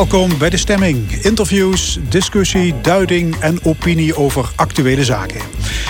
Welkom 0.00 0.38
bij 0.38 0.50
de 0.50 0.56
stemming. 0.56 1.12
Interviews, 1.12 1.98
discussie, 2.08 2.80
duiding 2.80 3.36
en 3.36 3.64
opinie 3.64 4.16
over 4.16 4.50
actuele 4.56 5.04
zaken. 5.04 5.40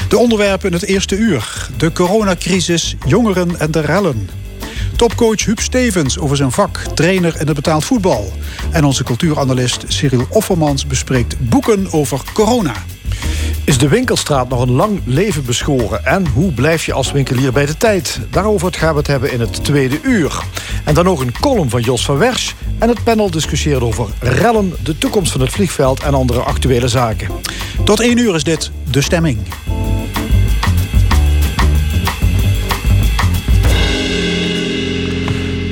De 0.09 0.19
onderwerpen 0.19 0.67
in 0.67 0.73
het 0.73 0.85
eerste 0.85 1.17
uur. 1.17 1.69
De 1.77 1.93
coronacrisis, 1.93 2.97
jongeren 3.07 3.59
en 3.59 3.71
de 3.71 3.81
rellen. 3.81 4.31
Topcoach 4.97 5.45
Huub 5.45 5.61
Stevens 5.61 6.19
over 6.19 6.37
zijn 6.37 6.53
vak, 6.53 6.79
trainer 6.95 7.41
in 7.41 7.47
het 7.47 7.55
betaald 7.55 7.85
voetbal. 7.85 8.33
En 8.71 8.85
onze 8.85 9.05
cultuuranalist 9.05 9.85
Cyril 9.89 10.27
Offermans 10.31 10.87
bespreekt 10.87 11.49
boeken 11.49 11.93
over 11.93 12.21
corona. 12.33 12.75
Is 13.65 13.79
de 13.79 13.89
winkelstraat 13.89 14.49
nog 14.49 14.63
een 14.63 14.71
lang 14.71 15.01
leven 15.05 15.45
beschoren? 15.45 16.05
En 16.05 16.27
hoe 16.27 16.53
blijf 16.53 16.87
je 16.87 16.93
als 16.93 17.13
winkelier 17.13 17.53
bij 17.53 17.67
de 17.67 17.77
tijd? 17.77 18.21
Daarover 18.31 18.73
gaan 18.75 18.93
we 18.93 18.99
het 18.99 19.07
hebben 19.07 19.33
in 19.33 19.41
het 19.41 19.65
tweede 19.65 19.99
uur. 20.03 20.43
En 20.85 20.95
dan 20.95 21.05
nog 21.05 21.21
een 21.21 21.39
column 21.41 21.71
van 21.71 21.81
Jos 21.81 22.05
van 22.05 22.19
Wersch. 22.19 22.53
En 22.79 22.89
het 22.89 23.05
panel 23.05 23.31
discussieert 23.31 23.83
over 23.83 24.07
rellen, 24.21 24.75
de 24.83 24.99
toekomst 24.99 25.33
van 25.33 25.41
het 25.41 25.51
vliegveld 25.51 26.03
en 26.03 26.15
andere 26.15 26.41
actuele 26.41 26.89
zaken. 26.89 27.29
Tot 27.85 28.01
één 28.01 28.19
uur 28.19 28.35
is 28.35 28.45
dit 28.45 28.71
De 28.91 29.01
Stemming. 29.01 29.39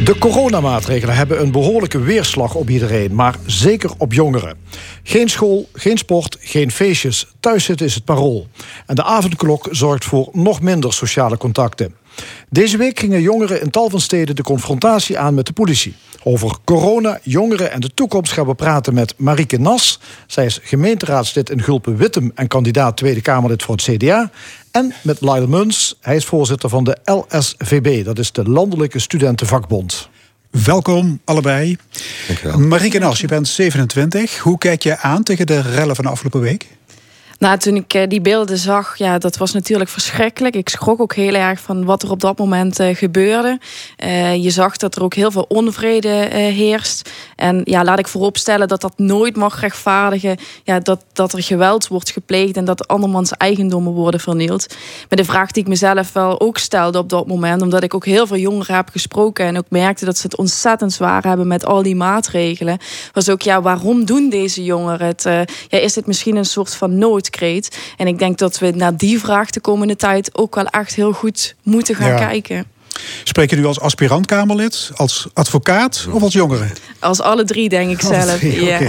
De 0.08 0.18
coronamaatregelen 0.18 1.16
hebben 1.16 1.40
een 1.40 1.50
behoorlijke 1.50 2.00
weerslag 2.00 2.54
op 2.54 2.68
iedereen, 2.70 3.14
maar 3.14 3.36
zeker 3.46 3.90
op 3.98 4.12
jongeren. 4.12 4.56
Geen 5.02 5.28
school, 5.28 5.68
geen 5.72 5.98
sport, 5.98 6.36
geen 6.40 6.70
feestjes. 6.70 7.26
Thuiszitten 7.40 7.86
is 7.86 7.94
het 7.94 8.04
parool. 8.04 8.46
En 8.86 8.94
de 8.94 9.04
avondklok 9.04 9.68
zorgt 9.70 10.04
voor 10.04 10.28
nog 10.32 10.60
minder 10.60 10.92
sociale 10.92 11.36
contacten. 11.36 11.94
Deze 12.50 12.76
week 12.76 12.98
gingen 12.98 13.20
jongeren 13.20 13.60
in 13.60 13.70
tal 13.70 13.90
van 13.90 14.00
steden 14.00 14.36
de 14.36 14.42
confrontatie 14.42 15.18
aan 15.18 15.34
met 15.34 15.46
de 15.46 15.52
politie. 15.52 15.94
Over 16.22 16.56
corona, 16.64 17.18
jongeren 17.22 17.72
en 17.72 17.80
de 17.80 17.94
toekomst 17.94 18.32
gaan 18.32 18.46
we 18.46 18.54
praten 18.54 18.94
met 18.94 19.14
Marieke 19.16 19.58
Nas. 19.58 20.00
Zij 20.26 20.44
is 20.44 20.60
gemeenteraadslid 20.62 21.50
in 21.50 21.62
Gulpen-Wittem 21.62 22.32
en 22.34 22.48
kandidaat 22.48 22.96
Tweede 22.96 23.20
Kamerlid 23.20 23.62
voor 23.62 23.74
het 23.74 23.84
CDA. 23.84 24.30
En 24.70 24.94
met 25.02 25.20
Lyle 25.20 25.46
Muns. 25.46 25.96
Hij 26.00 26.16
is 26.16 26.24
voorzitter 26.24 26.68
van 26.68 26.84
de 26.84 26.96
LSVB, 27.04 28.04
dat 28.04 28.18
is 28.18 28.32
de 28.32 28.42
Landelijke 28.48 28.98
Studentenvakbond. 28.98 30.08
Welkom 30.50 31.20
allebei. 31.24 31.76
Marieke 32.56 32.98
Nas, 32.98 33.20
je 33.20 33.26
bent 33.26 33.48
27. 33.48 34.38
Hoe 34.38 34.58
kijk 34.58 34.82
je 34.82 34.98
aan 34.98 35.22
tegen 35.22 35.46
de 35.46 35.60
rellen 35.60 35.94
van 35.94 36.04
de 36.04 36.10
afgelopen 36.10 36.40
week? 36.40 36.66
Nou, 37.38 37.58
toen 37.58 37.74
ik 37.74 37.94
eh, 37.94 38.08
die 38.08 38.20
beelden 38.20 38.58
zag, 38.58 38.96
ja, 38.96 39.18
dat 39.18 39.36
was 39.36 39.52
natuurlijk 39.52 39.90
verschrikkelijk. 39.90 40.56
Ik 40.56 40.68
schrok 40.68 41.00
ook 41.00 41.14
heel 41.14 41.34
erg 41.34 41.60
van 41.60 41.84
wat 41.84 42.02
er 42.02 42.10
op 42.10 42.20
dat 42.20 42.38
moment 42.38 42.80
uh, 42.80 42.96
gebeurde. 42.96 43.58
Uh, 44.04 44.42
je 44.42 44.50
zag 44.50 44.76
dat 44.76 44.96
er 44.96 45.02
ook 45.02 45.14
heel 45.14 45.30
veel 45.30 45.44
onvrede 45.48 46.08
heerst. 46.32 47.10
En 47.36 47.60
ja, 47.64 47.84
laat 47.84 47.98
ik 47.98 48.08
vooropstellen 48.08 48.68
dat 48.68 48.80
dat 48.80 48.98
nooit 48.98 49.36
mag 49.36 49.60
rechtvaardigen. 49.60 50.36
Ja, 50.64 50.78
dat, 50.80 51.04
dat 51.12 51.32
er 51.32 51.42
geweld 51.42 51.88
wordt 51.88 52.10
gepleegd 52.10 52.56
en 52.56 52.64
dat 52.64 52.88
andermans 52.88 53.32
eigendommen 53.32 53.92
worden 53.92 54.20
vernield. 54.20 54.66
Maar 55.08 55.18
de 55.18 55.24
vraag 55.24 55.50
die 55.50 55.62
ik 55.62 55.68
mezelf 55.68 56.12
wel 56.12 56.40
ook 56.40 56.58
stelde 56.58 56.98
op 56.98 57.08
dat 57.08 57.26
moment, 57.26 57.62
omdat 57.62 57.82
ik 57.82 57.94
ook 57.94 58.04
heel 58.04 58.26
veel 58.26 58.36
jongeren 58.36 58.74
heb 58.74 58.88
gesproken 58.88 59.46
en 59.46 59.58
ook 59.58 59.66
merkte 59.68 60.04
dat 60.04 60.16
ze 60.18 60.22
het 60.22 60.36
ontzettend 60.36 60.92
zwaar 60.92 61.22
hebben 61.22 61.46
met 61.46 61.64
al 61.64 61.82
die 61.82 61.96
maatregelen, 61.96 62.78
was 63.12 63.28
ook 63.28 63.42
ja, 63.42 63.62
waarom 63.62 64.04
doen 64.04 64.28
deze 64.28 64.64
jongeren 64.64 65.06
het? 65.06 65.22
ja, 65.68 65.78
is 65.78 65.92
dit 65.92 66.06
misschien 66.06 66.36
een 66.36 66.44
soort 66.44 66.74
van 66.74 66.98
nood? 66.98 67.27
En 67.96 68.06
ik 68.06 68.18
denk 68.18 68.38
dat 68.38 68.58
we 68.58 68.70
naar 68.70 68.96
die 68.96 69.20
vraag 69.20 69.50
de 69.50 69.60
komende 69.60 69.96
tijd 69.96 70.30
ook 70.36 70.54
wel 70.54 70.66
echt 70.66 70.94
heel 70.94 71.12
goed 71.12 71.54
moeten 71.62 71.94
gaan 71.94 72.16
kijken. 72.16 72.66
Spreek 73.24 73.50
je 73.50 73.56
nu 73.56 73.66
als 73.66 73.80
aspirant-Kamerlid, 73.80 74.90
als 74.94 75.26
advocaat 75.32 76.06
of 76.10 76.22
als 76.22 76.32
jongere? 76.32 76.66
Als 76.98 77.20
alle 77.20 77.44
drie, 77.44 77.68
denk 77.68 77.90
ik 77.90 78.00
zelf. 78.00 78.38
Drie, 78.38 78.64
ja. 78.64 78.80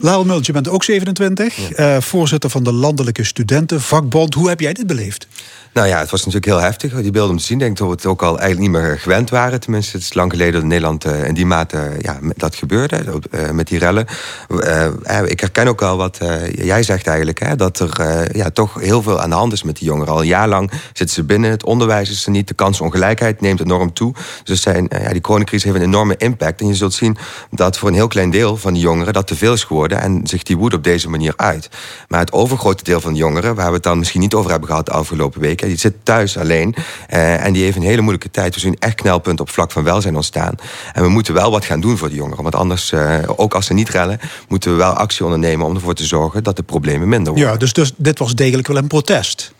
Okay. 0.00 0.24
Mult, 0.26 0.46
je 0.46 0.52
bent 0.52 0.68
ook 0.68 0.84
27, 0.84 1.78
uh, 1.78 2.00
voorzitter 2.00 2.50
van 2.50 2.64
de 2.64 2.72
Landelijke 2.72 3.24
Studentenvakbond. 3.24 4.34
Hoe 4.34 4.48
heb 4.48 4.60
jij 4.60 4.72
dit 4.72 4.86
beleefd? 4.86 5.26
Nou 5.74 5.88
ja, 5.88 5.98
het 5.98 6.10
was 6.10 6.24
natuurlijk 6.24 6.52
heel 6.52 6.60
heftig, 6.60 6.92
die 6.92 7.10
beelden 7.10 7.30
om 7.30 7.38
te 7.38 7.44
zien. 7.44 7.56
Ik 7.56 7.64
denk 7.64 7.76
dat 7.76 7.86
we 7.86 7.92
het 7.92 8.06
ook 8.06 8.22
al 8.22 8.38
eigenlijk 8.38 8.60
niet 8.60 8.82
meer 8.82 8.98
gewend 8.98 9.30
waren. 9.30 9.60
Tenminste, 9.60 9.96
het 9.96 10.02
is 10.02 10.14
lang 10.14 10.30
geleden 10.30 10.52
dat 10.52 10.62
in 10.62 10.68
Nederland 10.68 11.06
uh, 11.06 11.24
in 11.24 11.34
die 11.34 11.46
mate 11.46 11.90
ja, 12.00 12.18
dat 12.36 12.54
gebeurde, 12.54 13.04
uh, 13.30 13.50
met 13.50 13.66
die 13.66 13.78
rellen. 13.78 14.06
Uh, 14.48 14.86
ik 15.26 15.40
herken 15.40 15.68
ook 15.68 15.82
al 15.82 15.96
wat 15.96 16.18
jij 16.54 16.82
zegt 16.82 17.06
eigenlijk, 17.06 17.38
hè, 17.38 17.56
dat 17.56 17.78
er 17.78 18.36
ja, 18.36 18.50
toch 18.50 18.74
heel 18.80 19.02
veel 19.02 19.20
aan 19.20 19.30
de 19.30 19.36
hand 19.36 19.52
is 19.52 19.62
met 19.62 19.76
die 19.76 19.86
jongeren. 19.86 20.12
Al 20.12 20.20
een 20.20 20.26
jaar 20.26 20.48
lang 20.48 20.70
zitten 20.92 21.14
ze 21.14 21.24
binnen, 21.24 21.50
het 21.50 21.64
onderwijs 21.64 22.10
is 22.10 22.24
er 22.24 22.30
niet, 22.30 22.48
de 22.48 22.54
kansongelijkheid 22.54 23.40
neemt 23.40 23.60
enorm 23.60 23.92
toe. 23.92 24.14
Dus 24.44 24.62
zijn, 24.62 24.86
ja, 24.90 25.12
die 25.12 25.20
coronacrisis 25.20 25.64
heeft 25.64 25.76
een 25.76 25.88
enorme 25.88 26.16
impact. 26.16 26.60
En 26.60 26.66
je 26.66 26.74
zult 26.74 26.94
zien 26.94 27.16
dat 27.50 27.78
voor 27.78 27.88
een 27.88 27.94
heel 27.94 28.08
klein 28.08 28.30
deel 28.30 28.56
van 28.56 28.72
die 28.72 28.82
jongeren 28.82 29.12
dat 29.12 29.26
te 29.26 29.36
veel 29.36 29.52
is 29.52 29.64
geworden 29.64 30.00
en 30.00 30.26
zich 30.26 30.42
die 30.42 30.56
woede 30.56 30.76
op 30.76 30.84
deze 30.84 31.08
manier 31.08 31.32
uit. 31.36 31.68
Maar 32.08 32.20
het 32.20 32.32
overgrote 32.32 32.84
deel 32.84 33.00
van 33.00 33.12
de 33.12 33.18
jongeren, 33.18 33.54
waar 33.54 33.68
we 33.68 33.74
het 33.74 33.82
dan 33.82 33.98
misschien 33.98 34.20
niet 34.20 34.34
over 34.34 34.50
hebben 34.50 34.68
gehad 34.68 34.86
de 34.86 34.92
afgelopen 34.92 35.40
weken, 35.40 35.62
die 35.66 35.78
zit 35.78 35.94
thuis 36.02 36.38
alleen. 36.38 36.74
Uh, 37.10 37.44
en 37.44 37.52
die 37.52 37.62
heeft 37.62 37.76
een 37.76 37.82
hele 37.82 38.00
moeilijke 38.00 38.30
tijd. 38.30 38.54
We 38.54 38.60
zien 38.60 38.76
echt 38.78 38.94
knelpunten 38.94 39.44
op 39.44 39.50
vlak 39.50 39.70
van 39.70 39.84
welzijn 39.84 40.16
ontstaan. 40.16 40.54
En 40.92 41.02
we 41.02 41.08
moeten 41.08 41.34
wel 41.34 41.50
wat 41.50 41.64
gaan 41.64 41.80
doen 41.80 41.96
voor 41.98 42.08
die 42.08 42.16
jongeren. 42.16 42.42
Want 42.42 42.54
anders, 42.54 42.92
uh, 42.92 43.18
ook 43.36 43.54
als 43.54 43.66
ze 43.66 43.74
niet 43.74 43.88
rellen, 43.88 44.20
moeten 44.48 44.70
we 44.70 44.76
wel 44.76 44.92
actie 44.92 45.24
ondernemen 45.24 45.66
om 45.66 45.74
ervoor 45.74 45.94
te 45.94 46.04
zorgen 46.04 46.42
dat 46.42 46.56
de 46.56 46.62
problemen 46.62 47.08
minder 47.08 47.32
worden. 47.32 47.50
Ja, 47.50 47.56
dus, 47.58 47.72
dus 47.72 47.92
dit 47.96 48.18
was 48.18 48.34
degelijk 48.34 48.68
wel 48.68 48.76
een 48.76 48.86
protest. 48.86 49.53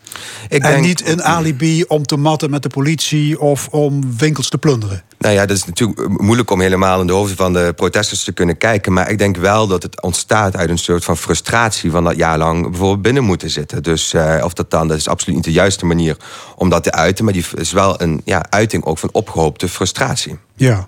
Ik 0.49 0.63
en 0.63 0.81
niet 0.81 1.07
een 1.07 1.23
alibi 1.23 1.83
om 1.83 2.05
te 2.05 2.17
matten 2.17 2.49
met 2.49 2.63
de 2.63 2.69
politie 2.69 3.39
of 3.39 3.67
om 3.67 4.17
winkels 4.17 4.49
te 4.49 4.57
plunderen. 4.57 5.03
Nou 5.17 5.33
ja, 5.33 5.45
dat 5.45 5.57
is 5.57 5.65
natuurlijk 5.65 6.07
moeilijk 6.07 6.51
om 6.51 6.61
helemaal 6.61 7.01
in 7.01 7.07
de 7.07 7.13
hoofden 7.13 7.37
van 7.37 7.53
de 7.53 7.73
protesters 7.75 8.23
te 8.23 8.31
kunnen 8.31 8.57
kijken. 8.57 8.93
Maar 8.93 9.09
ik 9.09 9.17
denk 9.17 9.37
wel 9.37 9.67
dat 9.67 9.83
het 9.83 10.01
ontstaat 10.01 10.55
uit 10.55 10.69
een 10.69 10.77
soort 10.77 11.03
van 11.03 11.17
frustratie 11.17 11.91
van 11.91 12.03
dat 12.03 12.15
jaar 12.15 12.37
lang 12.37 12.61
bijvoorbeeld 12.69 13.01
binnen 13.01 13.23
moeten 13.23 13.49
zitten. 13.49 13.83
Dus 13.83 14.13
uh, 14.13 14.41
of 14.43 14.53
dat 14.53 14.71
dan, 14.71 14.87
dat 14.87 14.97
is 14.97 15.07
absoluut 15.07 15.35
niet 15.35 15.45
de 15.45 15.51
juiste 15.51 15.85
manier 15.85 16.17
om 16.55 16.69
dat 16.69 16.83
te 16.83 16.91
uiten. 16.91 17.25
Maar 17.25 17.33
die 17.33 17.45
is 17.55 17.71
wel 17.71 18.01
een 18.01 18.21
ja, 18.25 18.45
uiting 18.49 18.83
ook 18.85 18.97
van 18.97 19.09
opgehoopte 19.11 19.69
frustratie. 19.69 20.37
Ja. 20.55 20.87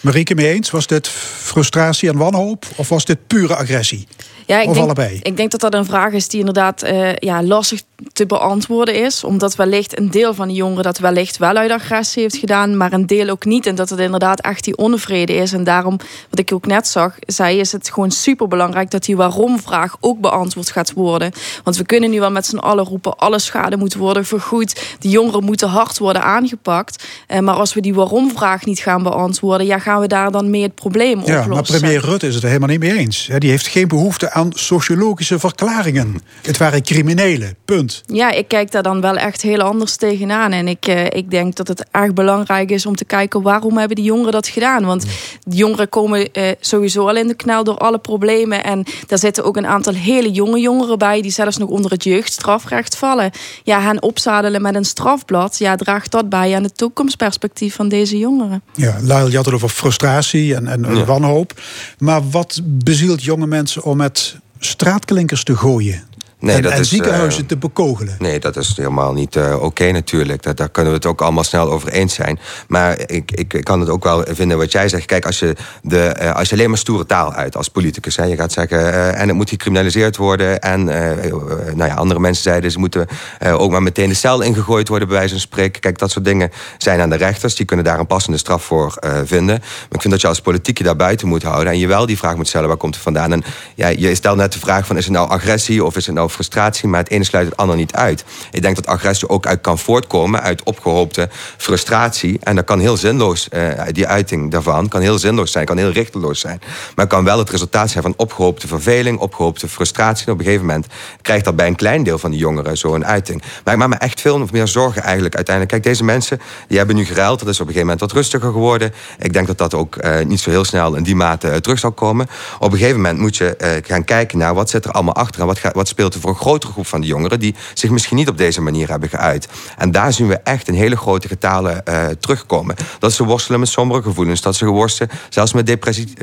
Marieke, 0.00 0.34
mee 0.34 0.52
eens? 0.52 0.70
Was 0.70 0.86
dit 0.86 1.08
frustratie 1.08 2.08
en 2.08 2.16
wanhoop? 2.16 2.66
Of 2.76 2.88
was 2.88 3.04
dit 3.04 3.26
pure 3.26 3.56
agressie? 3.56 4.08
Ja, 4.48 4.60
ik 4.60 4.68
of 4.68 4.72
denk, 4.72 4.84
allebei? 4.84 5.18
Ik 5.22 5.36
denk 5.36 5.50
dat 5.50 5.60
dat 5.60 5.74
een 5.74 5.84
vraag 5.84 6.12
is 6.12 6.28
die 6.28 6.38
inderdaad 6.38 6.84
uh, 6.84 7.14
ja, 7.14 7.42
lastig 7.42 7.82
te 8.12 8.26
beantwoorden 8.26 9.04
is. 9.04 9.24
Omdat 9.24 9.56
wellicht 9.56 9.98
een 9.98 10.10
deel 10.10 10.34
van 10.34 10.48
de 10.48 10.54
jongeren 10.54 10.82
dat 10.82 10.98
wellicht 10.98 11.36
wel 11.36 11.54
uit 11.54 11.70
agressie 11.70 12.22
heeft 12.22 12.36
gedaan, 12.36 12.76
maar 12.76 12.92
een 12.92 13.06
deel 13.06 13.28
ook 13.28 13.44
niet. 13.44 13.66
En 13.66 13.74
dat 13.74 13.88
het 13.88 13.98
inderdaad 13.98 14.40
echt 14.40 14.64
die 14.64 14.76
onvrede 14.76 15.34
is. 15.34 15.52
En 15.52 15.64
daarom, 15.64 15.96
wat 16.30 16.38
ik 16.38 16.52
ook 16.52 16.66
net 16.66 16.86
zag, 16.86 17.14
zei, 17.26 17.58
is 17.58 17.72
het 17.72 17.90
gewoon 17.90 18.10
super 18.10 18.48
belangrijk 18.48 18.90
dat 18.90 19.04
die 19.04 19.16
waarom-vraag 19.16 19.96
ook 20.00 20.20
beantwoord 20.20 20.70
gaat 20.70 20.92
worden. 20.92 21.32
Want 21.64 21.76
we 21.76 21.84
kunnen 21.84 22.10
nu 22.10 22.20
wel 22.20 22.30
met 22.30 22.46
z'n 22.46 22.56
allen 22.56 22.84
roepen: 22.84 23.18
alle 23.18 23.38
schade 23.38 23.76
moet 23.76 23.94
worden 23.94 24.24
vergoed. 24.24 24.96
De 24.98 25.08
jongeren 25.08 25.44
moeten 25.44 25.68
hard 25.68 25.98
worden 25.98 26.22
aangepakt. 26.22 27.04
Uh, 27.28 27.38
maar 27.38 27.54
als 27.54 27.74
we 27.74 27.80
die 27.80 27.94
waarom-vraag 27.94 28.64
niet 28.64 28.78
gaan 28.78 29.02
beantwoorden, 29.02 29.66
ja, 29.66 29.78
gaan 29.78 30.00
we 30.00 30.06
daar 30.06 30.30
dan 30.30 30.50
mee 30.50 30.62
het 30.62 30.74
probleem 30.74 31.18
oplossen. 31.18 31.42
Ja, 31.42 31.46
maar 31.46 31.62
premier 31.62 32.00
Rutte 32.00 32.26
is 32.26 32.34
het 32.34 32.42
er 32.42 32.48
helemaal 32.48 32.68
niet 32.68 32.80
mee 32.80 32.96
eens. 32.96 33.30
Die 33.38 33.50
heeft 33.50 33.66
geen 33.66 33.88
behoefte 33.88 34.30
aan 34.30 34.37
sociologische 34.48 35.38
verklaringen. 35.38 36.20
Het 36.42 36.56
waren 36.56 36.82
criminelen, 36.82 37.56
punt. 37.64 38.02
Ja, 38.06 38.30
ik 38.30 38.48
kijk 38.48 38.70
daar 38.70 38.82
dan 38.82 39.00
wel 39.00 39.16
echt 39.16 39.42
heel 39.42 39.60
anders 39.60 39.96
tegenaan. 39.96 40.52
En 40.52 40.68
ik, 40.68 40.88
uh, 40.88 41.04
ik 41.04 41.30
denk 41.30 41.56
dat 41.56 41.68
het 41.68 41.84
erg 41.90 42.12
belangrijk 42.12 42.70
is 42.70 42.86
om 42.86 42.96
te 42.96 43.04
kijken... 43.04 43.42
waarom 43.42 43.78
hebben 43.78 43.96
die 43.96 44.04
jongeren 44.04 44.32
dat 44.32 44.48
gedaan? 44.48 44.84
Want 44.84 45.04
de 45.42 45.56
jongeren 45.56 45.88
komen 45.88 46.28
uh, 46.32 46.50
sowieso 46.60 47.08
al 47.08 47.16
in 47.16 47.28
de 47.28 47.34
knel 47.34 47.64
door 47.64 47.78
alle 47.78 47.98
problemen. 47.98 48.64
En 48.64 48.84
daar 49.06 49.18
zitten 49.18 49.44
ook 49.44 49.56
een 49.56 49.66
aantal 49.66 49.94
hele 49.94 50.30
jonge 50.30 50.60
jongeren 50.60 50.98
bij... 50.98 51.22
die 51.22 51.30
zelfs 51.30 51.56
nog 51.56 51.68
onder 51.68 51.90
het 51.90 52.04
jeugdstrafrecht 52.04 52.96
vallen. 52.96 53.30
Ja, 53.64 53.80
hen 53.80 54.02
opzadelen 54.02 54.62
met 54.62 54.74
een 54.74 54.84
strafblad... 54.84 55.58
ja, 55.58 55.76
draagt 55.76 56.10
dat 56.10 56.28
bij 56.28 56.56
aan 56.56 56.62
het 56.62 56.76
toekomstperspectief 56.76 57.74
van 57.74 57.88
deze 57.88 58.18
jongeren. 58.18 58.62
Ja, 58.74 58.96
Lyle, 59.00 59.30
je 59.30 59.36
had 59.36 59.44
het 59.44 59.54
over 59.54 59.68
frustratie 59.68 60.54
en, 60.54 60.66
en 60.66 60.94
ja. 60.94 61.04
wanhoop. 61.04 61.60
Maar 61.98 62.30
wat 62.30 62.60
bezielt 62.64 63.24
jonge 63.24 63.46
mensen 63.46 63.82
om 63.84 63.96
met 63.96 64.27
straatklinkers 64.58 65.44
te 65.44 65.56
gooien. 65.56 66.07
Nee, 66.40 66.56
en, 66.56 66.62
dat 66.62 66.72
en 66.72 66.80
is, 66.80 66.88
ziekenhuizen 66.88 67.42
uh, 67.42 67.48
te 67.48 67.56
bekogelen. 67.56 68.16
Nee, 68.18 68.40
dat 68.40 68.56
is 68.56 68.72
helemaal 68.76 69.12
niet 69.12 69.36
uh, 69.36 69.54
oké 69.54 69.64
okay, 69.64 69.90
natuurlijk. 69.90 70.42
Dat, 70.42 70.56
daar 70.56 70.68
kunnen 70.68 70.92
we 70.92 70.98
het 70.98 71.06
ook 71.06 71.20
allemaal 71.20 71.44
snel 71.44 71.70
over 71.70 71.88
eens 71.88 72.14
zijn. 72.14 72.38
Maar 72.68 73.00
ik, 73.10 73.30
ik, 73.32 73.54
ik 73.54 73.64
kan 73.64 73.80
het 73.80 73.88
ook 73.88 74.04
wel 74.04 74.24
vinden 74.28 74.58
wat 74.58 74.72
jij 74.72 74.88
zegt. 74.88 75.06
Kijk, 75.06 75.26
als 75.26 75.38
je, 75.38 75.56
de, 75.82 76.16
uh, 76.22 76.34
als 76.34 76.48
je 76.48 76.54
alleen 76.54 76.68
maar 76.68 76.78
stoere 76.78 77.06
taal 77.06 77.32
uit 77.32 77.56
als 77.56 77.68
politicus... 77.68 78.16
Hè, 78.16 78.24
je 78.24 78.36
gaat 78.36 78.52
zeggen, 78.52 79.14
en 79.14 79.28
het 79.28 79.36
moet 79.36 79.48
gecriminaliseerd 79.48 80.16
worden... 80.16 80.60
en 80.60 80.84
nou 80.84 81.84
ja, 81.84 81.94
andere 81.94 82.20
mensen 82.20 82.42
zeiden... 82.42 82.70
ze 82.70 82.78
moeten 82.78 83.06
ook 83.42 83.70
maar 83.70 83.82
meteen 83.82 84.08
de 84.08 84.14
cel 84.14 84.40
ingegooid 84.40 84.88
worden... 84.88 85.08
bij 85.08 85.16
wijze 85.16 85.32
van 85.32 85.42
spreken. 85.42 85.80
Kijk, 85.80 85.98
dat 85.98 86.10
soort 86.10 86.24
dingen 86.24 86.50
zijn 86.78 87.00
aan 87.00 87.10
de 87.10 87.16
rechters. 87.16 87.54
Die 87.54 87.66
kunnen 87.66 87.84
daar 87.84 87.98
een 87.98 88.06
passende 88.06 88.38
straf 88.38 88.64
voor 88.64 88.94
vinden. 89.24 89.58
Maar 89.58 89.88
ik 89.90 90.00
vind 90.00 90.12
dat 90.12 90.20
je 90.20 90.28
als 90.28 90.40
politiek 90.40 90.78
je 90.78 90.84
daar 90.84 90.96
buiten 90.96 91.28
moet 91.28 91.42
houden... 91.42 91.72
en 91.72 91.78
je 91.78 91.86
wel 91.86 92.06
die 92.06 92.18
vraag 92.18 92.36
moet 92.36 92.48
stellen, 92.48 92.68
waar 92.68 92.76
komt 92.76 92.94
het 92.94 93.04
vandaan? 93.04 93.32
En 93.32 93.44
ja, 93.74 93.88
je 93.88 94.14
stelt 94.14 94.36
net 94.36 94.52
de 94.52 94.58
vraag 94.58 94.86
van, 94.86 94.96
is 94.96 95.04
het 95.04 95.14
nou 95.14 95.28
agressie 95.28 95.84
of 95.84 95.96
is 95.96 96.06
het 96.06 96.14
nou 96.14 96.27
frustratie, 96.28 96.88
maar 96.88 97.00
het 97.00 97.10
ene 97.10 97.24
sluit 97.24 97.46
het 97.46 97.56
ander 97.56 97.76
niet 97.76 97.92
uit. 97.92 98.24
Ik 98.50 98.62
denk 98.62 98.76
dat 98.76 98.86
agressie 98.86 99.28
ook 99.28 99.46
uit 99.46 99.60
kan 99.60 99.78
voortkomen 99.78 100.42
uit 100.42 100.62
opgehoopte 100.62 101.28
frustratie. 101.56 102.38
En 102.42 102.56
dat 102.56 102.64
kan 102.64 102.80
heel 102.80 102.96
zinloos, 102.96 103.48
uh, 103.52 103.82
die 103.90 104.06
uiting 104.06 104.50
daarvan, 104.50 104.88
kan 104.88 105.00
heel 105.00 105.18
zinloos 105.18 105.52
zijn, 105.52 105.64
kan 105.64 105.76
heel 105.76 105.90
richteloos 105.90 106.40
zijn. 106.40 106.60
Maar 106.94 107.06
kan 107.06 107.24
wel 107.24 107.38
het 107.38 107.50
resultaat 107.50 107.90
zijn 107.90 108.02
van 108.02 108.14
opgehoopte 108.16 108.66
verveling, 108.66 109.18
opgehoopte 109.18 109.68
frustratie. 109.68 110.26
En 110.26 110.32
op 110.32 110.38
een 110.38 110.44
gegeven 110.44 110.66
moment 110.66 110.86
krijgt 111.22 111.44
dat 111.44 111.56
bij 111.56 111.66
een 111.66 111.76
klein 111.76 112.02
deel 112.02 112.18
van 112.18 112.30
die 112.30 112.40
jongeren 112.40 112.76
zo'n 112.76 113.06
uiting. 113.06 113.42
Maar 113.64 113.74
ik 113.74 113.80
maak 113.80 113.88
me 113.88 113.96
echt 113.96 114.20
veel 114.20 114.46
meer 114.52 114.68
zorgen 114.68 115.02
eigenlijk 115.02 115.34
uiteindelijk. 115.34 115.74
Kijk, 115.74 115.94
deze 115.94 116.04
mensen 116.04 116.40
die 116.68 116.78
hebben 116.78 116.96
nu 116.96 117.04
geruild, 117.04 117.38
dat 117.38 117.48
is 117.48 117.60
op 117.60 117.66
een 117.66 117.72
gegeven 117.72 117.86
moment 117.86 118.00
wat 118.00 118.12
rustiger 118.12 118.52
geworden. 118.52 118.92
Ik 119.18 119.32
denk 119.32 119.46
dat 119.46 119.58
dat 119.58 119.74
ook 119.74 119.96
uh, 120.04 120.24
niet 120.24 120.40
zo 120.40 120.50
heel 120.50 120.64
snel 120.64 120.94
in 120.94 121.02
die 121.02 121.16
mate 121.16 121.48
uh, 121.48 121.56
terug 121.56 121.78
zal 121.78 121.92
komen. 121.92 122.26
Op 122.58 122.72
een 122.72 122.78
gegeven 122.78 122.96
moment 122.96 123.18
moet 123.18 123.36
je 123.36 123.80
gaan 123.86 124.04
kijken 124.04 124.38
naar 124.38 124.54
wat 124.54 124.70
zit 124.70 124.84
er 124.84 124.90
allemaal 124.90 125.14
achter 125.14 125.40
en 125.40 125.46
wat, 125.46 125.58
gaat, 125.58 125.74
wat 125.74 125.88
speelt 125.88 126.14
voor 126.20 126.30
een 126.30 126.36
grotere 126.36 126.72
groep 126.72 126.86
van 126.86 127.00
die 127.00 127.10
jongeren 127.10 127.40
die 127.40 127.54
zich 127.74 127.90
misschien 127.90 128.16
niet 128.16 128.28
op 128.28 128.38
deze 128.38 128.60
manier 128.60 128.88
hebben 128.88 129.08
geuit. 129.08 129.48
En 129.76 129.90
daar 129.90 130.12
zien 130.12 130.28
we 130.28 130.36
echt 130.36 130.68
in 130.68 130.74
hele 130.74 130.96
grote 130.96 131.28
getalen 131.28 131.84
terugkomen. 132.20 132.76
Dat 132.98 133.12
ze 133.12 133.24
worstelen 133.24 133.60
met 133.60 133.68
sombere 133.68 134.02
gevoelens, 134.02 134.40
dat 134.40 134.56
ze 134.56 134.66
worstelen 134.66 135.10
zelfs 135.28 135.52
met 135.52 135.66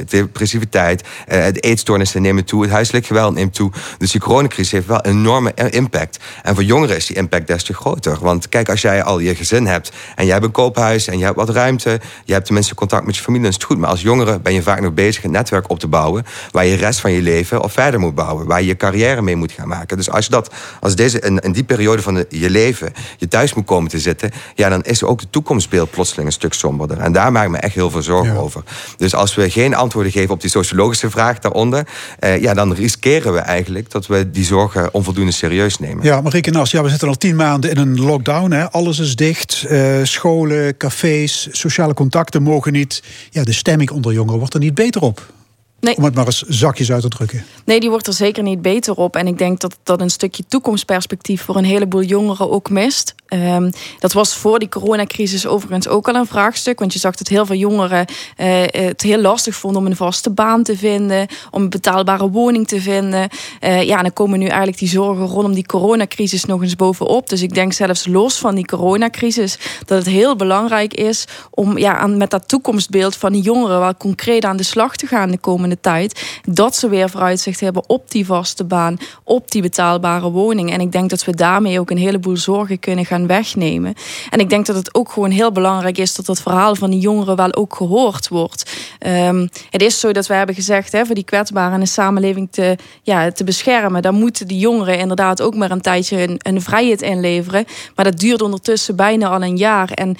depressiviteit. 0.07 1.03
de 1.27 1.59
eetstoornissen 1.59 2.21
nemen 2.21 2.45
toe, 2.45 2.62
het 2.62 2.71
huiselijk 2.71 3.06
geweld 3.06 3.33
neemt 3.33 3.53
toe. 3.53 3.71
Dus 3.97 4.12
die 4.12 4.21
coronacrisis 4.21 4.71
heeft 4.71 4.88
wel 4.88 5.06
een 5.06 5.12
enorme 5.12 5.53
impact. 5.69 6.19
En 6.44 6.56
voor 6.56 6.63
jongeren 6.63 6.95
is 6.95 7.06
die 7.06 7.15
impact 7.15 7.48
des 7.48 7.63
te 7.63 7.74
groter. 7.74 8.18
Want 8.21 8.50
kijk, 8.50 8.69
als 8.69 8.81
jij 8.81 9.03
al 9.03 9.19
je 9.19 9.36
gezin 9.36 9.65
hebt 9.65 9.91
en 10.15 10.24
jij 10.24 10.33
hebt 10.33 10.45
een 10.45 10.51
koophuis 10.51 11.07
en 11.07 11.18
je 11.18 11.24
hebt 11.24 11.36
wat 11.36 11.50
ruimte, 11.50 12.00
je 12.25 12.33
hebt 12.33 12.45
tenminste 12.45 12.75
contact 12.75 13.06
met 13.06 13.15
je 13.15 13.21
familie, 13.21 13.44
dan 13.44 13.51
is 13.51 13.57
het 13.57 13.65
goed. 13.65 13.77
Maar 13.77 13.89
als 13.89 14.01
jongere 14.01 14.39
ben 14.39 14.53
je 14.53 14.62
vaak 14.62 14.81
nog 14.81 14.94
bezig 14.94 15.24
een 15.24 15.31
netwerk 15.31 15.69
op 15.69 15.80
te 15.80 15.88
bouwen 15.88 16.25
waar 16.51 16.65
je 16.65 16.77
de 16.77 16.83
rest 16.83 17.00
van 17.00 17.12
je 17.12 17.21
leven 17.21 17.63
of 17.63 17.74
verder 17.74 18.00
moet 18.00 18.15
bouwen, 18.15 18.45
waar 18.45 18.62
je 18.62 18.68
je 18.68 18.77
carrière 18.77 19.21
mee 19.21 19.36
moet 19.36 19.51
gaan 19.51 19.68
maken. 19.68 19.85
Dus 19.88 20.10
als 20.10 20.26
je 20.26 20.32
dat, 20.32 20.50
als 20.80 20.96
deze 20.96 21.20
in, 21.20 21.40
in 21.40 21.52
die 21.52 21.64
periode 21.64 22.02
van 22.02 22.26
je 22.30 22.50
leven 22.50 22.94
je 23.18 23.28
thuis 23.28 23.54
moet 23.54 23.66
komen 23.66 23.90
te 23.90 24.00
zitten, 24.00 24.32
ja, 24.56 24.70
dan 24.70 24.84
is 24.84 25.04
ook 25.04 25.20
de 25.20 25.30
toekomstbeeld 25.30 25.92
plotseling 25.92 26.28
een 26.28 26.34
stuk 26.34 26.54
somberder. 26.54 26.98
En 26.98 27.12
daar 27.12 27.32
maak 27.32 27.46
ik 27.46 27.52
me 27.52 27.58
echt 27.58 27.76
heel 27.76 27.90
veel 27.90 28.02
zorgen 28.02 28.38
over. 28.38 28.64
Dus 28.98 29.16
als 29.16 29.36
we 29.36 29.50
geen 29.50 29.76
antwoorden 29.76 30.12
geven 30.12 30.34
op 30.34 30.42
die 30.42 30.50
sociologische 30.50 31.10
vraag 31.10 31.40
daaronder, 31.40 31.88
eh, 32.20 32.42
ja, 32.42 32.54
dan 32.54 32.74
riskeren 32.74 33.34
we 33.34 33.40
eigenlijk 33.40 33.92
dat 33.92 34.08
we 34.08 34.30
die 34.32 34.46
zorgen 34.46 34.94
onvoldoende 34.94 35.32
serieus 35.32 35.80
nemen. 35.80 36.04
Ja, 36.04 36.22
Marieke 36.22 36.52
Nas, 36.52 36.72
ja, 36.72 36.84
we 36.84 36.90
zitten 36.90 37.08
al 37.08 37.18
tien 37.18 37.36
maanden 37.36 37.70
in 37.70 37.78
een 37.78 38.02
lockdown. 38.02 38.52
Hè. 38.52 38.72
Alles 38.72 39.00
is 39.00 39.16
dicht. 39.16 39.66
Uh, 39.70 40.04
scholen, 40.04 40.78
cafés, 40.78 41.48
sociale 41.52 41.94
contacten 41.94 42.44
mogen 42.44 42.72
niet. 42.72 43.04
Ja, 43.30 43.44
de 43.44 43.54
stemming 43.54 43.90
onder 43.92 44.14
jongeren 44.14 44.40
wordt 44.40 44.54
er 44.54 44.60
niet 44.60 44.76
beter 44.76 45.02
op. 45.02 45.34
Nee. 45.80 45.98
Om 45.98 46.04
het 46.04 46.16
maar 46.16 46.25
eens 46.25 46.42
zakjes 46.42 46.92
uit 46.92 47.01
te 47.01 47.10
drukken. 47.10 47.45
Nee, 47.66 47.80
die 47.80 47.89
wordt 47.89 48.07
er 48.07 48.13
zeker 48.13 48.44
niet 48.44 48.62
beter 48.62 48.95
op. 48.95 49.16
En 49.16 49.27
ik 49.27 49.38
denk 49.38 49.60
dat 49.60 49.77
dat 49.83 50.01
een 50.01 50.10
stukje 50.10 50.44
toekomstperspectief 50.48 51.42
voor 51.42 51.56
een 51.56 51.66
heleboel 51.66 52.04
jongeren 52.04 52.51
ook 52.51 52.69
mist. 52.69 53.16
Um, 53.30 53.69
dat 54.00 54.13
was 54.13 54.36
voor 54.36 54.60
die 54.60 54.69
coronacrisis 54.69 55.48
overigens 55.48 55.88
ook 55.88 56.07
al 56.07 56.16
een 56.16 56.25
vraagstuk. 56.25 56.80
Want 56.80 56.94
je 56.94 57.00
zag 57.00 57.16
dat 57.16 57.27
heel 57.27 57.45
veel 57.45 57.56
jongeren 57.56 58.06
uh, 58.38 58.63
het 58.66 59.01
heel 59.01 59.22
lastig 59.22 59.56
vonden 59.56 59.81
om 59.81 59.88
een 59.88 59.95
vaste 59.95 60.30
baan 60.30 60.63
te 60.63 60.77
vinden. 60.77 61.27
Om 61.51 61.62
een 61.62 61.69
betaalbare 61.69 62.30
woning 62.30 62.68
te 62.68 62.81
vinden. 62.81 63.30
Uh, 63.62 63.83
ja, 63.83 63.98
en 63.98 64.04
dan 64.04 64.13
komen 64.13 64.39
nu 64.39 64.45
eigenlijk 64.45 64.77
die 64.77 64.89
zorgen 64.89 65.25
rondom 65.25 65.54
die 65.54 65.66
coronacrisis 65.66 66.45
nog 66.45 66.62
eens 66.62 66.75
bovenop. 66.75 67.30
Dus 67.30 67.42
ik 67.42 67.54
denk 67.54 67.74
zelfs 67.74 68.07
los 68.07 68.38
van 68.38 68.56
die 68.56 68.66
coronacrisis 68.66 69.57
dat 69.86 69.98
het 69.98 70.07
heel 70.07 70.36
belangrijk 70.36 70.94
is 70.94 71.25
om 71.50 71.77
ja, 71.77 71.98
aan, 71.98 72.18
met 72.18 72.30
dat 72.30 72.48
toekomstbeeld 72.48 73.16
van 73.16 73.31
die 73.31 73.42
jongeren 73.42 73.80
wel 73.80 73.95
concreet 73.98 74.45
aan 74.45 74.57
de 74.57 74.63
slag 74.63 74.95
te 74.95 75.07
gaan 75.07 75.31
de 75.31 75.38
komende 75.38 75.64
tijd. 75.81 76.41
Dat 76.50 76.75
ze 76.75 76.89
weer 76.89 77.09
vooruitzicht 77.09 77.59
hebben 77.59 77.89
op 77.89 78.12
die 78.12 78.25
vaste 78.25 78.63
baan, 78.63 78.97
op 79.23 79.51
die 79.51 79.62
betaalbare 79.62 80.29
woning. 80.29 80.71
En 80.71 80.81
ik 80.81 80.91
denk 80.91 81.09
dat 81.09 81.25
we 81.25 81.35
daarmee 81.35 81.79
ook 81.79 81.89
een 81.89 81.97
heleboel 81.97 82.38
zorgen 82.38 82.79
kunnen 82.79 83.06
gaan 83.06 83.27
wegnemen. 83.27 83.94
En 84.29 84.39
ik 84.39 84.50
denk 84.50 84.65
dat 84.65 84.75
het 84.75 84.95
ook 84.95 85.12
gewoon 85.12 85.31
heel 85.31 85.51
belangrijk 85.51 85.97
is 85.97 86.15
dat 86.15 86.25
dat 86.25 86.41
verhaal 86.41 86.75
van 86.75 86.89
die 86.89 87.00
jongeren 87.00 87.35
wel 87.35 87.53
ook 87.53 87.75
gehoord 87.75 88.27
wordt. 88.27 88.71
Um, 89.07 89.50
het 89.69 89.81
is 89.81 90.00
zo 90.00 90.12
dat 90.12 90.27
we 90.27 90.33
hebben 90.33 90.56
gezegd, 90.56 90.91
hè, 90.91 91.06
voor 91.06 91.15
die 91.15 91.23
kwetsbaren 91.23 91.73
in 91.73 91.79
de 91.79 91.85
samenleving 91.85 92.47
te, 92.51 92.77
ja, 93.03 93.31
te 93.31 93.44
beschermen, 93.44 94.01
dan 94.01 94.15
moeten 94.15 94.47
die 94.47 94.59
jongeren 94.59 94.97
inderdaad 94.97 95.41
ook 95.41 95.56
maar 95.56 95.71
een 95.71 95.81
tijdje 95.81 96.21
een, 96.21 96.38
een 96.38 96.62
vrijheid 96.62 97.01
inleveren. 97.01 97.65
Maar 97.95 98.06
dat 98.06 98.19
duurt 98.19 98.41
ondertussen 98.41 98.95
bijna 98.95 99.27
al 99.27 99.41
een 99.41 99.57
jaar. 99.57 99.89
En 99.91 100.17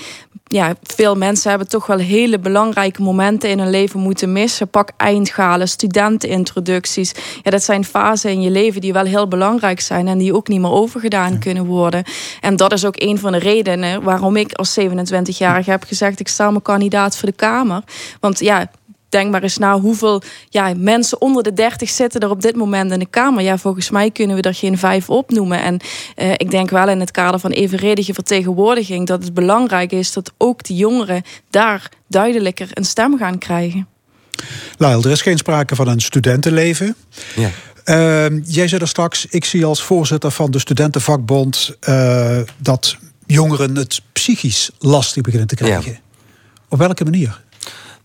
ja, 0.56 0.75
veel 0.84 1.16
mensen 1.16 1.50
hebben 1.50 1.68
toch 1.68 1.86
wel 1.86 1.98
hele 1.98 2.40
belangrijke 2.40 3.02
momenten 3.02 3.50
in 3.50 3.60
hun 3.60 3.69
leven 3.69 4.00
moeten 4.00 4.31
missen. 4.31 4.68
Pak 4.68 4.92
eindgalen, 4.98 5.68
studentenintroducties. 5.68 7.13
Ja, 7.44 7.52
dat 7.52 7.63
zijn 7.63 7.86
fasen 7.86 8.31
in 8.31 8.42
je 8.42 8.50
leven 8.50 8.81
die 8.81 8.94
wel 8.94 9.06
heel 9.06 9.28
belangrijk 9.28 9.80
zijn 9.80 10.07
en 10.07 10.18
die 10.18 10.34
ook 10.34 10.48
niet 10.48 10.62
meer 10.62 10.72
overgedaan 10.72 11.40
kunnen 11.40 11.66
worden. 11.66 12.04
En 12.42 12.56
dat 12.56 12.74
is 12.74 12.86
ook 12.86 13.02
een 13.02 13.19
van 13.19 13.31
de 13.31 13.38
redenen 13.38 14.04
waarom 14.04 14.36
ik 14.36 14.54
als 14.54 14.80
27-jarige 14.80 15.69
heb 15.69 15.84
gezegd: 15.84 16.19
ik 16.19 16.28
sta 16.28 16.52
me 16.52 16.62
kandidaat 16.62 17.18
voor 17.18 17.30
de 17.30 17.36
Kamer. 17.36 17.84
Want 18.19 18.40
ja, 18.40 18.69
denk 19.16 19.32
maar 19.32 19.44
eens 19.44 19.58
na 19.58 19.80
hoeveel 19.80 20.22
ja, 20.50 20.74
mensen 20.78 21.22
onder 21.22 21.44
de 21.44 21.54
30 21.54 21.90
zitten 21.90 22.22
er 22.22 22.30
op 22.30 22.42
dit 22.42 22.56
moment 22.56 22.92
in 22.92 23.00
de 23.00 23.06
Kamer. 23.06 23.44
Ja, 23.44 23.58
volgens 23.58 23.90
mij 23.90 24.12
kunnen 24.12 24.36
we 24.36 24.42
er 24.42 24.54
geen 24.54 24.78
vijf 24.78 25.10
opnoemen. 25.10 25.62
En 25.62 25.80
uh, 26.18 26.32
ik 26.32 26.52
denk 26.52 26.70
wel 26.70 26.90
in 26.90 27.00
het 27.00 27.12
kader 27.12 27.40
van 27.40 27.52
evenredige 27.52 28.14
vertegenwoordiging 28.14 29.08
dat 29.08 29.24
het 29.24 29.34
belangrijk 29.34 29.92
is 29.92 30.14
dat 30.14 30.32
ook 30.38 30.64
de 30.64 30.76
jongeren 30.76 31.24
daar 31.50 31.90
duidelijker 32.08 32.68
een 32.74 32.86
stem 32.86 33.18
gaan 33.18 33.38
krijgen. 33.38 33.88
Lyle, 34.78 35.04
er 35.04 35.12
is 35.12 35.22
geen 35.22 35.38
sprake 35.38 35.76
van 35.76 35.88
een 35.88 36.00
studentenleven. 36.00 36.96
Ja. 37.36 37.50
Uh, 37.86 38.44
jij 38.46 38.68
zei 38.68 38.82
er 38.82 38.88
straks, 38.88 39.26
ik 39.26 39.46
zie 39.46 39.66
als 39.66 39.84
voorzitter 39.84 40.32
van 40.32 40.52
de 40.52 40.60
studentenvakbond 40.60 41.76
uh, 41.90 42.40
dat 42.58 42.98
jongeren 43.26 43.76
het 43.76 44.02
psychisch 44.14 44.70
lastig 44.80 45.22
beginnen 45.22 45.48
te 45.48 45.56
krijgen. 45.56 45.92
Ja. 45.92 45.98
Op 46.70 46.78
welke 46.78 47.04
manier? 47.04 47.44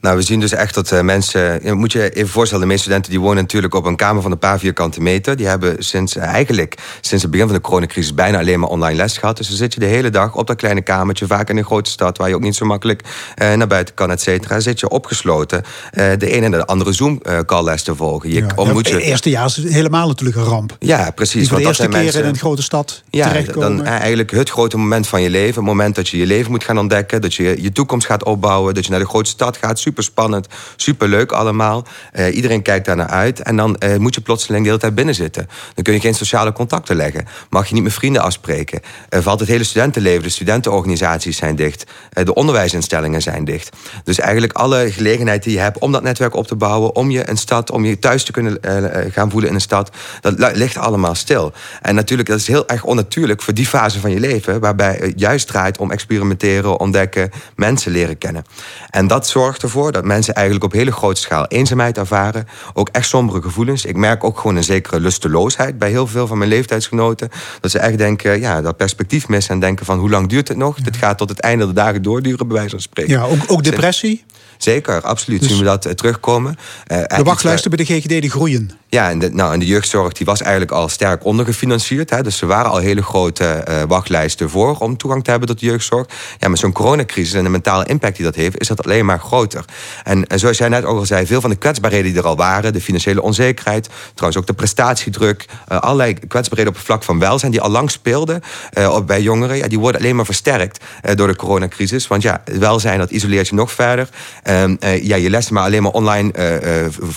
Nou, 0.01 0.17
we 0.17 0.23
zien 0.23 0.41
dus 0.41 0.53
echt 0.53 0.75
dat 0.75 0.93
uh, 0.93 1.01
mensen. 1.01 1.77
moet 1.79 1.93
je 1.93 2.11
even 2.11 2.29
voorstellen, 2.29 2.63
de 2.63 2.71
meeste 2.71 2.83
studenten 2.83 3.11
die 3.11 3.21
wonen 3.21 3.37
natuurlijk 3.37 3.75
op 3.75 3.85
een 3.85 3.97
kamer 3.97 4.23
van 4.23 4.31
een 4.31 4.39
paar 4.39 4.59
vierkante 4.59 5.01
meter. 5.01 5.37
Die 5.37 5.47
hebben 5.47 5.77
sinds 5.79 6.17
uh, 6.17 6.23
eigenlijk 6.23 6.75
sinds 7.01 7.23
het 7.23 7.33
begin 7.33 7.47
van 7.47 7.57
de 7.57 7.63
coronacrisis 7.63 8.15
bijna 8.15 8.39
alleen 8.39 8.61
maar 8.61 8.69
online 8.69 8.97
les 8.97 9.19
gehad. 9.19 9.37
Dus 9.37 9.49
dan 9.49 9.57
zit 9.57 9.75
je 9.75 9.81
de 9.81 9.87
hele 9.87 10.11
dag 10.11 10.35
op 10.35 10.47
dat 10.47 10.57
kleine 10.57 10.83
kamertje, 10.83 11.27
vaak 11.27 11.51
in 11.51 11.57
een 11.57 11.65
grote 11.65 11.91
stad 11.91 12.19
waar 12.19 12.29
je 12.29 12.35
ook 12.35 12.41
niet 12.41 12.55
zo 12.55 12.67
makkelijk 12.67 13.03
uh, 13.03 13.53
naar 13.53 13.67
buiten 13.67 13.95
kan, 13.95 14.11
et 14.11 14.21
cetera. 14.21 14.61
Zit 14.61 14.81
je 14.81 14.89
opgesloten 14.89 15.63
de 15.93 16.31
ene 16.31 16.45
en 16.45 16.51
de 16.51 16.67
andere 16.67 16.93
Zoom-call-les 16.93 17.83
te 17.83 17.95
volgen. 17.95 18.31
Je, 18.31 18.35
ja, 18.35 18.47
je... 18.57 18.73
Het 18.75 18.89
eerste 18.89 19.31
jaar 19.31 19.47
is 19.47 19.73
helemaal 19.73 20.09
natuurlijk 20.09 20.39
een 20.39 20.45
ramp. 20.45 20.77
Ja, 20.79 21.11
precies. 21.11 21.49
voor 21.49 21.59
de 21.59 21.65
eerste 21.65 21.89
keer 21.89 22.03
mensen... 22.03 22.23
in 22.23 22.29
een 22.29 22.39
grote 22.39 22.63
stad. 22.63 23.03
Ja, 23.11 23.43
dan 23.55 23.85
eigenlijk 23.85 24.31
het 24.31 24.51
grote 24.51 24.77
moment 24.77 25.07
van 25.07 25.23
je 25.23 25.31
leven. 25.31 25.55
Het 25.55 25.65
moment 25.65 25.95
dat 25.95 26.09
je 26.09 26.19
je 26.19 26.27
leven 26.27 26.51
moet 26.51 26.65
gaan 26.65 26.79
ontdekken, 26.79 27.21
dat 27.21 27.35
je 27.35 27.63
je 27.63 27.73
toekomst 27.73 28.07
gaat 28.07 28.25
opbouwen, 28.25 28.75
dat 28.75 28.85
je 28.85 28.91
naar 28.91 29.01
de 29.01 29.07
grote 29.07 29.31
stad 29.31 29.57
gaat 29.57 29.79
super 29.91 30.05
spannend, 30.05 30.47
super 30.77 31.09
leuk 31.09 31.33
allemaal. 31.33 31.87
Uh, 32.15 32.35
iedereen 32.35 32.63
kijkt 32.63 32.87
daar 32.87 32.97
naar 32.97 33.09
uit. 33.09 33.41
En 33.41 33.57
dan 33.57 33.77
uh, 33.79 33.97
moet 33.97 34.15
je 34.15 34.21
plotseling 34.21 34.63
de 34.63 34.69
hele 34.69 34.81
tijd 34.81 34.95
binnen 34.95 35.15
zitten. 35.15 35.49
Dan 35.75 35.85
kun 35.85 35.95
je 35.95 36.01
geen 36.01 36.15
sociale 36.15 36.53
contacten 36.53 36.97
leggen. 36.97 37.27
Mag 37.51 37.69
je 37.69 37.75
niet 37.75 37.83
met 37.83 37.93
vrienden 37.93 38.23
afspreken. 38.23 38.81
Uh, 39.11 39.21
valt 39.21 39.41
het 39.41 39.49
hele 39.49 39.65
studentenleven, 39.65 40.23
de 40.23 40.29
studentenorganisaties 40.29 41.37
zijn 41.37 41.57
dicht. 41.57 41.85
de 42.13 42.35
onderwijsinstellingen 42.35 43.23
zijn 43.23 43.45
dicht. 43.45 43.77
Dus 44.05 44.19
eigenlijk 44.19 44.53
alle 44.53 44.93
gelegenheid 44.93 45.43
die 45.43 45.53
je 45.53 45.59
hebt 45.59 45.79
om 45.79 45.93
dat 45.93 46.03
netwerk 46.03 46.35
op 46.35 46.47
te 46.47 46.57
bouwen, 46.57 46.95
om 46.95 47.11
je 47.11 47.29
een 47.29 47.37
stad, 47.37 47.71
om 47.71 47.85
je 47.85 47.99
thuis 47.99 48.25
te 48.25 48.33
kunnen 48.33 48.59
gaan 49.13 49.31
voelen 49.31 49.49
in 49.49 49.55
een 49.55 49.61
stad, 49.61 49.91
dat 50.21 50.57
ligt 50.57 50.77
allemaal 50.77 51.15
stil. 51.15 51.53
En 51.83 51.95
natuurlijk, 51.95 52.29
dat 52.29 52.39
is 52.39 52.47
heel 52.47 52.69
erg 52.69 52.85
onnatuurlijk 52.85 53.43
voor 53.43 53.55
die 53.55 53.67
fase 53.67 54.01
van 54.01 54.11
je 54.11 54.21
leven, 54.21 54.61
waarbij 54.61 54.97
het 55.01 55.21
juist 55.21 55.47
draait 55.47 55.79
om 55.79 55.91
experimenteren, 55.91 56.81
ontdekken, 56.81 57.31
mensen 57.57 57.93
leren 57.93 58.19
kennen. 58.19 58.45
En 58.91 59.07
dat 59.07 59.29
zorgt 59.29 59.63
ervoor 59.63 59.80
dat 59.89 60.05
mensen 60.05 60.35
eigenlijk 60.35 60.65
op 60.65 60.73
hele 60.73 60.93
grote 60.93 61.21
schaal 61.21 61.47
eenzaamheid 61.47 61.99
ervaren. 61.99 62.49
Ook 62.73 62.89
echt 62.89 63.09
sombere 63.09 63.43
gevoelens. 63.43 63.85
Ik 63.85 63.97
merk 63.97 64.25
ook 64.25 64.39
gewoon 64.39 64.57
een 64.57 64.65
zekere 64.65 65.01
lusteloosheid 65.01 65.79
bij 65.79 65.91
heel 65.91 66.07
veel 66.07 66.27
van 66.27 66.39
mijn 66.39 66.51
leeftijdsgenoten. 66.51 67.31
Dat 67.61 67.71
ze 67.71 67.79
echt 67.79 67.99
denken, 67.99 68.41
ja, 68.41 68.61
dat 68.61 68.77
perspectief 68.77 69.29
missen 69.29 69.55
en 69.55 69.61
denken 69.61 69.87
van 69.87 69.99
hoe 69.99 70.11
lang 70.11 70.29
duurt 70.29 70.49
het 70.49 70.57
nog? 70.57 70.77
Dit 70.81 70.97
gaat 70.97 71.19
tot 71.19 71.29
het 71.29 71.41
einde 71.41 71.65
der 71.65 71.75
dagen 71.75 72.03
doorduren, 72.03 72.47
bij 72.47 72.57
wijze 72.57 72.71
van 72.71 72.81
spreken. 72.81 73.13
Ja, 73.13 73.23
ook, 73.23 73.39
ook 73.47 73.63
depressie? 73.63 74.25
Zeker, 74.63 75.01
absoluut 75.01 75.41
dus 75.41 75.49
zien 75.49 75.59
we 75.59 75.65
dat 75.65 75.87
uh, 75.87 75.93
terugkomen. 75.93 76.59
Uh, 76.87 77.03
de 77.17 77.23
wachtlijsten 77.23 77.71
bij 77.71 77.85
de 77.85 77.95
GGD 77.95 78.09
die 78.09 78.31
groeien. 78.31 78.71
Ja, 78.89 79.11
en 79.11 79.19
de, 79.19 79.31
nou, 79.31 79.53
en 79.53 79.59
de 79.59 79.67
jeugdzorg 79.67 80.13
die 80.13 80.27
was 80.27 80.41
eigenlijk 80.41 80.73
al 80.73 80.89
sterk 80.89 81.25
ondergefinancierd. 81.25 82.11
Hè, 82.11 82.23
dus 82.23 82.41
er 82.41 82.47
waren 82.47 82.71
al 82.71 82.79
hele 82.79 83.03
grote 83.03 83.65
uh, 83.69 83.83
wachtlijsten 83.89 84.51
voor 84.51 84.77
om 84.77 84.97
toegang 84.97 85.25
te 85.25 85.31
hebben 85.31 85.49
tot 85.49 85.61
de 85.61 85.67
jeugdzorg. 85.67 86.07
Ja, 86.39 86.49
met 86.49 86.59
zo'n 86.59 86.73
coronacrisis 86.73 87.35
en 87.35 87.43
de 87.43 87.49
mentale 87.49 87.85
impact 87.85 88.17
die 88.17 88.25
dat 88.25 88.35
heeft, 88.35 88.61
is 88.61 88.69
dat 88.69 88.85
alleen 88.85 89.05
maar 89.05 89.19
groter. 89.19 89.65
En, 90.05 90.27
en 90.27 90.39
zoals 90.39 90.59
jij 90.59 90.69
net 90.69 90.85
ook 90.85 90.99
al 90.99 91.07
zei, 91.07 91.27
veel 91.27 91.41
van 91.41 91.51
de 91.51 91.57
kwetsbaarheden 91.57 92.13
die 92.13 92.21
er 92.21 92.27
al 92.27 92.37
waren, 92.37 92.73
de 92.73 92.81
financiële 92.81 93.23
onzekerheid, 93.23 93.89
trouwens 94.15 94.41
ook 94.41 94.47
de 94.47 94.53
prestatiedruk, 94.53 95.45
allerlei 95.67 96.15
kwetsbaarheden 96.15 96.73
op 96.73 96.79
het 96.79 96.87
vlak 96.87 97.03
van 97.03 97.19
welzijn, 97.19 97.51
die 97.51 97.61
al 97.61 97.71
lang 97.71 97.91
speelden 97.91 98.43
bij 99.07 99.23
jongeren, 99.23 99.57
ja, 99.57 99.69
die 99.69 99.79
worden 99.79 100.01
alleen 100.01 100.17
maar 100.17 100.25
versterkt 100.25 100.85
door 101.15 101.27
de 101.27 101.37
coronacrisis. 101.37 102.07
Want 102.07 102.23
ja, 102.23 102.43
welzijn, 102.45 102.99
dat 102.99 103.11
isoleert 103.11 103.49
je 103.49 103.55
nog 103.55 103.73
verder. 103.73 104.09
Ehm, 104.51 104.77
ja, 105.03 105.17
je 105.17 105.31
lessen 105.31 105.55
maar 105.55 105.65
alleen 105.65 105.83
maar 105.83 105.93
online 105.93 106.33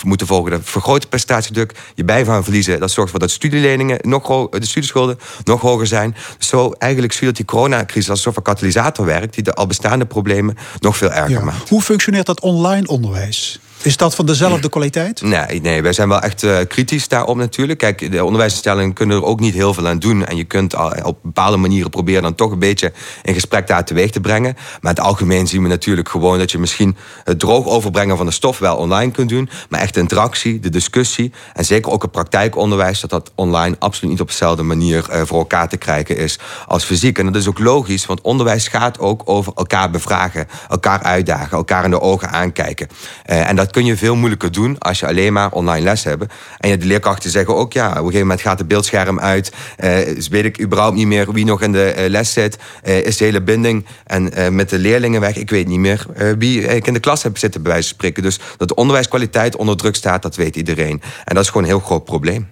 moeten 0.02 0.26
volgen, 0.26 0.50
dat 0.50 0.60
vergroot 0.64 1.08
prestatiedruk. 1.08 1.74
Je 1.94 2.04
bijvang 2.04 2.44
verliezen, 2.44 2.80
dat 2.80 2.90
zorgt 2.90 3.12
ervoor 3.12 3.28
dat 3.28 3.36
studieleningen 3.36 3.98
nog 4.02 4.48
de 4.48 4.66
studieschulden 4.66 5.18
nog 5.44 5.60
hoger 5.60 5.86
zijn. 5.86 6.16
Zo 6.38 6.72
eigenlijk 6.78 7.12
zie 7.12 7.20
je 7.20 7.26
dat 7.26 7.36
die 7.36 7.44
coronacrisis 7.44 8.08
als 8.08 8.18
een 8.18 8.24
soort 8.24 8.34
van 8.34 8.44
katalysator 8.44 9.06
werkt, 9.06 9.34
die 9.34 9.42
de 9.42 9.52
al 9.54 9.66
bestaande 9.66 10.06
problemen 10.06 10.56
nog 10.78 10.96
veel 10.96 11.12
erger 11.12 11.44
maakt. 11.44 11.68
Hoe 11.68 11.82
functioneert 11.82 12.26
dat 12.26 12.40
online 12.40 12.86
onderwijs? 12.86 13.60
Is 13.84 13.96
dat 13.96 14.14
van 14.14 14.26
dezelfde 14.26 14.68
kwaliteit? 14.68 15.22
Nee, 15.22 15.60
nee 15.60 15.82
wij 15.82 15.92
zijn 15.92 16.08
wel 16.08 16.20
echt 16.20 16.42
uh, 16.42 16.58
kritisch 16.68 17.08
daarop 17.08 17.36
natuurlijk. 17.36 17.78
Kijk, 17.78 18.12
de 18.12 18.24
onderwijsinstellingen 18.24 18.92
kunnen 18.92 19.16
er 19.16 19.24
ook 19.24 19.40
niet 19.40 19.54
heel 19.54 19.74
veel 19.74 19.88
aan 19.88 19.98
doen. 19.98 20.24
En 20.24 20.36
je 20.36 20.44
kunt 20.44 20.74
op 21.02 21.18
bepaalde 21.22 21.56
manieren 21.56 21.90
proberen 21.90 22.22
dan 22.22 22.34
toch 22.34 22.50
een 22.50 22.58
beetje 22.58 22.92
een 23.22 23.34
gesprek 23.34 23.66
daar 23.66 23.84
teweeg 23.84 24.10
te 24.10 24.20
brengen. 24.20 24.52
Maar 24.54 24.78
in 24.80 24.88
het 24.88 25.00
algemeen 25.00 25.46
zien 25.46 25.62
we 25.62 25.68
natuurlijk 25.68 26.08
gewoon 26.08 26.38
dat 26.38 26.50
je 26.50 26.58
misschien 26.58 26.96
het 27.24 27.38
droog 27.38 27.66
overbrengen 27.66 28.16
van 28.16 28.26
de 28.26 28.32
stof 28.32 28.58
wel 28.58 28.76
online 28.76 29.10
kunt 29.10 29.28
doen. 29.28 29.48
Maar 29.68 29.80
echt 29.80 29.94
de 29.94 30.00
interactie, 30.00 30.60
de 30.60 30.70
discussie 30.70 31.32
en 31.54 31.64
zeker 31.64 31.92
ook 31.92 32.02
het 32.02 32.10
praktijkonderwijs, 32.10 33.00
dat 33.00 33.10
dat 33.10 33.32
online 33.34 33.76
absoluut 33.78 34.10
niet 34.10 34.20
op 34.20 34.28
dezelfde 34.28 34.62
manier 34.62 35.06
uh, 35.10 35.22
voor 35.24 35.38
elkaar 35.38 35.68
te 35.68 35.76
krijgen 35.76 36.16
is 36.16 36.38
als 36.66 36.84
fysiek. 36.84 37.18
En 37.18 37.26
dat 37.26 37.36
is 37.36 37.48
ook 37.48 37.58
logisch, 37.58 38.06
want 38.06 38.20
onderwijs 38.20 38.68
gaat 38.68 38.98
ook 38.98 39.22
over 39.24 39.52
elkaar 39.56 39.90
bevragen, 39.90 40.46
elkaar 40.68 41.02
uitdagen, 41.02 41.56
elkaar 41.56 41.84
in 41.84 41.90
de 41.90 42.00
ogen 42.00 42.30
aankijken. 42.30 42.88
Uh, 43.26 43.48
en 43.48 43.56
dat 43.56 43.72
kun 43.74 43.84
je 43.84 43.96
veel 43.96 44.16
moeilijker 44.16 44.52
doen 44.52 44.78
als 44.78 45.00
je 45.00 45.06
alleen 45.06 45.32
maar 45.32 45.50
online 45.50 45.84
les 45.84 46.04
hebt. 46.04 46.24
En 46.58 46.78
de 46.78 46.86
leerkrachten 46.86 47.30
zeggen 47.30 47.56
ook, 47.56 47.72
ja, 47.72 47.88
op 47.88 47.96
een 47.96 48.00
gegeven 48.00 48.20
moment 48.20 48.40
gaat 48.40 48.58
het 48.58 48.68
beeldscherm 48.68 49.20
uit. 49.20 49.52
Uh, 49.84 49.98
weet 50.30 50.44
ik 50.44 50.60
überhaupt 50.60 50.96
niet 50.96 51.06
meer 51.06 51.32
wie 51.32 51.44
nog 51.44 51.62
in 51.62 51.72
de 51.72 51.94
uh, 51.98 52.08
les 52.08 52.32
zit. 52.32 52.58
Uh, 52.84 53.06
is 53.06 53.16
de 53.16 53.24
hele 53.24 53.42
binding 53.42 53.84
en 54.06 54.54
met 54.54 54.70
de 54.70 54.78
leerlingen 54.78 55.20
weg. 55.20 55.36
Ik 55.36 55.50
weet 55.50 55.66
niet 55.66 55.78
meer 55.78 56.06
wie 56.38 56.62
ik 56.62 56.86
in 56.86 56.92
de 56.92 57.00
klas 57.00 57.22
heb 57.22 57.38
zitten, 57.38 57.62
bij 57.62 57.72
wijze 57.72 57.88
van 57.88 57.96
spreken. 57.96 58.22
Dus 58.22 58.38
dat 58.56 58.68
de 58.68 58.74
onderwijskwaliteit 58.74 59.56
onder 59.56 59.76
druk 59.76 59.96
staat, 59.96 60.22
dat 60.22 60.36
weet 60.36 60.56
iedereen. 60.56 61.02
En 61.24 61.34
dat 61.34 61.42
is 61.42 61.48
gewoon 61.48 61.62
een 61.62 61.68
heel 61.68 61.80
groot 61.80 62.04
probleem. 62.04 62.48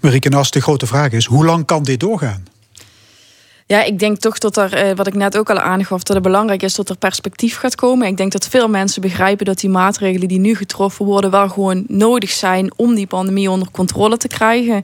Marieke 0.00 0.28
Nas, 0.28 0.50
de 0.50 0.60
grote 0.60 0.86
vraag 0.86 1.12
is, 1.12 1.26
hoe 1.26 1.44
lang 1.44 1.64
kan 1.66 1.82
dit 1.82 2.00
doorgaan? 2.00 2.44
Ja, 3.68 3.82
ik 3.82 3.98
denk 3.98 4.18
toch 4.18 4.38
dat 4.38 4.56
er, 4.56 4.74
eh, 4.74 4.96
wat 4.96 5.06
ik 5.06 5.14
net 5.14 5.38
ook 5.38 5.50
al 5.50 5.58
aangaf, 5.58 6.02
dat 6.02 6.16
het 6.16 6.24
belangrijk 6.24 6.62
is 6.62 6.74
dat 6.74 6.88
er 6.88 6.96
perspectief 6.96 7.56
gaat 7.56 7.74
komen. 7.74 8.06
Ik 8.06 8.16
denk 8.16 8.32
dat 8.32 8.48
veel 8.48 8.68
mensen 8.68 9.02
begrijpen 9.02 9.46
dat 9.46 9.60
die 9.60 9.70
maatregelen 9.70 10.28
die 10.28 10.38
nu 10.38 10.54
getroffen 10.54 11.04
worden, 11.04 11.30
wel 11.30 11.48
gewoon 11.48 11.84
nodig 11.88 12.30
zijn 12.30 12.72
om 12.76 12.94
die 12.94 13.06
pandemie 13.06 13.50
onder 13.50 13.70
controle 13.70 14.16
te 14.16 14.28
krijgen. 14.28 14.82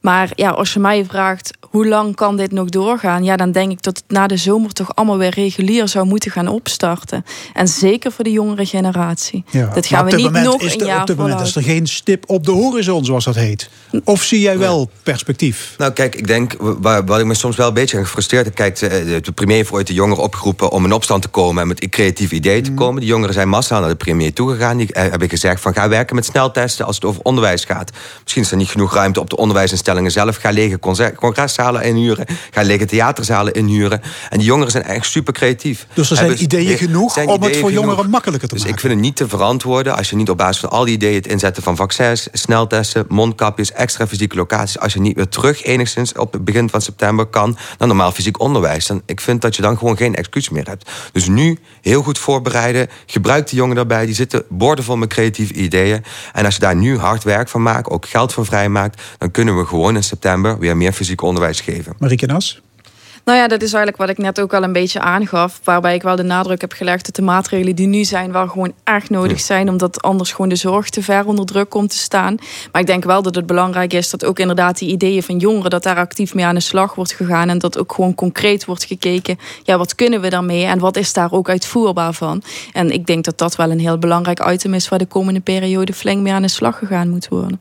Maar 0.00 0.30
ja, 0.34 0.50
als 0.50 0.72
je 0.72 0.80
mij 0.80 1.04
vraagt 1.04 1.50
hoe 1.70 1.86
lang 1.86 2.14
kan 2.14 2.36
dit 2.36 2.52
nog 2.52 2.68
doorgaan, 2.68 3.24
ja, 3.24 3.36
dan 3.36 3.52
denk 3.52 3.70
ik 3.70 3.82
dat 3.82 3.96
het 3.96 4.04
na 4.08 4.26
de 4.26 4.36
zomer 4.36 4.72
toch 4.72 4.94
allemaal 4.94 5.18
weer 5.18 5.34
regulier 5.34 5.88
zou 5.88 6.06
moeten 6.06 6.30
gaan 6.30 6.48
opstarten. 6.48 7.24
En 7.52 7.68
zeker 7.68 8.12
voor 8.12 8.24
de 8.24 8.30
jongere 8.30 8.66
generatie. 8.66 9.44
Ja, 9.50 9.66
dat 9.74 9.86
gaan 9.86 10.04
we 10.04 10.16
niet 10.16 10.30
nog 10.30 10.62
een 10.62 10.86
jaar 10.86 11.00
Op 11.00 11.06
dit 11.06 11.16
moment 11.16 11.40
is 11.40 11.56
er 11.56 11.62
geen 11.62 11.86
stip 11.86 12.24
op 12.26 12.44
de 12.44 12.50
horizon, 12.50 13.04
zoals 13.04 13.24
dat 13.24 13.34
heet. 13.34 13.70
Of 14.04 14.22
zie 14.22 14.40
jij 14.40 14.58
wel 14.58 14.90
perspectief? 15.02 15.74
Nou, 15.78 15.92
kijk, 15.92 16.14
ik 16.14 16.26
denk, 16.26 16.56
wat 16.80 17.18
ik 17.18 17.24
me 17.24 17.34
soms 17.34 17.56
wel 17.56 17.68
een 17.68 17.74
beetje 17.74 17.96
gefrustreerd 17.96 18.25
heb, 18.30 18.54
kijk, 18.54 18.78
de 18.78 19.32
premier 19.34 19.56
heeft 19.56 19.72
ooit 19.72 19.86
de 19.86 19.94
jongeren 19.94 20.22
opgeroepen 20.22 20.70
om 20.70 20.84
in 20.84 20.92
opstand 20.92 21.22
te 21.22 21.28
komen 21.28 21.62
en 21.62 21.68
met 21.68 21.88
creatieve 21.88 22.34
ideeën 22.34 22.62
te 22.62 22.70
mm. 22.70 22.76
komen. 22.76 23.00
De 23.00 23.06
jongeren 23.06 23.34
zijn 23.34 23.48
massaal 23.48 23.80
naar 23.80 23.88
de 23.88 23.96
premier 23.96 24.32
toegegaan. 24.32 24.76
Die 24.76 24.92
eh, 24.92 25.10
hebben 25.10 25.28
gezegd 25.28 25.60
van 25.60 25.72
ga 25.72 25.88
werken 25.88 26.14
met 26.14 26.24
sneltesten 26.24 26.86
als 26.86 26.94
het 26.94 27.04
over 27.04 27.20
onderwijs 27.22 27.64
gaat. 27.64 27.90
Misschien 28.22 28.42
is 28.42 28.50
er 28.50 28.56
niet 28.56 28.68
genoeg 28.68 28.94
ruimte 28.94 29.20
op 29.20 29.30
de 29.30 29.36
onderwijsinstellingen 29.36 30.10
zelf. 30.10 30.36
Ga 30.36 30.50
lege 30.50 30.78
congreszalen 31.16 31.82
inhuren. 31.82 32.26
Ga 32.50 32.62
lege 32.62 32.84
theaterzalen 32.84 33.54
inhuren. 33.54 34.00
En 34.28 34.38
die 34.38 34.46
jongeren 34.46 34.70
zijn 34.70 34.84
echt 34.84 35.06
super 35.06 35.32
creatief. 35.32 35.86
Dus 35.94 36.10
er 36.10 36.16
zijn 36.16 36.42
ideeën 36.42 36.76
genoeg 36.76 37.16
om 37.24 37.42
het 37.42 37.56
voor 37.56 37.72
jongeren 37.72 38.10
makkelijker 38.10 38.48
te 38.48 38.54
maken. 38.54 38.68
Dus 38.68 38.74
ik 38.74 38.80
vind 38.80 38.92
het 38.92 39.02
niet 39.02 39.16
te 39.16 39.28
verantwoorden 39.28 39.96
als 39.96 40.10
je 40.10 40.16
niet 40.16 40.30
op 40.30 40.36
basis 40.36 40.60
van 40.60 40.70
al 40.70 40.84
die 40.84 40.94
ideeën 40.94 41.14
het 41.14 41.26
inzetten 41.26 41.62
van 41.62 41.76
vaccins, 41.76 42.28
sneltesten, 42.32 43.04
mondkapjes, 43.08 43.72
extra 43.72 44.06
fysieke 44.06 44.36
locaties, 44.36 44.78
als 44.78 44.92
je 44.92 45.00
niet 45.00 45.16
weer 45.16 45.28
terug 45.28 45.62
enigszins 45.62 46.12
op 46.12 46.32
het 46.32 46.44
begin 46.44 46.70
van 46.70 46.80
september 46.80 47.26
kan 47.26 47.58
naar 47.78 47.88
normaal 47.88 48.12
fysiek 48.16 48.40
onderwijs. 48.40 48.86
Dan, 48.86 49.02
ik 49.06 49.20
vind 49.20 49.42
dat 49.42 49.56
je 49.56 49.62
dan 49.62 49.78
gewoon 49.78 49.96
geen 49.96 50.14
excuus 50.14 50.48
meer 50.48 50.66
hebt. 50.66 50.90
Dus 51.12 51.28
nu 51.28 51.58
heel 51.80 52.02
goed 52.02 52.18
voorbereiden. 52.18 52.88
Gebruik 53.06 53.46
de 53.46 53.56
jongeren 53.56 53.76
daarbij. 53.76 54.06
Die 54.06 54.14
zitten 54.14 54.44
boordevol 54.48 54.96
met 54.96 55.08
creatieve 55.08 55.52
ideeën. 55.54 56.04
En 56.32 56.44
als 56.44 56.54
je 56.54 56.60
daar 56.60 56.76
nu 56.76 56.98
hard 56.98 57.24
werk 57.24 57.48
van 57.48 57.62
maakt, 57.62 57.90
ook 57.90 58.06
geld 58.06 58.32
voor 58.32 58.46
vrijmaakt, 58.46 59.02
dan 59.18 59.30
kunnen 59.30 59.58
we 59.58 59.64
gewoon 59.64 59.96
in 59.96 60.04
september 60.04 60.58
weer 60.58 60.76
meer 60.76 60.92
fysiek 60.92 61.22
onderwijs 61.22 61.60
geven. 61.60 61.94
Marieke 61.98 62.26
Nas? 62.26 62.60
Nou 63.26 63.38
ja, 63.38 63.48
dat 63.48 63.62
is 63.62 63.72
eigenlijk 63.72 63.96
wat 63.96 64.08
ik 64.08 64.18
net 64.18 64.40
ook 64.40 64.54
al 64.54 64.62
een 64.62 64.72
beetje 64.72 65.00
aangaf. 65.00 65.60
Waarbij 65.64 65.94
ik 65.94 66.02
wel 66.02 66.16
de 66.16 66.22
nadruk 66.22 66.60
heb 66.60 66.72
gelegd 66.72 67.04
dat 67.04 67.14
de 67.14 67.22
maatregelen 67.22 67.76
die 67.76 67.86
nu 67.86 68.04
zijn 68.04 68.32
wel 68.32 68.48
gewoon 68.48 68.72
echt 68.84 69.10
nodig 69.10 69.40
zijn. 69.40 69.68
Omdat 69.68 70.02
anders 70.02 70.30
gewoon 70.30 70.48
de 70.48 70.56
zorg 70.56 70.90
te 70.90 71.02
ver 71.02 71.26
onder 71.26 71.46
druk 71.46 71.70
komt 71.70 71.90
te 71.90 71.96
staan. 71.96 72.36
Maar 72.72 72.80
ik 72.80 72.86
denk 72.86 73.04
wel 73.04 73.22
dat 73.22 73.34
het 73.34 73.46
belangrijk 73.46 73.92
is 73.92 74.10
dat 74.10 74.24
ook 74.24 74.38
inderdaad 74.38 74.78
die 74.78 74.90
ideeën 74.90 75.22
van 75.22 75.38
jongeren, 75.38 75.70
dat 75.70 75.82
daar 75.82 75.96
actief 75.96 76.34
mee 76.34 76.44
aan 76.44 76.54
de 76.54 76.60
slag 76.60 76.94
wordt 76.94 77.12
gegaan. 77.12 77.48
En 77.48 77.58
dat 77.58 77.78
ook 77.78 77.92
gewoon 77.92 78.14
concreet 78.14 78.64
wordt 78.64 78.84
gekeken. 78.84 79.38
Ja, 79.62 79.78
wat 79.78 79.94
kunnen 79.94 80.20
we 80.20 80.30
daarmee 80.30 80.64
en 80.64 80.78
wat 80.78 80.96
is 80.96 81.12
daar 81.12 81.32
ook 81.32 81.48
uitvoerbaar 81.48 82.12
van? 82.12 82.42
En 82.72 82.90
ik 82.90 83.06
denk 83.06 83.24
dat 83.24 83.38
dat 83.38 83.56
wel 83.56 83.70
een 83.70 83.80
heel 83.80 83.98
belangrijk 83.98 84.48
item 84.48 84.74
is 84.74 84.88
waar 84.88 84.98
de 84.98 85.06
komende 85.06 85.40
periode 85.40 85.92
flink 85.92 86.22
mee 86.22 86.32
aan 86.32 86.42
de 86.42 86.48
slag 86.48 86.78
gegaan 86.78 87.08
moet 87.08 87.28
worden. 87.28 87.60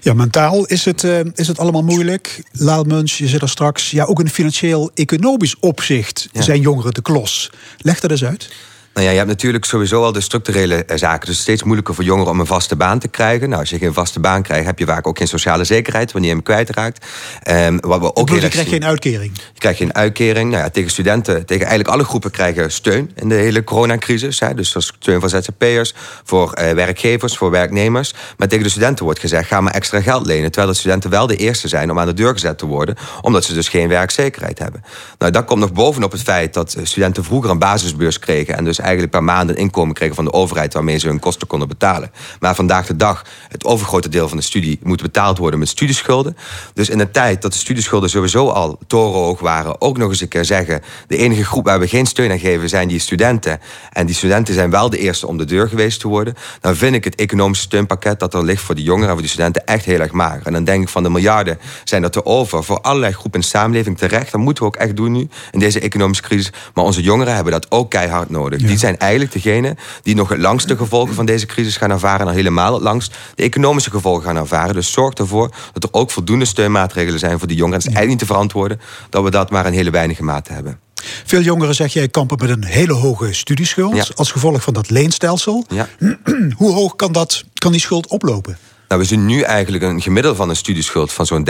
Ja, 0.00 0.12
mentaal 0.12 0.64
is 0.64 0.84
het, 0.84 1.02
uh, 1.02 1.20
is 1.34 1.48
het 1.48 1.58
allemaal 1.58 1.82
moeilijk. 1.82 2.42
Laalmuns, 2.52 3.18
je 3.18 3.28
zit 3.28 3.42
er 3.42 3.48
straks. 3.48 3.90
Ja, 3.90 4.04
ook 4.04 4.20
in 4.20 4.28
financieel-economisch 4.28 5.56
opzicht 5.60 6.28
zijn 6.32 6.60
jongeren 6.60 6.94
de 6.94 7.02
klos. 7.02 7.50
Leg 7.78 8.00
dat 8.00 8.10
eens 8.10 8.24
uit. 8.24 8.50
Nou 8.94 9.04
ja, 9.06 9.12
je 9.12 9.18
hebt 9.18 9.28
natuurlijk 9.28 9.64
sowieso 9.64 10.04
al 10.04 10.12
de 10.12 10.20
structurele 10.20 10.84
eh, 10.84 10.96
zaken. 10.96 11.26
Dus 11.26 11.38
steeds 11.38 11.62
moeilijker 11.62 11.94
voor 11.94 12.04
jongeren 12.04 12.30
om 12.30 12.40
een 12.40 12.46
vaste 12.46 12.76
baan 12.76 12.98
te 12.98 13.08
krijgen. 13.08 13.48
Nou, 13.48 13.60
als 13.60 13.70
je 13.70 13.78
geen 13.78 13.92
vaste 13.92 14.20
baan 14.20 14.42
krijgt, 14.42 14.66
heb 14.66 14.78
je 14.78 14.84
vaak 14.84 15.06
ook 15.06 15.18
geen 15.18 15.28
sociale 15.28 15.64
zekerheid 15.64 16.12
wanneer 16.12 16.30
je 16.30 16.36
hem 16.36 16.44
kwijtraakt. 16.44 17.06
Um, 17.50 17.80
wat 17.80 18.00
we 18.00 18.16
ook 18.16 18.28
je 18.28 18.48
krijgt 18.48 18.68
geen 18.68 18.84
uitkering. 18.84 19.32
Je 19.54 19.58
krijgt 19.58 19.78
geen 19.78 19.94
uitkering. 19.94 20.50
Nou 20.50 20.62
ja, 20.62 20.70
tegen 20.70 20.90
studenten, 20.90 21.46
tegen 21.46 21.66
eigenlijk 21.66 21.94
alle 21.94 22.04
groepen 22.04 22.30
krijgen 22.30 22.72
steun 22.72 23.10
in 23.14 23.28
de 23.28 23.34
hele 23.34 23.64
coronacrisis. 23.64 24.40
Hè. 24.40 24.54
Dus 24.54 24.72
dat 24.72 24.82
is 24.82 24.92
steun 24.98 25.20
voor 25.20 25.28
ZZP'ers, 25.28 25.94
voor 26.24 26.58
uh, 26.60 26.70
werkgevers, 26.70 27.36
voor 27.36 27.50
werknemers. 27.50 28.14
Maar 28.36 28.48
tegen 28.48 28.64
de 28.64 28.70
studenten 28.70 29.04
wordt 29.04 29.20
gezegd, 29.20 29.48
ga 29.48 29.60
maar 29.60 29.74
extra 29.74 30.00
geld 30.00 30.26
lenen. 30.26 30.50
Terwijl 30.50 30.72
de 30.72 30.78
studenten 30.78 31.10
wel 31.10 31.26
de 31.26 31.36
eerste 31.36 31.68
zijn 31.68 31.90
om 31.90 31.98
aan 31.98 32.06
de 32.06 32.14
deur 32.14 32.32
gezet 32.32 32.58
te 32.58 32.66
worden, 32.66 32.96
omdat 33.20 33.44
ze 33.44 33.54
dus 33.54 33.68
geen 33.68 33.88
werkzekerheid 33.88 34.58
hebben. 34.58 34.84
Nou, 35.18 35.32
dat 35.32 35.44
komt 35.44 35.60
nog 35.60 35.72
bovenop 35.72 36.12
het 36.12 36.22
feit 36.22 36.54
dat 36.54 36.76
studenten 36.82 37.24
vroeger 37.24 37.50
een 37.50 37.58
basisbeurs 37.58 38.18
kregen 38.18 38.56
en 38.56 38.64
dus 38.64 38.80
eigenlijk 38.82 39.12
per 39.12 39.24
maand 39.24 39.50
een 39.50 39.56
inkomen 39.56 39.94
kregen 39.94 40.14
van 40.14 40.24
de 40.24 40.32
overheid 40.32 40.74
waarmee 40.74 40.98
ze 40.98 41.06
hun 41.08 41.18
kosten 41.18 41.46
konden 41.46 41.68
betalen. 41.68 42.10
Maar 42.40 42.54
vandaag 42.54 42.86
de 42.86 42.96
dag, 42.96 43.24
het 43.48 43.64
overgrote 43.64 44.08
deel 44.08 44.28
van 44.28 44.36
de 44.36 44.42
studie 44.42 44.78
moet 44.82 45.02
betaald 45.02 45.38
worden 45.38 45.58
met 45.58 45.68
studieschulden. 45.68 46.36
Dus 46.74 46.88
in 46.88 46.98
de 46.98 47.10
tijd 47.10 47.42
dat 47.42 47.52
de 47.52 47.58
studieschulden 47.58 48.10
sowieso 48.10 48.48
al 48.48 48.78
torenhoog 48.86 49.40
waren, 49.40 49.80
ook 49.80 49.98
nog 49.98 50.08
eens 50.08 50.20
een 50.20 50.28
keer 50.28 50.44
zeggen: 50.44 50.82
de 51.06 51.16
enige 51.16 51.44
groep 51.44 51.64
waar 51.64 51.80
we 51.80 51.88
geen 51.88 52.06
steun 52.06 52.30
aan 52.30 52.38
geven 52.38 52.68
zijn 52.68 52.88
die 52.88 52.98
studenten. 52.98 53.60
En 53.92 54.06
die 54.06 54.14
studenten 54.14 54.54
zijn 54.54 54.70
wel 54.70 54.90
de 54.90 54.98
eerste 54.98 55.26
om 55.26 55.36
de 55.38 55.44
deur 55.44 55.68
geweest 55.68 56.00
te 56.00 56.08
worden. 56.08 56.34
Dan 56.60 56.76
vind 56.76 56.94
ik 56.94 57.04
het 57.04 57.14
economische 57.14 57.64
steunpakket 57.64 58.18
dat 58.18 58.34
er 58.34 58.44
ligt 58.44 58.62
voor 58.62 58.74
de 58.74 58.82
jongeren 58.82 59.08
en 59.08 59.14
voor 59.14 59.22
de 59.22 59.28
studenten 59.28 59.66
echt 59.66 59.84
heel 59.84 60.00
erg 60.00 60.12
mager. 60.12 60.46
En 60.46 60.52
dan 60.52 60.64
denk 60.64 60.82
ik 60.82 60.88
van 60.88 61.02
de 61.02 61.10
miljarden 61.10 61.58
zijn 61.84 62.02
dat 62.02 62.16
er 62.16 62.24
over 62.24 62.64
voor 62.64 62.80
allerlei 62.80 63.12
groepen 63.12 63.40
in 63.40 63.40
de 63.40 63.46
samenleving 63.46 63.98
terecht. 63.98 64.32
Dat 64.32 64.40
moeten 64.40 64.62
we 64.62 64.68
ook 64.68 64.76
echt 64.76 64.96
doen 64.96 65.12
nu 65.12 65.28
in 65.50 65.58
deze 65.58 65.80
economische 65.80 66.22
crisis. 66.22 66.52
Maar 66.74 66.84
onze 66.84 67.02
jongeren 67.02 67.34
hebben 67.34 67.52
dat 67.52 67.70
ook 67.70 67.90
keihard 67.90 68.30
nodig 68.30 68.60
zijn 68.78 68.98
eigenlijk 68.98 69.32
degenen 69.32 69.78
die 70.02 70.14
nog 70.14 70.28
het 70.28 70.38
langst 70.38 70.68
de 70.68 70.76
gevolgen 70.76 71.14
van 71.14 71.26
deze 71.26 71.46
crisis 71.46 71.76
gaan 71.76 71.90
ervaren. 71.90 72.28
En 72.28 72.34
helemaal 72.34 72.72
het 72.72 72.82
langst 72.82 73.14
de 73.34 73.42
economische 73.42 73.90
gevolgen 73.90 74.24
gaan 74.24 74.36
ervaren. 74.36 74.74
Dus 74.74 74.92
zorg 74.92 75.14
ervoor 75.14 75.54
dat 75.72 75.84
er 75.84 75.88
ook 75.92 76.10
voldoende 76.10 76.44
steunmaatregelen 76.44 77.18
zijn 77.18 77.38
voor 77.38 77.48
die 77.48 77.56
jongeren. 77.56 77.80
Het 77.80 77.88
is 77.88 77.94
eigenlijk 77.94 78.20
niet 78.20 78.28
te 78.28 78.34
verantwoorden 78.34 78.80
dat 79.10 79.22
we 79.22 79.30
dat 79.30 79.50
maar 79.50 79.66
in 79.66 79.72
hele 79.72 79.90
weinige 79.90 80.22
mate 80.22 80.52
hebben. 80.52 80.80
Veel 81.24 81.40
jongeren, 81.40 81.74
zeg 81.74 81.92
jij, 81.92 82.08
kampen 82.08 82.38
met 82.40 82.50
een 82.50 82.64
hele 82.64 82.92
hoge 82.92 83.32
studieschuld. 83.32 84.16
Als 84.16 84.30
gevolg 84.30 84.62
van 84.62 84.74
dat 84.74 84.90
leenstelsel. 84.90 85.64
Ja. 85.68 85.88
Hoe 86.56 86.72
hoog 86.72 86.96
kan, 86.96 87.12
dat, 87.12 87.44
kan 87.54 87.72
die 87.72 87.80
schuld 87.80 88.06
oplopen? 88.06 88.58
Nou, 88.92 89.04
we 89.04 89.10
zien 89.10 89.26
nu 89.26 89.40
eigenlijk 89.40 89.84
een 89.84 90.00
gemiddelde 90.00 90.36
van 90.36 90.48
een 90.48 90.56
studieschuld 90.56 91.12
van 91.12 91.26
zo'n 91.26 91.48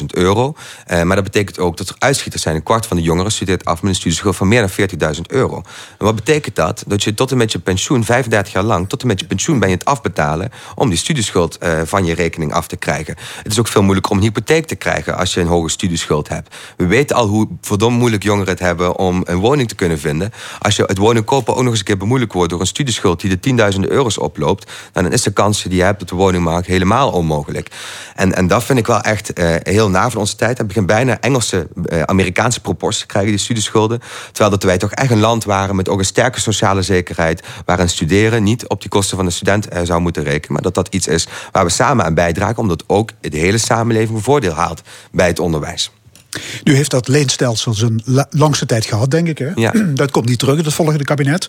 30.000 0.00 0.06
euro. 0.06 0.54
Uh, 0.90 1.02
maar 1.02 1.16
dat 1.16 1.24
betekent 1.24 1.58
ook 1.58 1.76
dat 1.76 1.88
er 1.88 1.94
uitschieters 1.98 2.42
zijn. 2.42 2.54
Een 2.54 2.62
kwart 2.62 2.86
van 2.86 2.96
de 2.96 3.02
jongeren 3.02 3.32
studeert 3.32 3.64
af 3.64 3.82
met 3.82 3.90
een 3.90 3.96
studieschuld 3.96 4.36
van 4.36 4.48
meer 4.48 4.60
dan 4.76 5.14
40.000 5.14 5.20
euro. 5.26 5.56
En 5.98 6.04
wat 6.04 6.14
betekent 6.14 6.56
dat? 6.56 6.84
Dat 6.86 7.02
je 7.02 7.14
tot 7.14 7.30
en 7.30 7.36
met 7.36 7.52
je 7.52 7.58
pensioen, 7.58 8.04
35 8.04 8.52
jaar 8.52 8.62
lang, 8.62 8.88
tot 8.88 9.02
en 9.02 9.06
met 9.06 9.20
je 9.20 9.26
pensioen 9.26 9.58
ben 9.58 9.68
je 9.68 9.74
het 9.74 9.84
afbetalen 9.84 10.50
om 10.74 10.88
die 10.88 10.98
studieschuld 10.98 11.58
uh, 11.62 11.80
van 11.84 12.04
je 12.04 12.14
rekening 12.14 12.52
af 12.52 12.66
te 12.66 12.76
krijgen. 12.76 13.16
Het 13.42 13.52
is 13.52 13.58
ook 13.58 13.68
veel 13.68 13.82
moeilijker 13.82 14.12
om 14.12 14.18
een 14.18 14.24
hypotheek 14.24 14.66
te 14.66 14.76
krijgen 14.76 15.16
als 15.16 15.34
je 15.34 15.40
een 15.40 15.46
hoge 15.46 15.68
studieschuld 15.68 16.28
hebt. 16.28 16.54
We 16.76 16.86
weten 16.86 17.16
al 17.16 17.26
hoe 17.26 17.48
verdomd 17.60 17.98
moeilijk 17.98 18.22
jongeren 18.22 18.50
het 18.50 18.60
hebben 18.60 18.98
om 18.98 19.22
een 19.24 19.38
woning 19.38 19.68
te 19.68 19.74
kunnen 19.74 19.98
vinden. 19.98 20.32
Als 20.58 20.76
je 20.76 20.82
het 20.82 20.98
wonen 20.98 21.24
kopen 21.24 21.54
ook 21.54 21.62
nog 21.62 21.70
eens 21.70 21.78
een 21.78 21.84
keer 21.84 21.96
bemoeilijk 21.96 22.32
wordt 22.32 22.50
door 22.50 22.60
een 22.60 22.66
studieschuld 22.66 23.20
die 23.20 23.30
de 23.30 23.40
tienduizenden 23.40 23.90
euro's 23.90 24.18
oploopt, 24.18 24.72
dan 24.92 25.12
is 25.12 25.22
de 25.22 25.32
kans 25.32 25.62
die 25.62 25.76
je 25.76 25.82
hebt 25.82 26.02
op 26.02 26.08
de 26.08 26.14
woningmarkt 26.14 26.66
helemaal 26.66 26.82
onmogelijk. 26.92 27.68
En, 28.14 28.34
en 28.34 28.46
dat 28.46 28.64
vind 28.64 28.78
ik 28.78 28.86
wel 28.86 29.00
echt 29.00 29.38
uh, 29.38 29.54
heel 29.62 29.90
na 29.90 30.10
van 30.10 30.20
onze 30.20 30.36
tijd. 30.36 30.58
Het 30.58 30.66
begint 30.66 30.86
bijna 30.86 31.20
Engelse, 31.20 31.68
uh, 31.92 32.02
Amerikaanse 32.02 32.60
proporties 32.60 33.00
te 33.00 33.06
krijgen, 33.06 33.30
die 33.30 33.40
studieschulden. 33.40 34.00
Terwijl 34.26 34.50
dat 34.50 34.62
wij 34.62 34.78
toch 34.78 34.90
echt 34.90 35.10
een 35.10 35.20
land 35.20 35.44
waren 35.44 35.76
met 35.76 35.88
ook 35.88 35.98
een 35.98 36.04
sterke 36.04 36.40
sociale 36.40 36.82
zekerheid, 36.82 37.42
waarin 37.64 37.88
studeren 37.88 38.42
niet 38.42 38.68
op 38.68 38.80
die 38.80 38.90
kosten 38.90 39.16
van 39.16 39.26
de 39.26 39.32
student 39.32 39.72
uh, 39.72 39.80
zou 39.82 40.00
moeten 40.00 40.22
rekenen, 40.22 40.52
maar 40.52 40.62
dat 40.62 40.74
dat 40.74 40.88
iets 40.94 41.06
is 41.06 41.28
waar 41.52 41.64
we 41.64 41.70
samen 41.70 42.04
aan 42.04 42.14
bijdragen, 42.14 42.58
omdat 42.58 42.84
ook 42.86 43.10
de 43.20 43.38
hele 43.38 43.58
samenleving 43.58 44.22
voordeel 44.22 44.52
haalt 44.52 44.82
bij 45.10 45.26
het 45.26 45.38
onderwijs. 45.38 45.90
Nu 46.62 46.74
heeft 46.74 46.90
dat 46.90 47.08
leenstelsel 47.08 47.74
zijn 47.74 48.02
langste 48.30 48.66
tijd 48.66 48.84
gehad, 48.84 49.10
denk 49.10 49.28
ik. 49.28 49.38
Hè? 49.38 49.50
Ja. 49.54 49.72
Dat 49.94 50.10
komt 50.10 50.28
niet 50.28 50.38
terug 50.38 50.58
in 50.58 50.64
het 50.64 50.74
volgende 50.74 51.04
kabinet. 51.04 51.48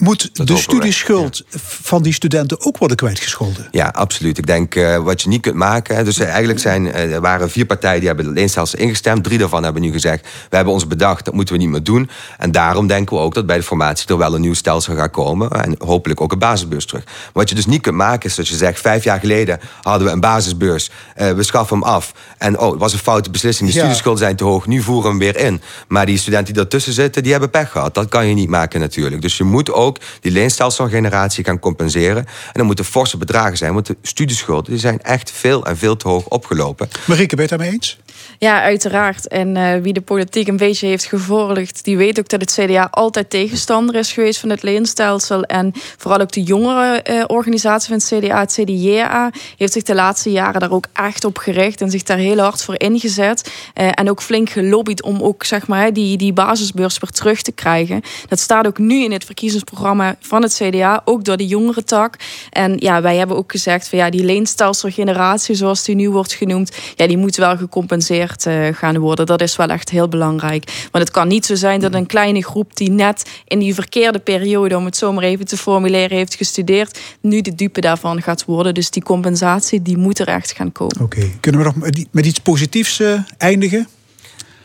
Moet 0.00 0.46
de 0.46 0.56
studieschuld 0.56 1.42
van 1.82 2.02
die 2.02 2.12
studenten 2.12 2.64
ook 2.64 2.78
worden 2.78 2.96
kwijtgescholden? 2.96 3.68
Ja, 3.70 3.86
absoluut. 3.86 4.38
Ik 4.38 4.46
denk 4.46 4.74
uh, 4.74 4.96
wat 4.96 5.22
je 5.22 5.28
niet 5.28 5.40
kunt 5.40 5.54
maken. 5.54 6.04
Dus 6.04 6.18
eigenlijk 6.18 6.58
zijn, 6.58 6.86
uh, 6.86 7.14
er 7.14 7.20
waren 7.20 7.50
vier 7.50 7.66
partijen 7.66 7.98
die 7.98 8.08
hebben 8.08 8.26
het 8.26 8.34
leenstelsel 8.34 8.78
ingestemd. 8.78 9.24
Drie 9.24 9.38
daarvan 9.38 9.62
hebben 9.62 9.82
nu 9.82 9.92
gezegd: 9.92 10.26
we 10.50 10.56
hebben 10.56 10.74
ons 10.74 10.86
bedacht, 10.86 11.24
dat 11.24 11.34
moeten 11.34 11.54
we 11.54 11.60
niet 11.60 11.70
meer 11.70 11.82
doen. 11.82 12.10
En 12.38 12.52
daarom 12.52 12.86
denken 12.86 13.16
we 13.16 13.22
ook 13.22 13.34
dat 13.34 13.46
bij 13.46 13.56
de 13.56 13.62
formatie 13.62 14.08
er 14.08 14.18
wel 14.18 14.34
een 14.34 14.40
nieuw 14.40 14.54
stelsel 14.54 14.94
gaat 14.94 15.10
komen. 15.10 15.50
En 15.50 15.74
hopelijk 15.78 16.20
ook 16.20 16.32
een 16.32 16.38
basisbeurs 16.38 16.86
terug. 16.86 17.04
Maar 17.04 17.14
wat 17.32 17.48
je 17.48 17.54
dus 17.54 17.66
niet 17.66 17.82
kunt 17.82 17.96
maken 17.96 18.28
is 18.28 18.34
dat 18.34 18.48
je 18.48 18.56
zegt: 18.56 18.80
vijf 18.80 19.04
jaar 19.04 19.20
geleden 19.20 19.60
hadden 19.82 20.06
we 20.06 20.12
een 20.12 20.20
basisbeurs. 20.20 20.90
We 21.14 21.42
schaffen 21.42 21.78
hem 21.78 21.86
af. 21.86 22.12
En 22.38 22.58
oh, 22.58 22.70
het 22.70 22.80
was 22.80 22.92
een 22.92 22.98
foute 22.98 23.30
beslissing. 23.30 23.68
Die 23.68 23.78
ja. 23.78 23.84
studieschulden 23.84 24.22
zijn 24.22 24.36
te 24.36 24.44
hoog. 24.44 24.66
Nu 24.66 24.82
voeren 24.82 25.02
we 25.02 25.24
hem 25.24 25.34
weer 25.34 25.46
in. 25.46 25.62
Maar 25.88 26.06
die 26.06 26.18
studenten 26.18 26.54
die 26.54 26.62
ertussen 26.62 26.92
zitten, 26.92 27.22
die 27.22 27.32
hebben 27.32 27.50
pech 27.50 27.70
gehad. 27.70 27.94
Dat 27.94 28.08
kan 28.08 28.26
je 28.26 28.34
niet 28.34 28.48
maken 28.48 28.80
natuurlijk. 28.80 29.22
Dus 29.22 29.36
je 29.36 29.44
moet 29.44 29.72
ook 29.72 29.89
die 30.20 30.32
leenstelselgeneratie 30.32 31.44
gaan 31.44 31.58
compenseren. 31.58 32.26
En 32.26 32.52
dan 32.52 32.66
moeten 32.66 32.84
forse 32.84 33.16
bedragen 33.16 33.56
zijn, 33.56 33.72
want 33.72 33.86
de 33.86 33.96
studieschulden 34.02 34.70
die 34.70 34.80
zijn 34.80 35.02
echt 35.02 35.30
veel 35.30 35.66
en 35.66 35.76
veel 35.76 35.96
te 35.96 36.08
hoog 36.08 36.24
opgelopen. 36.28 36.88
Marieke, 37.06 37.36
ben 37.36 37.44
je 37.44 37.50
het 37.50 37.60
daarmee 37.60 37.76
eens? 37.76 37.98
Ja, 38.40 38.62
uiteraard. 38.62 39.28
En 39.28 39.56
uh, 39.56 39.74
wie 39.82 39.92
de 39.92 40.00
politiek 40.00 40.48
een 40.48 40.56
beetje 40.56 40.86
heeft 40.86 41.04
gevolgd, 41.04 41.84
die 41.84 41.96
weet 41.96 42.18
ook 42.18 42.28
dat 42.28 42.40
het 42.40 42.58
CDA 42.60 42.88
altijd 42.90 43.30
tegenstander 43.30 43.94
is 43.94 44.12
geweest 44.12 44.40
van 44.40 44.50
het 44.50 44.62
leenstelsel. 44.62 45.42
En 45.42 45.72
vooral 45.96 46.20
ook 46.20 46.32
de 46.32 46.42
jongere 46.42 47.04
uh, 47.10 47.24
organisatie 47.26 47.88
van 47.88 47.98
het 47.98 48.24
CDA, 48.24 48.40
het 48.40 48.52
CDJA, 48.52 49.30
heeft 49.56 49.72
zich 49.72 49.82
de 49.82 49.94
laatste 49.94 50.30
jaren 50.30 50.60
daar 50.60 50.70
ook 50.70 50.86
echt 50.92 51.24
op 51.24 51.38
gericht 51.38 51.80
en 51.80 51.90
zich 51.90 52.02
daar 52.02 52.16
heel 52.16 52.38
hard 52.38 52.62
voor 52.62 52.80
ingezet. 52.80 53.52
Uh, 53.74 53.88
en 53.94 54.10
ook 54.10 54.22
flink 54.22 54.50
gelobbyd 54.50 55.02
om 55.02 55.22
ook 55.22 55.44
zeg 55.44 55.66
maar, 55.66 55.92
die, 55.92 56.16
die 56.16 56.32
basisbeurs 56.32 56.98
weer 56.98 57.10
terug 57.10 57.42
te 57.42 57.52
krijgen. 57.52 58.02
Dat 58.28 58.38
staat 58.38 58.66
ook 58.66 58.78
nu 58.78 59.04
in 59.04 59.12
het 59.12 59.24
verkiezingsprogramma 59.24 60.16
van 60.20 60.42
het 60.42 60.54
CDA, 60.54 61.02
ook 61.04 61.24
door 61.24 61.36
de 61.36 61.46
jongere 61.46 61.84
tak. 61.84 62.16
En 62.50 62.76
ja, 62.78 63.02
wij 63.02 63.16
hebben 63.16 63.36
ook 63.36 63.50
gezegd 63.50 63.88
van 63.88 63.98
ja, 63.98 64.10
die 64.10 64.24
leenstelselgeneratie, 64.24 65.54
zoals 65.54 65.84
die 65.84 65.94
nu 65.94 66.10
wordt 66.10 66.32
genoemd, 66.32 66.76
ja, 66.96 67.06
die 67.06 67.18
moet 67.18 67.36
wel 67.36 67.56
gecompenseerd 67.56 68.28
uh, 68.46 68.68
gaan 68.72 68.98
worden. 68.98 69.26
Dat 69.26 69.40
is 69.40 69.56
wel 69.56 69.68
echt 69.68 69.90
heel 69.90 70.08
belangrijk. 70.08 70.88
Want 70.90 71.04
het 71.04 71.12
kan 71.12 71.28
niet 71.28 71.46
zo 71.46 71.54
zijn 71.54 71.80
dat 71.80 71.94
een 71.94 72.06
kleine 72.06 72.44
groep 72.44 72.76
die 72.76 72.90
net 72.90 73.30
in 73.44 73.58
die 73.58 73.74
verkeerde 73.74 74.18
periode, 74.18 74.76
om 74.76 74.84
het 74.84 74.96
zo 74.96 75.12
maar 75.12 75.24
even 75.24 75.46
te 75.46 75.56
formuleren, 75.56 76.16
heeft 76.16 76.34
gestudeerd, 76.34 77.00
nu 77.20 77.40
de 77.40 77.54
dupe 77.54 77.80
daarvan 77.80 78.22
gaat 78.22 78.44
worden. 78.44 78.74
Dus 78.74 78.90
die 78.90 79.02
compensatie, 79.02 79.82
die 79.82 79.96
moet 79.96 80.18
er 80.18 80.28
echt 80.28 80.52
gaan 80.52 80.72
komen. 80.72 81.00
Oké, 81.00 81.30
kunnen 81.40 81.60
we 81.60 81.66
nog 81.66 81.90
met 82.10 82.26
iets 82.26 82.38
positiefs 82.38 83.00
uh, 83.00 83.20
eindigen? 83.38 83.88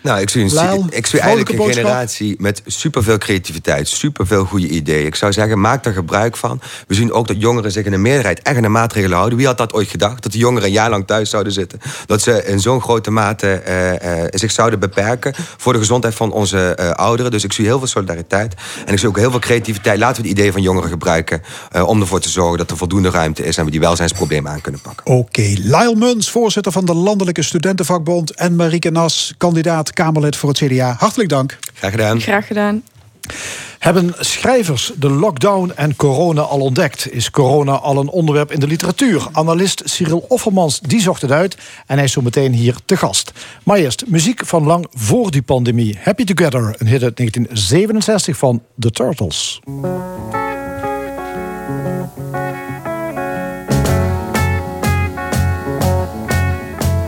Nou, 0.06 0.22
ik 0.22 0.30
zie, 0.30 0.42
een, 0.44 0.88
ik 0.90 1.06
zie 1.06 1.20
eigenlijk 1.20 1.60
een 1.60 1.74
generatie 1.74 2.36
met 2.40 2.62
superveel 2.66 3.18
creativiteit, 3.18 3.88
superveel 3.88 4.46
goede 4.46 4.68
ideeën. 4.68 5.06
Ik 5.06 5.16
zou 5.16 5.34
zeggen, 5.34 5.60
maak 5.60 5.84
daar 5.84 5.94
gebruik 5.94 6.38
van. 6.38 6.62
We 6.88 6.94
zien 6.94 7.12
ook 7.12 7.28
dat 7.28 7.36
jongeren 7.40 7.72
zich 7.72 7.86
in 7.86 7.92
de 7.92 7.98
meerderheid 7.98 8.42
echt 8.42 8.56
aan 8.56 8.62
de 8.62 8.70
maatregelen 8.70 9.18
houden. 9.18 9.38
Wie 9.38 9.48
had 9.48 9.58
dat 9.58 9.74
ooit 9.74 9.88
gedacht? 9.88 10.24
Dat 10.24 10.32
de 10.32 10.38
jongeren 10.38 10.68
een 10.68 10.74
jaar 10.74 10.90
lang 10.90 11.08
thuis 11.08 11.30
zouden 11.30 11.54
zitten. 11.54 11.80
Dat 12.06 12.22
ze 12.22 12.44
in 12.46 12.60
zo'n 12.60 12.82
grote 12.82 13.12
mate 13.12 13.62
uh, 13.68 13.92
uh, 13.92 14.28
zich 14.30 14.52
zouden 14.52 14.80
beperken 14.80 15.34
voor 15.58 15.74
de 15.74 15.80
gezondheid 15.80 16.16
van 16.16 16.32
onze 16.32 16.78
uh, 16.80 16.90
ouderen. 16.90 17.32
Dus 17.32 17.44
ik 17.44 17.54
zie 17.54 17.66
heel 17.66 17.78
veel 17.78 17.88
solidariteit. 17.88 18.54
En 18.86 18.94
ik 18.94 19.00
zie 19.00 19.08
ook 19.08 19.18
heel 19.18 19.32
veel 19.32 19.40
creativiteit. 19.40 20.00
Laten 20.00 20.22
we 20.22 20.28
het 20.28 20.38
idee 20.38 20.52
van 20.52 20.62
jongeren 20.62 20.90
gebruiken 20.90 21.42
om 21.86 22.02
ervoor 22.02 22.20
te 22.20 22.30
zorgen 22.30 22.58
dat 22.58 22.72
er 22.72 22.78
voldoende 22.78 23.10
ruimte 23.10 23.44
is 23.44 23.58
en 23.58 23.66
we 23.66 23.72
die 23.72 23.80
welzijnsproblemen 23.80 24.52
aan 24.52 24.62
kunnen 24.62 24.82
pakken. 24.82 25.06
Oké, 25.06 25.20
okay. 25.20 25.58
Lyle 25.62 25.96
Muns, 25.96 26.30
voorzitter 26.30 26.72
van 26.72 26.86
de 26.86 26.94
Landelijke 26.94 27.42
Studentenvakbond 27.42 28.36
en 28.36 28.56
Marieke 28.56 28.92
Nas, 28.92 29.34
kandidaat 29.38 29.94
Kamerlid 29.96 30.36
voor 30.36 30.50
het 30.50 30.58
CDA. 30.58 30.96
Hartelijk 31.00 31.30
dank. 31.30 31.58
Graag 31.74 31.92
gedaan. 31.92 32.22
Graag 32.22 32.48
gedaan. 32.48 32.84
Hebben 33.80 34.14
schrijvers 34.20 34.92
de 34.96 35.10
lockdown 35.10 35.72
en 35.76 35.96
corona 35.96 36.42
al 36.42 36.60
ontdekt? 36.60 37.12
Is 37.12 37.32
corona 37.32 37.72
al 37.72 37.98
een 37.98 38.10
onderwerp 38.10 38.52
in 38.52 38.60
de 38.60 38.68
literatuur? 38.68 39.28
Analist 39.32 39.82
Cyril 39.86 40.26
Offermans 40.28 40.80
die 40.80 41.02
zocht 41.02 41.22
het 41.22 41.32
uit 41.32 41.58
en 41.86 41.96
hij 41.96 42.04
is 42.04 42.12
zo 42.12 42.22
meteen 42.22 42.54
hier 42.54 42.76
te 42.86 42.98
gast. 42.98 43.32
Maar 43.64 43.78
eerst 43.78 44.04
muziek 44.08 44.46
van 44.46 44.64
lang 44.64 44.88
voor 44.92 45.32
die 45.32 45.42
pandemie. 45.42 45.98
Happy 46.02 46.24
Together, 46.24 46.76
een 46.78 46.88
hit 46.88 47.04
uit 47.04 47.18
1967 47.18 48.38
van 48.38 48.64
The 48.80 48.92
Turtles. 48.92 49.60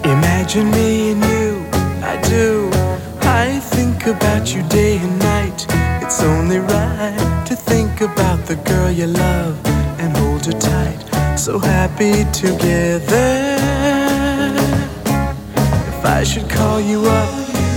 Imagine 0.01 0.69
me 0.69 1.26
about 4.07 4.55
you 4.55 4.63
day 4.69 4.97
and 4.97 5.19
night. 5.19 5.65
It's 6.01 6.21
only 6.23 6.59
right 6.59 7.43
to 7.45 7.55
think 7.55 8.01
about 8.01 8.45
the 8.45 8.55
girl 8.55 8.89
you 8.89 9.07
love 9.07 9.55
and 9.99 10.15
hold 10.17 10.45
her 10.45 10.59
tight. 10.59 11.37
So 11.37 11.59
happy 11.59 12.23
together. 12.31 13.57
If 15.91 16.05
I 16.05 16.23
should 16.23 16.49
call 16.49 16.79
you 16.79 17.05
up, 17.05 17.29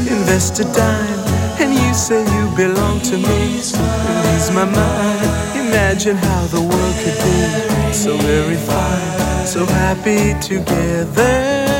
invest 0.07 0.61
a 0.61 0.65
dime, 0.65 1.25
and 1.61 1.75
you 1.75 1.95
say 1.95 2.23
you 2.23 2.57
belong 2.57 3.01
to 3.11 3.17
me, 3.17 3.23
release 3.27 4.51
my 4.53 4.65
mind. 4.65 5.21
Imagine 5.67 6.17
how 6.17 6.47
the 6.47 6.61
world 6.61 6.97
could 7.03 7.19
be 7.25 7.93
so 7.93 8.17
very 8.19 8.57
fine, 8.57 9.47
so 9.47 9.67
happy 9.67 10.39
together. 10.41 11.80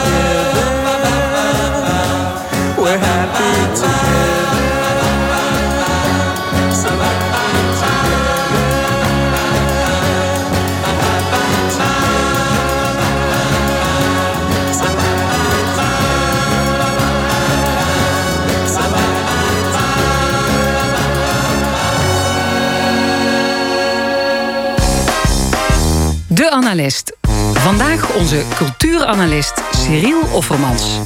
De 26.61 26.67
Analist. 26.67 27.17
Vandaag 27.53 28.15
onze 28.15 28.41
cultuuranalist 28.55 29.61
Cyril 29.71 30.21
Offermans. 30.33 30.99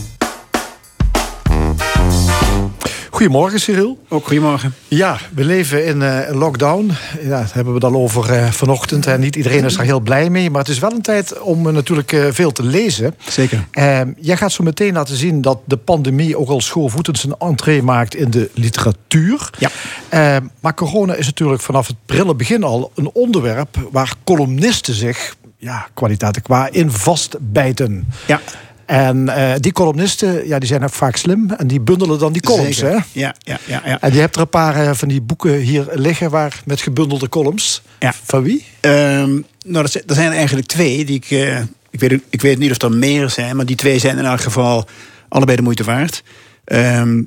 Goedemorgen, 3.09 3.59
Cyril. 3.59 3.99
Ook 4.09 4.25
goedemorgen. 4.25 4.73
Ja, 4.87 5.17
we 5.35 5.43
leven 5.43 5.85
in 5.85 6.01
eh, 6.01 6.35
lockdown. 6.35 6.91
Ja, 7.21 7.29
daar 7.29 7.49
hebben 7.53 7.73
we 7.73 7.85
het 7.85 7.93
al 7.93 8.01
over 8.01 8.31
eh, 8.33 8.51
vanochtend. 8.51 9.05
En 9.05 9.19
niet 9.19 9.35
iedereen 9.35 9.63
is 9.63 9.77
er 9.77 9.83
heel 9.83 9.99
blij 9.99 10.29
mee. 10.29 10.49
Maar 10.49 10.61
het 10.61 10.69
is 10.69 10.79
wel 10.79 10.91
een 10.91 11.01
tijd 11.01 11.39
om 11.39 11.67
eh, 11.67 11.73
natuurlijk 11.73 12.11
eh, 12.11 12.25
veel 12.29 12.51
te 12.51 12.63
lezen. 12.63 13.15
Zeker. 13.29 13.67
Eh, 13.71 14.01
jij 14.17 14.37
gaat 14.37 14.51
zo 14.51 14.63
meteen 14.63 14.93
laten 14.93 15.15
zien 15.15 15.41
dat 15.41 15.59
de 15.65 15.77
pandemie 15.77 16.37
ook 16.37 16.49
al 16.49 16.61
schoolvoetend 16.61 17.17
zijn 17.19 17.35
entree 17.39 17.81
maakt 17.83 18.15
in 18.15 18.29
de 18.29 18.49
literatuur. 18.53 19.49
Ja. 19.57 19.69
Eh, 20.09 20.37
maar 20.59 20.73
corona 20.73 21.13
is 21.13 21.25
natuurlijk 21.25 21.61
vanaf 21.61 21.87
het 21.87 21.95
prille 22.05 22.35
begin 22.35 22.63
al 22.63 22.91
een 22.95 23.09
onderwerp 23.13 23.77
waar 23.91 24.13
columnisten 24.23 24.93
zich, 24.93 25.35
ja, 25.57 25.87
kwaliteiten 25.93 26.41
qua, 26.41 26.69
in 26.71 26.91
vastbijten. 26.91 28.07
Ja. 28.27 28.41
En 28.85 29.29
eh, 29.29 29.53
die 29.59 29.71
columnisten, 29.71 30.47
ja, 30.47 30.59
die 30.59 30.67
zijn 30.67 30.83
ook 30.83 30.93
vaak 30.93 31.15
slim. 31.15 31.51
En 31.51 31.67
die 31.67 31.79
bundelen 31.79 32.19
dan 32.19 32.33
die 32.33 32.41
columns, 32.41 32.77
Zeker. 32.77 32.97
hè? 32.97 33.03
Ja, 33.11 33.35
ja, 33.39 33.59
ja. 33.65 33.81
ja. 33.85 34.01
En 34.01 34.13
je 34.13 34.19
hebt 34.19 34.35
er 34.35 34.41
een 34.41 34.49
paar 34.49 34.75
eh, 34.75 34.93
van 34.93 35.07
die 35.07 35.21
boeken 35.21 35.53
hier 35.53 35.87
liggen 35.93 36.29
waar, 36.29 36.61
met 36.65 36.81
gebundelde 36.81 37.29
columns. 37.29 37.81
Ja. 37.99 38.13
Van 38.23 38.43
wie? 38.43 38.65
Ehm, 38.79 39.31
nou, 39.65 39.81
dat 39.81 39.91
zijn, 39.91 40.03
er 40.07 40.15
zijn 40.15 40.31
er 40.31 40.37
eigenlijk 40.37 40.67
twee. 40.67 41.05
Die 41.05 41.15
ik, 41.15 41.31
eh, 41.31 41.59
ik, 41.89 41.99
weet, 41.99 42.21
ik 42.29 42.41
weet 42.41 42.57
niet 42.57 42.71
of 42.71 42.81
er 42.81 42.91
meer 42.91 43.29
zijn, 43.29 43.55
maar 43.55 43.65
die 43.65 43.75
twee 43.75 43.99
zijn 43.99 44.17
in 44.17 44.25
elk 44.25 44.41
geval 44.41 44.87
allebei 45.29 45.57
de 45.57 45.63
moeite 45.63 45.83
waard. 45.83 46.23
Ehm, 46.65 47.23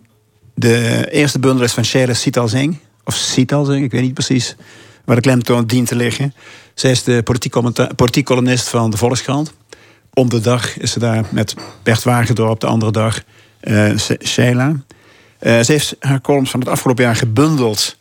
de 0.55 1.07
eerste 1.11 1.39
bundel 1.39 1.65
is 1.65 1.73
van 1.73 1.85
Sheila 1.85 2.15
Sital 2.15 2.49
Singh. 2.49 2.77
Of 3.05 3.15
Sital 3.15 3.65
Singh, 3.65 3.85
ik 3.85 3.91
weet 3.91 4.03
niet 4.03 4.15
precies 4.15 4.57
waar 5.09 5.17
de 5.17 5.23
klemtoon 5.23 5.67
dient 5.67 5.89
te 5.89 5.97
liggen. 5.97 6.35
Zij 6.75 6.91
is 6.91 7.03
de 7.03 7.23
politiek, 7.95 8.25
columnist 8.25 8.69
van 8.69 8.91
de 8.91 8.97
Volkskrant. 8.97 9.53
Om 10.15 10.29
de 10.29 10.41
dag 10.41 10.79
is 10.79 10.93
ze 10.93 10.99
daar 10.99 11.25
met 11.31 11.55
Bert 11.83 12.03
Wagendorp, 12.03 12.61
de 12.61 12.67
andere 12.67 12.93
dag. 12.93 13.23
Eh, 13.61 13.97
ze 13.97 15.65
heeft 15.67 15.97
haar 16.01 16.21
columns 16.21 16.51
van 16.51 16.61
het 16.61 16.69
afgelopen 16.69 17.05
jaar 17.05 17.17
gebundeld 17.17 17.97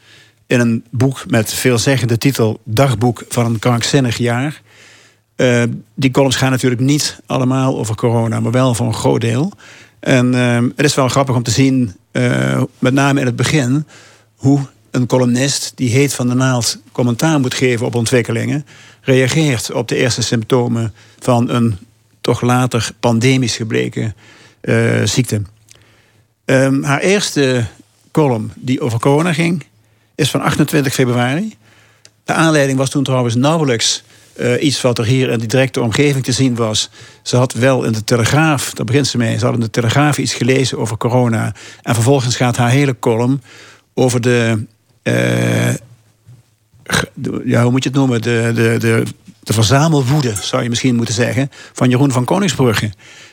in 0.47 0.59
een 0.59 0.83
boek 0.89 1.23
met 1.27 1.53
veelzeggende 1.53 2.17
titel 2.17 2.59
Dagboek 2.63 3.23
van 3.29 3.45
een 3.45 3.59
krankzinnig 3.59 4.17
jaar. 4.17 4.61
Eh, 5.35 5.63
die 5.95 6.11
columns 6.11 6.35
gaan 6.35 6.51
natuurlijk 6.51 6.81
niet 6.81 7.19
allemaal 7.25 7.77
over 7.77 7.95
corona, 7.95 8.39
maar 8.39 8.51
wel 8.51 8.73
voor 8.73 8.87
een 8.87 8.93
groot 8.93 9.21
deel. 9.21 9.51
En 9.99 10.33
eh, 10.33 10.61
het 10.75 10.85
is 10.85 10.95
wel 10.95 11.07
grappig 11.07 11.35
om 11.35 11.43
te 11.43 11.51
zien, 11.51 11.95
met 12.79 12.93
name 12.93 13.19
in 13.19 13.25
het 13.25 13.35
begin, 13.35 13.85
hoe 14.35 14.59
een 14.91 15.05
columnist 15.05 15.71
die 15.75 15.89
heet 15.89 16.13
van 16.13 16.27
de 16.27 16.33
naald 16.33 16.77
commentaar 16.91 17.39
moet 17.39 17.53
geven 17.53 17.85
op 17.85 17.95
ontwikkelingen, 17.95 18.65
reageert 19.01 19.71
op 19.71 19.87
de 19.87 19.95
eerste 19.95 20.21
symptomen 20.21 20.93
van 21.19 21.49
een 21.49 21.77
toch 22.21 22.41
later 22.41 22.89
pandemisch 22.99 23.55
gebleken 23.55 24.15
eh, 24.61 25.03
ziekte. 25.03 25.41
Ehm, 26.45 26.83
haar 26.83 26.99
eerste 26.99 27.65
column 28.11 28.51
die 28.55 28.81
over 28.81 28.99
corona 28.99 29.33
ging, 29.33 29.63
is 30.15 30.29
van 30.29 30.41
28 30.41 30.93
februari. 30.93 31.55
De 32.23 32.33
aanleiding 32.33 32.77
was 32.77 32.89
toen 32.89 33.03
trouwens 33.03 33.35
nauwelijks 33.35 34.03
eh, 34.37 34.63
iets 34.63 34.81
wat 34.81 34.97
er 34.97 35.05
hier 35.05 35.29
in 35.29 35.39
die 35.39 35.47
directe 35.47 35.81
omgeving 35.81 36.23
te 36.23 36.31
zien 36.31 36.55
was. 36.55 36.89
Ze 37.21 37.35
had 37.37 37.53
wel 37.53 37.83
in 37.83 37.91
de 37.91 38.03
Telegraaf, 38.03 38.73
daar 38.73 38.85
begint 38.85 39.07
ze 39.07 39.17
mee, 39.17 39.37
ze 39.37 39.45
had 39.45 39.53
in 39.53 39.59
de 39.59 39.69
Telegraaf 39.69 40.17
iets 40.17 40.33
gelezen 40.33 40.77
over 40.77 40.97
corona. 40.97 41.53
En 41.81 41.93
vervolgens 41.93 42.35
gaat 42.35 42.57
haar 42.57 42.69
hele 42.69 42.99
column 42.99 43.41
over 43.93 44.21
de, 44.21 44.65
ja, 47.45 47.61
hoe 47.61 47.71
moet 47.71 47.83
je 47.83 47.89
het 47.89 47.97
noemen, 47.97 48.21
de, 48.21 48.51
de, 48.55 48.75
de, 48.79 49.03
de 49.39 49.53
verzamelwoede, 49.53 50.33
zou 50.41 50.63
je 50.63 50.69
misschien 50.69 50.95
moeten 50.95 51.13
zeggen, 51.13 51.49
van 51.73 51.89
Jeroen 51.89 52.11
van 52.11 52.25
Koningsbrugge. 52.25 52.91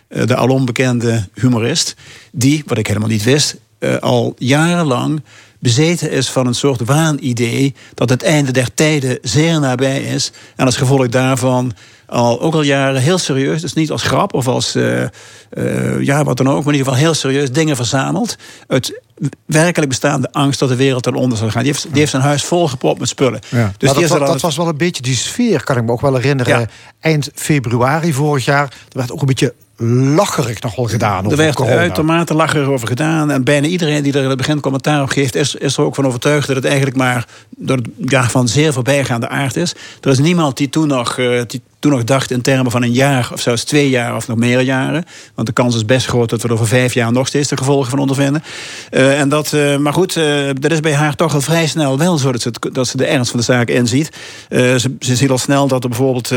Eh, 0.09 0.27
de 0.27 0.37
alom 0.37 0.65
bekende 0.65 1.29
humorist, 1.35 1.97
die, 2.33 2.63
wat 2.67 2.79
ik 2.79 2.87
helemaal 2.87 3.09
niet 3.09 3.23
wist, 3.23 3.57
eh, 3.79 3.97
al 3.97 4.35
jarenlang 4.39 5.23
bezeten 5.65 6.11
is 6.11 6.29
van 6.31 6.47
een 6.47 6.55
soort 6.55 6.81
waanidee 6.85 7.75
dat 7.95 8.09
het 8.11 8.23
einde 8.23 8.51
der 8.53 8.75
tijden 8.75 9.19
zeer 9.23 9.61
nabij 9.61 10.03
is. 10.03 10.33
En 10.57 10.67
als 10.67 10.77
gevolg 10.77 11.09
daarvan 11.09 11.73
al 12.07 12.41
ook 12.41 12.55
al 12.55 12.63
jaren 12.63 13.01
heel 13.01 13.19
serieus, 13.19 13.61
dus 13.61 13.73
niet 13.73 13.91
als 13.91 14.03
grap 14.03 14.35
of 14.35 14.49
als 14.49 14.75
eh, 14.75 15.03
eh, 15.03 16.01
ja, 16.01 16.25
wat 16.25 16.37
dan 16.37 16.49
ook, 16.49 16.65
maar 16.65 16.73
in 16.75 16.79
ieder 16.79 16.93
geval 16.93 17.05
heel 17.07 17.15
serieus 17.15 17.53
dingen 17.53 17.77
verzamelt. 17.77 18.37
Uit 18.67 19.01
werkelijk 19.47 19.89
bestaande 19.91 20.33
angst 20.33 20.59
dat 20.59 20.69
de 20.69 20.77
wereld 20.77 21.03
ten 21.03 21.15
onder 21.15 21.39
zal 21.39 21.51
gaan. 21.51 21.63
Die 21.63 21.73
heeft, 21.73 21.87
die 21.89 21.99
heeft 21.99 22.11
zijn 22.11 22.23
huis 22.23 22.43
volgepropt 22.45 22.99
met 23.01 23.09
spullen. 23.09 23.41
Dus 23.41 23.51
Dus 23.51 23.61
dat, 23.79 23.95
die 23.95 24.05
is 24.05 24.11
wa- 24.11 24.19
al 24.19 24.27
dat 24.27 24.41
was 24.41 24.57
wel 24.57 24.69
een 24.69 24.77
beetje 24.77 25.03
die 25.03 25.17
sfeer, 25.17 25.65
kan 25.65 25.77
ik 25.77 25.85
me 25.85 25.93
ook 25.93 26.01
wel 26.01 26.15
herinneren. 26.15 26.61
Ja. 26.61 26.67
Eind 27.01 27.31
februari 27.35 28.13
vorig 28.13 28.45
jaar. 28.45 28.65
Er 28.65 28.99
werd 28.99 29.13
ook 29.13 29.21
een 29.21 29.27
beetje 29.27 29.55
lacherig 29.77 30.61
nog 30.61 30.77
wel 30.77 30.85
gedaan 30.85 31.31
Er 31.31 31.37
werd 31.37 31.55
corona. 31.55 31.77
uitermate 31.77 32.35
lacherig 32.35 32.69
over 32.69 32.89
gedaan. 32.89 33.31
En 33.31 33.45
bijna 33.45 33.67
iedereen 33.67 34.03
die 34.03 34.13
er 34.13 34.23
in 34.23 34.29
het 34.29 34.39
begin 34.39 34.61
commentaar 34.61 35.03
op 35.03 35.09
geeft... 35.09 35.35
is, 35.35 35.55
is 35.55 35.77
er 35.77 35.85
ook 35.85 35.95
van 35.95 36.07
overtuigd 36.07 36.47
dat 36.47 36.57
het 36.57 36.65
eigenlijk 36.65 36.97
maar... 36.97 37.27
Dat 37.57 37.79
het, 37.79 37.89
ja, 38.11 38.29
van 38.29 38.49
zeer 38.49 38.73
voorbijgaande 38.73 39.29
aard 39.29 39.57
is. 39.57 39.75
Er 40.01 40.11
is 40.11 40.19
niemand 40.19 40.57
die 40.57 40.69
toen 40.69 40.89
nog, 40.89 41.19
eh, 41.19 41.43
die 41.47 41.63
toen 41.85 41.93
nog 41.93 42.05
dacht 42.05 42.31
in 42.31 42.43
termen 42.43 42.71
van 42.71 42.83
een 42.83 42.93
jaar... 42.93 43.31
of 43.33 43.41
zelfs 43.41 43.65
twee 43.65 43.89
jaar 43.89 44.17
of 44.17 44.29
nog 44.29 44.37
meer 44.37 44.61
jaren. 44.61 45.05
Want 45.35 45.47
de 45.47 45.53
kans 45.53 45.75
is 45.75 45.85
best 45.85 46.07
groot 46.07 46.31
dat 46.31 46.43
we 46.43 46.49
er 46.49 46.55
over 46.55 46.67
vijf 46.67 46.95
jaar... 46.95 47.13
nog 47.13 47.27
steeds 47.27 47.49
de 47.49 47.57
gevolgen 47.57 47.91
van 47.91 47.99
ondervinden. 47.99 48.43
Eh, 48.91 49.21
en 49.21 49.29
dat, 49.29 49.53
eh, 49.53 49.77
maar 49.77 49.93
goed, 49.93 50.17
eh, 50.17 50.49
dat 50.61 50.73
is 50.73 50.81
bij 50.81 50.95
haar 50.95 51.15
toch 51.15 51.35
al 51.35 51.41
vrij 51.41 51.67
snel 51.67 51.99
wel 51.99 52.19
zo... 52.19 52.33
dat 52.33 52.43
ze, 52.43 52.53
dat 52.73 52.87
ze 52.87 52.97
de 52.97 53.07
ernst 53.07 53.31
van 53.31 53.39
de 53.39 53.45
zaak 53.45 53.69
inziet. 53.69 54.11
Ze, 54.49 54.95
ze 54.99 55.17
ziet 55.17 55.31
al 55.31 55.39
snel 55.39 55.69
dat 55.69 55.83
er 55.83 55.89
bijvoorbeeld... 55.89 56.29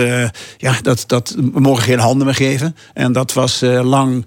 ja, 0.58 0.76
dat, 0.82 1.04
dat, 1.08 1.36
we 1.54 1.60
mogen 1.60 1.84
geen 1.84 2.00
handen 2.00 2.26
meer 2.26 2.36
geven. 2.36 2.76
En 2.94 3.12
dat 3.12 3.34
was 3.34 3.62
lang 3.82 4.26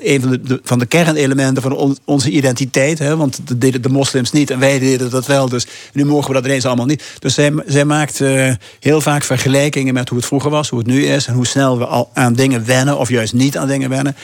een 0.00 0.20
van 0.20 0.38
de, 0.42 0.60
van 0.62 0.78
de 0.78 0.86
kernelementen 0.86 1.62
van 1.62 1.72
on- 1.72 1.98
onze 2.04 2.30
identiteit. 2.30 2.98
Hè? 2.98 3.16
Want 3.16 3.40
dat 3.44 3.60
deden 3.60 3.82
de 3.82 3.88
moslims 3.88 4.32
niet 4.32 4.50
en 4.50 4.58
wij 4.58 4.78
deden 4.78 5.10
dat 5.10 5.26
wel. 5.26 5.48
Dus 5.48 5.66
nu 5.92 6.04
mogen 6.04 6.28
we 6.28 6.34
dat 6.34 6.44
ineens 6.44 6.66
allemaal 6.66 6.86
niet. 6.86 7.04
Dus 7.18 7.34
zij, 7.34 7.52
zij 7.66 7.84
maakt 7.84 8.18
heel 8.80 9.00
vaak 9.00 9.22
vergelijkingen 9.22 9.94
met 9.94 10.08
hoe 10.08 10.15
het 10.16 10.26
vroeger 10.26 10.50
was, 10.50 10.68
hoe 10.68 10.78
het 10.78 10.88
nu 10.88 11.04
is... 11.04 11.26
en 11.26 11.34
hoe 11.34 11.46
snel 11.46 11.78
we 11.78 11.86
al 11.86 12.10
aan 12.12 12.34
dingen 12.34 12.66
wennen 12.66 12.98
of 12.98 13.08
juist 13.08 13.32
niet 13.32 13.58
aan 13.58 13.68
dingen 13.68 13.90
wennen. 13.90 14.16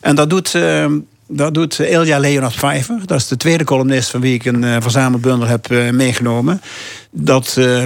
En 0.00 0.14
dat 0.14 0.30
doet... 0.30 0.54
eh, 0.54 0.86
dat 1.28 1.54
doet 1.54 1.78
Ilja 1.78 2.18
Leonard 2.18 2.54
Pfeiffer. 2.54 3.00
Dat 3.06 3.18
is 3.18 3.28
de 3.28 3.36
tweede 3.36 3.64
columnist 3.64 4.10
van 4.10 4.20
wie 4.20 4.34
ik 4.34 4.44
een 4.44 4.64
eh, 4.64 4.76
verzamelbundel 4.80 5.48
heb 5.48 5.70
eh, 5.70 5.90
meegenomen. 5.90 6.60
Dat 7.10 7.56
eh 7.58 7.82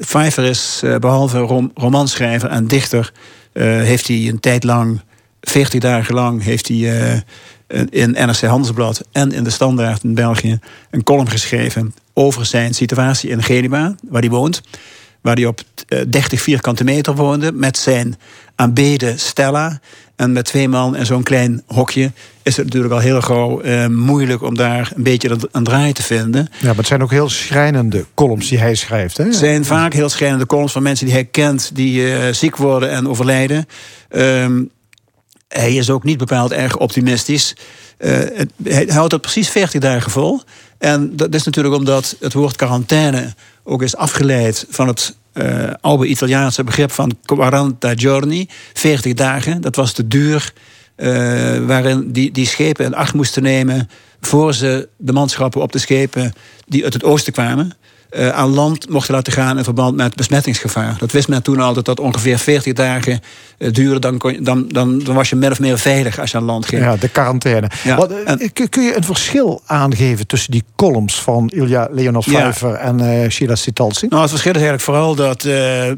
Pfeiffer 0.00 0.44
is, 0.44 0.80
eh, 0.84 0.96
behalve 0.96 1.38
rom 1.38 1.70
romanschrijver 1.74 2.48
en 2.48 2.66
dichter... 2.66 3.12
heeft 3.52 4.08
hij 4.08 4.28
een 4.28 4.40
tijd 4.40 4.64
lang, 4.64 5.00
40 5.40 5.80
dagen 5.80 6.14
lang... 6.14 6.42
heeft 6.42 6.68
hij 6.68 7.24
in 7.90 8.10
NRC 8.10 8.40
Handelsblad 8.40 9.04
en 9.12 9.32
in 9.32 9.44
de 9.44 9.50
Standaard 9.50 10.04
in 10.04 10.14
België... 10.14 10.58
een 10.90 11.02
column 11.02 11.30
geschreven 11.30 11.94
over 12.12 12.46
zijn 12.46 12.74
situatie 12.74 13.30
in 13.30 13.42
Genua, 13.42 13.94
waar 14.08 14.20
hij 14.20 14.30
woont 14.30 14.62
waar 15.20 15.34
hij 15.34 15.46
op 15.46 15.60
eh, 15.88 16.00
30 16.08 16.40
vierkante 16.42 16.84
meter 16.84 17.14
woonde 17.14 17.52
met 17.52 17.78
zijn 17.78 18.16
aanbeden 18.54 19.18
Stella. 19.18 19.80
En 20.16 20.32
met 20.32 20.44
twee 20.44 20.68
man 20.68 20.96
en 20.96 21.06
zo'n 21.06 21.22
klein 21.22 21.62
hokje 21.66 22.12
is 22.42 22.56
het 22.56 22.64
natuurlijk 22.66 22.92
al 22.94 22.98
heel 23.00 23.20
gauw 23.20 23.60
eh, 23.60 23.86
moeilijk 23.86 24.42
om 24.42 24.56
daar 24.56 24.92
een 24.94 25.02
beetje 25.02 25.36
een- 25.52 25.64
draai 25.64 25.92
te 25.92 26.02
vinden. 26.02 26.48
Ja, 26.58 26.66
maar 26.66 26.76
het 26.76 26.86
zijn 26.86 27.02
ook 27.02 27.10
heel 27.10 27.28
schrijnende 27.28 28.04
columns 28.14 28.48
die 28.48 28.58
hij 28.58 28.74
schrijft. 28.74 29.16
Hè? 29.16 29.24
Het 29.24 29.34
zijn 29.36 29.64
vaak 29.64 29.92
heel 29.92 30.08
schrijnende 30.08 30.46
columns 30.46 30.72
van 30.72 30.82
mensen 30.82 31.06
die 31.06 31.14
hij 31.14 31.24
kent, 31.24 31.70
die 31.74 32.12
eh, 32.14 32.32
ziek 32.32 32.56
worden 32.56 32.90
en 32.90 33.08
overlijden. 33.08 33.66
Ehm, 34.08 34.62
hij 35.48 35.74
is 35.74 35.90
ook 35.90 36.04
niet 36.04 36.18
bepaald 36.18 36.52
erg 36.52 36.76
optimistisch. 36.76 37.56
Eh, 37.98 38.18
hij 38.64 38.86
houdt 38.88 39.12
het 39.12 39.20
precies 39.20 39.48
40 39.48 39.80
dagen 39.80 40.10
vol. 40.10 40.40
En 40.78 41.16
dat 41.16 41.34
is 41.34 41.42
natuurlijk 41.44 41.74
omdat 41.74 42.16
het 42.20 42.32
woord 42.32 42.56
quarantaine 42.56 43.34
ook 43.70 43.82
is 43.82 43.96
afgeleid 43.96 44.66
van 44.68 44.88
het 44.88 45.16
uh, 45.34 45.70
oude 45.80 46.06
Italiaanse 46.06 46.64
begrip 46.64 46.90
van 46.90 47.16
40 47.22 48.00
giorni, 48.00 48.48
40 48.72 49.14
dagen. 49.14 49.60
Dat 49.60 49.76
was 49.76 49.94
de 49.94 50.08
duur 50.08 50.52
uh, 50.96 51.66
waarin 51.66 52.12
die, 52.12 52.30
die 52.30 52.46
schepen 52.46 52.84
in 52.84 52.94
acht 52.94 53.14
moesten 53.14 53.42
nemen 53.42 53.88
voor 54.20 54.54
ze 54.54 54.88
de 54.96 55.12
manschappen 55.12 55.62
op 55.62 55.72
de 55.72 55.78
schepen 55.78 56.32
die 56.66 56.84
uit 56.84 56.92
het 56.92 57.04
oosten 57.04 57.32
kwamen 57.32 57.72
uh, 58.10 58.28
aan 58.28 58.48
land 58.48 58.88
mochten 58.88 59.14
laten 59.14 59.32
gaan 59.32 59.58
in 59.58 59.64
verband 59.64 59.96
met 59.96 60.14
besmettingsgevaar. 60.14 60.96
Dat 60.98 61.12
wist 61.12 61.28
men 61.28 61.42
toen 61.42 61.60
al 61.60 61.74
dat 61.74 61.84
dat 61.84 62.00
ongeveer 62.00 62.38
40 62.38 62.72
dagen 62.72 63.20
uh, 63.58 63.72
duurde. 63.72 63.98
Dan, 63.98 64.18
kon 64.18 64.36
dan, 64.40 64.68
dan, 64.68 64.98
dan 64.98 65.14
was 65.14 65.28
je 65.28 65.36
min 65.36 65.50
of 65.50 65.60
meer 65.60 65.78
veilig 65.78 66.18
als 66.18 66.30
je 66.30 66.36
aan 66.36 66.44
land 66.44 66.66
ging. 66.66 66.82
Ja, 66.82 66.96
de 66.96 67.08
quarantaine. 67.08 67.70
Ja, 67.84 67.96
Wat, 67.96 68.12
en, 68.24 68.52
kun 68.68 68.82
je 68.82 68.96
een 68.96 69.04
verschil 69.04 69.62
aangeven 69.66 70.26
tussen 70.26 70.50
die 70.50 70.64
columns 70.76 71.14
van 71.14 71.48
Ilja 71.48 71.88
Leonard 71.90 72.24
Pfeiffer 72.24 72.70
ja. 72.70 72.76
en 72.76 73.00
uh, 73.00 73.28
Sheila 73.30 73.54
Sitalsi? 73.54 74.06
Nou, 74.08 74.20
het 74.20 74.30
verschil 74.30 74.54
is 74.54 74.60
eigenlijk 74.60 74.84
vooral 74.84 75.14
dat 75.14 75.48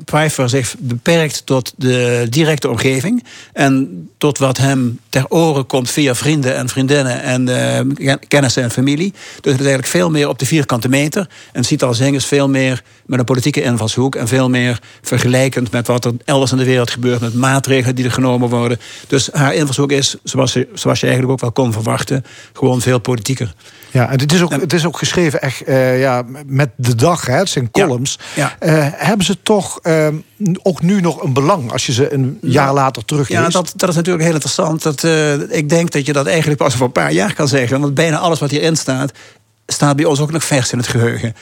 Pfeiffer 0.05 0.49
zich 0.49 0.75
beperkt 0.79 1.47
tot 1.47 1.73
de 1.77 2.27
directe 2.31 2.69
omgeving. 2.69 3.25
En 3.53 4.09
tot 4.19 4.39
wat 4.39 4.57
hem 4.57 4.99
ter 5.09 5.25
oren 5.29 5.67
komt 5.67 5.91
via 5.91 6.15
vrienden 6.15 6.57
en 6.57 6.69
vriendinnen 6.69 7.23
en 7.23 8.19
kennissen 8.29 8.63
en 8.63 8.71
familie. 8.71 9.11
Dus 9.13 9.53
het 9.53 9.61
is 9.61 9.67
eigenlijk 9.67 9.87
veel 9.87 10.11
meer 10.11 10.29
op 10.29 10.39
de 10.39 10.47
vierkante 10.47 10.89
meter. 10.89 11.29
En 11.53 11.65
Sitalsi 11.65 12.02
is 12.03 12.27
veel 12.27 12.49
meer 12.49 12.83
met 13.07 13.19
een 13.19 13.25
politieke 13.25 13.63
invalshoek 13.63 14.15
en 14.15 14.29
veel 14.29 14.49
meer 14.49 14.79
vergelijkend 15.03 15.71
met 15.71 15.87
wat 15.87 16.05
er 16.05 16.13
elders 16.25 16.53
in 16.53 16.57
de 16.57 16.65
wereld 16.65 16.91
gebeurt, 16.91 17.21
met 17.21 17.35
maatregelen 17.35 17.95
die 17.95 18.05
er 18.05 18.13
genomen 18.13 18.49
worden. 18.49 18.81
Dus 19.07 19.29
haar 19.33 19.55
invalshoek 19.55 19.93
is, 19.93 20.17
zoals 20.23 20.53
je, 20.53 20.69
zoals 20.75 21.01
je 21.01 21.07
eigenlijk 21.07 21.35
ook 21.35 21.41
wel 21.41 21.65
kon 21.65 21.73
verwachten, 21.73 22.25
gewoon 22.53 22.81
veel 22.81 22.99
politieker. 22.99 23.55
Ja, 23.91 24.11
en 24.11 24.21
het 24.21 24.33
is 24.33 24.43
ook, 24.43 24.51
het 24.51 24.73
is 24.73 24.85
ook 24.85 24.99
geschreven 24.99 25.43
echt 25.43 25.69
uh, 25.69 26.01
ja, 26.01 26.25
met 26.47 26.71
de 26.77 26.95
dag, 26.95 27.27
hè, 27.27 27.37
het 27.37 27.49
zijn 27.49 27.71
columns. 27.71 28.19
Ja, 28.35 28.57
ja. 28.61 28.77
Uh, 28.77 28.89
hebben 28.93 29.27
ze 29.27 29.37
toch 29.43 29.79
uh, 29.83 30.07
ook 30.63 30.83
nu 30.83 31.01
nog 31.01 31.23
een 31.23 31.33
belang 31.33 31.73
als 31.73 31.87
je 31.87 31.93
ze 31.93 32.13
een 32.13 32.39
jaar 32.41 32.73
later 32.73 33.05
terugleest? 33.05 33.43
Ja, 33.43 33.49
dat, 33.49 33.73
dat 33.77 33.89
is 33.89 33.95
natuurlijk 33.95 34.25
heel 34.25 34.35
interessant. 34.35 34.83
Dat, 34.83 35.03
uh, 35.03 35.33
ik 35.33 35.69
denk 35.69 35.91
dat 35.91 36.07
je 36.07 36.13
dat 36.13 36.27
eigenlijk 36.27 36.59
pas 36.59 36.73
over 36.73 36.87
een 36.87 36.93
paar 36.93 37.13
jaar 37.13 37.35
kan 37.35 37.49
zeggen. 37.49 37.81
Want 37.81 37.95
bijna 37.95 38.19
alles 38.19 38.39
wat 38.39 38.51
hierin 38.51 38.77
staat, 38.77 39.13
staat 39.67 39.97
bij 39.97 40.05
ons 40.05 40.21
ook 40.21 40.33
nog 40.33 40.45
vers 40.45 40.73
in 40.73 40.79
het 40.79 40.89
geheugen. 40.89 41.35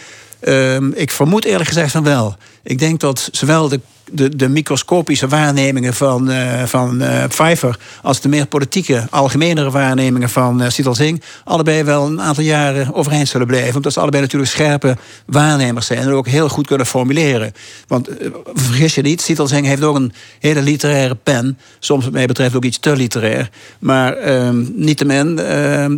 Um, 0.49 0.93
ik 0.95 1.11
vermoed 1.11 1.45
eerlijk 1.45 1.69
gezegd 1.69 1.91
van 1.91 2.05
wel. 2.05 2.37
Ik 2.63 2.79
denk 2.79 3.01
dat 3.01 3.29
zowel 3.33 3.69
de, 3.69 3.81
de, 4.11 4.37
de 4.37 4.49
microscopische 4.49 5.29
waarnemingen 5.29 5.95
van, 5.95 6.31
uh, 6.31 6.63
van 6.65 7.03
uh, 7.03 7.25
Pfeiffer... 7.25 7.79
als 8.03 8.21
de 8.21 8.29
meer 8.29 8.47
politieke, 8.47 9.07
algemenere 9.11 9.71
waarnemingen 9.71 10.29
van 10.29 10.63
uh, 10.63 11.13
allebei 11.45 11.83
wel 11.83 12.07
een 12.07 12.21
aantal 12.21 12.45
jaren 12.45 12.95
overeind 12.95 13.29
zullen 13.29 13.47
blijven. 13.47 13.77
Omdat 13.77 13.93
ze 13.93 14.01
allebei 14.01 14.23
natuurlijk 14.23 14.51
scherpe 14.51 14.97
waarnemers 15.27 15.87
zijn... 15.87 15.99
en 15.99 16.11
ook 16.11 16.29
heel 16.29 16.49
goed 16.49 16.67
kunnen 16.67 16.87
formuleren. 16.87 17.53
Want 17.87 18.09
vergis 18.55 18.95
je 18.95 19.03
niet, 19.03 19.21
Sital 19.21 19.49
heeft 19.49 19.83
ook 19.83 19.97
een 19.97 20.13
hele 20.39 20.63
literaire 20.63 21.15
pen. 21.15 21.59
Soms 21.79 22.05
wat 22.05 22.13
mij 22.13 22.27
betreft 22.27 22.57
ook 22.57 22.65
iets 22.65 22.79
te 22.79 22.97
literair. 22.97 23.51
Maar 23.79 24.29
uh, 24.29 24.49
niettemin, 24.73 25.39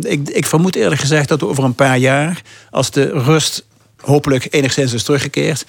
ik, 0.01 0.29
ik 0.29 0.45
vermoed 0.45 0.75
eerlijk 0.75 1.01
gezegd 1.01 1.27
dat 1.27 1.43
over 1.43 1.63
een 1.63 1.75
paar 1.75 1.97
jaar... 1.97 2.41
als 2.71 2.91
de 2.91 3.09
rust 3.09 3.65
hopelijk 4.03 4.47
enigszins 4.49 4.93
is 4.93 5.03
teruggekeerd. 5.03 5.65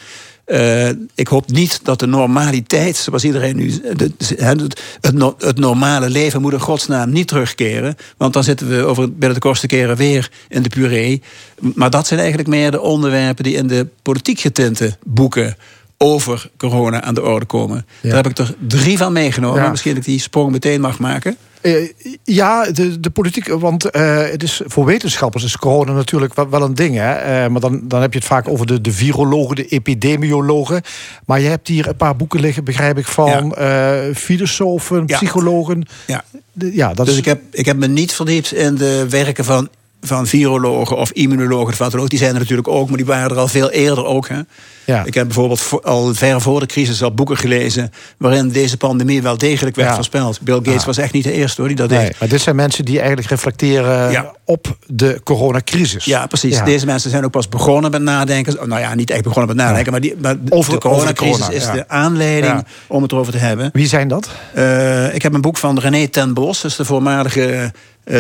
Uh, 0.47 0.89
ik 1.15 1.29
hoop 1.29 1.49
niet 1.49 1.81
dat 1.83 1.99
de 1.99 2.07
normaliteit, 2.07 2.97
zoals 2.97 3.25
iedereen 3.25 3.57
nu. 3.57 3.81
De, 3.97 4.13
het, 4.37 4.81
het, 5.01 5.15
het, 5.39 5.59
normale 5.59 6.11
leven 6.11 6.41
moet 6.41 6.53
in 6.53 6.61
godsnaam 6.61 7.11
niet 7.11 7.29
terugkeren. 7.29 7.97
Want 8.17 8.33
dan 8.33 8.45
zitten 8.45 8.69
we 8.69 8.85
over, 8.85 9.13
binnen 9.13 9.35
de 9.35 9.39
kortste 9.39 9.67
keren 9.67 9.97
weer 9.97 10.31
in 10.49 10.63
de 10.63 10.69
puree. 10.69 11.23
Maar 11.61 11.91
dat 11.91 12.07
zijn 12.07 12.21
eigenlijk 12.21 12.49
meer 12.49 12.71
de 12.71 12.81
onderwerpen 12.81 13.45
die 13.45 13.57
in 13.57 13.67
de 13.67 13.87
politiek 14.03 14.41
getinte 14.41 14.97
boeken 15.05 15.57
over 16.05 16.51
corona 16.57 17.03
aan 17.03 17.15
de 17.15 17.23
orde 17.23 17.47
komen. 17.47 17.87
Daar 18.03 18.15
heb 18.15 18.27
ik 18.27 18.39
er 18.39 18.55
drie 18.67 18.99
van 18.99 19.13
meegenomen. 19.13 19.63
Ja. 19.63 19.71
Misschien 19.71 19.95
dat 19.95 20.01
ik 20.01 20.09
die 20.09 20.21
sprong 20.21 20.51
meteen 20.51 20.81
mag 20.81 20.99
maken. 20.99 21.37
Uh, 21.63 21.89
ja, 22.25 22.71
de, 22.71 23.01
de 23.01 23.11
politiek, 23.11 23.49
want 23.49 23.97
uh, 23.97 24.17
het 24.19 24.43
is, 24.43 24.61
voor 24.65 24.85
wetenschappers 24.85 25.45
is 25.45 25.57
corona 25.57 25.93
natuurlijk 25.93 26.35
wel, 26.35 26.49
wel 26.49 26.63
een 26.63 26.75
ding. 26.75 26.97
Hè? 26.97 27.45
Uh, 27.45 27.51
maar 27.51 27.61
dan, 27.61 27.81
dan 27.85 28.01
heb 28.01 28.13
je 28.13 28.19
het 28.19 28.29
vaak 28.29 28.49
over 28.49 28.67
de, 28.67 28.81
de 28.81 28.93
virologen, 28.93 29.57
de 29.57 29.67
epidemiologen. 29.67 30.83
Maar 31.27 31.41
je 31.41 31.49
hebt 31.49 31.69
hier 31.69 31.89
een 31.89 31.97
paar 31.97 32.17
boeken 32.17 32.41
liggen, 32.41 32.65
begrijp 32.65 32.99
ik, 32.99 33.07
van 33.07 33.55
ja. 33.57 34.15
filosofen, 34.15 35.07
psychologen. 35.07 35.87
Ja, 36.07 36.25
de, 36.53 36.75
ja 36.75 36.95
dat 36.95 37.07
dus 37.07 37.15
is... 37.15 37.21
ik, 37.21 37.25
heb, 37.25 37.41
ik 37.51 37.65
heb 37.65 37.77
me 37.77 37.87
niet 37.87 38.13
verdiept 38.13 38.53
in 38.53 38.75
de 38.75 39.07
werken 39.09 39.45
van 39.45 39.69
van 40.07 40.27
virologen 40.27 40.97
of 40.97 41.11
immunologen, 41.11 42.01
of 42.01 42.09
die 42.09 42.19
zijn 42.19 42.33
er 42.33 42.39
natuurlijk 42.39 42.69
ook, 42.69 42.89
maar 42.89 42.97
die 42.97 43.07
waren 43.07 43.31
er 43.31 43.37
al 43.37 43.49
veel 43.49 43.71
eerder 43.71 44.05
ook. 44.05 44.29
Hè. 44.29 44.41
Ja. 44.85 45.05
Ik 45.05 45.15
heb 45.15 45.27
bijvoorbeeld 45.27 45.71
al 45.83 46.15
ver 46.15 46.41
voor 46.41 46.61
de 46.61 46.67
crisis 46.67 47.03
al 47.03 47.15
boeken 47.15 47.37
gelezen 47.37 47.93
waarin 48.19 48.49
deze 48.49 48.77
pandemie 48.77 49.23
wel 49.23 49.39
degelijk 49.39 49.77
werd 49.77 49.89
ja. 49.89 49.95
voorspeld. 49.95 50.41
Bill 50.41 50.55
Gates 50.55 50.81
ja. 50.81 50.87
was 50.87 50.97
echt 50.97 51.13
niet 51.13 51.25
de 51.25 51.33
eerste 51.33 51.61
hoor 51.61 51.69
die 51.69 51.77
dat 51.79 51.91
nee, 51.91 52.05
deed. 52.05 52.19
Maar 52.19 52.29
dit 52.29 52.41
zijn 52.41 52.57
mensen 52.57 52.85
die 52.85 52.99
eigenlijk 52.99 53.29
reflecteren 53.29 54.33
op 54.45 54.77
de 54.87 55.21
coronacrisis. 55.25 56.05
Ja, 56.05 56.27
precies. 56.27 56.63
Deze 56.65 56.87
mensen 56.87 57.11
zijn 57.11 57.25
ook 57.25 57.31
pas 57.31 57.49
begonnen 57.49 57.91
met 57.91 58.03
nadenken. 58.03 58.69
Nou 58.69 58.81
ja, 58.81 58.95
niet 58.95 59.11
echt 59.11 59.23
begonnen 59.23 59.57
met 59.57 59.67
nadenken, 59.67 59.93
maar, 59.93 60.01
die, 60.01 60.15
maar 60.19 60.37
over, 60.49 60.73
de 60.73 60.79
coronacrisis 60.79 61.39
corona, 61.39 61.57
is 61.57 61.71
de 61.71 61.89
aanleiding 61.89 62.65
om 62.87 63.03
het 63.03 63.13
erover 63.13 63.33
te 63.33 63.39
hebben. 63.39 63.71
Wie 63.73 63.87
zijn 63.87 64.09
dat? 64.09 64.31
Uh, 64.57 65.15
ik 65.15 65.23
heb 65.23 65.35
een 65.35 65.41
boek 65.41 65.57
van 65.57 65.79
René 65.79 66.09
ten 66.09 66.35
Bos, 66.35 66.65
is 66.65 66.77
de 66.77 66.85
voormalige 66.85 67.73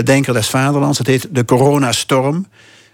denker 0.04 0.32
des 0.32 0.48
vaderlands. 0.48 0.98
Het 0.98 1.06
heet 1.06 1.28
De 1.30 1.44
Coronastorm. 1.44 2.46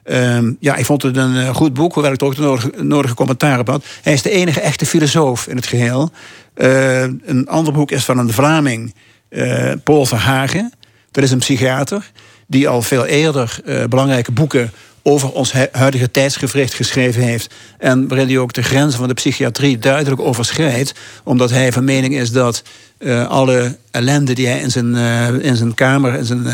Um, 0.05 0.57
ja, 0.61 0.77
ik 0.77 0.85
vond 0.85 1.03
het 1.03 1.17
een 1.17 1.35
uh, 1.35 1.55
goed 1.55 1.75
boek, 1.75 1.95
hoewel 1.95 2.13
ik 2.13 2.21
er 2.21 2.27
ook 2.27 2.37
de 2.37 2.43
nodige, 2.43 2.73
nodige 2.83 3.15
commentaar 3.15 3.59
op 3.59 3.69
had. 3.69 3.85
Hij 4.03 4.13
is 4.13 4.23
de 4.23 4.31
enige 4.31 4.61
echte 4.61 4.87
filosoof 4.87 5.47
in 5.47 5.57
het 5.57 5.67
geheel. 5.67 6.11
Uh, 6.57 7.03
een 7.03 7.47
ander 7.49 7.73
boek 7.73 7.91
is 7.91 8.05
van 8.05 8.19
een 8.19 8.33
Vlaming, 8.33 8.95
uh, 9.31 9.73
Paul 9.85 10.07
Verhagen. 10.07 10.73
Dat 11.11 11.25
is 11.25 11.31
een 11.31 11.39
psychiater 11.39 12.11
die 12.47 12.69
al 12.69 12.83
veel 12.83 13.05
eerder 13.07 13.61
belangrijke 13.89 14.33
boeken 14.33 14.73
over 15.03 15.33
ons 15.33 15.53
huidige 15.73 16.11
tijdsgevricht 16.11 16.75
geschreven 16.75 17.23
heeft. 17.23 17.55
En 17.79 18.09
waarin 18.09 18.27
hij 18.27 18.39
ook 18.39 18.53
de 18.53 18.63
grenzen 18.63 18.99
van 18.99 19.09
de 19.09 19.15
psychiatrie 19.15 19.79
duidelijk 19.79 20.21
overschrijdt. 20.21 20.95
Omdat 21.25 21.51
hij 21.51 21.73
van 21.73 21.85
mening 21.85 22.15
is 22.15 22.33
dat 22.33 22.63
uh, 23.01 23.29
alle 23.29 23.77
ellende 23.91 24.33
die 24.33 24.47
hij 24.47 24.61
in 24.61 24.71
zijn, 24.71 24.95
uh, 24.95 25.29
in 25.29 25.57
zijn 25.57 25.75
kamer 25.75 26.15
in 26.15 26.25
zijn, 26.25 26.47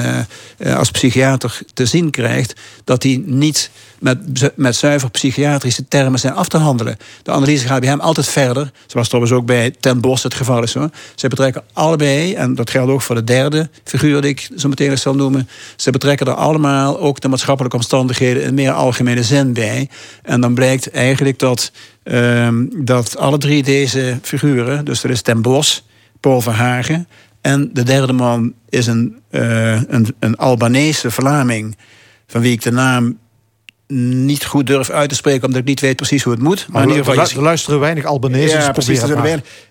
uh, 0.59 0.77
als 0.77 0.91
psychiater 0.91 1.61
te 1.75 1.87
zien 1.87 2.11
krijgt, 2.11 2.61
dat 2.85 3.03
die 3.03 3.23
niet 3.27 3.71
met, 3.99 4.19
met 4.55 4.77
zuiver 4.77 5.11
psychiatrische 5.11 5.89
termen 5.89 6.19
zijn 6.19 6.35
af 6.35 6.49
te 6.49 6.57
handelen. 6.57 6.97
De 7.23 7.31
analyse 7.31 7.67
gaat 7.67 7.81
bij 7.81 7.89
hem 7.89 8.01
altijd 8.01 8.29
verder, 8.29 8.71
zoals 8.87 9.07
trouwens 9.07 9.35
ook 9.35 9.47
bij 9.47 9.75
Ten 9.81 10.01
Bos 10.01 10.23
het 10.23 10.35
geval 10.35 10.63
is. 10.63 10.75
Hoor. 10.75 10.91
Ze 11.15 11.29
betrekken 11.29 11.63
allebei, 11.73 12.35
en 12.35 12.55
dat 12.55 12.71
geldt 12.71 12.91
ook 12.91 13.03
voor 13.03 13.15
de 13.15 13.25
derde 13.25 13.69
figuur 13.85 14.21
die 14.21 14.31
ik 14.31 14.49
zo 14.57 14.69
meteen 14.69 14.99
zal 14.99 15.15
noemen, 15.15 15.49
ze 15.77 15.91
betrekken 15.91 16.27
er 16.27 16.35
allemaal 16.35 17.01
ook 17.01 17.21
de 17.21 17.29
maatschappelijke 17.29 17.77
omstandigheden 17.77 18.43
in 18.43 18.55
meer 18.55 18.73
algemene 18.73 19.23
zin 19.23 19.53
bij. 19.53 19.89
En 20.23 20.41
dan 20.41 20.55
blijkt 20.55 20.91
eigenlijk 20.91 21.39
dat, 21.39 21.73
ehm, 22.03 22.65
dat 22.73 23.17
alle 23.17 23.39
drie 23.39 23.63
deze 23.63 24.19
figuren, 24.23 24.85
dus 24.85 25.03
er 25.03 25.11
is 25.11 25.23
Ten 25.23 25.43
Bos, 25.43 25.86
Paul 26.27 26.41
Verhagen. 26.41 27.09
En 27.41 27.71
de 27.73 27.83
derde 27.83 28.12
man 28.12 28.53
is 28.69 28.87
een, 28.87 29.17
uh, 29.31 29.73
een, 29.73 30.15
een 30.19 30.37
Albanese 30.37 31.11
Vlaming, 31.11 31.77
van 32.27 32.41
wie 32.41 32.53
ik 32.53 32.62
de 32.62 32.73
naam 32.73 33.19
niet 33.89 34.45
goed 34.45 34.67
durf 34.67 34.91
uit 34.91 35.09
te 35.09 35.15
spreken, 35.15 35.45
omdat 35.45 35.61
ik 35.61 35.67
niet 35.67 35.81
weet 35.81 35.97
precies 35.97 36.23
hoe 36.23 36.33
het 36.33 36.43
moet. 36.43 36.67
Maar, 36.71 36.83
in 36.83 36.89
ieder 36.89 37.05
geval, 37.05 37.27
er 37.27 37.43
luisteren 37.43 37.81
weinig 37.81 38.05
Albanese. 38.05 38.57
Ja, 38.57 38.73
precies. 38.73 39.01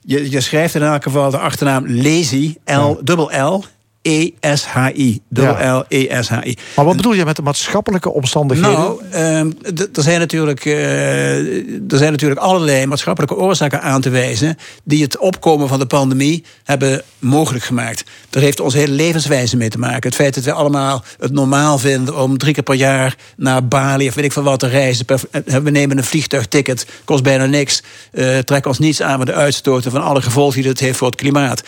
Je, 0.02 0.32
je 0.32 0.42
schrijft 0.42 0.76
in 0.76 0.82
elk 0.82 1.04
geval 1.04 1.32
de 1.32 1.38
achternaam 1.38 1.88
Lazy, 1.88 2.56
L, 2.66 2.98
dubbel 3.04 3.32
L, 3.38 3.66
E-S-H-I. 4.08 5.22
L-E-S-H-I. 5.30 6.58
Maar 6.76 6.86
wat 6.86 6.96
bedoel 6.96 7.14
je 7.14 7.26
met 7.26 7.36
de 7.36 7.42
maatschappelijke 7.42 8.12
omstandigheden? 8.12 8.80
Nou, 8.80 9.02
uh, 9.14 9.40
er, 9.78 10.04
zijn 10.04 10.20
natuurlijk, 10.20 10.66
uh, 10.66 10.76
er 11.92 11.98
zijn 11.98 12.12
natuurlijk 12.12 12.42
allerlei 12.42 12.86
maatschappelijke 12.86 13.36
oorzaken 13.36 13.82
aan 13.82 14.02
te 14.02 14.10
wijzen... 14.10 14.58
die 14.84 15.04
het 15.04 15.18
opkomen 15.18 15.68
van 15.68 15.80
de 15.80 15.86
pandemie 15.86 16.44
hebben 16.64 17.02
mogelijk 17.20 17.64
gemaakt. 17.64 18.04
Daar 18.30 18.44
heeft 18.44 18.60
onze 18.60 18.78
hele 18.78 18.94
levenswijze 18.94 19.58
mee 19.58 19.70
te 19.70 19.80
maken. 19.80 20.10
Het 20.10 20.16
feit 20.16 20.36
dat 20.36 20.44
we 20.44 20.52
allemaal 20.52 21.04
het 21.20 21.32
normaal 21.32 21.78
vinden 21.78 22.22
om 22.22 22.38
drie 22.38 22.54
keer 22.54 22.64
per 22.64 22.76
jaar... 22.76 23.16
naar 23.38 23.68
Bali 23.68 24.08
of 24.08 24.14
weet 24.14 24.26
ik 24.26 24.32
veel 24.32 24.44
wat 24.44 24.60
te 24.60 24.68
reizen. 24.68 25.06
Eh, 25.08 25.56
we 25.56 25.70
nemen 25.70 25.98
een 25.98 26.04
vliegtuigticket, 26.04 26.86
kost 27.06 27.24
bijna 27.24 27.46
niks. 27.46 27.84
Uh, 28.12 28.38
trek 28.38 28.66
ons 28.66 28.80
niets 28.80 29.02
aan 29.02 29.18
met 29.18 29.28
de 29.28 29.34
uitstoten 29.34 29.92
van 29.92 30.02
alle 30.02 30.22
gevolgen 30.22 30.62
die 30.62 30.70
het 30.70 30.80
heeft 30.80 30.98
voor 30.98 31.08
het 31.08 31.16
klimaat. 31.16 31.64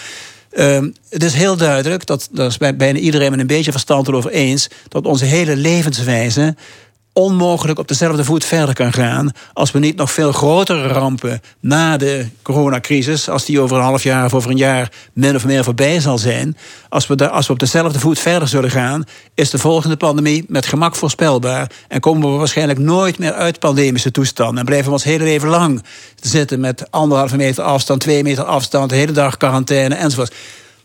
Um, 0.60 0.94
het 1.10 1.24
is 1.24 1.34
heel 1.34 1.58
duidelijk, 1.58 2.06
dat, 2.06 2.30
daar 2.32 2.48
is 2.48 2.58
bijna 2.58 3.00
iedereen 3.00 3.32
met 3.32 3.40
een 3.40 3.48
beetje 3.48 3.72
verstand 3.72 4.08
erover 4.08 4.32
eens, 4.32 4.68
dat 4.88 5.06
onze 5.06 5.26
hele 5.26 5.56
levenswijze 5.56 6.56
onmogelijk 7.18 7.80
op 7.80 7.88
dezelfde 7.88 8.24
voet 8.24 8.46
verder 8.46 8.74
kan 8.74 8.94
gaan 8.94 9.32
als 9.54 9.72
we 9.72 9.80
niet 9.80 9.96
nog 9.96 10.12
veel 10.12 10.32
grotere 10.32 10.88
rampen 10.88 11.42
na 11.60 11.98
de 11.98 12.28
coronacrisis, 12.42 13.30
als 13.30 13.46
die 13.46 13.60
over 13.60 13.78
een 13.78 13.84
half 13.84 14.04
jaar 14.04 14.26
of 14.26 14.34
over 14.34 14.52
een 14.52 14.58
jaar 14.58 14.92
min 15.14 15.36
of 15.36 15.46
meer 15.46 15.64
voorbij 15.64 16.00
zal 16.00 16.18
zijn, 16.18 16.58
als 16.90 17.08
we, 17.08 17.16
daar, 17.16 17.30
als 17.30 17.48
we 17.48 17.54
op 17.54 17.60
dezelfde 17.60 18.00
voet 18.00 18.20
verder 18.20 18.48
zullen 18.48 18.72
gaan, 18.72 19.04
is 19.34 19.50
de 19.50 19.58
volgende 19.58 19.98
pandemie 19.98 20.46
met 20.48 20.66
gemak 20.66 20.96
voorspelbaar 20.96 21.72
en 21.88 22.00
komen 22.00 22.32
we 22.32 22.38
waarschijnlijk 22.38 22.80
nooit 22.80 23.18
meer 23.18 23.34
uit 23.34 23.60
pandemische 23.60 24.12
toestanden 24.12 24.58
en 24.58 24.66
blijven 24.66 24.88
we 24.88 24.94
ons 24.94 25.04
hele 25.04 25.24
leven 25.24 25.50
lang 25.50 25.84
zitten 26.22 26.60
met 26.60 26.92
anderhalve 26.92 27.36
meter 27.36 27.64
afstand, 27.64 28.02
twee 28.02 28.24
meter 28.24 28.44
afstand, 28.44 28.90
de 28.90 28.96
hele 28.96 29.12
dag 29.12 29.38
quarantaine 29.38 29.96
enzovoort. 29.96 30.34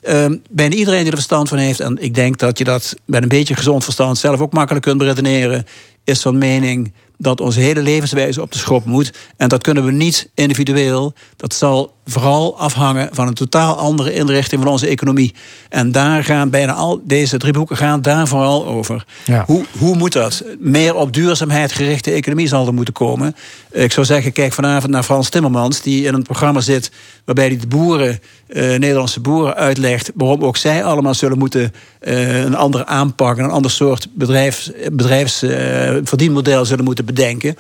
Uh, 0.09 0.27
bijna 0.51 0.75
iedereen 0.75 1.01
die 1.01 1.09
er 1.09 1.16
verstand 1.16 1.49
van 1.49 1.59
heeft, 1.59 1.81
en 1.81 1.97
ik 2.01 2.14
denk 2.14 2.38
dat 2.38 2.59
je 2.59 2.64
dat 2.64 2.95
met 3.05 3.23
een 3.23 3.29
beetje 3.29 3.55
gezond 3.55 3.85
verstand 3.85 4.18
zelf 4.18 4.40
ook 4.40 4.53
makkelijk 4.53 4.85
kunt 4.85 4.99
beredeneren, 4.99 5.66
is 6.05 6.21
van 6.21 6.38
mening 6.38 6.93
dat 7.23 7.41
onze 7.41 7.61
hele 7.61 7.83
levenswijze 7.83 8.43
op 8.43 8.53
de 8.53 8.59
schop 8.59 8.85
moet. 8.85 9.12
En 9.37 9.49
dat 9.49 9.62
kunnen 9.62 9.85
we 9.85 9.93
niet 9.93 10.31
individueel. 10.35 11.15
Dat 11.37 11.55
zal 11.55 11.95
vooral 12.07 12.59
afhangen 12.59 13.09
van 13.12 13.27
een 13.27 13.35
totaal 13.35 13.77
andere 13.77 14.12
inrichting 14.15 14.62
van 14.62 14.71
onze 14.71 14.87
economie. 14.87 15.35
En 15.69 15.93
daar 15.93 16.25
gaan 16.25 16.51
bijna 16.51 16.73
al 16.73 17.01
deze 17.05 17.37
drie 17.37 17.53
boeken 17.53 17.77
gaan 17.77 18.03
daar 18.03 18.29
vooral 18.29 18.67
over. 18.67 19.05
Ja. 19.25 19.45
Hoe, 19.47 19.65
hoe 19.79 19.97
moet 19.97 20.12
dat? 20.12 20.45
Meer 20.59 20.95
op 20.95 21.12
duurzaamheid 21.12 21.73
gerichte 21.73 22.11
economie 22.11 22.49
zal 22.49 22.67
er 22.67 22.75
moeten 22.75 22.95
komen. 22.95 23.37
Ik 23.71 23.93
zou 23.93 24.07
zeggen, 24.07 24.33
kijk 24.33 24.53
vanavond 24.53 24.93
naar 24.93 25.03
Frans 25.03 25.29
Timmermans, 25.29 25.81
die 25.81 26.05
in 26.05 26.15
een 26.15 26.23
programma 26.23 26.61
zit 26.61 26.91
waarbij 27.25 27.47
hij 27.47 27.59
de 27.59 27.67
boeren, 27.67 28.21
Nederlandse 28.53 29.21
boeren, 29.21 29.55
uitlegt 29.55 30.11
waarom 30.15 30.45
ook 30.45 30.57
zij 30.57 30.85
allemaal 30.85 31.15
zullen 31.15 31.38
moeten 31.38 31.73
eh, 32.01 32.43
een 32.43 32.57
andere 32.57 32.87
aanpak, 32.87 33.38
een 33.38 33.51
ander 33.51 33.71
soort 33.71 34.09
bedrijfs, 34.15 34.71
bedrijfsverdienmodel 34.93 36.65
zullen 36.65 36.85
moeten 36.85 37.05
bedenken 37.05 37.57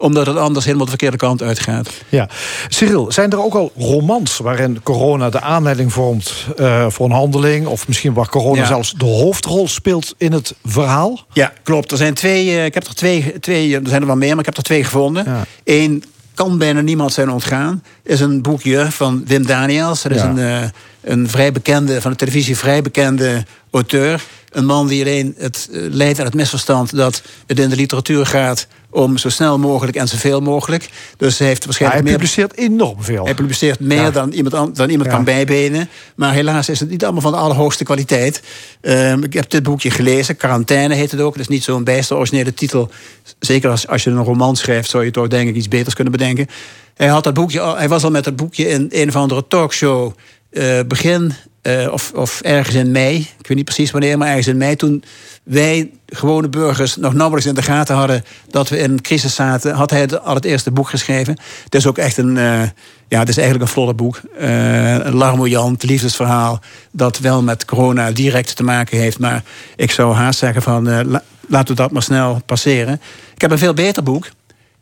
omdat 0.00 0.26
het 0.26 0.36
anders 0.36 0.64
helemaal 0.64 0.84
de 0.84 0.90
verkeerde 0.90 1.16
kant 1.16 1.42
uitgaat. 1.42 1.90
Ja. 2.08 2.28
Cyril, 2.68 3.12
zijn 3.12 3.30
er 3.30 3.42
ook 3.42 3.54
al 3.54 3.72
romans 3.76 4.38
waarin 4.38 4.80
corona 4.82 5.30
de 5.30 5.40
aanleiding 5.40 5.92
vormt 5.92 6.46
uh, 6.60 6.86
voor 6.88 7.06
een 7.06 7.12
handeling? 7.12 7.66
Of 7.66 7.88
misschien 7.88 8.12
waar 8.12 8.28
corona 8.28 8.60
Ja. 8.60 8.66
zelfs 8.66 8.92
de 8.92 9.04
hoofdrol 9.04 9.68
speelt 9.68 10.14
in 10.18 10.32
het 10.32 10.54
verhaal? 10.64 11.24
Ja, 11.32 11.52
klopt. 11.62 11.90
Er 11.90 11.96
zijn 11.96 12.14
twee, 12.14 12.48
eh, 12.50 12.64
ik 12.64 12.74
heb 12.74 12.86
er 12.86 12.94
twee, 12.94 13.40
twee, 13.40 13.74
er 13.74 13.88
zijn 13.88 14.00
er 14.00 14.06
wel 14.06 14.16
meer, 14.16 14.30
maar 14.30 14.38
ik 14.38 14.46
heb 14.46 14.56
er 14.56 14.62
twee 14.62 14.84
gevonden. 14.84 15.24
Ja. 15.24 15.44
Eén 15.64 16.04
kan 16.46 16.58
bijna 16.58 16.80
niemand 16.80 17.12
zijn 17.12 17.30
ontgaan. 17.30 17.82
Is 18.02 18.20
een 18.20 18.42
boekje 18.42 18.90
van 18.90 19.22
Wim 19.26 19.46
Daniels. 19.46 20.02
Dat 20.02 20.12
is 20.12 20.18
Ja. 20.22 20.28
een, 20.28 20.38
eh, 20.38 20.68
een 21.00 21.28
vrij 21.28 21.52
bekende, 21.52 22.00
van 22.00 22.10
de 22.10 22.16
televisie 22.16 22.56
vrij 22.56 22.82
bekende 22.82 23.44
auteur. 23.70 24.22
Een 24.50 24.64
man 24.66 24.86
die 24.86 25.02
alleen 25.02 25.34
het 25.38 25.68
eh, 25.72 25.80
leidt 25.90 26.18
aan 26.18 26.24
het 26.24 26.34
misverstand 26.34 26.96
dat 26.96 27.22
het 27.46 27.58
in 27.58 27.68
de 27.68 27.76
literatuur 27.76 28.26
gaat 28.26 28.66
om 28.90 29.18
zo 29.18 29.28
snel 29.28 29.58
mogelijk 29.58 29.96
en 29.96 30.08
zoveel 30.08 30.40
mogelijk. 30.40 30.88
Dus 31.16 31.38
hij 31.38 31.46
heeft 31.46 31.58
hij 31.58 31.66
waarschijnlijk 31.66 32.02
meer 32.04 32.12
publiceert 32.12 32.56
enorm 32.56 33.02
veel. 33.02 33.24
hij 33.24 33.34
publiceert 33.34 33.80
meer 33.80 33.96
Ja. 34.00 34.10
dan 34.10 34.32
iemand, 34.32 34.54
an- 34.54 34.72
dan 34.74 34.88
iemand 34.90 35.08
Ja. 35.10 35.14
kan 35.14 35.24
bijbenen. 35.24 35.88
Maar 36.16 36.32
helaas 36.32 36.68
is 36.68 36.80
het 36.80 36.90
niet 36.90 37.02
allemaal 37.04 37.20
van 37.22 37.32
de 37.32 37.38
allerhoogste 37.38 37.84
kwaliteit. 37.84 38.42
Ehm, 38.80 39.22
ik 39.22 39.32
heb 39.32 39.50
dit 39.50 39.62
boekje 39.62 39.90
gelezen. 39.90 40.36
Quarantaine 40.36 40.94
heet 40.94 41.10
het 41.10 41.20
ook. 41.20 41.32
Het 41.32 41.42
is 41.42 41.48
niet 41.48 41.64
zo'n 41.64 41.84
bijster 41.84 42.16
originele 42.16 42.54
titel. 42.54 42.90
Zeker 43.38 43.70
als, 43.70 43.86
als 43.88 44.04
je 44.04 44.10
een 44.10 44.24
roman 44.24 44.56
schrijft... 44.56 44.90
zou 44.90 45.04
je 45.04 45.10
toch 45.10 45.28
denk 45.28 45.48
ik 45.48 45.54
iets 45.54 45.68
beters 45.68 45.94
kunnen 45.94 46.12
bedenken. 46.12 46.46
Hij, 46.94 47.06
had 47.08 47.24
dat 47.24 47.34
boekje, 47.34 47.60
al- 47.60 47.76
hij 47.76 47.88
was 47.88 48.04
al 48.04 48.10
met 48.10 48.24
dat 48.24 48.36
boekje 48.36 48.68
in 48.68 48.86
een 48.90 49.08
of 49.08 49.16
andere 49.16 49.44
talkshow... 49.48 50.12
eh, 50.50 50.80
begin 50.86 51.32
eh, 51.62 51.92
of, 52.14 52.40
ergens 52.40 52.74
in 52.74 52.90
mei. 52.90 53.16
Ik 53.16 53.46
weet 53.46 53.56
niet 53.56 53.64
precies 53.64 53.90
wanneer, 53.90 54.18
maar 54.18 54.28
ergens 54.28 54.46
in 54.46 54.56
mei... 54.56 54.76
toen 54.76 55.04
wij 55.42 55.90
gewone 56.06 56.48
burgers 56.48 56.96
nog 56.96 57.14
nauwelijks 57.14 57.48
in 57.48 57.54
de 57.54 57.62
gaten 57.62 57.94
hadden... 57.96 58.24
dat 58.48 58.68
we 58.68 58.78
in 58.78 58.90
een 58.90 59.00
crisis 59.00 59.34
zaten, 59.34 59.74
had 59.74 59.90
hij 59.90 60.18
al 60.18 60.34
het 60.34 60.44
eerste 60.44 60.70
boek 60.70 60.88
geschreven. 60.88 61.38
Het 61.64 61.74
is 61.74 61.86
ook 61.86 61.98
echt 61.98 62.16
een... 62.16 62.36
eh, 62.36 62.62
ja, 63.08 63.18
het 63.18 63.28
is 63.28 63.36
eigenlijk 63.36 63.66
een 63.66 63.72
vlotte 63.72 63.94
boek. 63.94 64.20
Eh, 64.38 64.94
een 64.94 65.14
larmoyant 65.14 65.82
liefdesverhaal... 65.82 66.60
dat 66.92 67.18
wel 67.18 67.42
met 67.42 67.64
corona 67.64 68.10
direct 68.10 68.56
te 68.56 68.62
maken 68.62 68.98
heeft. 68.98 69.18
Maar 69.18 69.42
ik 69.76 69.90
zou 69.90 70.14
haast 70.14 70.38
zeggen 70.38 70.62
van... 70.62 71.04
la- 71.10 71.22
laten 71.48 71.68
we 71.74 71.82
dat 71.82 71.90
maar 71.90 72.02
snel 72.02 72.42
passeren. 72.46 73.00
Ik 73.34 73.40
heb 73.40 73.50
een 73.50 73.58
veel 73.58 73.74
beter 73.74 74.02
boek. 74.02 74.28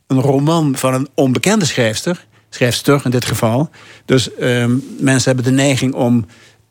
Een 0.07 0.21
roman 0.21 0.77
van 0.77 0.95
een 0.95 1.09
onbekende 1.15 1.65
schrijfster. 1.65 2.27
Schrijfster 2.51 3.01
in 3.05 3.11
dit 3.11 3.25
geval. 3.25 3.71
Dus 4.05 4.35
ehm, 4.35 4.77
mensen 4.99 5.35
hebben 5.35 5.45
de 5.45 5.63
neiging 5.63 5.95
om 5.95 6.27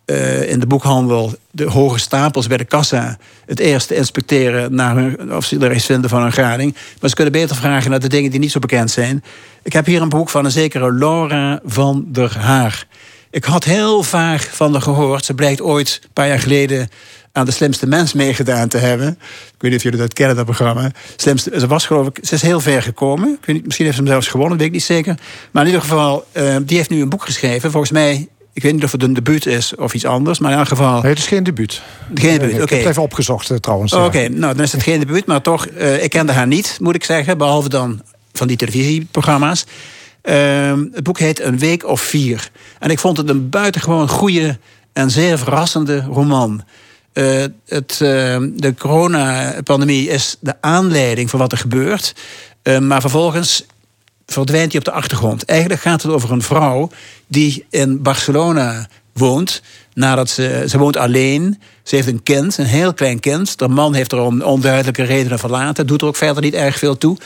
eh, 0.07 0.51
in 0.51 0.59
de 0.59 0.67
boekhandel 0.67 1.33
de 1.51 1.65
hoge 1.69 1.99
stapels 1.99 2.47
bij 2.47 2.57
de 2.57 2.65
kassa 2.65 3.17
het 3.45 3.59
eerst 3.59 3.87
te 3.87 3.95
inspecteren 3.95 4.75
naar 4.75 5.15
of 5.29 5.45
ze 5.45 5.59
er 5.59 5.75
iets 5.75 5.85
van 6.01 6.21
hun 6.21 6.33
gading. 6.33 6.75
Maar 6.99 7.09
ze 7.09 7.15
kunnen 7.15 7.33
beter 7.33 7.55
vragen 7.55 7.89
naar 7.89 7.99
de 7.99 8.07
dingen 8.07 8.31
die 8.31 8.39
niet 8.39 8.51
zo 8.51 8.59
bekend 8.59 8.91
zijn. 8.91 9.23
Ik 9.63 9.73
heb 9.73 9.85
hier 9.85 10.01
een 10.01 10.09
boek 10.09 10.29
van 10.29 10.45
een 10.45 10.51
zekere 10.51 10.93
Laura 10.93 11.59
van 11.65 12.05
der 12.07 12.37
Haar. 12.37 12.87
Ik 13.31 13.43
had 13.43 13.63
heel 13.63 14.03
vaag 14.03 14.55
van 14.55 14.71
haar 14.71 14.81
gehoord. 14.81 15.25
Ze 15.25 15.33
blijkt 15.33 15.61
ooit 15.61 15.99
een 16.03 16.09
paar 16.13 16.27
jaar 16.27 16.39
geleden 16.39 16.89
aan 17.31 17.45
de 17.45 17.51
slimste 17.51 17.87
mens 17.87 18.13
meegedaan 18.13 18.67
te 18.67 18.77
hebben. 18.77 19.07
Ik 19.07 19.53
weet 19.57 19.71
niet 19.71 19.79
of 19.79 19.83
jullie 19.83 19.99
dat 19.99 20.13
kennen, 20.13 20.35
dat 20.35 20.45
programma. 20.45 20.91
Slimste, 21.15 21.59
ze 21.59 21.67
was 21.67 21.85
geloof 21.85 22.07
ik, 22.07 22.19
ze 22.21 22.33
is 22.33 22.41
heel 22.41 22.59
ver 22.59 22.81
gekomen. 22.81 23.29
Ik 23.29 23.45
weet 23.45 23.55
niet, 23.55 23.65
misschien 23.65 23.85
heeft 23.85 23.97
ze 23.97 24.03
hem 24.03 24.11
zelfs 24.11 24.27
gewonnen, 24.27 24.57
weet 24.57 24.67
ik 24.67 24.73
niet 24.73 24.83
zeker. 24.83 25.17
Maar 25.51 25.63
in 25.63 25.69
ieder 25.69 25.83
geval, 25.85 26.27
eh, 26.31 26.55
die 26.61 26.77
heeft 26.77 26.89
nu 26.89 27.01
een 27.01 27.09
boek 27.09 27.25
geschreven. 27.25 27.71
Volgens 27.71 27.91
mij, 27.91 28.27
ik 28.57 28.63
weet 28.63 28.73
niet 28.73 28.83
of 28.83 28.91
het 28.91 29.03
een 29.03 29.13
debuut 29.13 29.45
is 29.45 29.75
of 29.75 29.93
iets 29.93 30.05
anders. 30.05 30.39
Maar 30.39 30.51
in 30.51 30.57
elk 30.57 30.67
geval, 30.67 31.01
Nee, 31.01 31.09
het 31.09 31.17
is 31.17 31.27
geen 31.27 31.43
debuut. 31.43 31.81
geen 32.13 32.39
debuut. 32.39 32.55
Ik 32.55 32.61
Oké. 32.61 32.73
heb 32.73 32.83
het 32.83 32.89
even 32.91 33.01
opgezocht 33.01 33.49
eh, 33.49 33.57
trouwens. 33.57 33.91
Ja. 33.91 34.05
Oké, 34.05 34.27
nou 34.27 34.53
dan 34.55 34.63
is 34.63 34.71
het 34.71 34.83
geen 34.83 34.99
debuut, 34.99 35.25
maar 35.25 35.41
toch, 35.41 35.65
eh, 35.65 36.03
ik 36.03 36.09
kende 36.09 36.31
haar 36.31 36.47
niet, 36.47 36.77
moet 36.81 36.95
ik 36.95 37.03
zeggen, 37.03 37.37
behalve 37.37 37.69
dan 37.69 38.01
van 38.33 38.47
die 38.47 38.57
televisieprogramma's. 38.57 39.65
Ehm, 40.21 40.85
het 40.91 41.03
boek 41.03 41.19
heet 41.19 41.39
Een 41.41 41.59
Week 41.59 41.85
of 41.85 42.01
Vier. 42.01 42.49
En 42.79 42.89
ik 42.89 42.99
vond 42.99 43.17
het 43.17 43.29
een 43.29 43.49
buitengewoon 43.49 44.09
goede 44.09 44.57
en 44.93 45.11
zeer 45.11 45.37
verrassende 45.37 46.01
roman. 46.01 46.63
Eh, 47.13 47.43
het, 47.65 47.91
eh, 47.91 48.37
de 48.53 48.73
coronapandemie 48.77 50.09
is 50.09 50.37
de 50.39 50.53
aanleiding 50.61 51.29
voor 51.29 51.39
wat 51.39 51.51
er 51.51 51.57
gebeurt. 51.57 52.15
Eh, 52.61 52.79
maar 52.79 53.01
vervolgens 53.01 53.65
verdwijnt 54.31 54.71
hij 54.71 54.79
op 54.79 54.85
de 54.85 54.91
achtergrond. 54.91 55.45
Eigenlijk 55.45 55.81
gaat 55.81 56.01
het 56.01 56.11
over 56.11 56.31
een 56.31 56.41
vrouw 56.41 56.89
die 57.27 57.65
in 57.69 58.01
Barcelona 58.01 58.87
woont. 59.13 59.61
Nadat 59.93 60.29
ze, 60.29 60.63
ze 60.67 60.77
woont 60.77 60.97
alleen. 60.97 61.61
Ze 61.83 61.95
heeft 61.95 62.07
een 62.07 62.23
kind, 62.23 62.57
een 62.57 62.65
heel 62.65 62.93
klein 62.93 63.19
kind. 63.19 63.57
De 63.57 63.67
man 63.67 63.93
heeft 63.93 64.11
er 64.11 64.19
om 64.19 64.41
onduidelijke 64.41 65.03
redenen 65.03 65.39
verlaten. 65.39 65.87
Doet 65.87 66.01
er 66.01 66.07
ook 66.07 66.15
verder 66.15 66.43
niet 66.43 66.53
erg 66.53 66.77
veel 66.77 66.97
toe. 66.97 67.17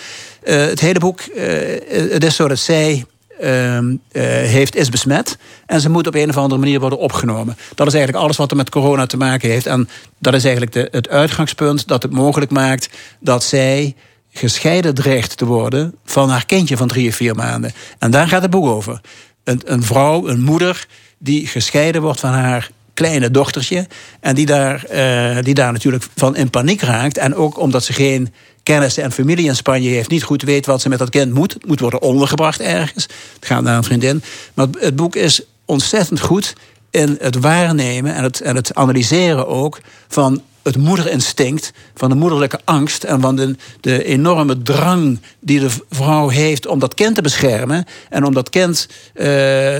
Eh, 0.44 0.56
het 0.56 0.80
hele 0.80 1.00
boek, 1.00 1.20
eh, 1.20 2.12
het 2.12 2.24
is 2.24 2.36
zo 2.36 2.48
dat 2.48 2.60
zij 2.60 3.06
ehm, 3.40 3.96
eh, 4.12 4.24
heeft, 4.24 4.76
is 4.76 4.90
besmet. 4.90 5.38
En 5.66 5.82
ze 5.82 5.90
moet 5.90 6.08
op 6.08 6.16
een 6.16 6.30
of 6.30 6.38
andere 6.38 6.60
manier 6.60 6.80
worden 6.80 7.00
opgenomen. 7.00 7.58
Dat 7.76 7.88
is 7.88 7.94
eigenlijk 7.94 8.24
alles 8.24 8.38
wat 8.38 8.52
er 8.52 8.58
met 8.58 8.70
corona 8.70 9.06
te 9.06 9.18
maken 9.18 9.50
heeft. 9.50 9.66
En 9.66 9.90
dat 10.18 10.34
is 10.34 10.44
eigenlijk 10.44 10.74
de, 10.74 10.88
het 10.92 11.10
uitgangspunt 11.10 11.88
dat 11.88 12.04
het 12.04 12.12
mogelijk 12.12 12.52
maakt 12.52 12.90
dat 13.20 13.44
zij 13.44 13.96
gescheiden 14.32 14.94
dreigt 14.94 15.38
te 15.38 15.46
worden 15.46 15.96
van 16.06 16.30
haar 16.30 16.46
kindje 16.46 16.78
van 16.78 16.88
drie 16.88 17.10
of 17.10 17.15
vier 17.15 17.36
maanden. 17.36 17.72
En 18.00 18.12
daar 18.12 18.28
gaat 18.28 18.41
het 18.41 18.52
boek 18.52 18.65
over. 18.65 19.02
Een, 19.44 19.62
een 19.65 19.84
vrouw, 19.84 20.28
een 20.28 20.41
moeder, 20.41 20.88
die 21.17 21.48
gescheiden 21.48 22.02
wordt 22.02 22.20
van 22.20 22.32
haar 22.32 22.72
kleine 22.94 23.32
dochtertje. 23.32 23.88
En 24.20 24.36
die 24.36 24.46
daar, 24.46 24.84
eh, 24.84 25.44
die 25.44 25.54
daar 25.54 25.72
natuurlijk 25.72 26.04
van 26.15 26.36
in 26.36 26.50
paniek 26.50 26.82
raakt. 26.82 27.17
En 27.17 27.36
ook 27.36 27.60
omdat 27.60 27.84
ze 27.84 27.94
geen 27.94 28.34
kennissen 28.63 29.04
en 29.04 29.12
familie 29.12 29.46
in 29.46 29.56
Spanje 29.56 29.89
heeft, 29.89 30.10
niet 30.10 30.24
goed 30.24 30.41
weet 30.41 30.65
wat 30.65 30.82
ze 30.82 30.89
met 30.89 31.00
dat 31.00 31.10
kind 31.10 31.34
moet. 31.34 31.54
Het 31.54 31.65
moet 31.65 31.80
worden 31.80 32.02
ondergebracht 32.02 32.60
ergens. 32.60 33.04
Het 33.36 33.46
gaat 33.46 33.63
naar 33.63 33.78
een 33.78 33.84
vriendin. 33.84 34.24
Maar 34.54 34.67
het 34.80 34.96
boek 34.96 35.15
is 35.15 35.41
ontzettend 35.65 36.20
goed 36.20 36.54
in 36.89 37.17
het 37.20 37.36
waarnemen 37.36 38.15
en 38.15 38.24
het, 38.24 38.41
en 38.41 38.56
het 38.56 38.76
analyseren 38.76 39.48
ook 39.48 39.80
van 40.08 40.41
het 40.63 40.78
moederinstinct, 40.78 41.71
van 41.95 42.10
de 42.10 42.15
moederlijke 42.15 42.60
angst 42.63 43.04
en 43.04 43.21
van 43.21 43.36
de, 43.36 43.56
de 43.82 44.04
enorme 44.04 44.62
drang 44.62 45.19
die 45.39 45.60
de 45.60 45.69
vrouw 45.89 46.28
heeft 46.28 46.67
om 46.67 46.80
dat 46.80 46.93
kind 46.93 47.15
te 47.15 47.21
beschermen 47.21 47.86
en 48.10 48.26
om 48.26 48.34
dat 48.34 48.50
kind 48.50 48.88
eh, 49.13 49.26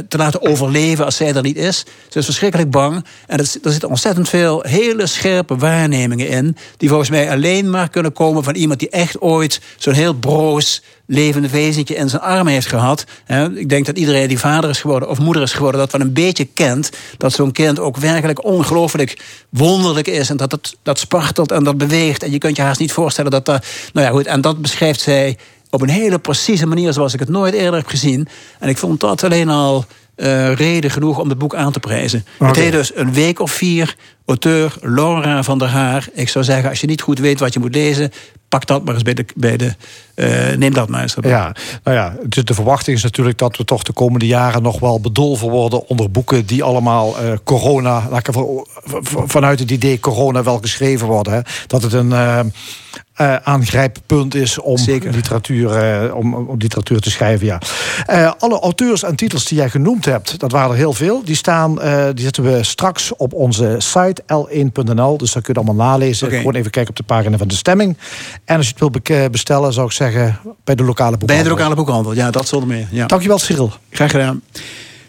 te 0.08 0.18
laten 0.18 0.42
overleven 0.42 1.06
als 1.06 1.16
zij 1.16 1.36
er 1.36 1.42
niet 1.42 1.58
is. 1.58 1.86
Ze 2.10 2.20
is 2.20 2.26
verschrikkelijk 2.26 2.72
bang 2.72 3.06
en 3.28 3.40
er, 3.40 3.46
er 3.64 3.72
zitten 3.72 3.90
ontzettend 3.90 4.30
veel 4.30 4.62
hele 4.68 5.08
scherpe 5.08 5.56
waarnemingen 5.56 6.28
in, 6.28 6.58
die 6.78 6.90
volgens 6.90 7.10
mij 7.10 7.32
alleen 7.32 7.70
maar 7.70 7.90
kunnen 7.90 8.14
komen 8.14 8.44
van 8.44 8.56
iemand 8.56 8.80
die 8.80 8.90
echt 8.90 9.22
ooit 9.22 9.62
zo'n 9.78 9.94
heel 9.94 10.14
broos 10.14 10.82
levende 11.12 11.50
wezentje 11.50 11.96
in 11.96 12.10
zijn 12.10 12.22
armen 12.22 12.54
heeft 12.54 12.68
gehad. 12.68 13.06
Ik 13.56 13.70
denk 13.70 13.86
dat 13.86 13.98
iedereen 13.98 14.28
die 14.28 14.40
vader 14.40 14.70
is 14.70 14.82
geworden 14.82 15.10
of 15.10 15.20
moeder 15.20 15.44
is 15.44 15.54
geworden, 15.54 15.80
dat 15.80 15.92
wel 15.92 16.02
een 16.02 16.14
beetje 16.14 16.46
kent. 16.46 16.90
Dat 17.18 17.34
zo'n 17.34 17.52
kind 17.52 17.80
ook 17.80 17.98
werkelijk 17.98 18.44
ongelooflijk 18.44 19.22
wonderlijk 19.50 20.08
is. 20.08 20.30
En 20.30 20.38
dat 20.38 20.52
het 20.52 20.76
dat 20.84 21.00
spartelt 21.00 21.52
en 21.52 21.64
dat 21.64 21.78
beweegt. 21.78 22.24
En 22.24 22.32
je 22.32 22.38
kunt 22.38 22.56
je 22.56 22.62
haast 22.62 22.80
niet 22.80 22.92
voorstellen 22.92 23.32
dat 23.32 23.46
dat. 23.46 23.66
Nou 23.94 24.06
ja, 24.08 24.12
goed. 24.12 24.26
En 24.26 24.42
dat 24.42 24.62
beschrijft 24.62 25.02
zij 25.02 25.38
op 25.70 25.82
een 25.82 25.90
hele 25.90 26.20
precieze 26.20 26.66
manier 26.66 26.94
zoals 26.94 27.14
ik 27.14 27.20
het 27.20 27.30
nooit 27.30 27.54
eerder 27.54 27.80
heb 27.80 27.88
gezien. 27.88 28.28
En 28.60 28.70
ik 28.70 28.78
vond 28.78 29.00
dat 29.00 29.24
alleen 29.24 29.50
al 29.50 29.86
eh, 30.16 30.54
reden 30.54 30.92
genoeg 30.92 31.20
om 31.20 31.30
het 31.30 31.38
boek 31.38 31.56
aan 31.56 31.72
te 31.72 31.80
prijzen. 31.80 32.26
Het 32.38 32.50
Oké. 32.50 32.60
heet 32.60 32.72
dus 32.72 32.96
een 32.96 33.14
week 33.14 33.40
of 33.40 33.52
vier. 33.52 33.96
Auteur 34.26 34.76
Laura 34.82 35.44
van 35.44 35.58
der 35.58 35.68
Haar. 35.68 36.08
Ik 36.14 36.30
zou 36.30 36.46
zeggen, 36.46 36.70
als 36.70 36.82
je 36.82 36.88
niet 36.88 37.02
goed 37.02 37.20
weet 37.20 37.40
wat 37.40 37.54
je 37.54 37.60
moet 37.60 37.76
lezen, 37.76 38.12
pak 38.50 38.66
dat 38.66 38.86
maar 38.86 38.94
eens 38.94 39.04
bij 39.04 39.14
de. 39.14 39.26
Bij 39.36 39.58
de 39.58 39.74
uh, 40.16 40.58
neem 40.58 40.74
dat 40.74 40.90
maar 40.90 41.02
eens. 41.02 41.16
Erbij. 41.16 41.32
Ja, 41.32 41.56
nou 41.84 41.98
ja, 41.98 42.16
dus 42.26 42.44
de 42.44 42.54
verwachting 42.54 42.98
is 42.98 43.04
natuurlijk 43.04 43.38
dat 43.38 43.58
we 43.58 43.66
toch 43.66 43.84
de 43.84 43.94
komende 43.94 44.28
jaren 44.28 44.62
nog 44.62 44.80
wel 44.80 45.00
bedolven 45.00 45.50
worden 45.50 45.88
onder 45.88 46.12
boeken 46.12 46.46
die 46.46 46.64
allemaal 46.64 47.24
uh, 47.24 47.32
corona, 47.44 48.08
laat 48.10 48.28
ik 48.28 48.36
vanuit 49.26 49.60
het 49.60 49.72
idee 49.72 50.00
corona 50.00 50.44
wel 50.44 50.58
geschreven 50.58 51.08
worden. 51.08 51.34
Hè. 51.34 51.40
Dat 51.68 51.82
het 51.82 51.94
een. 51.94 52.10
Uh, 52.10 52.40
uh, 53.22 53.36
aangrijppunt 53.36 54.36
is 54.36 54.60
om 54.60 54.78
literatuur, 54.88 56.04
uh, 56.06 56.16
om, 56.16 56.34
om, 56.34 56.58
literatuur 56.58 57.00
te 57.00 57.12
schrijven. 57.12 57.46
Ja. 57.46 57.60
Uh, 58.10 58.32
alle 58.38 58.60
auteurs 58.60 59.04
en 59.04 59.16
titels 59.16 59.46
die 59.46 59.58
jij 59.58 59.70
genoemd 59.70 60.06
hebt, 60.06 60.40
dat 60.40 60.52
waren 60.52 60.72
er 60.72 60.78
heel 60.78 60.94
veel. 60.94 61.24
Die 61.24 61.36
staan, 61.36 61.76
die 62.14 62.24
zetten 62.24 62.44
we 62.44 62.64
straks 62.64 63.16
op 63.16 63.34
onze 63.34 63.76
site 63.78 64.11
l1.nl. 64.20 65.18
Dus 65.18 65.32
daar 65.32 65.44
kun 65.44 65.54
je 65.54 65.60
allemaal 65.60 65.88
nalezen. 65.88 66.28
Okay. 66.28 66.40
Gewoon 66.40 66.56
even 66.56 66.72
kijken 66.72 66.92
op 66.92 66.98
de 66.98 67.04
pagina 67.04 67.38
van 67.38 67.48
de 67.48 67.56
stemming. 67.56 67.98
En 68.46 68.58
als 68.58 68.66
je 68.66 68.74
het 68.78 69.04
wil 69.10 69.30
bestellen, 69.30 69.74
zou 69.74 69.86
ik 69.86 69.92
zeggen 69.92 70.40
bij 70.64 70.76
de 70.76 70.84
lokale 70.84 71.18
boekhandel. 71.18 71.36
Bij 71.36 71.44
de 71.44 71.50
lokale 71.50 71.76
boekhandel, 71.76 72.14
ja, 72.14 72.32
dat 72.32 72.48
zullen 72.48 72.68
meer. 72.68 72.88
Ja. 72.92 73.06
Dankjewel, 73.06 73.40
Cyril. 73.40 73.72
Graag 73.90 74.12
gedaan. 74.12 74.42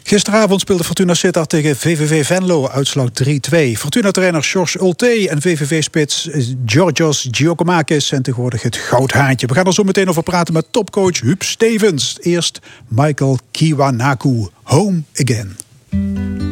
Gisteravond 0.03 0.61
speelde 0.61 0.85
Fortuna 0.85 1.15
Sittard 1.15 1.49
tegen 1.49 1.77
VVV 1.77 2.27
Venlo, 2.27 2.69
uitslag 2.69 3.09
3-2. 3.09 3.29
Fortuna-trainer 3.73 4.43
George 4.43 4.81
Ulte 4.81 5.29
en 5.31 5.41
VVV-spits 5.41 6.29
Georgios 6.67 7.29
Giacomakis 7.31 8.07
zijn 8.07 8.23
tegenwoordig 8.23 8.63
het 8.63 8.77
goudhaantje. 8.77 9.47
We 9.47 9.55
gaan 9.55 9.67
er 9.67 9.73
zo 9.73 9.83
meteen 9.83 10.09
over 10.09 10.23
praten 10.23 10.55
met 10.55 10.67
topcoach 10.71 11.21
Huub 11.21 11.43
Stevens. 11.43 12.17
Eerst 12.21 12.59
Michael 12.89 13.39
Kiwanaku, 13.51 14.49
Home 14.63 15.03
Again. 15.15 16.52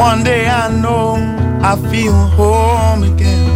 One 0.00 0.24
day 0.24 0.48
I 0.48 0.70
know 0.80 1.16
I 1.62 1.76
feel 1.90 2.14
home 2.14 3.02
again. 3.02 3.46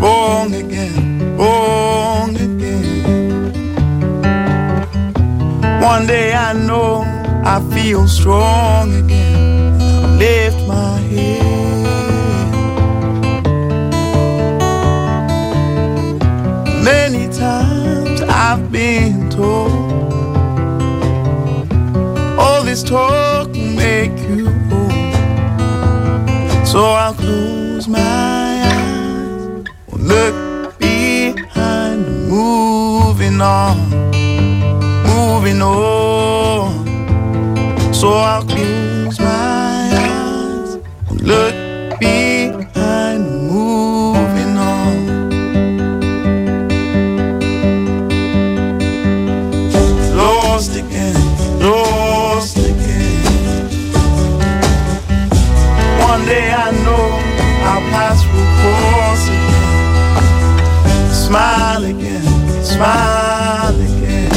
Wrong 0.00 0.54
again, 0.54 1.36
wrong 1.36 2.34
again. 2.34 3.52
One 5.82 6.06
day 6.06 6.32
I 6.32 6.54
know 6.54 7.02
I 7.44 7.60
feel 7.74 8.08
strong 8.08 8.94
again. 8.94 9.78
I 9.78 10.06
lift 10.16 10.66
my 10.66 10.96
head. 11.12 11.42
Many 16.82 17.28
times 17.30 18.22
I've 18.22 18.72
been 18.72 19.28
told 19.28 19.70
all 22.40 22.62
this 22.64 22.82
talk 22.82 23.48
will 23.48 23.72
make 23.76 24.18
you 24.30 24.51
so 26.72 26.84
I'll 26.84 27.12
close 27.12 27.86
my 27.86 28.00
eyes, 28.00 29.66
look 29.92 30.78
behind, 30.78 32.30
moving 32.30 33.42
on, 33.42 33.76
moving 35.04 35.60
on. 35.60 36.72
So 37.92 38.08
I'll 38.14 38.46
close 38.46 39.20
my 39.20 39.90
eyes, 40.00 40.78
look 41.20 41.61
smile 62.82 63.80
again. 63.80 64.30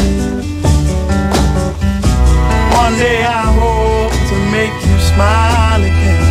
One 2.82 2.94
day 3.00 3.24
I 3.24 3.46
hope 3.60 4.14
to 4.30 4.36
make 4.52 4.76
you 4.86 4.98
smile 5.00 5.82
again. 5.82 6.25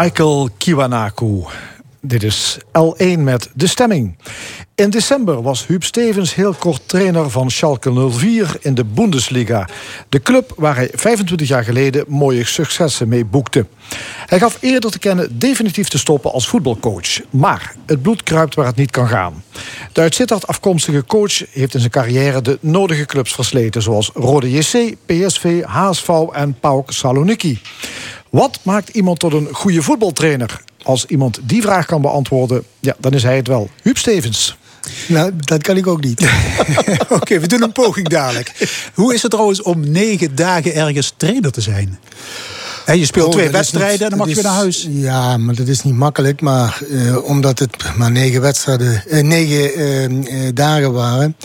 Michael 0.00 0.48
Kiwanaku. 0.58 1.44
Dit 2.00 2.22
is 2.22 2.58
L1 2.58 3.18
met 3.18 3.50
De 3.54 3.66
Stemming. 3.66 4.16
In 4.74 4.90
december 4.90 5.42
was 5.42 5.66
Huub 5.66 5.84
Stevens 5.84 6.34
heel 6.34 6.52
kort 6.52 6.88
trainer 6.88 7.30
van 7.30 7.50
Schalke 7.50 8.10
04 8.10 8.56
in 8.60 8.74
de 8.74 8.84
Bundesliga. 8.84 9.68
De 10.08 10.22
club 10.22 10.52
waar 10.56 10.76
hij 10.76 10.90
25 10.92 11.48
jaar 11.48 11.64
geleden 11.64 12.04
mooie 12.08 12.44
successen 12.44 13.08
mee 13.08 13.24
boekte. 13.24 13.66
Hij 14.26 14.38
gaf 14.38 14.58
eerder 14.60 14.90
te 14.90 14.98
kennen 14.98 15.38
definitief 15.38 15.88
te 15.88 15.98
stoppen 15.98 16.32
als 16.32 16.48
voetbalcoach. 16.48 17.20
Maar 17.30 17.74
het 17.86 18.02
bloed 18.02 18.22
kruipt 18.22 18.54
waar 18.54 18.66
het 18.66 18.76
niet 18.76 18.90
kan 18.90 19.08
gaan. 19.08 19.42
De 19.92 20.00
uit 20.00 20.14
Sittard 20.14 20.46
afkomstige 20.46 21.04
coach 21.04 21.52
heeft 21.52 21.74
in 21.74 21.80
zijn 21.80 21.92
carrière 21.92 22.42
de 22.42 22.58
nodige 22.60 23.04
clubs 23.04 23.34
versleten... 23.34 23.82
zoals 23.82 24.10
Rode 24.14 24.50
JC, 24.50 24.96
PSV, 25.06 25.62
HSV 25.62 26.08
en 26.32 26.58
PAOK 26.60 26.92
Saloniki. 26.92 27.60
Wat 28.30 28.58
maakt 28.62 28.88
iemand 28.88 29.18
tot 29.18 29.32
een 29.32 29.48
goede 29.52 29.82
voetbaltrainer? 29.82 30.60
Als 30.82 31.04
iemand 31.06 31.38
die 31.42 31.62
vraag 31.62 31.86
kan 31.86 32.02
beantwoorden, 32.02 32.62
ja, 32.80 32.94
dan 32.98 33.12
is 33.12 33.22
hij 33.22 33.36
het 33.36 33.46
wel. 33.48 33.70
Huub 33.82 33.98
Stevens. 33.98 34.56
Nou, 35.08 35.32
dat 35.36 35.62
kan 35.62 35.76
ik 35.76 35.86
ook 35.86 36.02
niet. 36.04 36.30
Oké, 37.08 37.38
we 37.40 37.46
doen 37.46 37.62
een 37.62 37.72
poging 37.72 38.08
dadelijk. 38.08 38.52
Hoe 38.94 39.14
is 39.14 39.22
het 39.22 39.30
trouwens 39.30 39.62
om 39.62 39.90
negen 39.90 40.34
dagen 40.34 40.74
ergens 40.74 41.14
trainer 41.16 41.50
te 41.52 41.60
zijn? 41.60 41.98
Je 42.86 43.04
speelt 43.04 43.26
Oh, 43.26 43.32
twee 43.32 43.50
wedstrijden 43.50 43.92
niet- 43.92 44.02
en 44.02 44.08
dan 44.08 44.18
mag 44.18 44.28
je 44.28 44.34
weer 44.34 44.42
naar 44.44 44.52
is- 44.52 44.58
huis. 44.58 44.86
Ja, 44.90 45.36
maar 45.36 45.54
dat 45.54 45.66
is 45.68 45.82
niet 45.82 45.94
makkelijk. 45.94 46.40
Maar 46.40 46.82
eh, 46.90 47.24
omdat 47.24 47.58
het 47.58 47.96
maar 47.96 48.10
negen 48.10 48.40
wedstrijden, 48.40 49.02
eh, 49.08 49.22
negen 49.22 50.26
eh, 50.26 50.48
dagen 50.54 50.92
waren, 50.92 51.36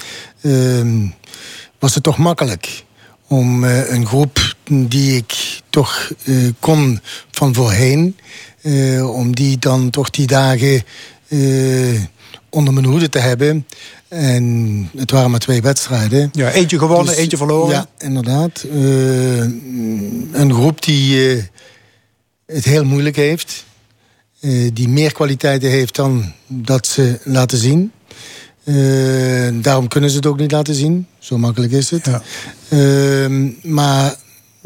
eh, 0.42 0.52
was 1.80 1.94
het 1.94 2.04
toch 2.04 2.18
makkelijk 2.18 2.84
om 3.28 3.64
een 3.64 4.06
groep 4.06 4.55
die 4.70 5.16
ik 5.16 5.61
toch 5.70 6.11
eh, 6.24 6.36
kon 6.59 6.99
van 7.32 7.53
voorheen, 7.53 8.18
eh, 8.61 9.16
om 9.16 9.36
die 9.36 9.57
dan 9.59 9.89
toch 9.89 10.09
die 10.09 10.28
dagen 10.28 10.84
eh, 11.28 12.01
onder 12.49 12.74
mijn 12.74 12.86
hoede 12.86 13.09
te 13.09 13.20
hebben. 13.20 13.66
En 14.07 14.89
het 14.97 15.11
waren 15.11 15.32
maar 15.32 15.39
twee 15.39 15.61
wedstrijden. 15.61 16.30
Ja, 16.34 16.51
eentje 16.51 16.78
gewonnen, 16.78 17.05
Dus, 17.05 17.16
eentje 17.16 17.38
verloren. 17.38 17.72
Ja, 17.74 17.88
inderdaad. 17.97 18.66
Een 20.32 20.53
groep 20.53 20.84
die 20.84 21.18
het 22.45 22.66
heel 22.66 22.86
moeilijk 22.86 23.16
heeft. 23.16 23.66
die 24.74 24.89
meer 24.89 25.11
kwaliteiten 25.13 25.70
heeft 25.70 25.95
dan 25.95 26.34
dat 26.47 26.88
ze 26.88 27.20
laten 27.24 27.57
zien. 27.57 27.91
Daarom 29.61 29.88
kunnen 29.88 30.09
ze 30.09 30.16
het 30.16 30.26
ook 30.26 30.39
niet 30.39 30.51
laten 30.51 30.76
zien. 30.76 31.07
Zo 31.20 31.38
makkelijk 31.38 31.72
is 31.72 31.89
het. 31.89 32.05
Ja. 32.05 32.22
Ehm, 32.70 33.49
maar 33.61 34.16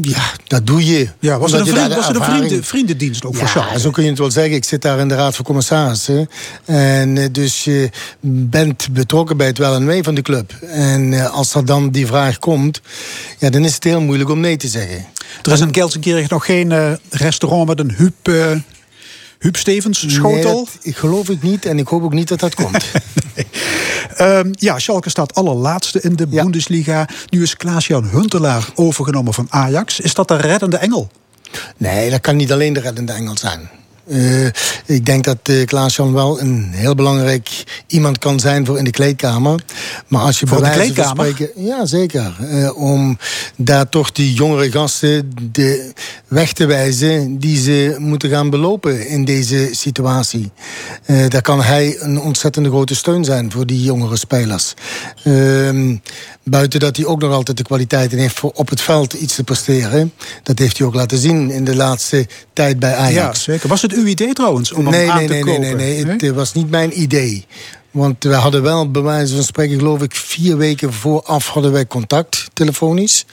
ja, 0.01 0.31
dat 0.47 0.67
doe 0.67 0.85
je. 0.85 1.07
Ja, 1.19 1.39
was 1.39 1.51
Omdat 1.51 1.67
een, 1.67 1.73
vriend, 1.75 1.93
was 1.95 2.07
een 2.07 2.15
ervaring- 2.15 2.45
vrienden, 2.45 2.63
vriendendienst 2.67 3.25
ook 3.25 3.35
voor 3.35 3.63
ja, 3.71 3.77
zo 3.77 3.89
kun 3.91 4.03
je 4.03 4.09
het 4.09 4.19
wel 4.19 4.31
zeggen. 4.31 4.53
Ik 4.55 4.63
zit 4.63 4.81
daar 4.81 4.99
in 4.99 5.07
de 5.07 5.15
Raad 5.15 5.35
van 5.35 5.45
Commissarissen. 5.45 6.29
En 6.65 7.17
eh, 7.17 7.25
dus 7.31 7.63
je 7.63 7.89
bent 8.49 8.87
betrokken 8.91 9.37
bij 9.37 9.47
het 9.47 9.57
wel 9.57 9.75
en 9.75 9.85
wee 9.85 10.03
van 10.03 10.15
de 10.15 10.21
club. 10.21 10.51
En 10.61 11.13
eh, 11.13 11.29
als 11.33 11.53
er 11.53 11.65
dan 11.65 11.89
die 11.89 12.07
vraag 12.07 12.39
komt, 12.39 12.81
ja, 13.37 13.49
dan 13.49 13.65
is 13.65 13.73
het 13.75 13.83
heel 13.83 14.01
moeilijk 14.01 14.29
om 14.29 14.39
nee 14.39 14.57
te 14.57 14.67
zeggen. 14.67 15.05
Er 15.43 15.51
is 15.51 15.59
in 15.59 15.73
Gelsenkirchen 15.73 16.27
nog 16.29 16.45
geen 16.45 16.71
eh, 16.71 16.91
restaurant 17.09 17.67
met 17.67 17.79
een 17.79 17.93
Huub, 17.97 18.27
eh, 18.27 18.51
Huub 19.39 19.55
Stevens 19.57 20.13
schotel. 20.13 20.55
Nee, 20.55 20.65
ik 20.81 20.97
geloof 20.97 21.27
het 21.27 21.41
niet 21.41 21.65
en 21.65 21.79
ik 21.79 21.87
hoop 21.87 22.03
ook 22.03 22.13
niet 22.13 22.27
dat 22.27 22.39
dat 22.39 22.55
komt. 22.55 22.85
Ehm, 24.15 24.49
ja, 24.51 24.79
Schalke 24.79 25.09
staat 25.09 25.33
allerlaatste 25.35 26.01
in 26.01 26.15
de 26.15 26.25
Ja. 26.29 26.41
Bundesliga. 26.43 27.07
Nu 27.29 27.41
is 27.41 27.57
Klaas-Jan 27.57 28.09
Huntelaar 28.09 28.69
overgenomen 28.75 29.33
van 29.33 29.47
Ajax. 29.49 29.99
Is 29.99 30.13
dat 30.13 30.27
de 30.27 30.35
reddende 30.35 30.77
engel? 30.77 31.09
Nee, 31.77 32.09
dat 32.09 32.21
kan 32.21 32.35
niet 32.35 32.51
alleen 32.51 32.73
de 32.73 32.79
reddende 32.79 33.11
engel 33.11 33.37
zijn. 33.37 33.69
Eh, 34.10 34.45
ik 34.86 35.05
denk 35.05 35.24
dat 35.24 35.38
eh 35.43 35.66
Klaas-Jan 35.66 36.14
wel 36.14 36.41
een 36.41 36.68
heel 36.72 36.95
belangrijk 36.95 37.64
iemand 37.88 38.18
kan 38.18 38.39
zijn 38.39 38.66
voor 38.66 38.78
in 38.78 38.84
de 38.84 38.89
kleedkamer. 38.91 39.60
Maar 40.07 40.22
als 40.22 40.39
je 40.39 40.47
Voor 40.47 40.60
bij 40.62 40.70
de 40.72 40.76
wijze 40.78 40.93
van 40.93 41.03
kleedkamer? 41.03 41.32
spreken- 41.36 41.66
ja, 41.66 41.86
zeker. 41.86 42.34
Eh, 42.49 42.78
om 42.78 43.18
daar 43.55 43.89
toch 43.89 44.12
die 44.12 44.34
jongere 44.34 44.72
gasten 44.72 45.32
de 45.51 45.91
weg 46.28 46.53
te 46.53 46.66
wijzen 46.66 47.38
die 47.39 47.57
ze 47.62 47.95
moeten 47.99 48.30
gaan 48.30 48.49
belopen 48.49 49.07
in 49.07 49.26
deze 49.26 49.70
situatie. 49.72 50.51
Daar 51.28 51.41
kan 51.41 51.62
hij 51.62 51.95
een 51.99 52.20
ontzettende 52.22 52.70
grote 52.70 52.95
steun 52.95 53.24
zijn 53.26 53.51
voor 53.51 53.66
die 53.66 53.84
jongere 53.84 54.18
spelers. 54.18 54.74
Ehm, 55.24 55.95
buiten 56.43 56.80
dat 56.80 56.95
hij 56.95 57.05
ook 57.05 57.22
nog 57.22 57.32
altijd 57.34 57.57
de 57.57 57.64
kwaliteiten 57.64 58.18
heeft 58.18 58.39
voor 58.39 58.51
op 58.55 58.70
het 58.70 58.82
veld 58.82 59.14
iets 59.14 59.36
te 59.36 59.43
presteren. 59.43 60.14
Dat 60.43 60.60
heeft 60.60 60.78
hij 60.78 60.88
ook 60.88 60.93
laten 60.93 61.18
zien 61.18 61.51
in 61.51 61.64
de 61.64 61.76
laatste 61.76 62.28
tijd 62.53 62.80
bij 62.80 62.89
Ja, 62.89 62.97
Ajax. 62.97 63.43
zeker. 63.43 63.70
Was 63.70 63.82
het 63.82 63.93
uw 63.99 64.05
idee 64.05 64.33
trouwens 64.33 64.71
om 64.71 64.83
nee, 64.83 64.99
hem 64.99 65.09
aan 65.09 65.17
nee, 65.17 65.27
te 65.27 65.33
nee, 65.33 65.43
nee, 65.43 65.53
kopen? 65.55 65.77
nee, 65.77 66.03
nee, 66.03 66.11
Het 66.13 66.23
eh, 66.23 66.31
was 66.31 66.53
niet 66.53 66.69
mijn 66.69 67.01
idee. 67.01 67.45
Want 67.91 68.23
we 68.23 68.33
hadden 68.33 68.61
wel, 68.61 68.91
bij 68.91 69.01
wijze 69.01 69.35
van 69.35 69.43
spreken, 69.43 69.77
geloof 69.77 70.01
ik, 70.01 70.15
vier 70.15 70.57
weken 70.57 70.93
vooraf 70.93 71.47
hadden 71.47 71.71
wij 71.71 71.87
contact, 71.87 72.47
telefonisch. 72.53 73.25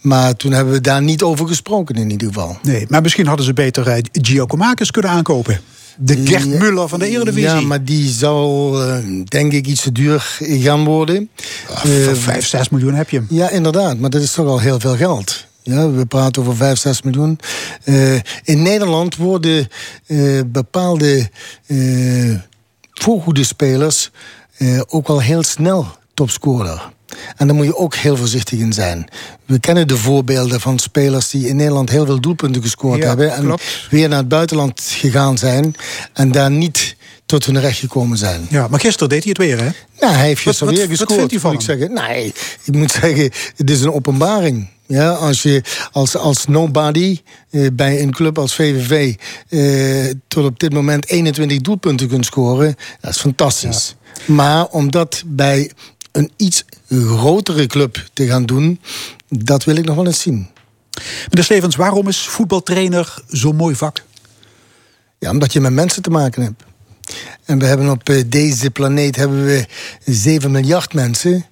Maar 0.00 0.36
toen 0.36 0.52
hebben 0.52 0.72
we 0.74 0.80
daar 0.80 1.02
niet 1.02 1.22
over 1.22 1.46
gesproken 1.46 1.94
in 1.94 2.10
ieder 2.10 2.28
geval. 2.28 2.58
Nee, 2.62 2.86
maar 2.88 3.02
misschien 3.02 3.26
hadden 3.26 3.46
ze 3.46 3.52
beter 3.52 3.86
uh, 3.88 3.94
Giacomakis 4.12 4.90
kunnen 4.90 5.10
aankopen. 5.10 5.60
De 5.96 6.16
Gert 6.24 6.44
Ja, 6.44 6.58
Muller 6.58 6.88
van 6.88 6.98
de 6.98 7.06
Eredivisie. 7.08 7.48
Ja, 7.48 7.60
maar 7.60 7.84
die 7.84 8.08
zal 8.10 8.80
eh, 8.82 8.96
denk 9.24 9.52
ik 9.52 9.66
iets 9.66 9.82
te 9.82 9.92
duur 9.92 10.38
gaan 10.40 10.84
worden. 10.84 11.28
Ah, 11.74 11.84
Eh, 11.84 12.04
voor 12.04 12.16
5, 12.16 12.46
6 12.46 12.68
miljoen 12.68 12.94
heb 12.94 13.10
je 13.10 13.16
hem. 13.16 13.26
Ja, 13.30 13.50
inderdaad. 13.50 13.98
Maar 13.98 14.10
dat 14.10 14.22
is 14.22 14.32
toch 14.32 14.46
al 14.46 14.60
heel 14.60 14.80
veel 14.80 14.96
geld. 14.96 15.46
Ja, 15.62 15.90
we 15.90 16.06
praten 16.06 16.42
over 16.42 16.56
5, 16.56 16.78
6 16.78 17.02
miljoen. 17.02 17.38
Eh, 17.84 18.14
in 18.42 18.62
Nederland 18.62 19.16
worden 19.16 19.68
eh, 20.06 20.40
bepaalde 20.46 21.30
eh 21.66 22.34
voorgoede 22.92 23.44
spelers 23.44 24.10
ook 24.88 25.08
al 25.08 25.20
heel 25.20 25.42
snel 25.42 25.86
topscorer. 26.14 26.92
En 27.36 27.46
daar 27.46 27.56
moet 27.56 27.66
je 27.66 27.76
ook 27.76 27.94
heel 27.94 28.16
voorzichtig 28.16 28.58
in 28.58 28.72
zijn. 28.72 29.08
We 29.46 29.58
kennen 29.60 29.88
de 29.88 29.96
voorbeelden 29.96 30.60
van 30.60 30.78
spelers 30.78 31.30
die 31.30 31.48
in 31.48 31.56
Nederland 31.56 31.90
heel 31.90 32.06
veel 32.06 32.20
doelpunten 32.20 32.62
gescoord 32.62 32.98
Ja, 33.02 33.06
hebben. 33.08 33.32
En 33.34 33.42
klopt. 33.44 33.86
weer 33.90 34.08
naar 34.08 34.18
het 34.18 34.28
buitenland 34.28 34.80
gegaan 34.84 35.38
zijn. 35.38 35.74
En 36.12 36.32
daar 36.32 36.50
niet 36.50 36.96
tot 37.26 37.44
hun 37.44 37.60
recht 37.60 37.78
gekomen 37.78 38.18
zijn. 38.18 38.46
Ja, 38.50 38.68
maar 38.68 38.80
gisteren 38.80 39.08
deed 39.08 39.22
hij 39.24 39.34
het 39.36 39.38
weer, 39.46 39.58
hè? 39.58 39.70
Nou, 40.00 40.14
hij 40.14 40.26
heeft 40.26 40.44
Wat- 40.44 40.54
gisteren 40.54 40.66
wat- 40.74 40.76
weer 40.76 40.88
wat 40.88 40.98
gescoord, 40.98 41.18
vindt 41.18 41.34
u 41.34 41.40
van 41.40 41.52
moet 41.52 41.60
ik 41.60 41.66
zeggen. 41.66 41.92
Nee, 41.92 42.32
ik 42.64 42.74
moet 42.74 42.90
zeggen, 42.92 43.30
het 43.56 43.70
is 43.70 43.80
een 43.80 43.92
openbaring. 43.92 44.68
Ja, 44.92 45.10
als 45.10 45.42
je 45.42 45.62
als, 45.92 46.16
als 46.16 46.46
nobody 46.46 47.20
eh, 47.50 47.66
bij 47.72 48.02
een 48.02 48.10
club 48.10 48.38
als 48.38 48.54
VVV 48.54 49.14
eh, 49.48 50.14
tot 50.28 50.44
op 50.44 50.58
dit 50.58 50.72
moment 50.72 51.08
21 51.08 51.60
doelpunten 51.60 52.08
kunt 52.08 52.24
scoren, 52.24 52.76
dat 53.00 53.10
is 53.10 53.20
fantastisch. 53.20 53.96
Maar 54.26 54.66
om 54.66 54.90
dat 54.90 55.22
bij 55.26 55.72
een 56.12 56.30
iets 56.36 56.64
grotere 56.90 57.66
club 57.66 58.08
te 58.12 58.26
gaan 58.26 58.46
doen, 58.46 58.80
dat 59.28 59.64
wil 59.64 59.76
ik 59.76 59.84
nog 59.84 59.96
wel 59.96 60.06
eens 60.06 60.20
zien. 60.20 60.48
Meneer 61.28 61.44
Stevens, 61.44 61.76
waarom 61.76 62.08
is 62.08 62.18
voetbaltrainer 62.18 63.22
zo'n 63.28 63.56
mooi 63.56 63.74
vak? 63.74 64.02
Ja, 65.18 65.30
omdat 65.30 65.52
je 65.52 65.60
met 65.60 65.72
mensen 65.72 66.02
te 66.02 66.10
maken 66.10 66.42
hebt. 66.42 66.62
En 67.44 67.58
we 67.58 67.66
hebben 67.66 67.90
op 67.90 68.08
eh, 68.08 68.22
deze 68.26 68.70
planeet 68.70 69.16
hebben 69.16 69.44
we 69.44 69.66
7 70.04 70.50
miljard 70.50 70.94
mensen. 70.94 71.44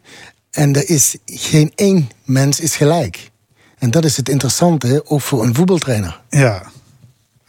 En 0.50 0.76
er 0.76 0.88
is 0.88 1.16
geen 1.26 1.72
één 1.74 2.10
mens 2.24 2.60
is 2.60 2.76
gelijk. 2.76 3.29
En 3.80 3.90
dat 3.90 4.04
is 4.04 4.16
het 4.16 4.28
interessante, 4.28 5.02
ook 5.06 5.20
voor 5.20 5.42
een 5.42 5.54
voetbaltrainer. 5.54 6.20
Ja. 6.30 6.62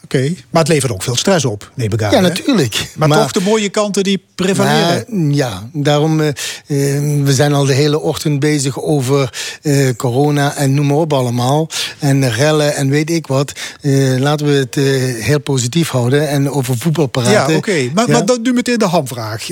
Oké, 0.03 0.33
maar 0.49 0.61
het 0.61 0.71
levert 0.71 0.91
ook 0.91 1.03
veel 1.03 1.15
stress 1.15 1.45
op, 1.45 1.71
neem 1.75 1.93
ik 1.93 2.03
aan. 2.03 2.09
Ja, 2.11 2.15
hè? 2.15 2.21
natuurlijk. 2.21 2.91
Maar, 2.95 3.09
toch 3.09 3.31
de 3.31 3.41
mooie 3.41 3.69
kanten 3.69 4.03
die 4.03 4.23
prevaleren. 4.35 5.05
Maar, 5.07 5.35
ja, 5.35 5.69
daarom, 5.73 6.21
eh, 6.21 6.33
we 7.23 7.33
zijn 7.33 7.53
al 7.53 7.65
de 7.65 7.73
hele 7.73 7.99
ochtend 7.99 8.39
bezig 8.39 8.81
over 8.81 9.33
eh, 9.61 9.89
corona 9.97 10.55
en 10.55 10.73
noem 10.73 10.85
maar 10.85 10.97
op 10.97 11.13
allemaal. 11.13 11.69
En 11.99 12.29
rellen 12.29 12.75
en 12.75 12.89
weet 12.89 13.09
ik 13.09 13.27
wat. 13.27 13.51
Laten 14.17 14.45
we 14.45 14.53
het 14.53 14.75
heel 15.23 15.39
positief 15.39 15.89
houden 15.89 16.29
en 16.29 16.51
over 16.51 16.77
voetbal 16.77 17.07
praten. 17.07 17.31
ja, 17.31 17.55
oké. 17.55 17.89
Maar, 17.93 18.07
Ja. 18.07 18.11
maar 18.13 18.25
dan 18.25 18.41
nu 18.41 18.53
meteen 18.53 18.77
de 18.77 18.85
hamvraag. 18.85 19.47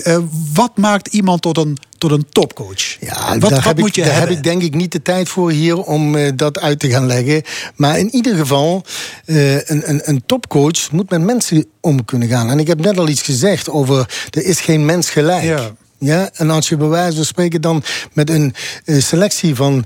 Wat 0.54 0.78
maakt 0.78 1.08
iemand 1.08 1.42
tot 1.42 1.58
een, 1.58 1.78
tot 2.00 2.12
een 2.12 2.26
topcoach? 2.32 2.97
Ja, 3.00 3.16
wat 3.16 3.41
daar, 3.41 3.50
wat 3.50 3.64
heb, 3.64 3.78
moet 3.78 3.88
ik, 3.88 3.95
je 3.95 4.02
daar 4.02 4.12
hebben? 4.12 4.30
heb 4.30 4.38
ik 4.38 4.52
denk 4.52 4.62
ik 4.62 4.76
niet 4.76 4.91
de 4.91 5.02
tijd 5.02 5.30
voor 5.30 5.52
hier 5.52 5.78
om 5.78 6.16
eh, 6.16 6.32
dat 6.36 6.60
uit 6.60 6.80
te 6.80 6.89
gaan 6.89 7.06
leggen. 7.06 7.41
Maar 7.76 8.00
in 8.00 8.16
ieder 8.16 8.36
geval, 8.36 8.84
eh, 9.26 9.54
een, 9.54 9.89
een, 9.89 10.02
een 10.04 10.24
topcoach 10.26 10.91
moet 10.91 11.10
met 11.10 11.22
mensen 11.22 11.66
om 11.82 12.06
kunnen 12.06 12.28
gaan. 12.28 12.50
En 12.50 12.60
ik 12.60 12.68
heb 12.68 12.80
net 12.80 12.97
al 12.97 13.08
iets 13.08 13.22
gezegd 13.22 13.70
over, 13.70 14.28
er 14.30 14.43
is 14.43 14.60
geen 14.60 14.86
mens 14.86 15.10
gelijk. 15.10 15.43
Ja. 15.43 15.72
Ja, 16.02 16.30
en 16.34 16.50
als 16.50 16.70
je 16.70 16.78
bij 16.78 16.88
wijze 16.88 17.16
van 17.16 17.26
spreken 17.26 17.62
dan 17.62 17.84
met 18.14 18.30
een 18.30 18.54
eh, 18.86 19.02
selectie 19.02 19.56
van 19.56 19.86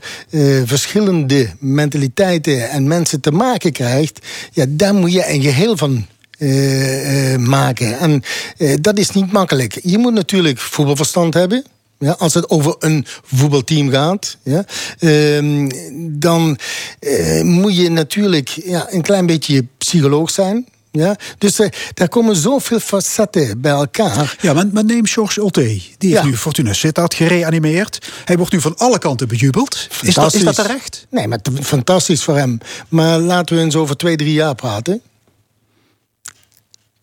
verschillende 0.65 1.49
mentaliteiten 1.59 2.69
en 2.69 2.87
mensen 2.87 3.21
te 3.21 3.31
maken 3.31 3.71
krijgt, 3.71 4.25
ja, 4.51 4.65
daar 4.69 4.93
moet 4.93 5.13
je 5.13 5.29
een 5.29 5.41
geheel 5.41 5.77
van 5.77 6.05
maken. 7.39 7.99
En 7.99 8.23
dat 8.81 8.97
is 8.97 9.09
niet 9.09 9.31
makkelijk. 9.31 9.79
Je 9.83 9.97
moet 9.97 10.13
natuurlijk 10.13 10.59
voetbalverstand 10.59 11.33
hebben. 11.33 11.63
Ja, 12.03 12.11
als 12.19 12.33
het 12.33 12.49
over 12.49 12.75
een 12.79 13.05
voetbalteam 13.23 13.89
gaat, 13.89 14.37
ja, 14.43 14.65
ehm, 14.99 15.69
dan 16.19 16.57
eh, 16.99 17.41
moet 17.41 17.75
je 17.77 17.89
natuurlijk 17.89 18.49
ja, 18.49 18.85
een 18.89 19.01
klein 19.01 19.25
beetje 19.25 19.65
psycholoog 19.77 20.29
zijn. 20.29 20.67
Ja? 20.91 21.15
Dus 21.37 21.59
eh, 21.59 21.69
daar 21.93 22.07
komen 22.09 22.35
zoveel 22.35 22.79
facetten 22.79 23.61
bij 23.61 23.71
elkaar. 23.71 24.37
Ja, 24.41 24.53
maar, 24.53 24.67
maar 24.67 24.85
neem 24.85 25.05
Georges 25.05 25.37
Ulte. 25.37 25.61
Die 25.61 25.83
heeft 25.97 26.13
Ja. 26.13 26.23
nu 26.23 26.37
Fortuna 26.37 26.73
Sittard 26.73 27.13
gereanimeerd. 27.13 28.11
Hij 28.25 28.37
wordt 28.37 28.51
nu 28.51 28.61
van 28.61 28.77
alle 28.77 28.97
kanten 28.99 29.27
bejubeld. 29.27 29.87
Is 30.01 30.13
dat, 30.13 30.33
is 30.33 30.43
dat 30.43 30.55
terecht? 30.55 31.05
Nee, 31.09 31.27
maar 31.27 31.39
fantastisch 31.61 32.23
voor 32.23 32.37
hem. 32.37 32.57
Maar 32.89 33.19
laten 33.19 33.55
we 33.55 33.61
eens 33.61 33.75
over 33.75 33.97
twee, 33.97 34.15
drie 34.15 34.33
jaar 34.33 34.55
praten. 34.55 35.01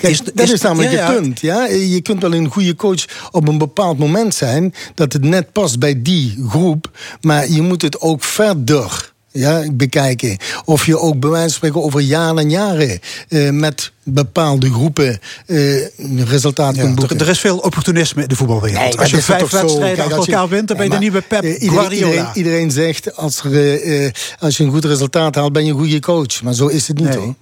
Kijk, 0.00 0.12
Is- 0.12 0.18
dat 0.34 0.46
is- 0.46 0.52
is, 0.52 0.60
namelijk 0.60 0.92
ja, 0.92 1.12
het 1.12 1.20
punt. 1.20 1.40
Ja? 1.40 1.64
Je 1.66 2.00
kunt 2.00 2.22
wel 2.22 2.34
een 2.34 2.48
goede 2.48 2.74
coach 2.76 3.04
op 3.30 3.48
een 3.48 3.58
bepaald 3.58 3.98
moment 3.98 4.34
zijn... 4.34 4.74
dat 4.94 5.12
het 5.12 5.24
net 5.24 5.52
past 5.52 5.78
bij 5.78 6.02
die 6.02 6.44
groep. 6.48 6.90
Maar 7.20 7.50
je 7.50 7.62
moet 7.62 7.82
het 7.82 8.00
ook 8.00 8.24
verder 8.24 9.12
ja, 9.32 9.62
bekijken. 9.72 10.36
Of 10.64 10.86
je 10.86 10.98
ook 10.98 11.20
bij 11.20 11.30
wijze 11.30 11.44
van 11.48 11.54
spreken 11.54 11.82
over 11.82 12.00
jaren 12.00 12.38
en 12.38 12.50
jaren 12.50 12.98
eh, 13.28 13.50
met 13.50 13.92
bepaalde 14.02 14.70
groepen 14.72 15.18
eh, 15.46 15.86
resultaat 16.28 16.74
Ja, 16.76 16.82
kunt 16.82 16.94
boeken. 16.94 17.16
er, 17.18 17.22
er 17.22 17.28
is 17.30 17.40
veel 17.40 17.58
opportunisme 17.58 18.22
in 18.22 18.28
de 18.28 18.36
voetbalwereld. 18.36 18.80
Nee, 18.84 18.98
als 18.98 19.10
je 19.10 19.22
vijf 19.22 19.50
wedstrijden 19.50 20.04
achter 20.04 20.18
elkaar 20.18 20.48
wint, 20.48 20.68
dan 20.68 20.76
ben 20.76 20.86
je 20.86 20.92
de 20.92 20.98
nieuwe 20.98 21.20
Pep 21.20 21.42
eh, 21.42 21.52
iedereen, 21.52 21.70
Guardiola. 21.78 22.06
iedereen, 22.12 22.30
iedereen 22.34 22.70
zegt, 22.70 23.16
als, 23.16 23.44
er, 23.44 23.82
eh, 23.82 24.10
als 24.38 24.56
je 24.56 24.64
een 24.64 24.70
goed 24.70 24.84
resultaat 24.84 25.34
haalt, 25.34 25.52
ben 25.52 25.64
je 25.64 25.72
een 25.72 25.78
goede 25.78 26.00
coach. 26.00 26.42
Maar 26.42 26.54
zo 26.54 26.66
is 26.66 26.88
het 26.88 26.98
niet 26.98 27.08
Nee. 27.08 27.16
hoor. 27.18 27.34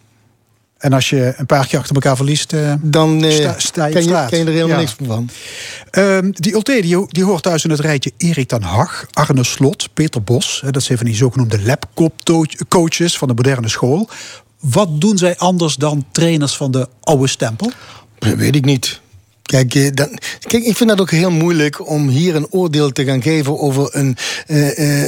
En 0.78 0.92
als 0.92 1.10
je 1.10 1.34
een 1.36 1.46
paar 1.46 1.66
keer 1.66 1.78
achter 1.78 1.94
elkaar 1.94 2.16
verliest... 2.16 2.52
eh, 2.52 2.72
Dan 2.80 3.24
eh, 3.24 3.30
Sta- 3.30 3.54
sta 3.58 3.86
je 3.86 3.92
ken, 3.92 4.02
je, 4.02 4.26
ken 4.28 4.38
je 4.38 4.44
er 4.44 4.50
helemaal 4.50 4.68
Ja. 4.68 4.76
niks 4.76 4.94
van. 5.04 5.28
Ehm, 5.90 6.30
die 6.32 6.52
Ulte 6.54 6.80
die, 6.80 7.06
die 7.08 7.24
hoort 7.24 7.42
thuis 7.42 7.64
in 7.64 7.70
het 7.70 7.80
rijtje 7.80 8.12
Erik 8.16 8.48
ten 8.48 8.62
Hag, 8.62 9.06
Arne 9.12 9.44
Slot, 9.44 9.88
Peter 9.94 10.22
Bos. 10.22 10.62
Dat 10.70 10.82
zijn 10.82 10.98
van 10.98 11.06
die 11.06 11.16
zogenoemde 11.16 11.62
labcoaches 11.62 13.18
van 13.18 13.28
de 13.28 13.34
moderne 13.34 13.68
school. 13.68 14.08
Wat 14.60 15.00
doen 15.00 15.18
zij 15.18 15.36
anders 15.36 15.74
dan 15.76 16.04
trainers 16.12 16.56
van 16.56 16.70
de 16.70 16.88
oude 17.00 17.26
stempel? 17.26 17.70
Dat 18.18 18.34
weet 18.34 18.54
ik 18.54 18.64
niet. 18.64 19.00
Kijk, 19.42 19.74
eh, 19.74 19.88
dan, 19.92 20.18
kijk, 20.40 20.64
ik 20.64 20.76
vind 20.76 20.88
dat 20.90 21.00
ook 21.00 21.10
heel 21.10 21.30
moeilijk 21.30 21.88
om 21.88 22.08
hier 22.08 22.34
een 22.36 22.46
oordeel 22.50 22.92
te 22.92 23.04
gaan 23.04 23.22
geven 23.22 23.58
over 23.58 23.88
een, 23.96 24.16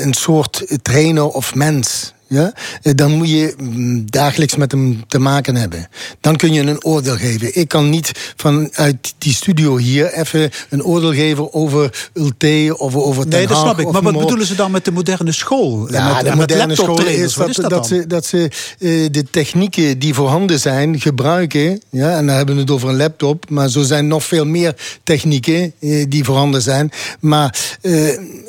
een 0.02 0.14
soort 0.14 0.64
trainer 0.82 1.26
of 1.28 1.54
mens. 1.54 2.12
Ja? 2.30 2.52
Eh, 2.82 2.92
Dan 2.94 3.10
moet 3.10 3.30
je 3.30 3.54
mm, 3.58 4.10
dagelijks 4.10 4.56
met 4.56 4.72
hem 4.72 5.04
te 5.08 5.18
maken 5.18 5.56
hebben. 5.56 5.88
Dan 6.20 6.36
kun 6.36 6.52
je 6.52 6.60
een 6.60 6.84
oordeel 6.84 7.16
geven. 7.16 7.56
Ik 7.56 7.68
kan 7.68 7.90
niet 7.90 8.32
vanuit 8.36 9.14
die 9.18 9.32
studio 9.32 9.76
hier 9.76 10.12
even 10.12 10.50
een 10.68 10.84
oordeel 10.84 11.12
geven 11.12 11.52
over 11.52 12.08
Ulte 12.14 12.74
of 12.78 12.94
over 12.94 13.22
Ten 13.22 13.30
Nee, 13.30 13.46
dat 13.46 13.58
snap 13.58 13.78
ik. 13.78 13.90
Maar 13.90 14.02
wat 14.02 14.18
bedoelen 14.18 14.46
ze 14.46 14.54
dan 14.54 14.70
met 14.70 14.84
de 14.84 14.90
moderne 14.90 15.32
school? 15.32 15.92
Ja, 15.92 16.14
met, 16.14 16.24
de 16.24 16.36
moderne 16.36 16.74
school 16.74 17.06
is 17.06 17.34
dat, 17.34 17.48
is 17.48 17.56
dat, 17.56 17.86
ze, 17.86 18.06
dat 18.06 18.26
ze 18.26 18.50
eh, 18.78 18.88
de 19.10 19.24
technieken 19.30 19.98
die 19.98 20.14
voorhanden 20.14 20.58
zijn 20.60 21.00
gebruiken. 21.00 21.82
Ja, 21.88 22.16
en 22.16 22.26
dan 22.26 22.36
hebben 22.36 22.54
we 22.54 22.60
het 22.60 22.70
over 22.70 22.88
een 22.88 22.96
laptop. 22.96 23.50
Maar 23.50 23.68
zo 23.68 23.82
zijn 23.82 24.06
nog 24.06 24.24
veel 24.24 24.46
meer 24.46 24.74
technieken 25.04 25.72
eh, 25.80 26.04
die 26.08 26.24
voorhanden 26.24 26.62
zijn. 26.62 26.90
Maar 27.20 27.78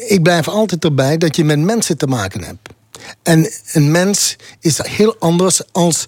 ik 0.07 0.19
blijf 0.23 0.47
altijd 0.47 0.83
erbij 0.83 1.17
dat 1.17 1.35
je 1.35 1.43
met 1.43 1.59
mensen 1.59 1.97
te 1.97 2.07
maken 2.07 2.43
hebt. 2.43 2.69
En 3.23 3.51
een 3.73 3.91
mens 3.91 4.35
is 4.59 4.79
heel 4.83 5.15
anders 5.19 5.61
als 5.71 6.05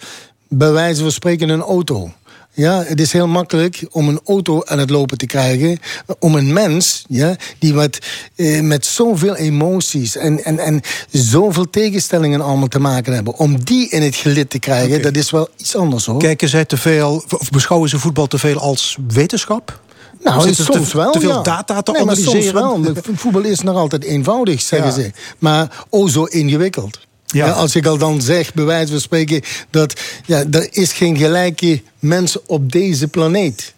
bij 0.47 0.71
wijze 0.71 1.01
van 1.01 1.11
spreken 1.11 1.49
een 1.49 1.61
auto. 1.61 2.11
Ja, 2.55 2.83
het 2.83 2.99
is 2.99 3.11
heel 3.11 3.27
makkelijk 3.27 3.85
om 3.91 4.07
een 4.07 4.19
auto 4.25 4.63
aan 4.63 4.79
het 4.79 4.89
lopen 4.89 5.17
te 5.17 5.25
krijgen. 5.25 5.79
Om 6.19 6.35
een 6.35 6.53
mens, 6.53 7.05
ja, 7.07 7.35
die 7.59 7.73
met, 7.73 7.99
eh, 8.35 8.61
met 8.61 8.85
zoveel 8.85 9.35
emoties 9.35 10.15
en, 10.15 10.43
en, 10.43 10.59
en 10.59 10.81
zoveel 11.11 11.69
tegenstellingen 11.69 12.41
allemaal 12.41 12.67
te 12.67 12.79
maken 12.79 13.13
hebben. 13.13 13.37
Om 13.37 13.63
die 13.63 13.89
in 13.89 14.01
het 14.01 14.15
gelid 14.15 14.49
te 14.49 14.59
krijgen, 14.59 15.01
dat 15.01 15.15
is 15.15 15.31
wel 15.31 15.49
iets 15.57 15.75
anders 15.75 16.05
hoor. 16.05 16.19
Kijken 16.19 16.49
zij 16.49 16.65
te 16.65 16.77
veel, 16.77 17.23
of 17.29 17.49
beschouwen 17.49 17.89
ze 17.89 17.99
voetbal 17.99 18.27
te 18.27 18.37
veel 18.37 18.57
als 18.57 18.97
wetenschap? 19.07 19.81
Nou, 20.23 20.41
Zitten 20.41 20.65
ze 20.65 20.71
soms 20.71 20.89
te, 20.89 20.97
wel. 20.97 21.11
te 21.11 21.19
veel 21.19 21.29
ja. 21.29 21.41
data 21.41 21.81
te 21.81 21.91
nee, 21.91 22.03
maar 22.05 22.15
analyseren? 22.15 22.41
Soms 22.43 22.53
wel. 22.53 22.77
Maar 22.77 23.03
Voetbal 23.15 23.41
is 23.41 23.61
nog 23.61 23.75
altijd 23.77 24.03
eenvoudig, 24.03 24.61
zeggen 24.61 24.87
Ja. 24.87 24.93
ze. 24.93 25.11
Maar 25.37 25.85
oh 25.89 26.09
zo 26.09 26.23
ingewikkeld. 26.23 26.99
Ja. 27.25 27.49
Als 27.51 27.75
ik 27.75 27.85
al 27.85 27.97
dan 27.97 28.21
zeg, 28.21 28.53
bij 28.53 28.65
wijze 28.65 28.91
van 28.91 29.01
spreken, 29.01 29.41
dat 29.69 29.99
ja, 30.25 30.43
er 30.51 30.67
is 30.71 30.93
geen 30.93 31.17
gelijke 31.17 31.81
mens 31.99 32.37
op 32.45 32.71
deze 32.71 33.07
planeet. 33.07 33.73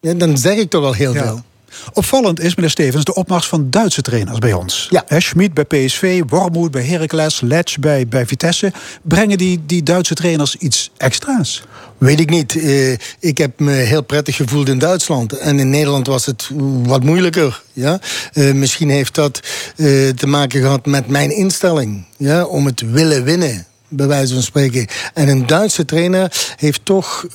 Ja, 0.00 0.14
dan 0.14 0.38
zeg 0.38 0.56
ik 0.56 0.70
toch 0.70 0.84
al 0.84 0.92
heel 0.92 1.12
veel. 1.12 1.42
Opvallend 1.92 2.40
is, 2.40 2.54
meneer 2.54 2.70
Stevens, 2.70 3.04
de 3.04 3.14
opmars 3.14 3.46
van 3.46 3.70
Duitse 3.70 4.02
trainers 4.02 4.38
bij 4.38 4.52
ons. 4.52 4.86
Ja. 4.90 5.04
Schmid 5.20 5.54
bij 5.54 5.64
PSV, 5.64 6.22
Wormoed 6.26 6.70
bij 6.70 6.82
Heracles, 6.82 7.40
Letch 7.40 7.78
bij, 7.78 8.08
bij 8.08 8.26
Vitesse. 8.26 8.72
Brengen 9.02 9.38
die, 9.38 9.62
die 9.66 9.82
Duitse 9.82 10.14
trainers 10.14 10.56
iets 10.56 10.90
extra's? 10.96 11.62
Weet 11.98 12.20
ik 12.20 12.30
niet. 12.30 12.56
Eh, 12.56 12.92
ik 13.18 13.38
heb 13.38 13.60
me 13.60 13.72
heel 13.72 14.02
prettig 14.02 14.36
gevoeld 14.36 14.68
in 14.68 14.78
Duitsland. 14.78 15.32
En 15.32 15.58
in 15.58 15.70
Nederland 15.70 16.06
was 16.06 16.26
het 16.26 16.50
wat 16.82 17.02
moeilijker. 17.02 17.62
Ja? 17.72 18.00
Eh, 18.32 18.52
misschien 18.52 18.90
heeft 18.90 19.14
dat 19.14 19.40
eh, 19.76 20.08
te 20.08 20.26
maken 20.26 20.60
gehad 20.60 20.86
met 20.86 21.08
mijn 21.08 21.30
instelling. 21.30 22.04
Ja? 22.16 22.44
Om 22.44 22.66
het 22.66 22.80
willen 22.80 23.24
winnen. 23.24 23.66
Bij 23.88 24.06
wijze 24.06 24.34
van 24.34 24.42
spreken. 24.42 24.86
En 25.14 25.28
een 25.28 25.46
Duitse 25.46 25.84
trainer 25.84 26.32
heeft 26.56 26.80
toch 26.84 27.26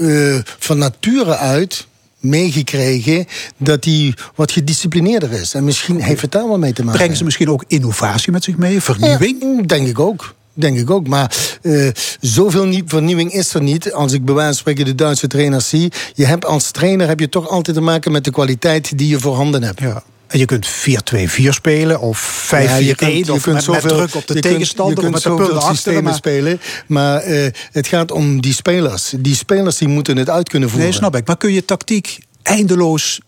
van 0.60 0.78
nature 0.78 1.38
uit 1.38 1.88
meegekregen 2.20 3.26
dat 3.58 3.86
hij 3.86 4.14
wat 4.36 4.52
gedisciplineerder 4.52 5.32
is. 5.32 5.54
En 5.54 5.64
misschien 5.64 6.02
heeft 6.02 6.22
het 6.22 6.32
daar 6.32 6.48
wel 6.48 6.58
mee 6.58 6.74
te 6.74 6.84
maken. 6.84 7.00
Brengen 7.00 7.18
ze 7.18 7.24
misschien 7.24 7.50
ook 7.50 7.64
innovatie 7.68 8.32
met 8.32 8.44
zich 8.44 8.58
mee, 8.58 8.82
vernieuwing? 8.82 9.42
Ja, 9.42 9.62
denk 9.62 9.88
ik 9.88 10.00
ook. 10.00 10.36
Denk 10.54 10.78
ik 10.78 10.90
ook. 10.90 11.08
Maar 11.08 11.36
eh, 11.62 11.88
zoveel 12.20 12.66
nie- 12.66 12.84
vernieuwing 12.86 13.34
is 13.34 13.54
er 13.54 13.62
niet. 13.62 13.94
Als 13.94 14.12
ik 14.12 14.26
bij 14.26 14.34
wijze 14.34 14.50
van 14.50 14.58
spreken 14.58 14.86
de 14.86 14.96
Duitse 14.96 15.28
trainers 15.28 15.70
zie. 15.70 15.92
Je 16.14 16.26
hebt 16.26 16.46
als 16.46 16.72
trainer 16.72 17.08
heb 17.08 17.20
je 17.20 17.30
toch 17.30 17.50
altijd 17.50 17.76
te 17.76 17.82
maken 17.84 18.12
met 18.12 18.24
de 18.24 18.32
kwaliteit 18.32 18.98
die 18.98 19.08
je 19.08 19.20
voorhanden 19.20 19.64
hebt. 19.64 19.80
Ja. 19.80 20.04
En 20.28 20.40
je 20.40 20.46
kunt 20.46 20.68
4-2-4 20.68 21.54
spelen 21.54 22.00
of 22.00 22.46
5-4-1 22.48 22.52
Ja, 22.52 22.76
je 22.76 22.96
kunt- 22.96 23.26
je 23.26 23.34
of 23.34 23.42
kunt 23.42 23.46
met, 23.46 23.54
met 23.54 23.64
zoveel- 23.64 23.98
druk 23.98 24.16
op 24.16 24.28
de 24.28 24.34
je 24.34 24.40
kunt- 24.40 24.54
tegenstander 24.54 24.94
je 24.96 25.00
of 25.08 25.12
kunt 25.12 25.14
met 25.14 25.24
de 25.24 25.30
zoveel 25.30 25.46
punten 25.46 25.62
achter. 25.64 25.76
systemen 25.76 26.04
Maar, 26.04 26.14
spelen. 26.14 26.60
Maar 26.88 27.22
eh, 27.22 27.48
het 27.72 27.88
gaat 27.88 28.12
om 28.12 28.42
die 28.42 28.54
spelers. 28.54 29.14
Die 29.18 29.36
spelers 29.36 29.78
die 29.78 29.88
moeten 29.88 30.18
het 30.18 30.30
uit 30.30 30.50
kunnen 30.50 30.70
voeren. 30.70 30.88
nee, 30.88 30.98
snap 30.98 31.16
ik. 31.16 31.28
Maar 31.28 31.38
kun 31.38 31.52
je 31.54 31.66
tactiek 31.66 32.18
eindeloos 32.44 33.20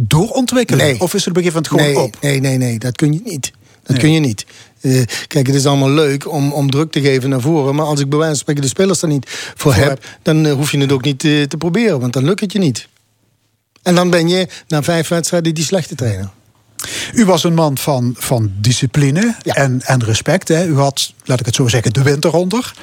doorontwikkelen? 0.00 0.84
Nee. 0.86 1.00
Of 1.00 1.14
is 1.14 1.24
het 1.24 1.36
een 1.36 1.42
gegeven 1.42 1.62
moment 1.70 1.92
gewoon 1.94 2.04
nee, 2.04 2.14
op? 2.14 2.22
Nee, 2.22 2.40
nee, 2.40 2.68
nee, 2.68 2.78
dat 2.78 2.96
kun 2.96 3.12
je 3.12 3.20
niet. 3.24 3.52
Dat 3.84 3.92
Nee. 3.96 3.98
kun 3.98 4.12
je 4.12 4.20
niet. 4.20 4.46
Eh, 4.80 5.02
kijk, 5.26 5.46
het 5.46 5.56
is 5.56 5.66
allemaal 5.66 5.90
leuk 5.90 6.30
om, 6.32 6.52
om 6.52 6.70
druk 6.70 6.90
te 6.92 7.00
geven 7.00 7.30
naar 7.30 7.40
voren. 7.40 7.74
Maar 7.74 7.86
als 7.86 8.00
ik 8.00 8.08
bij 8.08 8.18
wijze 8.18 8.32
van 8.34 8.40
spreken 8.40 8.62
de 8.62 8.68
spelers 8.68 9.02
er 9.02 9.08
niet 9.08 9.26
voor, 9.54 9.74
heb, 9.74 9.88
heb. 9.88 10.04
dan 10.22 10.46
eh, 10.46 10.52
hoef 10.52 10.70
je 10.72 10.78
het 10.78 10.92
ook 10.92 11.04
niet 11.04 11.24
eh, 11.24 11.42
te 11.42 11.56
proberen. 11.56 12.00
Want 12.00 12.12
dan 12.12 12.24
lukt 12.24 12.40
het 12.40 12.52
je 12.52 12.58
niet. 12.58 12.88
En 13.82 13.94
dan 13.94 14.10
ben 14.10 14.28
je 14.28 14.48
na 14.68 14.82
vijf 14.82 15.08
wedstrijden 15.08 15.54
die 15.54 15.64
slechte 15.64 15.94
trainer. 15.94 16.28
U 17.14 17.24
was 17.24 17.44
een 17.44 17.54
man 17.54 17.78
van, 17.78 18.14
van 18.18 18.52
discipline 18.60 19.34
Ja. 19.42 19.54
en, 19.54 19.80
en 19.82 20.04
respect. 20.04 20.48
Hè. 20.48 20.66
U 20.66 20.74
had, 20.76 21.12
laat 21.24 21.40
ik 21.40 21.46
het 21.46 21.54
zo 21.54 21.68
zeggen, 21.68 21.92
de 21.92 22.02
wind 22.02 22.24
eronder. 22.24 22.74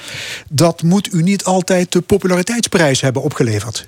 Dat 0.49 0.84
moet 0.84 1.14
u 1.14 1.22
niet 1.24 1.43
altijd 1.43 1.91
de 1.91 2.02
populariteitsprijs 2.02 3.02
hebben 3.02 3.22
opgeleverd. 3.22 3.88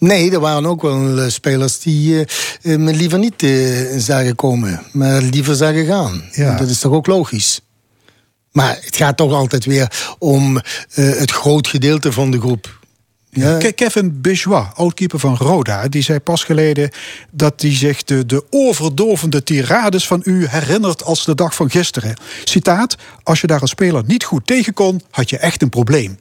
Nee, 0.00 0.30
er 0.32 0.40
waren 0.40 0.66
ook 0.66 0.82
wel 0.82 1.18
eh, 1.18 1.28
spelers 1.28 1.78
die 1.78 2.24
eh, 2.24 2.72
eh, 2.72 2.78
me 2.78 2.92
liever 2.94 3.18
niet 3.18 3.42
eh, 3.42 3.50
zagen 3.98 4.34
komen. 4.34 4.82
Maar 4.92 5.22
liever 5.22 5.54
zagen 5.54 5.86
gaan. 5.86 6.22
Ja. 6.32 6.56
Dat 6.56 6.68
is 6.68 6.78
toch 6.80 6.92
ook 6.92 7.06
logisch. 7.06 7.60
Maar 8.52 8.78
het 8.80 8.96
gaat 8.96 9.16
toch 9.16 9.32
altijd 9.32 9.64
weer 9.64 10.14
om 10.18 10.56
eh, 10.56 10.62
het 11.18 11.30
groot 11.30 11.66
gedeelte 11.66 12.12
van 12.12 12.30
de 12.30 12.38
groep. 12.40 12.78
Ja. 13.30 13.56
Ke- 13.58 13.72
Kevin 13.72 14.20
Bejois, 14.20 14.66
oudkeeper 14.74 15.18
van 15.18 15.36
Roda, 15.36 15.88
die 15.88 16.02
zei 16.02 16.18
pas 16.18 16.44
geleden 16.44 16.90
dat 17.30 17.60
hij 17.62 17.74
zich 17.76 18.04
de, 18.04 18.26
de 18.26 18.44
oorverdovende 18.50 19.42
tirades 19.42 20.06
van 20.06 20.20
u 20.24 20.46
herinnert 20.46 21.04
als 21.04 21.24
de 21.24 21.34
dag 21.34 21.54
van 21.54 21.70
gisteren. 21.70 22.14
Citaat: 22.44 22.96
Als 23.22 23.40
je 23.40 23.46
daar 23.46 23.60
als 23.60 23.70
speler 23.70 24.02
niet 24.06 24.24
goed 24.24 24.46
tegen 24.46 24.72
kon, 24.74 25.00
had 25.10 25.30
je 25.30 25.38
echt 25.38 25.62
een 25.62 25.68
probleem. 25.68 26.18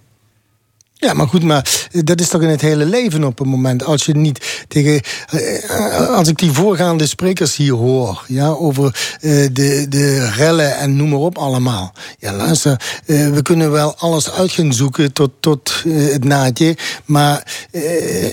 Ja, 1.01 1.13
maar 1.13 1.27
goed, 1.27 1.43
maar 1.43 1.87
dat 1.91 2.19
is 2.19 2.27
toch 2.27 2.41
in 2.41 2.49
het 2.49 2.61
hele 2.61 2.85
leven 2.85 3.23
op 3.23 3.39
een 3.39 3.47
moment. 3.47 3.83
Als 3.85 4.05
je 4.05 4.15
niet 4.15 4.63
tegen. 4.67 5.01
eh, 5.29 6.07
Als 6.09 6.27
ik 6.27 6.37
die 6.37 6.51
voorgaande 6.51 7.07
sprekers 7.07 7.55
hier 7.55 7.73
hoor, 7.73 8.23
ja, 8.27 8.47
over 8.47 9.15
eh, 9.21 9.31
de, 9.51 9.85
de 9.89 10.29
rellen 10.29 10.77
en 10.77 10.95
noem 10.95 11.09
maar 11.09 11.19
op 11.19 11.37
allemaal. 11.37 11.93
Ja, 12.19 12.33
luister, 12.33 12.81
eh, 13.05 13.29
we 13.29 13.41
kunnen 13.41 13.71
wel 13.71 13.95
alles 13.97 14.31
uit 14.31 14.51
gaan 14.51 14.73
zoeken 14.73 15.13
tot, 15.13 15.31
tot 15.39 15.83
het 15.87 16.23
naadje. 16.23 16.77
Maar 17.05 17.67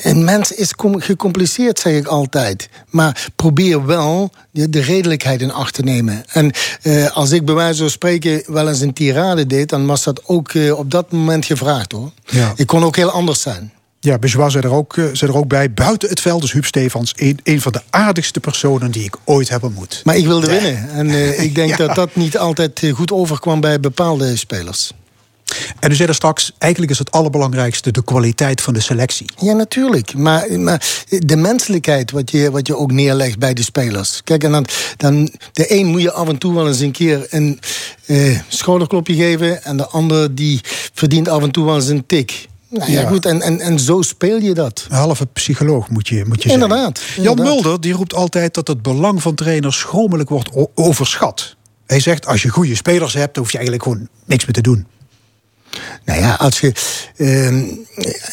een 0.02 0.24
mens 0.24 0.52
is 0.52 0.74
com- 0.74 1.00
gecompliceerd, 1.00 1.78
zeg 1.78 1.94
ik 1.94 2.06
altijd. 2.06 2.68
Maar 2.90 3.28
probeer 3.36 3.86
wel 3.86 4.30
de, 4.50 4.70
de 4.70 4.80
redelijkheid 4.80 5.40
in 5.40 5.52
acht 5.52 5.74
te 5.74 5.82
nemen. 5.82 6.24
En 6.32 6.50
als 7.12 7.30
ik 7.30 7.44
bij 7.44 7.54
wijze 7.54 7.80
van 7.80 7.90
spreken 7.90 8.42
wel 8.46 8.68
eens 8.68 8.80
een 8.80 8.92
tirade 8.92 9.46
deed, 9.46 9.68
dan 9.68 9.86
was 9.86 10.04
dat 10.04 10.20
ook 10.24 10.50
op 10.76 10.90
dat 10.90 11.10
moment 11.12 11.44
gevraagd 11.44 11.92
hoor. 11.92 12.10
Ja. 12.26 12.54
Ik 12.56 12.66
kon 12.66 12.84
ook 12.84 12.96
heel 12.96 13.10
anders 13.10 13.40
zijn. 13.40 13.72
Ja, 14.00 14.18
Bejois 14.18 14.52
zei 14.52 14.64
er 14.64 14.72
ook, 14.72 14.96
eh, 14.96 15.04
zei 15.12 15.30
er 15.30 15.36
ook 15.36 15.48
bij. 15.48 15.72
Buiten 15.72 16.08
het 16.08 16.20
veld 16.20 16.42
is 16.42 16.52
Huub 16.52 16.64
Stefans 16.64 17.12
een, 17.16 17.38
een 17.42 17.60
van 17.60 17.72
de 17.72 17.82
aardigste 17.90 18.40
personen 18.40 18.90
die 18.90 19.04
ik 19.04 19.16
ooit 19.24 19.48
heb 19.48 19.62
ontmoet. 19.62 20.00
Maar 20.04 20.16
ik 20.16 20.26
wilde 20.26 20.46
winnen. 20.46 20.90
En 20.90 21.10
eh, 21.10 21.42
ik 21.42 21.54
denk 21.54 21.70
Ja. 21.76 21.76
dat 21.76 21.94
dat 21.94 22.14
niet 22.16 22.38
altijd 22.38 22.82
eh, 22.82 22.94
goed 22.94 23.12
overkwam 23.12 23.60
bij 23.60 23.80
bepaalde 23.80 24.36
spelers. 24.36 24.92
En 25.80 25.90
u 25.90 25.94
zei 25.94 26.08
er 26.08 26.14
straks, 26.14 26.52
eigenlijk 26.58 26.92
is 26.92 26.98
het 26.98 27.10
allerbelangrijkste 27.10 27.90
de 27.90 28.04
kwaliteit 28.04 28.60
van 28.60 28.74
de 28.74 28.80
selectie. 28.80 29.26
Ja, 29.40 29.52
natuurlijk. 29.52 30.14
Maar, 30.14 30.60
maar 30.60 31.04
de 31.08 31.36
menselijkheid 31.36 32.10
wat 32.10 32.30
je, 32.30 32.50
wat 32.50 32.66
je 32.66 32.76
ook 32.76 32.92
neerlegt 32.92 33.38
bij 33.38 33.54
de 33.54 33.62
spelers. 33.62 34.20
Kijk, 34.24 34.44
en 34.44 34.52
dan, 34.52 34.66
dan 34.96 35.30
de 35.52 35.74
een 35.74 35.86
moet 35.86 36.02
je 36.02 36.12
af 36.12 36.28
en 36.28 36.38
toe 36.38 36.54
wel 36.54 36.66
eens 36.66 36.80
een 36.80 36.92
keer 36.92 37.26
een 37.30 37.60
eh, 38.06 38.38
schouderklopje 38.48 39.14
geven. 39.14 39.64
En 39.64 39.76
de 39.76 39.86
ander 39.86 40.34
die 40.34 40.60
verdient 40.94 41.28
af 41.28 41.42
en 41.42 41.50
toe 41.50 41.64
wel 41.64 41.74
eens 41.74 41.88
een 41.88 42.06
tik. 42.06 42.48
Nou 42.68 42.90
ja, 42.92 43.00
Ja. 43.00 43.08
goed. 43.08 43.26
En, 43.26 43.42
en, 43.42 43.60
en 43.60 43.78
zo 43.78 44.02
speel 44.02 44.38
je 44.38 44.54
dat. 44.54 44.86
Een 44.88 44.96
halve 44.96 45.26
psycholoog 45.26 45.88
moet 45.88 46.08
je, 46.08 46.24
moet 46.26 46.42
je 46.42 46.48
Inderdaad. 46.48 47.00
Jan 47.16 47.26
inderdaad. 47.26 47.54
Mulder 47.54 47.80
die 47.80 47.92
roept 47.92 48.14
altijd 48.14 48.54
dat 48.54 48.68
het 48.68 48.82
belang 48.82 49.22
van 49.22 49.34
trainers 49.34 49.78
schromelijk 49.78 50.28
wordt 50.28 50.50
overschat. 50.74 51.56
Hij 51.86 52.00
zegt, 52.00 52.26
als 52.26 52.42
je 52.42 52.48
goede 52.48 52.74
spelers 52.74 53.14
hebt, 53.14 53.34
dan 53.34 53.42
hoef 53.42 53.52
je 53.52 53.58
eigenlijk 53.58 53.88
gewoon 53.88 54.08
niks 54.24 54.44
meer 54.44 54.54
te 54.54 54.60
doen. 54.60 54.86
Nou 56.04 56.20
ja, 56.20 56.34
als 56.34 56.60
je 56.60 56.72
ehm, 57.16 57.64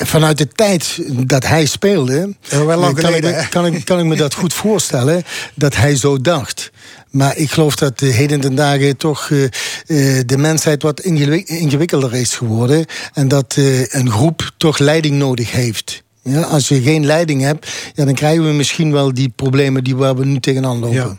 vanuit 0.06 0.38
de 0.38 0.48
tijd 0.48 1.00
dat 1.10 1.48
hij 1.48 1.66
speelde, 1.66 2.36
wel 2.50 2.66
lang 2.66 2.96
kan, 2.96 2.98
ik 2.98 3.06
geleden, 3.06 3.50
kan, 3.50 3.66
ik, 3.66 3.86
kan 3.86 4.00
ik 4.00 4.06
me 4.06 4.16
dat 4.16 4.34
goed 4.34 4.54
voorstellen 4.54 5.24
dat 5.56 5.76
hij 5.76 5.96
zo 5.96 6.22
dacht. 6.22 6.72
Maar 7.10 7.38
ik 7.38 7.52
geloof 7.52 7.76
dat 7.76 8.00
de 8.00 8.06
heden 8.06 8.40
ten 8.40 8.56
dagen 8.56 8.98
toch 8.98 9.30
eh, 9.30 9.44
eh, 9.44 10.24
de 10.26 10.38
mensheid 10.38 10.82
wat 10.82 11.00
ingewik- 11.00 11.50
ingewikkelder 11.50 12.14
is 12.14 12.36
geworden. 12.36 12.86
En 13.14 13.28
dat 13.28 13.56
eh, 13.58 13.94
een 13.94 14.12
groep 14.12 14.52
toch 14.58 14.78
leiding 14.78 15.16
nodig 15.16 15.52
heeft. 15.52 16.04
Ja, 16.24 16.42
als 16.42 16.68
je 16.68 16.82
geen 16.82 17.06
leiding 17.06 17.42
hebt, 17.42 17.68
ja, 17.94 18.06
dan 18.06 18.14
krijgen 18.14 18.46
we 18.46 18.52
misschien 18.52 18.92
wel 18.92 19.14
die 19.14 19.30
problemen 19.30 19.84
die 19.84 19.96
waar 19.96 20.16
we 20.16 20.26
nu 20.26 20.40
tegenaan 20.40 20.80
lopen. 20.80 20.96
Ja. 20.96 21.18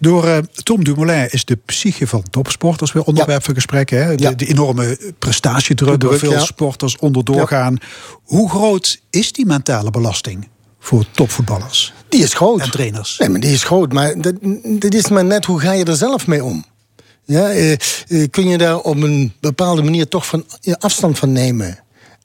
Door 0.00 0.26
eh, 0.26 0.38
Tom 0.62 0.84
Dumoulin 0.84 1.28
is 1.30 1.44
de 1.44 1.58
psyche 1.64 2.06
van 2.06 2.22
topsporters 2.30 2.92
weer 2.92 3.02
onderwerp 3.02 3.44
van 3.44 3.54
gesprek. 3.54 3.90
Hè? 3.90 4.14
De, 4.14 4.22
Ja. 4.22 4.30
de 4.32 4.46
enorme 4.46 4.98
prestatiedruk 5.18 6.02
waar 6.02 6.18
veel 6.18 6.30
ja. 6.32 6.44
sporters 6.44 6.96
onder 6.96 7.24
doorgaan. 7.24 7.76
Hoe 8.22 8.50
groot 8.50 9.00
is 9.10 9.32
die 9.32 9.46
mentale 9.46 9.90
belasting 9.90 10.48
voor 10.80 11.04
topvoetballers 11.10 11.92
Die 12.08 12.22
is 12.22 12.34
groot. 12.34 12.60
en 12.60 12.70
trainers? 12.70 13.18
Nee, 13.18 13.28
maar 13.28 13.40
die 13.40 13.52
is 13.52 13.64
groot. 13.64 13.92
Maar 13.92 14.14
dat, 14.20 14.34
is 14.94 15.08
maar 15.08 15.24
net 15.24 15.44
hoe 15.44 15.60
ga 15.60 15.72
je 15.72 15.84
er 15.84 15.96
zelf 15.96 16.26
mee 16.26 16.44
om. 16.44 16.64
Ja, 17.24 17.50
eh, 17.50 17.72
eh, 17.72 17.78
kun 18.30 18.48
je 18.48 18.58
daar 18.58 18.78
op 18.78 18.96
een 18.96 19.32
bepaalde 19.40 19.82
manier 19.82 20.08
toch 20.08 20.26
van, 20.26 20.44
afstand 20.78 21.18
van 21.18 21.32
nemen? 21.32 21.78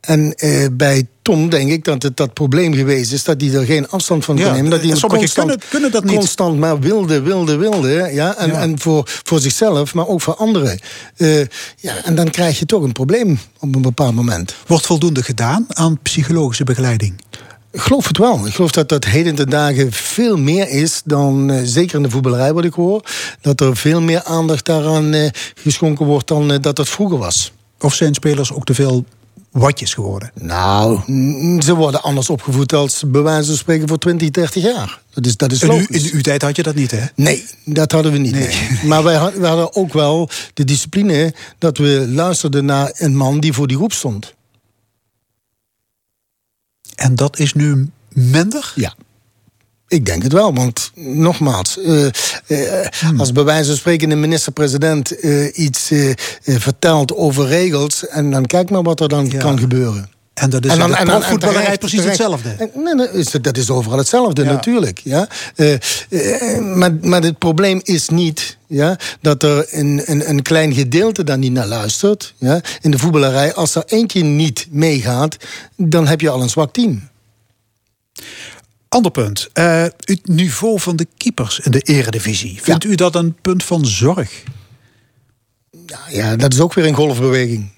En 0.03 0.33
eh, 0.35 0.65
bij 0.71 1.07
Tom 1.21 1.49
denk 1.49 1.71
ik 1.71 1.83
dat 1.83 2.03
het 2.03 2.17
dat 2.17 2.33
probleem 2.33 2.73
geweest 2.73 3.11
is 3.11 3.23
dat 3.23 3.41
hij 3.41 3.53
er 3.53 3.65
geen 3.65 3.89
afstand 3.89 4.25
van 4.25 4.37
Ja, 4.37 4.43
kon 4.43 4.53
nemen. 4.53 4.71
Dat 4.71 4.79
hij 4.81 4.89
sommigen 4.89 5.17
constant, 5.17 5.47
kunnen- 5.47 5.65
kunnen 5.69 5.91
dat 5.91 6.03
niet. 6.03 6.15
Constant 6.15 6.59
maar 6.59 6.79
wilde, 6.79 7.21
wilde, 7.21 7.55
wilde. 7.55 8.09
Ja, 8.13 8.37
en 8.37 8.47
Ja. 8.51 8.61
en 8.61 8.79
voor, 8.79 9.03
voor 9.23 9.39
zichzelf, 9.39 9.93
maar 9.93 10.07
ook 10.07 10.21
voor 10.21 10.35
anderen. 10.35 10.79
Eh, 11.17 11.39
ja, 11.77 12.03
en 12.03 12.15
dan 12.15 12.29
krijg 12.29 12.59
je 12.59 12.65
toch 12.65 12.83
een 12.83 12.91
probleem 12.91 13.39
op 13.59 13.75
een 13.75 13.81
bepaald 13.81 14.15
moment. 14.15 14.55
Wordt 14.67 14.85
voldoende 14.85 15.23
gedaan 15.23 15.65
aan 15.69 15.99
psychologische 16.01 16.63
begeleiding? 16.63 17.13
Ik 17.71 17.79
geloof 17.81 18.07
het 18.07 18.17
wel. 18.17 18.45
Ik 18.47 18.53
geloof 18.53 18.71
dat 18.71 18.89
dat 18.89 19.05
heden 19.05 19.35
ten 19.35 19.49
dagen 19.49 19.91
veel 19.91 20.37
meer 20.37 20.69
is 20.69 21.01
dan, 21.05 21.49
eh, 21.51 21.61
zeker 21.63 21.95
in 21.95 22.03
de 22.03 22.09
voetballerij 22.09 22.53
wat 22.53 22.63
ik 22.65 22.73
hoor, 22.73 23.01
dat 23.41 23.61
er 23.61 23.77
veel 23.77 24.01
meer 24.01 24.23
aandacht 24.23 24.65
daaraan 24.65 25.13
eh, 25.13 25.29
geschonken 25.55 26.05
wordt 26.05 26.27
dan 26.27 26.51
eh, 26.51 26.57
dat 26.61 26.77
het 26.77 26.89
vroeger 26.89 27.17
was. 27.17 27.51
Of 27.79 27.93
zijn 27.93 28.13
spelers 28.13 28.51
ook 28.53 28.65
te 28.65 28.73
veel 28.73 29.05
watjes 29.51 29.93
geworden? 29.93 30.31
Nou, 30.41 30.99
ze 31.61 31.73
worden 31.75 32.01
anders 32.03 32.29
opgevoed 32.29 32.73
als 32.73 33.03
bij 33.07 33.21
wijze 33.21 33.47
van 33.47 33.57
spreken 33.57 33.87
voor 33.87 33.97
20, 33.97 34.29
30 34.31 34.63
jaar. 34.63 35.01
Dat 35.13 35.25
is, 35.25 35.37
dat 35.37 35.51
is 35.51 35.61
In, 35.61 35.71
u, 35.71 35.85
in 35.89 36.09
uw 36.13 36.21
tijd 36.21 36.41
had 36.41 36.55
je 36.55 36.63
dat 36.63 36.75
niet, 36.75 36.91
hè? 36.91 37.05
Nee, 37.15 37.45
dat 37.65 37.91
hadden 37.91 38.11
we 38.11 38.17
niet. 38.17 38.31
nee. 38.31 38.79
Maar 38.83 39.03
wij, 39.03 39.15
had- 39.15 39.33
wij 39.33 39.49
hadden 39.49 39.75
ook 39.75 39.93
wel 39.93 40.29
de 40.53 40.63
discipline 40.63 41.33
dat 41.57 41.77
we 41.77 42.05
luisterden 42.09 42.65
naar 42.65 42.91
een 42.93 43.15
man 43.15 43.39
die 43.39 43.53
voor 43.53 43.67
die 43.67 43.77
groep 43.77 43.93
stond. 43.93 44.33
En 46.95 47.15
dat 47.15 47.39
is 47.39 47.53
nu 47.53 47.89
minder? 48.09 48.71
Ja. 48.75 48.93
Ik 49.93 50.05
denk 50.05 50.23
het 50.23 50.31
wel, 50.33 50.53
want 50.53 50.91
nogmaals, 50.95 51.77
eh, 51.79 52.05
eh, 52.05 52.89
als 53.17 53.31
bij 53.31 53.43
wijze 53.43 53.67
van 53.67 53.75
spreken 53.75 54.09
de 54.09 54.15
minister-president 54.15 55.19
eh, 55.19 55.57
iets 55.57 55.91
vertelt 56.43 57.15
over 57.15 57.47
regels, 57.47 58.07
en 58.07 58.31
dan 58.31 58.45
kijk 58.45 58.69
maar 58.69 58.83
wat 58.83 58.99
er 58.99 59.09
dan 59.09 59.29
Ja. 59.29 59.39
kan 59.39 59.59
gebeuren. 59.59 60.09
En 60.33 60.49
dat 60.49 60.65
is 60.65 60.71
en 60.71 60.77
terecht- 61.39 61.79
precies 61.79 61.99
terecht. 61.99 62.17
hetzelfde. 62.17 62.69
Nee, 62.75 62.93
nee, 62.95 63.09
is 63.11 63.31
dat 63.41 63.57
is 63.57 63.69
overal 63.69 63.97
hetzelfde, 63.97 64.43
Ja. 64.43 64.51
natuurlijk. 64.51 64.99
Ja? 65.03 65.27
Maar, 66.61 66.93
maar 67.01 67.21
het 67.21 67.37
probleem 67.37 67.79
is 67.83 68.09
niet 68.09 68.57
ja, 68.67 68.97
dat 69.21 69.43
er 69.43 69.65
een, 69.69 70.01
een, 70.05 70.29
een 70.29 70.41
klein 70.41 70.73
gedeelte 70.73 71.23
daar 71.23 71.37
niet 71.37 71.51
naar 71.51 71.67
luistert. 71.67 72.33
Ja? 72.37 72.61
In 72.81 72.91
de 72.91 72.97
voetballerij, 72.99 73.53
als 73.53 73.75
er 73.75 73.83
eentje 73.85 74.23
niet 74.23 74.67
meegaat, 74.69 75.37
dan 75.77 76.07
heb 76.07 76.21
je 76.21 76.29
al 76.29 76.41
een 76.41 76.49
zwak 76.49 76.73
team. 76.73 77.11
Ander 78.93 79.11
punt. 79.11 79.49
Eh, 79.53 79.83
het 79.83 80.19
niveau 80.23 80.79
van 80.79 80.95
de 80.95 81.07
keepers 81.17 81.59
in 81.59 81.71
de 81.71 81.79
eredivisie. 81.79 82.59
Vindt 82.61 82.83
u 82.83 82.95
dat 82.95 83.15
een 83.15 83.35
punt 83.41 83.63
van 83.63 83.85
zorg? 83.85 84.43
Ja, 85.85 85.99
ja, 86.09 86.35
dat 86.35 86.53
is 86.53 86.59
ook 86.59 86.73
weer 86.73 86.85
een 86.85 86.93
golfbeweging. 86.93 87.71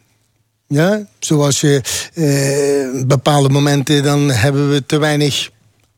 Ja, 0.67 1.07
zoals 1.19 1.61
je 1.61 1.81
eh, 2.13 3.07
bepaalde 3.07 3.49
momenten 3.49 4.03
dan 4.03 4.29
hebben 4.31 4.69
we 4.69 4.85
te 4.85 4.97
weinig 4.97 5.49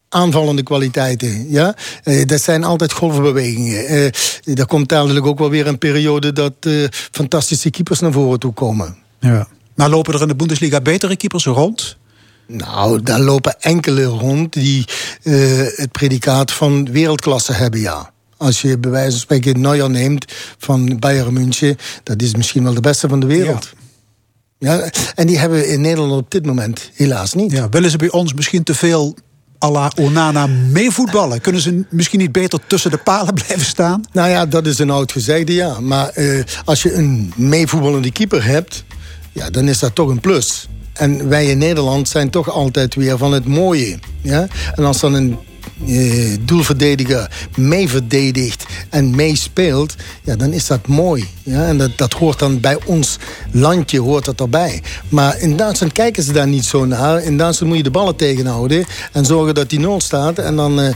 aanvallende 0.09 0.63
kwaliteiten. 0.63 1.49
Ja, 1.51 1.75
Eh, 2.03 2.25
dat 2.25 2.41
zijn 2.41 2.63
altijd 2.63 2.91
golfbewegingen. 2.91 4.11
Er 4.43 4.65
komt 4.67 4.89
dadelijk 4.89 5.25
ook 5.25 5.39
wel 5.39 5.49
weer 5.49 5.67
een 5.67 5.77
periode 5.77 6.33
dat 6.33 6.53
fantastische 7.11 7.69
keepers 7.69 7.99
naar 7.99 8.11
voren 8.11 8.39
toe 8.39 8.53
komen. 8.53 8.95
Ja. 9.19 9.47
Maar 9.75 9.89
lopen 9.89 10.13
er 10.13 10.21
in 10.21 10.27
de 10.27 10.35
Bundesliga 10.35 10.81
betere 10.81 11.15
keepers 11.15 11.45
rond? 11.45 11.97
Nou, 12.47 13.01
daar 13.03 13.19
lopen 13.19 13.61
enkele 13.61 14.03
rond 14.03 14.53
die 14.53 14.85
eh, 15.23 15.33
het 15.75 15.91
predicaat 15.91 16.51
van 16.51 16.91
wereldklasse 16.91 17.53
hebben, 17.53 17.79
ja. 17.79 18.11
Als 18.37 18.61
je 18.61 18.77
bij 18.77 18.91
wijze 18.91 19.11
van 19.11 19.19
spreken 19.19 19.61
Neuer 19.61 19.89
neemt 19.89 20.25
van 20.57 20.99
Bayern 20.99 21.33
München, 21.33 21.77
dat 22.03 22.21
is 22.21 22.35
misschien 22.35 22.63
wel 22.63 22.73
de 22.73 22.81
beste 22.81 23.07
van 23.07 23.19
de 23.19 23.25
wereld. 23.25 23.73
Ja. 24.59 24.89
en 25.15 25.27
die 25.27 25.37
hebben 25.37 25.59
we 25.59 25.67
in 25.67 25.81
Nederland 25.81 26.11
op 26.11 26.31
dit 26.31 26.45
moment 26.45 26.89
helaas 26.93 27.33
niet. 27.33 27.51
Ja, 27.51 27.69
willen 27.69 27.91
ze 27.91 27.97
bij 27.97 28.11
ons 28.11 28.33
misschien 28.33 28.63
te 28.63 28.73
veel 28.73 29.15
à 29.63 29.71
la 29.71 29.91
Onana 29.95 30.47
meevoetballen? 30.47 31.41
Kunnen 31.41 31.61
ze 31.61 31.85
misschien 31.89 32.19
niet 32.19 32.31
beter 32.31 32.59
tussen 32.67 32.91
de 32.91 32.97
palen 32.97 33.33
blijven 33.45 33.65
staan? 33.65 34.03
Nou 34.11 34.29
ja, 34.29 34.45
dat 34.45 34.65
is 34.65 34.79
een 34.79 34.89
oud 34.89 35.11
gezegde, 35.11 35.53
ja. 35.53 35.79
Maar 35.79 36.09
eh, 36.09 36.43
als 36.65 36.83
je 36.83 36.93
een 36.93 37.33
meevoetballende 37.35 38.11
keeper 38.11 38.45
hebt, 38.45 38.83
ja, 39.31 39.49
dan 39.49 39.67
is 39.67 39.79
dat 39.79 39.95
toch 39.95 40.09
een 40.09 40.19
plus. 40.19 40.67
En 40.97 41.29
wij 41.29 41.45
in 41.45 41.57
Nederland 41.57 42.09
zijn 42.09 42.29
toch 42.29 42.49
altijd 42.49 42.95
weer 42.95 43.17
van 43.17 43.33
het 43.33 43.45
mooie. 43.45 43.99
Ja? 44.21 44.47
En 44.75 44.85
als 44.85 44.99
dan 44.99 45.13
een 45.13 45.37
eh, 45.85 46.37
doelverdediger 46.41 47.31
meeverdedigt 47.55 48.65
en 48.89 49.15
meespeelt, 49.15 49.95
ja, 50.23 50.35
dan 50.35 50.53
is 50.53 50.67
dat 50.67 50.87
mooi. 50.87 51.27
Ja? 51.43 51.67
En 51.67 51.77
dat, 51.77 51.91
dat 51.95 52.13
hoort 52.13 52.39
dan 52.39 52.59
bij 52.59 52.77
ons 52.85 53.17
landje 53.51 53.99
hoort 53.99 54.25
dat 54.25 54.39
erbij. 54.39 54.81
Maar 55.09 55.39
in 55.39 55.57
Duitsland 55.57 55.91
kijken 55.91 56.23
ze 56.23 56.31
daar 56.31 56.47
niet 56.47 56.65
zo 56.65 56.85
naar. 56.85 57.23
In 57.23 57.37
Duitsland 57.37 57.67
moet 57.67 57.77
je 57.77 57.83
de 57.83 57.91
ballen 57.91 58.15
tegenhouden 58.15 58.85
en 59.11 59.25
zorgen 59.25 59.55
dat 59.55 59.69
die 59.69 59.79
nul 59.79 60.01
staat. 60.01 60.39
En 60.39 60.55
dan 60.55 60.79
eh, 60.79 60.87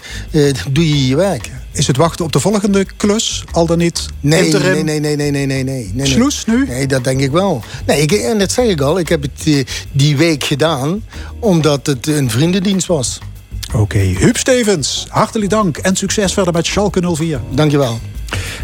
eh, 0.50 0.56
doe 0.72 0.90
je 0.90 1.08
je 1.08 1.16
werk. 1.16 1.50
Is 1.72 1.88
het 1.88 1.98
wachten 1.98 2.26
op 2.26 2.32
de 2.32 2.40
volgende 2.40 2.86
klus? 2.98 3.44
Al 3.52 3.66
dan 3.66 3.78
niet 3.78 4.08
Nee, 4.20 4.46
interim? 4.46 4.86
nee, 4.86 5.00
nee, 5.00 5.16
nee, 5.16 5.16
nee, 5.16 5.32
nee, 5.32 5.46
nee, 5.46 5.64
nee, 5.64 5.92
nee. 5.94 6.08
Sloes 6.08 6.46
nu? 6.46 6.66
Nee, 6.68 6.88
dat 6.88 7.04
denk 7.04 7.20
ik 7.20 7.32
wel. 7.32 7.64
Nee, 7.86 8.02
ik, 8.02 8.12
en 8.12 8.40
dat 8.40 8.52
zeg 8.52 8.66
ik 8.66 8.82
al. 8.82 9.00
Ik 9.00 9.10
heb 9.10 9.22
het 9.22 9.66
die 9.92 10.18
week 10.18 10.44
gedaan 10.44 11.04
omdat 11.40 11.86
het 11.86 12.08
een 12.08 12.30
vriendendienst 12.30 12.88
was. 12.88 13.20
Oké, 13.74 13.98
Huub 13.98 14.38
Stevens, 14.38 15.06
hartelijk 15.10 15.50
dank 15.50 15.78
en 15.78 15.96
succes 15.96 16.34
verder 16.34 16.54
met 16.54 16.66
Schalke 16.66 17.16
04. 17.16 17.40
Dankjewel. 17.50 18.00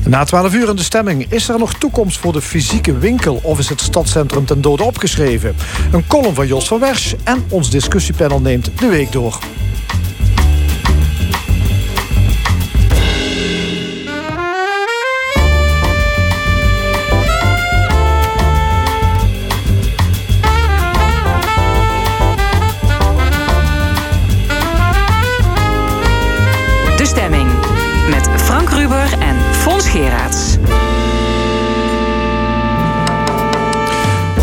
Na 0.05 0.23
12 0.23 0.53
uur 0.53 0.69
in 0.69 0.75
de 0.75 0.83
stemming. 0.83 1.25
Is 1.31 1.49
er 1.49 1.59
nog 1.59 1.73
toekomst 1.73 2.17
voor 2.17 2.33
de 2.33 2.41
fysieke 2.41 2.97
winkel 2.97 3.39
of 3.43 3.59
is 3.59 3.69
het 3.69 3.81
stadscentrum 3.81 4.45
ten 4.45 4.61
dode 4.61 4.83
opgeschreven? 4.83 5.55
Een 5.91 6.07
column 6.07 6.35
van 6.35 6.47
Jos 6.47 6.67
van 6.67 6.79
Wersch 6.79 7.13
en 7.23 7.45
ons 7.49 7.69
discussiepanel 7.69 8.41
neemt 8.41 8.79
de 8.79 8.87
week 8.87 9.11
door. 9.11 9.39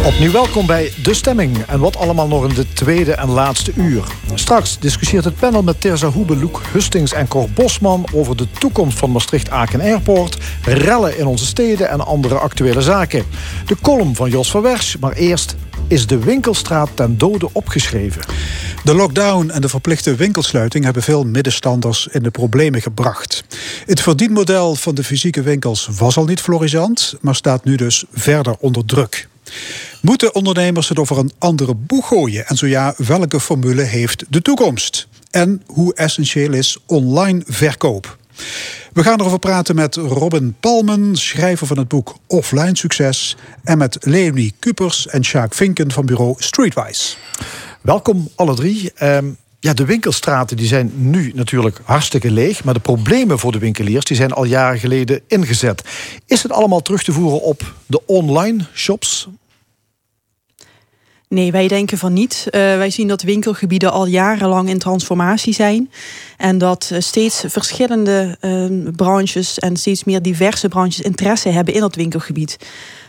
Opnieuw 0.05 0.31
welkom 0.31 0.67
bij 0.67 0.93
De 1.03 1.15
Stemming. 1.15 1.59
En 1.67 1.81
wat 1.81 1.97
allemaal 1.97 2.29
nog 2.29 2.49
in 2.49 2.55
de 2.55 2.73
tweede 2.73 3.13
en 3.13 3.29
laatste 3.29 3.73
uur. 3.77 4.05
Straks 4.35 4.79
discussieert 4.79 5.25
het 5.25 5.37
panel 5.37 5.63
met 5.63 5.81
Terza 5.81 6.11
Hoebe, 6.11 6.37
Loek 6.37 6.61
Hustings 6.73 7.13
en 7.13 7.29
Cor 7.29 7.51
Bosman... 7.51 8.07
over 8.13 8.37
de 8.37 8.47
toekomst 8.59 8.99
van 8.99 9.11
Maastricht-Aken 9.11 9.81
Airport... 9.81 10.39
rellen 10.63 11.19
in 11.19 11.27
onze 11.27 11.47
steden 11.47 11.89
en 11.89 12.07
andere 12.07 12.35
actuele 12.35 12.83
zaken. 12.83 13.25
De 13.67 13.77
column 13.83 14.15
van 14.15 14.31
Jos 14.31 14.51
van 14.51 14.63
Wersch, 14.63 14.97
maar 15.01 15.13
eerst... 15.13 15.57
is 15.89 16.07
de 16.07 16.19
winkelstraat 16.19 16.91
ten 16.95 17.19
dode 17.19 17.49
opgeschreven. 17.53 18.23
De 18.85 18.95
lockdown 18.95 19.51
en 19.51 19.61
de 19.61 19.69
verplichte 19.69 20.15
winkelsluiting 20.15 20.85
hebben 20.85 21.03
veel 21.03 21.25
middenstanders 21.25 22.07
in 22.07 22.23
de 22.23 22.31
problemen 22.31 22.83
gebracht. 22.83 23.45
Het 23.87 24.01
verdienmodel 24.01 24.75
van 24.75 24.95
de 24.95 25.05
fysieke 25.05 25.43
winkels 25.43 25.89
was 25.99 26.17
al 26.17 26.25
niet 26.25 26.41
florissant, 26.41 27.15
maar 27.21 27.35
staat 27.35 27.65
nu 27.65 27.77
dus 27.77 28.05
verder 28.13 28.57
onder 28.59 28.85
druk. 28.85 29.29
Moeten 30.05 30.35
ondernemers 30.35 30.89
het 30.89 30.99
over 30.99 31.19
een 31.19 31.33
andere 31.39 31.75
boeg 31.75 32.09
gooien? 32.09 32.47
En 32.47 32.57
zo 32.57 32.67
ja, 32.67 32.95
welke 32.97 33.41
formule 33.41 33.83
heeft 33.83 34.25
de 34.29 34.43
toekomst? 34.43 35.09
En 35.31 35.63
hoe 35.67 35.95
essentieel 35.95 36.53
is 36.53 36.79
online 36.87 37.43
verkoop? 37.47 38.19
We 38.93 39.03
gaan 39.03 39.21
erover 39.21 39.39
praten 39.39 39.75
met 39.75 39.95
Robin 39.95 40.57
Palmen, 40.61 41.17
schrijver 41.17 41.67
van 41.67 41.79
het 41.79 41.89
boek 41.89 42.17
Offline 42.27 42.77
Succes. 42.77 43.37
En 43.63 43.79
met 43.79 43.97
Leonie 44.01 44.55
Kupers 44.59 45.07
en 45.07 45.25
Sjaak 45.25 45.55
Vinken 45.55 45.93
van 45.93 46.07
bureau 46.07 46.35
Streetwise. 46.39 47.17
Welkom 47.81 48.29
alle 48.35 48.55
drie. 48.55 48.93
Ehm, 48.95 49.27
ja, 49.61 49.75
de 49.75 49.85
winkelstraten 49.85 50.57
die 50.57 50.67
zijn 50.67 50.93
nu 50.95 51.33
natuurlijk 51.35 51.81
hartstikke 51.85 52.31
leeg. 52.31 52.65
Maar 52.65 52.75
de 52.75 52.81
problemen 52.81 53.39
voor 53.39 53.53
de 53.53 53.59
winkeliers 53.59 54.05
die 54.05 54.17
zijn 54.17 54.33
al 54.33 54.45
jaren 54.45 54.79
geleden 54.79 55.21
ingezet. 55.27 55.83
Is 56.27 56.43
het 56.43 56.53
allemaal 56.53 56.83
terug 56.83 57.03
te 57.03 57.13
voeren 57.13 57.43
op 57.43 57.75
de 57.87 58.07
online 58.07 58.67
shops? 58.75 59.29
Nee, 61.35 61.53
wij 61.53 61.68
denken 61.68 61.99
van 61.99 62.12
niet. 62.12 62.45
Uh, 62.47 62.51
wij 62.61 62.91
zien 62.91 63.09
dat 63.09 63.22
winkelgebieden 63.22 63.93
al 63.93 64.07
jarenlang 64.07 64.68
in 64.68 64.78
transformatie 64.78 65.55
zijn. 65.55 65.91
En 66.37 66.59
dat 66.59 66.91
uh, 66.93 67.01
steeds 67.01 67.45
verschillende 67.47 68.37
uh, 68.41 68.93
branches 68.97 69.59
en 69.59 69.76
steeds 69.76 70.05
meer 70.05 70.22
diverse 70.22 70.68
branches 70.68 71.01
interesse 71.01 71.49
hebben 71.49 71.74
in 71.74 71.80
dat 71.80 71.95
winkelgebied. 71.95 72.59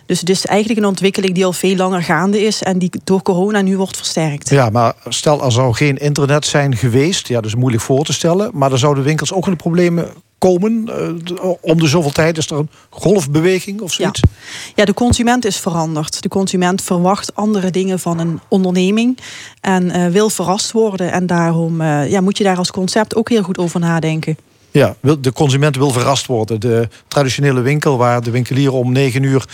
Dus 0.05 0.19
het 0.19 0.29
is 0.29 0.45
eigenlijk 0.45 0.79
een 0.79 0.87
ontwikkeling 0.87 1.33
die 1.33 1.45
al 1.45 1.53
veel 1.53 1.75
langer 1.75 2.03
gaande 2.03 2.41
is 2.41 2.63
en 2.63 2.79
die 2.79 2.91
door 3.03 3.21
corona 3.21 3.61
nu 3.61 3.77
wordt 3.77 3.97
versterkt. 3.97 4.49
Ja, 4.49 4.69
maar 4.69 4.93
stel 5.07 5.43
er 5.43 5.51
zou 5.51 5.73
geen 5.73 5.97
internet 5.97 6.45
zijn 6.45 6.75
geweest, 6.75 7.27
ja, 7.27 7.35
dat 7.35 7.45
is 7.45 7.55
moeilijk 7.55 7.83
voor 7.83 8.05
te 8.05 8.13
stellen, 8.13 8.51
maar 8.53 8.69
dan 8.69 8.77
zouden 8.77 9.03
winkels 9.03 9.33
ook 9.33 9.45
in 9.45 9.51
de 9.51 9.57
problemen 9.57 10.09
komen? 10.37 10.89
Uh, 10.89 11.51
om 11.61 11.79
de 11.79 11.87
zoveel 11.87 12.11
tijd 12.11 12.37
is 12.37 12.49
er 12.49 12.57
een 12.57 12.69
golfbeweging 12.89 13.81
of 13.81 13.93
zoiets? 13.93 14.19
Ja. 14.19 14.29
ja, 14.75 14.85
de 14.85 14.93
consument 14.93 15.45
is 15.45 15.57
veranderd. 15.57 16.21
De 16.21 16.29
consument 16.29 16.81
verwacht 16.81 17.35
andere 17.35 17.71
dingen 17.71 17.99
van 17.99 18.19
een 18.19 18.39
onderneming 18.47 19.17
en 19.61 19.83
uh, 19.83 20.07
wil 20.07 20.29
verrast 20.29 20.71
worden. 20.71 21.11
En 21.11 21.27
daarom 21.27 21.81
uh, 21.81 22.09
ja, 22.09 22.21
moet 22.21 22.37
je 22.37 22.43
daar 22.43 22.57
als 22.57 22.71
concept 22.71 23.15
ook 23.15 23.29
heel 23.29 23.43
goed 23.43 23.57
over 23.57 23.79
nadenken. 23.79 24.37
Ja, 24.71 24.95
de 25.19 25.33
consument 25.33 25.75
wil 25.75 25.89
verrast 25.89 26.25
worden. 26.25 26.59
De 26.59 26.87
traditionele 27.07 27.61
winkel 27.61 27.97
waar 27.97 28.23
de 28.23 28.31
winkelier 28.31 28.73
om 28.73 28.91
negen 28.91 29.23
uur 29.23 29.45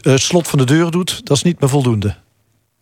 het 0.00 0.20
slot 0.20 0.48
van 0.48 0.58
de 0.58 0.64
deur 0.64 0.90
doet, 0.90 1.26
dat 1.26 1.36
is 1.36 1.42
niet 1.42 1.60
meer 1.60 1.68
voldoende. 1.68 2.16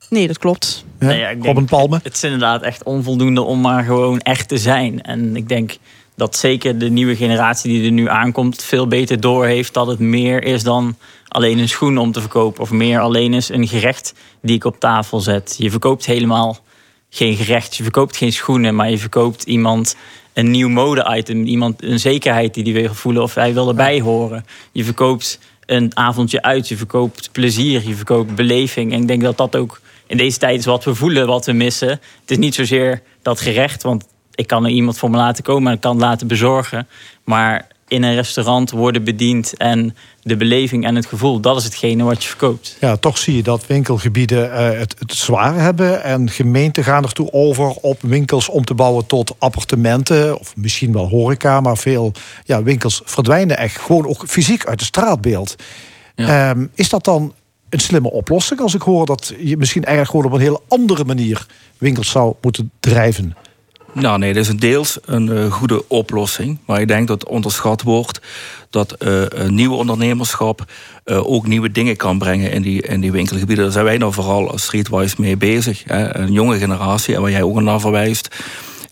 Nee, 0.08 0.26
dat 0.26 0.38
klopt. 0.38 0.84
Ja? 0.98 1.06
Nee, 1.06 1.18
ja, 1.18 1.28
ik 1.28 1.44
Robin 1.44 1.64
Palme? 1.64 2.00
Het 2.02 2.14
is 2.14 2.24
inderdaad 2.24 2.62
echt 2.62 2.82
onvoldoende 2.82 3.42
om 3.42 3.60
maar 3.60 3.84
gewoon 3.84 4.20
echt 4.20 4.48
te 4.48 4.58
zijn. 4.58 5.02
En 5.02 5.36
ik 5.36 5.48
denk 5.48 5.76
dat 6.14 6.36
zeker 6.36 6.78
de 6.78 6.90
nieuwe 6.90 7.16
generatie 7.16 7.70
die 7.70 7.84
er 7.84 7.92
nu 7.92 8.08
aankomt... 8.08 8.62
veel 8.62 8.86
beter 8.86 9.20
doorheeft 9.20 9.74
dat 9.74 9.86
het 9.86 9.98
meer 9.98 10.42
is 10.42 10.62
dan 10.62 10.96
alleen 11.28 11.58
een 11.58 11.68
schoen 11.68 11.98
om 11.98 12.12
te 12.12 12.20
verkopen... 12.20 12.62
of 12.62 12.70
meer 12.70 13.00
alleen 13.00 13.34
is 13.34 13.48
een 13.48 13.68
gerecht 13.68 14.14
die 14.42 14.56
ik 14.56 14.64
op 14.64 14.80
tafel 14.80 15.20
zet. 15.20 15.54
Je 15.58 15.70
verkoopt 15.70 16.06
helemaal 16.06 16.58
geen 17.10 17.36
gerecht, 17.36 17.76
je 17.76 17.82
verkoopt 17.82 18.16
geen 18.16 18.32
schoenen... 18.32 18.74
maar 18.74 18.90
je 18.90 18.98
verkoopt 18.98 19.42
iemand 19.42 19.96
een 20.32 20.50
nieuw 20.50 20.68
mode-item. 20.68 21.44
Iemand 21.44 21.82
een 21.82 22.00
zekerheid 22.00 22.54
die 22.54 22.64
die 22.64 22.72
wil 22.72 22.94
voelen 22.94 23.22
of 23.22 23.34
hij 23.34 23.54
wil 23.54 23.68
erbij 23.68 24.00
horen. 24.00 24.44
Je 24.72 24.84
verkoopt 24.84 25.38
een 25.66 25.96
avondje 25.96 26.42
uit, 26.42 26.68
je 26.68 26.76
verkoopt 26.76 27.28
plezier, 27.32 27.88
je 27.88 27.94
verkoopt 27.94 28.34
beleving. 28.34 28.92
En 28.92 29.00
ik 29.00 29.08
denk 29.08 29.22
dat 29.22 29.36
dat 29.36 29.56
ook 29.56 29.80
in 30.06 30.16
deze 30.16 30.38
tijd 30.38 30.58
is 30.58 30.64
wat 30.64 30.84
we 30.84 30.94
voelen, 30.94 31.26
wat 31.26 31.46
we 31.46 31.52
missen. 31.52 31.88
Het 31.88 32.30
is 32.30 32.38
niet 32.38 32.54
zozeer 32.54 33.02
dat 33.22 33.40
gerecht, 33.40 33.82
want 33.82 34.06
ik 34.40 34.46
kan 34.46 34.64
er 34.64 34.70
iemand 34.70 34.98
voor 34.98 35.10
me 35.10 35.16
laten 35.16 35.44
komen 35.44 35.72
en 35.72 35.78
kan 35.78 35.98
laten 35.98 36.26
bezorgen. 36.26 36.88
Maar 37.24 37.66
in 37.88 38.02
een 38.02 38.14
restaurant 38.14 38.70
worden 38.70 39.04
bediend 39.04 39.56
en 39.56 39.96
de 40.22 40.36
beleving 40.36 40.84
en 40.84 40.94
het 40.94 41.06
gevoel, 41.06 41.40
dat 41.40 41.56
is 41.56 41.64
hetgene 41.64 42.04
wat 42.04 42.22
je 42.22 42.28
verkoopt. 42.28 42.76
Ja, 42.80 42.96
toch 42.96 43.18
zie 43.18 43.36
je 43.36 43.42
dat 43.42 43.66
winkelgebieden 43.66 44.48
uh, 44.48 44.78
het, 44.78 44.94
het 44.98 45.12
zwaar 45.12 45.54
hebben 45.54 46.02
en 46.02 46.30
gemeenten 46.30 46.84
gaan 46.84 47.02
ertoe 47.02 47.32
over 47.32 47.70
op 47.70 47.98
winkels 48.02 48.48
om 48.48 48.64
te 48.64 48.74
bouwen 48.74 49.06
tot 49.06 49.34
appartementen 49.38 50.38
of 50.38 50.56
misschien 50.56 50.92
wel 50.92 51.08
horeca, 51.08 51.60
maar 51.60 51.76
veel 51.76 52.12
ja, 52.44 52.62
winkels 52.62 53.02
verdwijnen 53.04 53.58
echt 53.58 53.78
gewoon 53.78 54.06
ook 54.06 54.24
fysiek 54.26 54.66
uit 54.66 54.80
het 54.80 54.88
straatbeeld. 54.88 55.56
Ja. 56.14 56.50
Um, 56.50 56.70
is 56.74 56.88
dat 56.88 57.04
dan 57.04 57.34
een 57.68 57.80
slimme 57.80 58.10
oplossing 58.10 58.60
als 58.60 58.74
ik 58.74 58.82
hoor 58.82 59.06
dat 59.06 59.34
je 59.38 59.56
misschien 59.56 59.84
eigenlijk 59.84 60.16
gewoon 60.16 60.32
op 60.32 60.38
een 60.38 60.46
hele 60.46 60.60
andere 60.68 61.04
manier 61.04 61.46
winkels 61.78 62.10
zou 62.10 62.34
moeten 62.40 62.70
drijven? 62.80 63.36
Nou 63.92 64.18
nee, 64.18 64.32
dat 64.32 64.42
is 64.46 64.56
deels 64.56 64.98
een 65.04 65.26
uh, 65.26 65.52
goede 65.52 65.88
oplossing. 65.88 66.58
Maar 66.66 66.80
ik 66.80 66.88
denk 66.88 67.08
dat 67.08 67.26
onderschat 67.26 67.82
wordt 67.82 68.20
dat 68.70 68.96
uh, 68.98 69.22
nieuwe 69.48 69.74
ondernemerschap 69.74 70.64
uh, 71.04 71.30
ook 71.30 71.46
nieuwe 71.46 71.72
dingen 71.72 71.96
kan 71.96 72.18
brengen 72.18 72.52
in 72.52 72.62
die, 72.62 72.82
in 72.82 73.00
die 73.00 73.12
winkelgebieden. 73.12 73.64
Daar 73.64 73.72
zijn 73.72 73.84
wij 73.84 73.98
nou 73.98 74.12
vooral 74.12 74.52
streetwise 74.54 75.14
mee 75.18 75.36
bezig. 75.36 75.82
Hè. 75.86 76.16
Een 76.16 76.32
jonge 76.32 76.58
generatie, 76.58 77.14
en 77.14 77.20
waar 77.20 77.30
jij 77.30 77.42
ook 77.42 77.60
naar 77.60 77.80
verwijst 77.80 78.36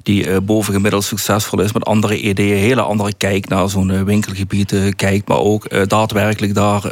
die 0.03 0.41
bovengemiddeld 0.41 1.05
succesvol 1.05 1.61
is 1.61 1.73
met 1.73 1.85
andere 1.85 2.21
ideeën, 2.21 2.57
hele 2.57 2.81
andere 2.81 3.13
kijk 3.17 3.49
naar 3.49 3.69
zo'n 3.69 4.05
winkelgebied 4.05 4.93
kijkt, 4.97 5.29
maar 5.29 5.39
ook 5.39 5.89
daadwerkelijk 5.89 6.55
daar 6.55 6.83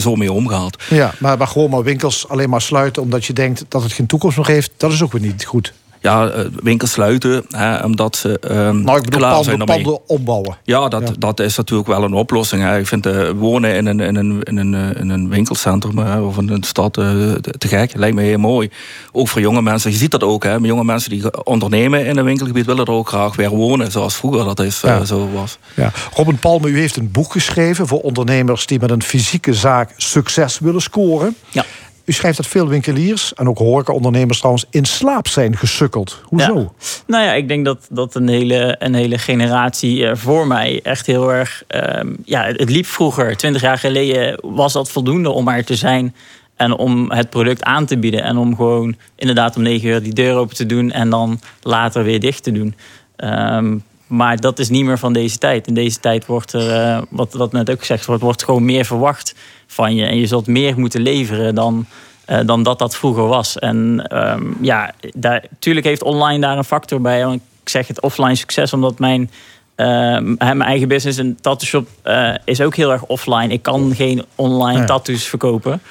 zo 0.00 0.14
mee 0.14 0.32
omgaat. 0.32 0.82
Ja, 0.90 1.14
maar, 1.18 1.38
maar 1.38 1.46
gewoon 1.46 1.70
maar 1.70 1.82
winkels 1.82 2.28
alleen 2.28 2.50
maar 2.50 2.60
sluiten 2.60 3.02
omdat 3.02 3.24
je 3.24 3.32
denkt 3.32 3.64
dat 3.68 3.82
het 3.82 3.92
geen 3.92 4.06
toekomst 4.06 4.36
nog 4.36 4.46
heeft, 4.46 4.70
dat 4.76 4.92
is 4.92 5.02
ook 5.02 5.12
weer 5.12 5.20
niet 5.20 5.44
goed 5.44 5.72
ja, 6.02 6.28
eh, 6.28 6.44
winkels 6.62 6.90
sluiten. 6.90 7.44
Hè, 7.50 7.84
omdat 7.84 8.16
ze 8.16 8.40
um, 8.50 8.82
nou, 8.82 8.98
ik 8.98 9.04
bedoel, 9.04 9.20
klaar 9.20 9.34
panden, 9.34 9.44
zijn 9.44 9.64
panden 9.64 10.08
opbouwen. 10.08 10.56
Ja 10.64 10.88
dat, 10.88 11.08
ja. 11.08 11.14
dat 11.18 11.40
is 11.40 11.56
natuurlijk 11.56 11.88
wel 11.88 12.02
een 12.02 12.12
oplossing. 12.12 12.62
Hè. 12.62 12.78
Ik 12.78 12.86
vind 12.86 13.06
uh, 13.06 13.30
wonen 13.30 13.74
in 13.74 13.86
een, 13.86 14.00
in, 14.00 14.16
een, 14.16 14.42
in, 14.42 14.56
een, 14.56 14.74
eh, 14.74 15.00
in 15.00 15.10
een 15.10 15.28
winkelcentrum 15.28 15.98
of 15.98 16.38
in 16.38 16.48
een 16.48 16.62
stad 16.62 16.98
uh, 16.98 17.32
te 17.34 17.68
gek. 17.68 17.96
Lijkt 17.96 18.16
me 18.16 18.22
heel 18.22 18.38
mooi. 18.38 18.70
Ook 19.12 19.28
voor 19.28 19.40
jonge 19.40 19.62
mensen. 19.62 19.90
Je 19.90 19.96
ziet 19.96 20.10
dat 20.10 20.22
ook. 20.22 20.44
Hè. 20.44 20.54
Jonge 20.54 20.84
mensen 20.84 21.10
die 21.10 21.44
ondernemen 21.44 22.06
in 22.06 22.16
een 22.16 22.24
winkelgebied 22.24 22.66
willen 22.66 22.84
er 22.84 22.92
ook 22.92 23.08
graag 23.08 23.36
weer 23.36 23.50
wonen. 23.50 23.90
Zoals 23.90 24.14
vroeger 24.14 24.44
dat 24.44 24.60
is, 24.60 24.80
ja. 24.80 25.04
zo 25.04 25.28
was. 25.32 25.58
Ja. 25.74 25.92
Robin 26.14 26.38
Palme, 26.38 26.68
u 26.68 26.78
heeft 26.78 26.96
een 26.96 27.10
boek 27.10 27.32
geschreven 27.32 27.86
voor 27.86 28.00
ondernemers 28.00 28.66
die 28.66 28.80
met 28.80 28.90
een 28.90 29.02
fysieke 29.02 29.54
zaak 29.54 29.92
succes 29.96 30.58
willen 30.58 30.82
scoren. 30.82 31.36
Ja. 31.50 31.64
U 32.04 32.12
schrijft 32.12 32.36
dat 32.36 32.46
veel 32.46 32.68
winkeliers 32.68 33.34
en 33.34 33.48
ook 33.48 33.58
horecaondernemers 33.58 34.38
trouwens 34.38 34.66
in 34.70 34.84
slaap 34.84 35.28
zijn 35.28 35.56
gesukkeld. 35.56 36.20
Hoezo? 36.24 36.74
Nou 37.06 37.24
ja, 37.24 37.32
ik 37.32 37.48
denk 37.48 37.64
dat, 37.64 37.86
dat 37.90 38.14
een, 38.14 38.28
hele, 38.28 38.76
een 38.78 38.94
hele 38.94 39.18
generatie 39.18 40.14
voor 40.14 40.46
mij 40.46 40.80
echt 40.82 41.06
heel 41.06 41.32
erg... 41.32 41.64
Um, 41.98 42.16
ja, 42.24 42.44
het 42.44 42.70
liep 42.70 42.86
vroeger. 42.86 43.36
Twintig 43.36 43.62
jaar 43.62 43.78
geleden 43.78 44.38
was 44.42 44.72
dat 44.72 44.90
voldoende 44.90 45.30
om 45.30 45.48
er 45.48 45.64
te 45.64 45.76
zijn... 45.76 46.14
En 46.56 46.76
om 46.76 47.10
het 47.10 47.30
product 47.30 47.62
aan 47.62 47.86
te 47.86 47.98
bieden. 47.98 48.22
En 48.22 48.36
om 48.36 48.56
gewoon 48.56 48.96
inderdaad 49.16 49.56
om 49.56 49.62
negen 49.62 49.88
uur 49.88 50.02
die 50.02 50.12
deur 50.12 50.36
open 50.36 50.56
te 50.56 50.66
doen... 50.66 50.90
en 50.90 51.10
dan 51.10 51.40
later 51.62 52.04
weer 52.04 52.20
dicht 52.20 52.42
te 52.42 52.52
doen. 52.52 52.74
Um, 53.16 53.84
maar 54.12 54.40
dat 54.40 54.58
is 54.58 54.68
niet 54.68 54.84
meer 54.84 54.98
van 54.98 55.12
deze 55.12 55.38
tijd. 55.38 55.66
In 55.66 55.74
deze 55.74 56.00
tijd 56.00 56.26
wordt 56.26 56.52
er, 56.52 56.96
uh, 56.96 57.02
wat, 57.08 57.32
wat 57.32 57.52
net 57.52 57.70
ook 57.70 57.78
gezegd 57.78 58.06
wordt, 58.06 58.22
wordt 58.22 58.44
gewoon 58.44 58.64
meer 58.64 58.84
verwacht 58.84 59.34
van 59.66 59.94
je. 59.94 60.06
En 60.06 60.16
je 60.16 60.26
zult 60.26 60.46
meer 60.46 60.78
moeten 60.78 61.00
leveren 61.00 61.54
dan, 61.54 61.86
uh, 62.28 62.38
dan 62.46 62.62
dat 62.62 62.78
dat 62.78 62.96
vroeger 62.96 63.26
was. 63.26 63.58
En 63.58 64.06
um, 64.12 64.56
ja, 64.60 64.92
daar, 65.14 65.44
natuurlijk 65.50 65.86
heeft 65.86 66.02
online 66.02 66.40
daar 66.40 66.56
een 66.56 66.64
factor 66.64 67.00
bij. 67.00 67.24
Want 67.24 67.40
ik 67.62 67.68
zeg 67.68 67.86
het 67.86 68.00
offline 68.00 68.34
succes, 68.34 68.72
omdat 68.72 68.98
mijn, 68.98 69.30
uh, 69.76 70.18
mijn 70.36 70.62
eigen 70.62 70.88
business, 70.88 71.18
een 71.18 71.38
tattoo 71.40 71.66
shop, 71.66 71.88
is 72.44 72.60
ook 72.60 72.76
heel 72.76 72.92
erg 72.92 73.04
offline. 73.04 73.48
Ik 73.48 73.62
kan 73.62 73.94
geen 73.94 74.24
online 74.34 74.84
tattoos 74.84 75.24
verkopen. 75.24 75.82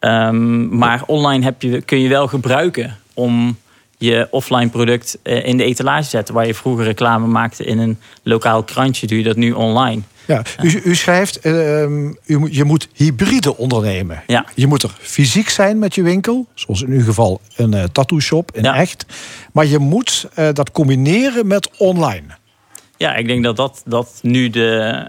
Um, 0.00 0.76
maar 0.76 1.02
online 1.06 1.44
heb 1.44 1.62
je, 1.62 1.82
kun 1.82 2.00
je 2.00 2.08
wel 2.08 2.26
gebruiken 2.26 2.96
om 3.14 3.56
je 4.04 4.28
offline 4.30 4.68
product 4.68 5.18
in 5.22 5.56
de 5.56 5.64
etalage 5.64 6.08
zetten. 6.08 6.34
Waar 6.34 6.46
je 6.46 6.54
vroeger 6.54 6.84
reclame 6.84 7.26
maakte 7.26 7.64
in 7.64 7.78
een 7.78 7.98
lokaal 8.22 8.62
krantje, 8.62 9.06
doe 9.06 9.18
je 9.18 9.24
dat 9.24 9.36
nu 9.36 9.52
online. 9.52 10.02
Ja, 10.26 10.42
u, 10.62 10.80
u 10.84 10.94
schrijft, 10.94 11.46
uh, 11.46 11.82
u, 12.26 12.48
je 12.50 12.64
moet 12.64 12.88
hybride 12.92 13.56
ondernemen. 13.56 14.22
Ja. 14.26 14.44
Je 14.54 14.66
moet 14.66 14.82
er 14.82 14.94
fysiek 15.00 15.48
zijn 15.48 15.78
met 15.78 15.94
je 15.94 16.02
winkel, 16.02 16.46
zoals 16.54 16.82
in 16.82 16.90
uw 16.90 17.04
geval 17.04 17.40
een 17.56 17.74
uh, 17.74 17.82
tattoo 17.82 18.20
shop 18.20 18.50
in 18.52 18.62
ja. 18.62 18.74
echt. 18.74 19.06
Maar 19.52 19.66
je 19.66 19.78
moet 19.78 20.26
uh, 20.38 20.48
dat 20.52 20.70
combineren 20.70 21.46
met 21.46 21.70
online. 21.78 22.26
Ja, 22.96 23.14
ik 23.14 23.26
denk 23.26 23.44
dat 23.44 23.56
dat, 23.56 23.82
dat 23.86 24.18
nu, 24.22 24.50
de, 24.50 25.06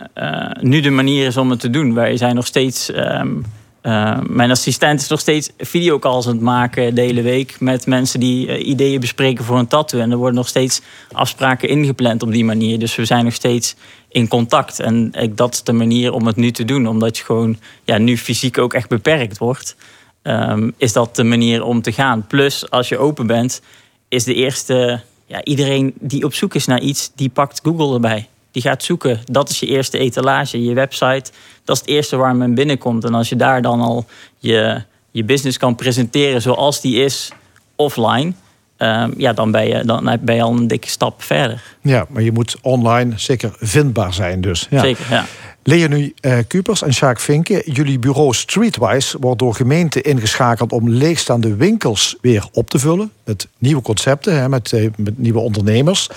nu 0.61 0.81
de 0.81 0.89
manier 0.89 1.25
is 1.25 1.37
om 1.37 1.49
het 1.49 1.59
te 1.59 1.69
doen. 1.69 1.93
Wij 1.93 2.17
zijn 2.17 2.35
nog 2.35 2.45
steeds. 2.45 2.89
Um, 2.95 3.45
uh, 3.85 4.19
mijn 4.27 4.51
assistent 4.51 5.01
is 5.01 5.07
nog 5.07 5.19
steeds 5.19 5.49
videocalls 5.57 6.27
aan 6.27 6.33
het 6.33 6.41
maken 6.41 6.95
de 6.95 7.01
hele 7.01 7.21
week 7.21 7.59
met 7.59 7.85
mensen 7.85 8.19
die 8.19 8.47
uh, 8.47 8.67
ideeën 8.67 8.99
bespreken 8.99 9.45
voor 9.45 9.59
een 9.59 9.67
tattoo. 9.67 9.99
En 9.99 10.11
er 10.11 10.17
worden 10.17 10.35
nog 10.35 10.47
steeds 10.47 10.81
afspraken 11.11 11.69
ingepland 11.69 12.23
op 12.23 12.31
die 12.31 12.45
manier. 12.45 12.79
Dus 12.79 12.95
we 12.95 13.05
zijn 13.05 13.23
nog 13.23 13.33
steeds 13.33 13.75
in 14.09 14.27
contact. 14.27 14.79
En 14.79 15.11
ik, 15.13 15.37
dat 15.37 15.53
is 15.53 15.63
de 15.63 15.73
manier 15.73 16.13
om 16.13 16.25
het 16.25 16.35
nu 16.35 16.51
te 16.51 16.65
doen. 16.65 16.87
Omdat 16.87 17.17
je 17.17 17.23
gewoon 17.23 17.57
ja, 17.83 17.97
nu 17.97 18.17
fysiek 18.17 18.57
ook 18.57 18.73
echt 18.73 18.89
beperkt 18.89 19.37
wordt. 19.37 19.75
Um, 20.23 20.73
is 20.77 20.93
dat 20.93 21.15
de 21.15 21.23
manier 21.23 21.63
om 21.63 21.81
te 21.81 21.91
gaan. 21.91 22.27
Plus, 22.27 22.69
als 22.69 22.89
je 22.89 22.97
open 22.97 23.27
bent, 23.27 23.61
is 24.07 24.23
de 24.23 24.33
eerste... 24.33 25.01
Ja, 25.27 25.43
iedereen 25.43 25.93
die 25.99 26.23
op 26.23 26.33
zoek 26.33 26.55
is 26.55 26.65
naar 26.65 26.81
iets, 26.81 27.11
die 27.15 27.29
pakt 27.29 27.59
Google 27.63 27.93
erbij. 27.93 28.27
Die 28.55 28.63
gaat 28.63 28.83
zoeken. 28.83 29.19
Dat 29.25 29.49
is 29.49 29.59
je 29.59 29.65
eerste 29.65 29.97
etalage, 29.97 30.63
je 30.63 30.73
website. 30.73 31.31
Dat 31.63 31.75
is 31.75 31.81
het 31.81 31.89
eerste 31.89 32.15
waar 32.15 32.35
men 32.35 32.53
binnenkomt. 32.53 33.03
En 33.03 33.13
als 33.13 33.29
je 33.29 33.35
daar 33.35 33.61
dan 33.61 33.81
al 33.81 34.05
je, 34.37 34.81
je 35.11 35.23
business 35.23 35.57
kan 35.57 35.75
presenteren 35.75 36.41
zoals 36.41 36.81
die 36.81 37.03
is 37.03 37.31
offline... 37.75 38.33
ehm, 38.77 39.11
ja, 39.17 39.33
dan, 39.33 39.51
ben 39.51 39.67
je, 39.67 39.85
dan 39.85 40.17
ben 40.21 40.35
je 40.35 40.41
al 40.41 40.51
een 40.51 40.67
dikke 40.67 40.89
stap 40.89 41.23
verder. 41.23 41.63
Ja, 41.81 42.05
maar 42.09 42.21
je 42.21 42.31
moet 42.31 42.55
online 42.61 43.13
zeker 43.15 43.55
vindbaar 43.59 44.13
zijn 44.13 44.41
dus. 44.41 44.67
Ja. 44.69 44.79
Zeker, 44.79 45.05
ja. 45.09 45.25
Leonie 45.67 46.13
uh, 46.21 46.37
Kupers 46.47 46.81
en 46.81 46.93
Sjaak 46.93 47.19
Vinken, 47.19 47.71
jullie 47.71 47.99
bureau 47.99 48.33
Streetwise 48.33 49.17
wordt 49.19 49.39
door 49.39 49.55
gemeenten 49.55 50.03
ingeschakeld 50.03 50.71
om 50.71 50.89
leegstaande 50.89 51.55
winkels 51.55 52.15
weer 52.21 52.47
op 52.51 52.69
te 52.69 52.79
vullen. 52.79 53.11
Met 53.23 53.47
nieuwe 53.57 53.81
concepten, 53.81 54.39
hè, 54.39 54.49
met, 54.49 54.73
eh, 54.73 54.87
met 54.97 55.17
nieuwe 55.17 55.39
ondernemers. 55.39 56.09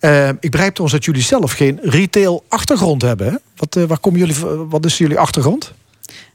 Uh, 0.00 0.28
ik 0.28 0.50
begrijp 0.50 0.74
trouwens 0.74 0.92
dat 0.92 1.04
jullie 1.04 1.22
zelf 1.22 1.52
geen 1.52 1.78
retail 1.82 2.44
achtergrond 2.48 3.02
hebben. 3.02 3.26
Hè? 3.26 3.36
Wat, 3.56 3.86
waar 3.88 3.98
komen 3.98 4.18
jullie, 4.18 4.34
wat 4.68 4.84
is 4.84 4.98
jullie 4.98 5.18
achtergrond? 5.18 5.72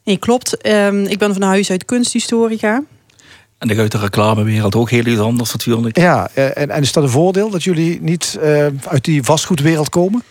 Nee, 0.04 0.18
klopt. 0.18 0.68
Um, 0.68 1.06
ik 1.06 1.18
ben 1.18 1.34
van 1.34 1.42
huis 1.42 1.70
uit 1.70 1.86
kunsthistorica. 1.86 2.84
En 3.58 3.68
dan 3.68 3.78
uit 3.78 3.92
de 3.92 3.98
reclamewereld 3.98 4.76
ook 4.76 4.90
heel 4.90 5.06
iets 5.06 5.20
anders 5.20 5.52
natuurlijk. 5.52 5.98
Ja, 5.98 6.30
en, 6.34 6.70
en 6.70 6.82
is 6.82 6.92
dat 6.92 7.04
een 7.04 7.10
voordeel 7.10 7.50
dat 7.50 7.64
jullie 7.64 8.02
niet 8.02 8.38
uh, 8.42 8.68
uit 8.86 9.04
die 9.04 9.24
vastgoedwereld 9.24 9.90
komen? 9.90 10.24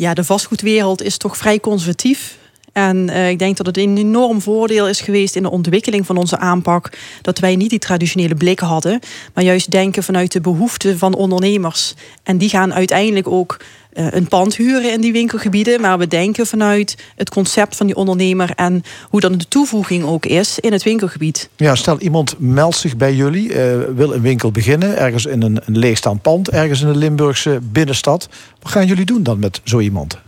Ja, 0.00 0.14
de 0.14 0.24
vastgoedwereld 0.24 1.02
is 1.02 1.16
toch 1.16 1.36
vrij 1.36 1.60
conservatief. 1.60 2.38
En 2.72 2.96
uh, 2.96 3.28
ik 3.28 3.38
denk 3.38 3.56
dat 3.56 3.66
het 3.66 3.78
een 3.78 3.96
enorm 3.96 4.40
voordeel 4.40 4.88
is 4.88 5.00
geweest 5.00 5.36
in 5.36 5.42
de 5.42 5.50
ontwikkeling 5.50 6.06
van 6.06 6.16
onze 6.16 6.38
aanpak. 6.38 6.90
Dat 7.22 7.38
wij 7.38 7.56
niet 7.56 7.70
die 7.70 7.78
traditionele 7.78 8.34
blik 8.34 8.58
hadden, 8.58 9.00
maar 9.34 9.44
juist 9.44 9.70
denken 9.70 10.02
vanuit 10.02 10.32
de 10.32 10.40
behoeften 10.40 10.98
van 10.98 11.14
ondernemers. 11.14 11.94
En 12.22 12.38
die 12.38 12.48
gaan 12.48 12.74
uiteindelijk 12.74 13.28
ook 13.28 13.56
uh, 13.92 14.06
een 14.10 14.28
pand 14.28 14.56
huren 14.56 14.92
in 14.92 15.00
die 15.00 15.12
winkelgebieden. 15.12 15.80
Maar 15.80 15.98
we 15.98 16.06
denken 16.06 16.46
vanuit 16.46 16.96
het 17.16 17.30
concept 17.30 17.76
van 17.76 17.86
die 17.86 17.96
ondernemer 17.96 18.50
en 18.54 18.82
hoe 19.08 19.20
dan 19.20 19.38
de 19.38 19.48
toevoeging 19.48 20.04
ook 20.04 20.26
is 20.26 20.58
in 20.58 20.72
het 20.72 20.82
winkelgebied. 20.82 21.48
Ja, 21.56 21.74
stel 21.74 21.98
iemand 21.98 22.34
meldt 22.38 22.76
zich 22.76 22.96
bij 22.96 23.14
jullie, 23.14 23.48
uh, 23.48 23.54
wil 23.94 24.14
een 24.14 24.20
winkel 24.20 24.50
beginnen, 24.50 24.96
ergens 24.96 25.26
in 25.26 25.42
een, 25.42 25.60
een 25.64 25.78
leegstaand 25.78 26.22
pand, 26.22 26.50
ergens 26.50 26.80
in 26.80 26.92
de 26.92 26.98
Limburgse 26.98 27.58
binnenstad. 27.62 28.28
Wat 28.62 28.72
gaan 28.72 28.86
jullie 28.86 29.04
doen 29.04 29.22
dan 29.22 29.38
met 29.38 29.60
zo 29.64 29.78
iemand? 29.78 30.18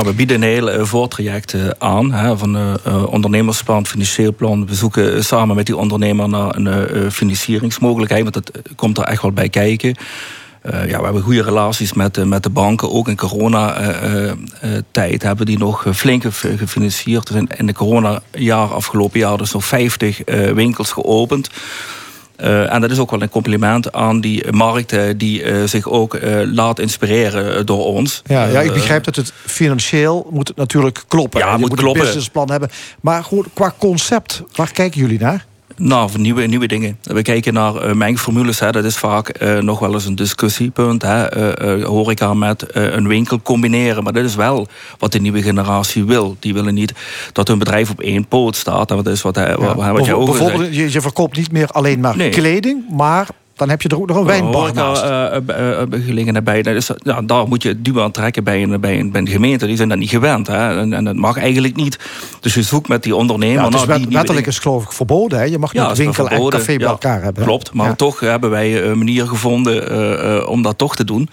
Nou, 0.00 0.12
we 0.12 0.18
bieden 0.18 0.42
een 0.42 0.48
heel 0.48 0.78
uh, 0.78 0.84
voortraject 0.84 1.52
uh, 1.52 1.68
aan. 1.78 2.12
Hè, 2.12 2.38
van 2.38 2.56
uh, 2.56 2.74
ondernemersplan, 3.06 3.86
financieel 3.86 4.34
plan. 4.34 4.66
We 4.66 4.74
zoeken 4.74 5.24
samen 5.24 5.56
met 5.56 5.66
die 5.66 5.76
ondernemer 5.76 6.28
naar 6.28 6.56
een 6.56 7.12
financieringsmogelijkheid. 7.12 8.22
Want 8.22 8.34
dat 8.34 8.50
komt 8.76 8.98
er 8.98 9.04
echt 9.04 9.22
wel 9.22 9.32
bij 9.32 9.48
kijken. 9.48 9.94
Ja, 10.62 10.98
we 10.98 11.04
hebben 11.04 11.22
goede 11.22 11.42
relaties 11.42 11.92
met, 11.92 12.24
met 12.24 12.42
de 12.42 12.50
banken. 12.50 12.90
Ook 12.90 13.08
in 13.08 13.16
coronatijd 13.16 15.22
hebben 15.22 15.46
die 15.46 15.58
nog 15.58 15.86
flink 15.94 16.24
gefinancierd. 16.56 17.28
Er 17.28 17.34
zijn 17.34 17.48
in 17.56 17.66
de 17.66 17.72
coronajaar, 17.72 18.72
afgelopen 18.72 19.20
jaar, 19.20 19.36
dus 19.36 19.52
nog 19.52 19.64
50 19.64 20.20
winkels 20.54 20.92
geopend. 20.92 21.50
Uh, 22.42 22.72
en 22.72 22.80
dat 22.80 22.90
is 22.90 22.98
ook 22.98 23.10
wel 23.10 23.22
een 23.22 23.28
compliment 23.28 23.92
aan 23.92 24.20
die 24.20 24.52
markt 24.52 24.94
die 25.16 25.42
uh, 25.42 25.66
zich 25.66 25.88
ook 25.88 26.14
uh, 26.14 26.40
laat 26.52 26.78
inspireren 26.78 27.66
door 27.66 27.84
ons. 27.84 28.22
Ja, 28.26 28.44
ja, 28.44 28.60
ik 28.60 28.72
begrijp 28.72 29.04
dat 29.04 29.16
het 29.16 29.32
financieel 29.46 30.28
moet 30.30 30.52
natuurlijk 30.56 31.04
kloppen. 31.08 31.40
Ja, 31.40 31.56
moet, 31.56 31.68
moet 31.68 31.78
kloppen. 31.78 32.00
een 32.00 32.06
businessplan 32.06 32.50
hebben. 32.50 32.70
Maar 33.00 33.24
goed, 33.24 33.46
qua 33.54 33.74
concept, 33.78 34.42
waar 34.54 34.72
kijken 34.72 35.00
jullie 35.00 35.18
naar? 35.18 35.48
Nou, 35.82 36.10
nieuwe, 36.16 36.42
nieuwe 36.42 36.66
dingen. 36.66 36.98
We 37.02 37.22
kijken 37.22 37.54
naar 37.54 37.88
uh, 37.88 37.94
mengformules. 37.94 38.58
Hè. 38.58 38.72
Dat 38.72 38.84
is 38.84 38.96
vaak 38.96 39.42
uh, 39.42 39.58
nog 39.58 39.78
wel 39.78 39.94
eens 39.94 40.04
een 40.04 40.14
discussiepunt. 40.14 41.02
Hè. 41.02 41.38
Uh, 41.78 41.84
horeca 41.84 42.34
met 42.34 42.64
een 42.72 43.08
winkel 43.08 43.40
combineren. 43.42 44.02
Maar 44.02 44.12
dat 44.12 44.24
is 44.24 44.34
wel 44.34 44.68
wat 44.98 45.12
de 45.12 45.20
nieuwe 45.20 45.42
generatie 45.42 46.04
wil. 46.04 46.36
Die 46.38 46.54
willen 46.54 46.74
niet 46.74 46.92
dat 47.32 47.48
hun 47.48 47.58
bedrijf 47.58 47.90
op 47.90 48.00
één 48.00 48.26
poot 48.26 48.56
staat. 48.56 48.90
En 48.90 48.96
dat 48.96 49.06
is 49.06 49.22
wat, 49.22 49.34
ja. 49.34 49.56
wat, 49.56 49.76
wat 49.76 50.04
jij 50.04 50.14
ook 50.14 50.26
Bijvoorbeeld, 50.26 50.74
je, 50.74 50.92
je 50.92 51.00
verkoopt 51.00 51.36
niet 51.36 51.52
meer 51.52 51.68
alleen 51.68 52.00
maar 52.00 52.16
nee. 52.16 52.30
kleding, 52.30 52.84
maar 52.90 53.28
dan 53.60 53.68
heb 53.68 53.82
je 53.82 53.88
er 53.88 54.00
ook 54.00 54.06
nog 54.06 54.16
een 54.16 54.24
wijnbar 54.24 54.74
naast. 54.74 55.04
Uh, 55.04 55.36
uh, 55.48 56.06
gelegenheid 56.06 56.44
bij. 56.44 56.62
Dus, 56.62 56.90
ja, 57.02 57.22
daar 57.22 57.48
moet 57.48 57.62
je 57.62 57.82
duw 57.82 58.02
aan 58.02 58.10
trekken 58.10 58.44
bij 58.44 58.62
een, 58.62 58.80
bij, 58.80 58.98
een, 58.98 59.10
bij 59.10 59.20
een 59.20 59.28
gemeente. 59.28 59.66
Die 59.66 59.76
zijn 59.76 59.88
dat 59.88 59.98
niet 59.98 60.10
gewend. 60.10 60.46
Hè? 60.46 60.78
En, 60.78 60.92
en 60.92 61.04
dat 61.04 61.14
mag 61.14 61.36
eigenlijk 61.36 61.76
niet. 61.76 61.98
Dus 62.40 62.54
je 62.54 62.62
zoekt 62.62 62.88
met 62.88 63.02
die 63.02 63.16
ondernemer... 63.16 63.56
Ja, 63.56 63.64
het 63.64 63.74
is 63.74 63.86
nou, 63.86 64.00
wet, 64.00 64.12
wettelijk 64.12 64.46
is 64.46 64.58
geloof 64.58 64.84
ik 64.84 64.92
verboden. 64.92 65.38
Hè? 65.38 65.44
Je 65.44 65.58
mag 65.58 65.72
ja, 65.72 65.88
niet 65.88 65.96
winkel 65.96 66.28
en 66.28 66.48
café 66.48 66.76
bij 66.76 66.86
elkaar 66.86 67.22
hebben. 67.22 67.44
Klopt, 67.44 67.72
maar 67.72 67.96
toch 67.96 68.20
hebben 68.20 68.50
wij 68.50 68.84
een 68.84 68.98
manier 68.98 69.26
gevonden 69.26 70.48
om 70.48 70.62
dat 70.62 70.78
toch 70.78 70.96
te 70.96 71.04
doen. 71.04 71.28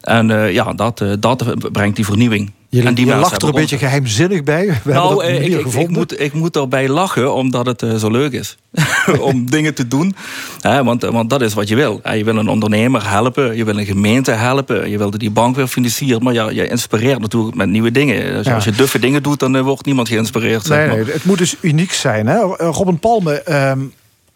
En 0.00 0.52
ja, 0.52 0.72
dat, 0.72 1.04
dat 1.20 1.72
brengt 1.72 1.96
die 1.96 2.04
vernieuwing. 2.04 2.52
Je, 2.74 2.82
en 2.82 2.94
die 2.94 3.06
je 3.06 3.14
lacht 3.14 3.42
er 3.42 3.48
een 3.48 3.54
beetje 3.54 3.78
geheimzinnig 3.78 4.42
bij. 4.42 4.66
We 4.84 4.92
nou, 4.92 5.24
ik, 5.24 5.46
ik, 5.46 5.66
ik, 5.66 5.88
moet, 5.88 6.20
ik 6.20 6.32
moet 6.32 6.56
erbij 6.56 6.88
lachen 6.88 7.34
omdat 7.34 7.66
het 7.66 7.82
uh, 7.82 7.94
zo 7.94 8.10
leuk 8.10 8.32
is. 8.32 8.56
om 9.20 9.50
dingen 9.50 9.74
te 9.74 9.88
doen. 9.88 10.16
He, 10.60 10.84
want, 10.84 11.02
want 11.02 11.30
dat 11.30 11.42
is 11.42 11.54
wat 11.54 11.68
je 11.68 11.74
wil. 11.74 12.00
Je 12.14 12.24
wil 12.24 12.36
een 12.36 12.48
ondernemer 12.48 13.10
helpen. 13.10 13.56
Je 13.56 13.64
wil 13.64 13.78
een 13.78 13.86
gemeente 13.86 14.30
helpen. 14.30 14.90
Je 14.90 14.98
wilde 14.98 15.18
die 15.18 15.30
bank 15.30 15.56
weer 15.56 15.66
financieren. 15.66 16.22
Maar 16.22 16.32
ja, 16.32 16.50
je 16.50 16.68
inspireert 16.68 17.20
natuurlijk 17.20 17.54
met 17.54 17.68
nieuwe 17.68 17.90
dingen. 17.90 18.34
Dus 18.34 18.46
ja. 18.46 18.54
Als 18.54 18.64
je 18.64 18.70
duffe 18.72 18.98
dingen 18.98 19.22
doet, 19.22 19.38
dan 19.38 19.56
uh, 19.56 19.62
wordt 19.62 19.86
niemand 19.86 20.08
geïnspireerd. 20.08 20.68
Nee, 20.68 20.78
zeg 20.78 20.88
maar. 20.88 21.04
nee, 21.04 21.12
het 21.12 21.24
moet 21.24 21.38
dus 21.38 21.56
uniek 21.60 21.92
zijn. 21.92 22.26
Hè? 22.26 22.38
Robin 22.56 22.98
Palme... 22.98 23.70
Um 23.70 23.92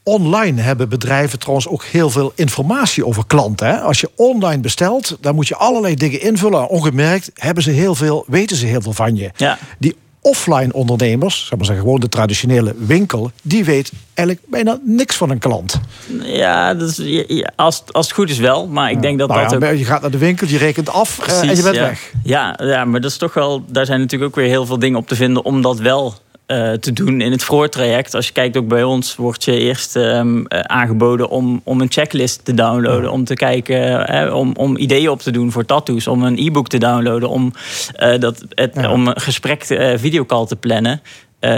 online 0.09 0.61
hebben 0.61 0.89
bedrijven 0.89 1.39
trouwens 1.39 1.69
ook 1.69 1.85
heel 1.85 2.11
veel 2.11 2.33
informatie 2.35 3.07
over 3.07 3.27
klanten. 3.27 3.67
Hè? 3.67 3.81
Als 3.81 4.01
je 4.01 4.11
online 4.17 4.61
bestelt, 4.61 5.17
dan 5.21 5.35
moet 5.35 5.49
je 5.49 5.57
allerlei 5.57 5.95
dingen 5.95 6.21
invullen. 6.21 6.69
Ongemerkt 6.69 7.31
hebben 7.35 7.63
ze 7.63 7.71
heel 7.71 7.95
veel, 7.95 8.25
weten 8.27 8.57
ze 8.57 8.67
heel 8.67 8.81
veel 8.81 8.93
van 8.93 9.17
je. 9.17 9.31
Ja. 9.37 9.59
Die 9.79 9.97
offline 10.21 10.73
ondernemers, 10.73 11.47
zeg 11.47 11.57
maar 11.57 11.67
zeggen, 11.67 11.85
gewoon 11.85 12.01
de 12.01 12.09
traditionele 12.09 12.75
winkel, 12.79 13.31
die 13.43 13.65
weet 13.65 13.93
eigenlijk 14.15 14.49
bijna 14.51 14.79
niks 14.83 15.17
van 15.17 15.31
een 15.31 15.39
klant. 15.39 15.81
Ja, 16.23 16.75
dat 16.75 16.89
is, 16.89 17.25
ja, 17.27 17.53
als, 17.57 17.83
als 17.91 18.07
het 18.07 18.15
goed 18.15 18.31
is 18.31 18.39
wel, 18.39 18.67
maar 18.67 18.89
ik 18.89 18.95
ja. 18.95 19.01
denk 19.01 19.19
dat 19.19 19.29
nou 19.29 19.49
dat 19.49 19.63
ja, 19.63 19.71
ook... 19.71 19.77
Je 19.77 19.85
gaat 19.85 20.01
naar 20.01 20.11
de 20.11 20.19
winkel, 20.19 20.47
je 20.47 20.59
rekent 20.59 20.89
af 20.89 21.17
Precies, 21.17 21.43
uh, 21.43 21.51
en 21.51 21.57
je 21.57 21.63
bent 21.63 21.77
weg. 21.77 22.13
Ja, 22.23 22.59
ja, 22.63 22.85
maar 22.85 23.01
dat 23.01 23.11
is 23.11 23.17
toch 23.17 23.35
wel, 23.35 23.65
daar 23.67 23.87
zijn 23.87 24.01
natuurlijk 24.01 24.31
ook 24.31 24.37
weer 24.37 24.49
heel 24.49 24.67
veel 24.67 24.79
dingen 24.79 24.99
op 24.99 25.09
te 25.09 25.17
vinden 25.17 25.45
om 25.45 25.63
dat 25.63 25.79
wel 25.79 26.15
uh, 26.49 26.73
te 26.73 26.93
doen 26.93 27.21
in 27.21 27.31
het 27.33 27.45
voortraject. 27.45 28.15
Als 28.15 28.27
je 28.27 28.33
kijkt 28.33 28.57
ook 28.57 28.69
bij 28.69 28.83
ons, 28.83 29.17
wordt 29.17 29.45
je 29.45 29.59
eerst 29.59 29.97
um, 29.97 30.39
uh, 30.39 30.61
aangeboden 30.61 31.29
om, 31.29 31.61
om 31.65 31.81
een 31.81 31.91
checklist 31.91 32.45
te 32.45 32.55
downloaden. 32.55 33.03
Ja. 33.03 33.11
Om 33.11 33.25
te 33.25 33.35
kijken, 33.35 34.15
uh, 34.15 34.35
om, 34.35 34.53
om 34.57 34.77
ideeën 34.77 35.11
op 35.11 35.21
te 35.21 35.31
doen 35.31 35.53
voor 35.53 35.65
tattoos. 35.65 36.07
Om 36.07 36.23
een 36.23 36.39
e-book 36.39 36.69
te 36.69 36.79
downloaden. 36.79 37.29
Om, 37.29 37.53
dat, 38.19 38.45
het, 38.49 38.75
ja. 38.75 38.93
om 38.93 39.07
een 39.07 39.21
gesprek, 39.21 39.65
videocall 39.97 40.47
te 40.47 40.57
plannen. 40.57 41.03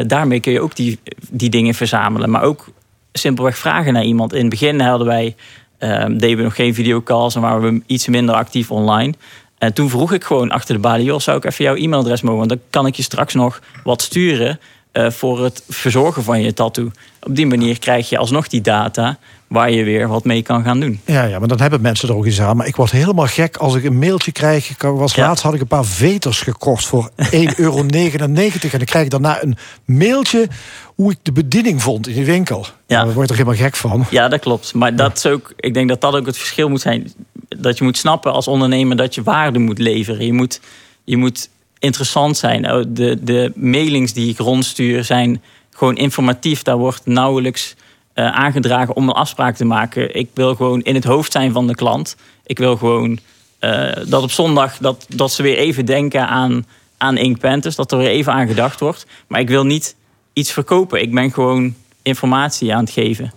daarmee 0.06 0.40
kun 0.40 0.52
je 0.52 0.60
ook 0.60 0.76
die, 0.76 0.98
die 1.30 1.50
dingen 1.50 1.74
verzamelen. 1.74 2.30
Maar 2.30 2.42
ook 2.42 2.68
simpelweg 3.12 3.58
vragen 3.58 3.92
naar 3.92 4.04
iemand. 4.04 4.32
In 4.32 4.40
het 4.40 4.50
begin 4.50 4.80
hadden 4.80 5.06
wij, 5.06 5.36
um, 5.78 6.18
deden 6.18 6.36
we 6.36 6.42
nog 6.42 6.54
geen 6.54 6.74
videocalls. 6.74 7.34
En 7.34 7.40
waren 7.40 7.74
we 7.74 7.82
iets 7.86 8.08
minder 8.08 8.34
actief 8.34 8.70
online. 8.70 9.14
En 9.58 9.72
toen 9.72 9.90
vroeg 9.90 10.12
ik 10.12 10.24
gewoon 10.24 10.50
achter 10.50 10.74
de 10.74 10.80
balie... 10.80 11.04
joh, 11.04 11.20
zou 11.20 11.36
ik 11.36 11.44
even 11.44 11.64
jouw 11.64 11.74
e-mailadres 11.74 12.22
mogen? 12.22 12.38
Want 12.38 12.50
dan 12.50 12.60
kan 12.70 12.86
ik 12.86 12.94
je 12.94 13.02
straks 13.02 13.34
nog 13.34 13.60
wat 13.84 14.02
sturen... 14.02 14.60
Uh, 14.92 15.10
voor 15.10 15.44
het 15.44 15.62
verzorgen 15.68 16.22
van 16.22 16.40
je 16.42 16.54
tattoo. 16.54 16.90
Op 17.22 17.36
die 17.36 17.46
manier 17.46 17.78
krijg 17.78 18.08
je 18.08 18.18
alsnog 18.18 18.48
die 18.48 18.60
data... 18.60 19.18
waar 19.46 19.70
je 19.70 19.84
weer 19.84 20.08
wat 20.08 20.24
mee 20.24 20.42
kan 20.42 20.64
gaan 20.64 20.80
doen. 20.80 21.00
Ja, 21.04 21.24
ja 21.24 21.38
maar 21.38 21.48
dan 21.48 21.60
hebben 21.60 21.80
mensen 21.80 22.08
er 22.08 22.14
ook 22.14 22.26
iets 22.26 22.40
aan. 22.40 22.56
Maar 22.56 22.66
ik 22.66 22.76
word 22.76 22.90
helemaal 22.90 23.26
gek 23.26 23.56
als 23.56 23.74
ik 23.74 23.84
een 23.84 23.98
mailtje 23.98 24.32
krijg. 24.32 24.70
Ik 24.70 24.82
was 24.82 25.14
ja. 25.14 25.26
laatst 25.26 25.44
had 25.44 25.54
ik 25.54 25.60
een 25.60 25.66
paar 25.66 25.84
veters 25.84 26.40
gekocht 26.40 26.86
voor 26.86 27.10
1,99 27.16 27.20
euro. 27.56 27.78
en 27.78 28.18
dan 28.60 28.84
krijg 28.84 29.04
ik 29.04 29.10
daarna 29.10 29.42
een 29.42 29.56
mailtje... 29.84 30.48
hoe 30.94 31.12
ik 31.12 31.18
de 31.22 31.32
bediening 31.32 31.82
vond 31.82 32.08
in 32.08 32.14
die 32.14 32.24
winkel. 32.24 32.66
Ja. 32.86 33.04
Daar 33.04 33.14
word 33.14 33.28
je 33.28 33.34
er 33.34 33.38
helemaal 33.38 33.64
gek 33.64 33.76
van. 33.76 34.06
Ja, 34.10 34.28
dat 34.28 34.40
klopt. 34.40 34.74
Maar 34.74 34.96
dat 34.96 35.16
is 35.16 35.26
ook, 35.26 35.52
ik 35.56 35.74
denk 35.74 35.88
dat 35.88 36.00
dat 36.00 36.14
ook 36.14 36.26
het 36.26 36.38
verschil 36.38 36.68
moet 36.68 36.80
zijn. 36.80 37.12
Dat 37.48 37.78
je 37.78 37.84
moet 37.84 37.96
snappen 37.96 38.32
als 38.32 38.48
ondernemer 38.48 38.96
dat 38.96 39.14
je 39.14 39.22
waarde 39.22 39.58
moet 39.58 39.78
leveren. 39.78 40.26
Je 40.26 40.32
moet... 40.32 40.60
Je 41.04 41.16
moet 41.16 41.48
interessant 41.80 42.36
zijn. 42.36 42.62
De, 42.94 43.18
de 43.22 43.52
mailings 43.54 44.12
die 44.12 44.30
ik 44.30 44.38
rondstuur 44.38 45.04
zijn 45.04 45.42
gewoon 45.70 45.96
informatief. 45.96 46.62
Daar 46.62 46.76
wordt 46.76 47.06
nauwelijks 47.06 47.74
uh, 48.14 48.26
aangedragen 48.32 48.96
om 48.96 49.08
een 49.08 49.14
afspraak 49.14 49.56
te 49.56 49.64
maken. 49.64 50.14
Ik 50.14 50.28
wil 50.34 50.54
gewoon 50.54 50.82
in 50.82 50.94
het 50.94 51.04
hoofd 51.04 51.32
zijn 51.32 51.52
van 51.52 51.66
de 51.66 51.74
klant. 51.74 52.16
Ik 52.46 52.58
wil 52.58 52.76
gewoon 52.76 53.18
uh, 53.60 53.92
dat 54.06 54.22
op 54.22 54.30
zondag 54.30 54.78
dat, 54.78 55.06
dat 55.08 55.32
ze 55.32 55.42
weer 55.42 55.56
even 55.56 55.84
denken 55.84 56.28
aan, 56.28 56.66
aan 56.96 57.16
Ink. 57.16 57.40
Dat 57.76 57.92
er 57.92 57.98
weer 57.98 58.08
even 58.08 58.32
aan 58.32 58.46
gedacht 58.46 58.80
wordt. 58.80 59.06
Maar 59.26 59.40
ik 59.40 59.48
wil 59.48 59.64
niet 59.64 59.96
iets 60.32 60.52
verkopen. 60.52 61.02
Ik 61.02 61.14
ben 61.14 61.32
gewoon 61.32 61.74
informatie 62.02 62.74
aan 62.74 62.84
het 62.84 62.92
geven. 62.92 63.32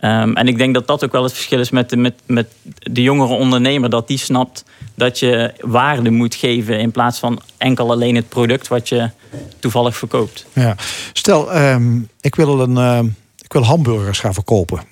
Um, 0.00 0.36
en 0.36 0.48
ik 0.48 0.58
denk 0.58 0.74
dat 0.74 0.86
dat 0.86 1.04
ook 1.04 1.12
wel 1.12 1.22
het 1.22 1.32
verschil 1.32 1.60
is 1.60 1.70
met 1.70 1.90
de, 1.90 1.96
met, 1.96 2.14
met 2.26 2.46
de 2.78 3.02
jongere 3.02 3.34
ondernemer. 3.34 3.90
Dat 3.90 4.08
die 4.08 4.18
snapt 4.18 4.64
dat 4.94 5.18
je 5.18 5.54
waarde 5.60 6.10
moet 6.10 6.34
geven 6.34 6.80
in 6.80 6.90
plaats 6.90 7.18
van 7.18 7.40
enkel 7.56 7.90
alleen 7.90 8.14
het 8.14 8.28
product 8.28 8.68
wat 8.68 8.88
je 8.88 9.10
toevallig 9.58 9.96
verkoopt. 9.96 10.46
Ja. 10.52 10.76
Stel, 11.12 11.56
um, 11.56 12.08
ik, 12.20 12.34
wil 12.34 12.60
een, 12.60 13.04
uh, 13.04 13.10
ik 13.38 13.52
wil 13.52 13.64
hamburgers 13.64 14.20
gaan 14.20 14.34
verkopen. 14.34 14.82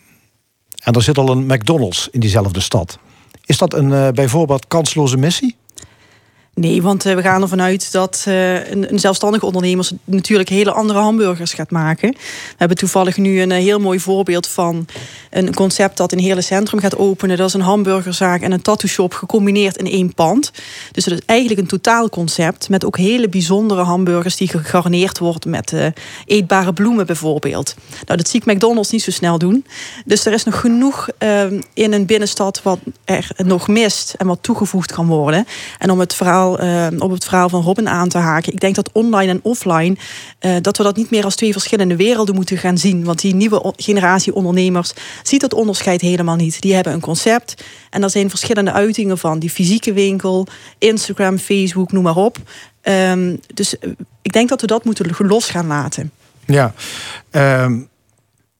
En 0.82 0.92
er 0.92 1.02
zit 1.02 1.18
al 1.18 1.28
een 1.28 1.46
McDonald's 1.46 2.09
in 2.11 2.20
diezelfde 2.20 2.61
stad. 2.61 2.98
Is 3.44 3.59
dat 3.59 3.74
een 3.74 3.90
uh, 3.90 4.09
bijvoorbeeld 4.09 4.66
kansloze 4.66 5.16
missie? 5.16 5.57
Nee, 6.61 6.82
want 6.82 7.07
uh, 7.07 7.14
we 7.14 7.22
gaan 7.22 7.42
ervan 7.42 7.62
uit 7.62 7.92
dat 7.92 8.24
uh, 8.28 8.70
een, 8.70 8.98
zelfstandige 8.98 9.46
ondernemer 9.46 9.88
natuurlijk 10.04 10.48
hele 10.48 10.72
andere 10.72 10.98
hamburgers 10.98 11.52
gaat 11.52 11.70
maken. 11.70 12.11
We 12.11 12.54
hebben 12.57 12.76
toevallig 12.76 13.16
nu 13.16 13.40
een, 13.40 13.50
heel 13.50 13.80
mooi 13.80 14.00
voorbeeld 14.00 14.46
van 14.46 14.86
een 15.30 15.54
concept 15.54 15.96
dat 15.96 16.12
een 16.12 16.18
hele 16.18 16.40
centrum 16.40 16.80
gaat 16.80 16.96
openen. 16.96 17.36
Dat 17.36 17.48
is 17.48 17.54
een 17.54 17.61
hamburgerzaak 17.61 18.40
en 18.40 18.52
een 18.52 18.62
tattoo 18.62 18.88
shop 18.88 19.14
gecombineerd 19.14 19.76
in 19.76 19.86
één 19.86 20.14
pand. 20.14 20.50
Dus 20.92 21.04
dat 21.04 21.14
is 21.14 21.24
eigenlijk 21.26 21.61
een 21.61 21.66
totaalconcept 21.66 22.68
met 22.68 22.84
ook 22.84 22.96
hele 22.96 23.28
bijzondere 23.28 23.82
hamburgers 23.82 24.36
die 24.36 24.48
gegarneerd 24.48 25.18
worden 25.18 25.50
met 25.50 25.74
eetbare 26.26 26.72
bloemen 26.72 27.07
bijvoorbeeld. 27.07 27.74
Nou, 28.07 28.18
dat 28.18 28.28
zie 28.28 28.40
ik 28.40 28.52
McDonald's 28.54 28.90
niet 28.90 29.02
zo 29.02 29.11
snel 29.11 29.38
doen. 29.38 29.66
Dus 30.04 30.26
er 30.26 30.32
is 30.32 30.44
nog 30.44 30.61
genoeg 30.61 31.09
in 31.74 31.92
een 31.92 32.07
binnenstad 32.07 32.62
wat 32.62 32.78
er 33.04 33.30
nog 33.36 33.68
mist 33.68 34.14
en 34.18 34.26
wat 34.26 34.38
toegevoegd 34.40 34.92
kan 34.92 35.07
worden. 35.07 35.46
En 35.78 35.90
om 35.90 36.00
het 36.00 36.14
verhaal 36.14 36.45
uh, 36.55 36.86
op 36.99 37.11
het 37.11 37.24
verhaal 37.24 37.49
van 37.49 37.62
Robin 37.62 37.88
aan 37.88 38.09
te 38.09 38.18
haken. 38.18 38.53
Ik 38.53 38.61
denk 38.61 38.74
dat 38.74 38.90
online 38.92 39.30
en 39.30 39.40
offline, 39.42 39.97
uh, 40.40 40.57
dat 40.61 40.76
we 40.76 40.82
dat 40.82 40.97
niet 40.97 41.11
meer 41.11 41.24
als 41.24 41.36
twee 41.36 41.53
verschillende 41.53 41.97
werelden 41.97 42.34
moeten 42.34 42.59
gaan 42.59 42.78
zien. 42.78 43.05
Want 43.05 43.20
die 43.20 43.34
nieuwe 43.34 43.72
generatie 43.76 44.34
ondernemers 44.34 44.92
ziet 45.22 45.40
dat 45.40 45.55
onderscheid 45.55 46.01
helemaal 46.01 46.36
niet. 46.36 46.61
Die 46.61 46.74
hebben 46.74 46.92
een 46.92 47.01
concept 47.01 47.64
en 47.90 48.03
er 48.03 48.11
zijn 48.11 48.30
verschillende 48.30 48.72
uitingen 48.72 49.18
van. 49.18 49.38
Die 49.38 49.51
fysieke 49.51 49.92
winkel, 49.92 50.47
Instagram, 50.78 51.38
Facebook, 51.38 51.92
noem 51.92 52.03
maar 52.03 52.16
op. 52.16 52.38
Um, 52.82 53.40
dus 53.55 53.74
uh, 53.80 53.92
ik 54.22 54.32
denk 54.32 54.49
dat 54.49 54.61
we 54.61 54.66
dat 54.66 54.84
moeten 54.84 55.14
los 55.18 55.51
gaan 55.51 55.66
laten. 55.66 56.11
Ja, 56.47 56.74
um 57.30 57.88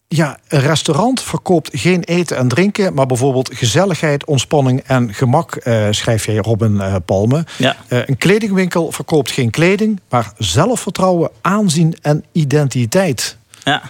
ja, 0.09 0.39
een 0.49 0.61
restaurant 0.61 1.23
verkoopt 1.23 1.71
geen 1.73 2.03
eten 2.03 2.37
en 2.37 2.49
drinken, 2.49 2.95
maar 2.95 3.07
bijvoorbeeld 3.07 3.55
gezelligheid, 3.55 4.25
ontspanning 4.25 4.83
en 4.87 5.15
gemak, 5.15 5.61
uh, 5.65 5.87
schrijf 5.91 6.27
jij 6.27 6.37
Robin 6.37 6.75
uh, 6.75 6.95
Palme. 7.05 7.45
Ja. 7.59 7.77
Uh, 7.89 7.99
een 8.07 8.17
kledingwinkel 8.17 8.93
verkoopt 8.93 9.31
geen 9.31 9.51
kleding, 9.51 10.01
maar 10.09 10.33
zelfvertrouwen, 10.39 11.31
aanzien 11.41 11.97
en 12.03 12.25
identiteit. 12.33 13.37
Ja. 13.65 13.83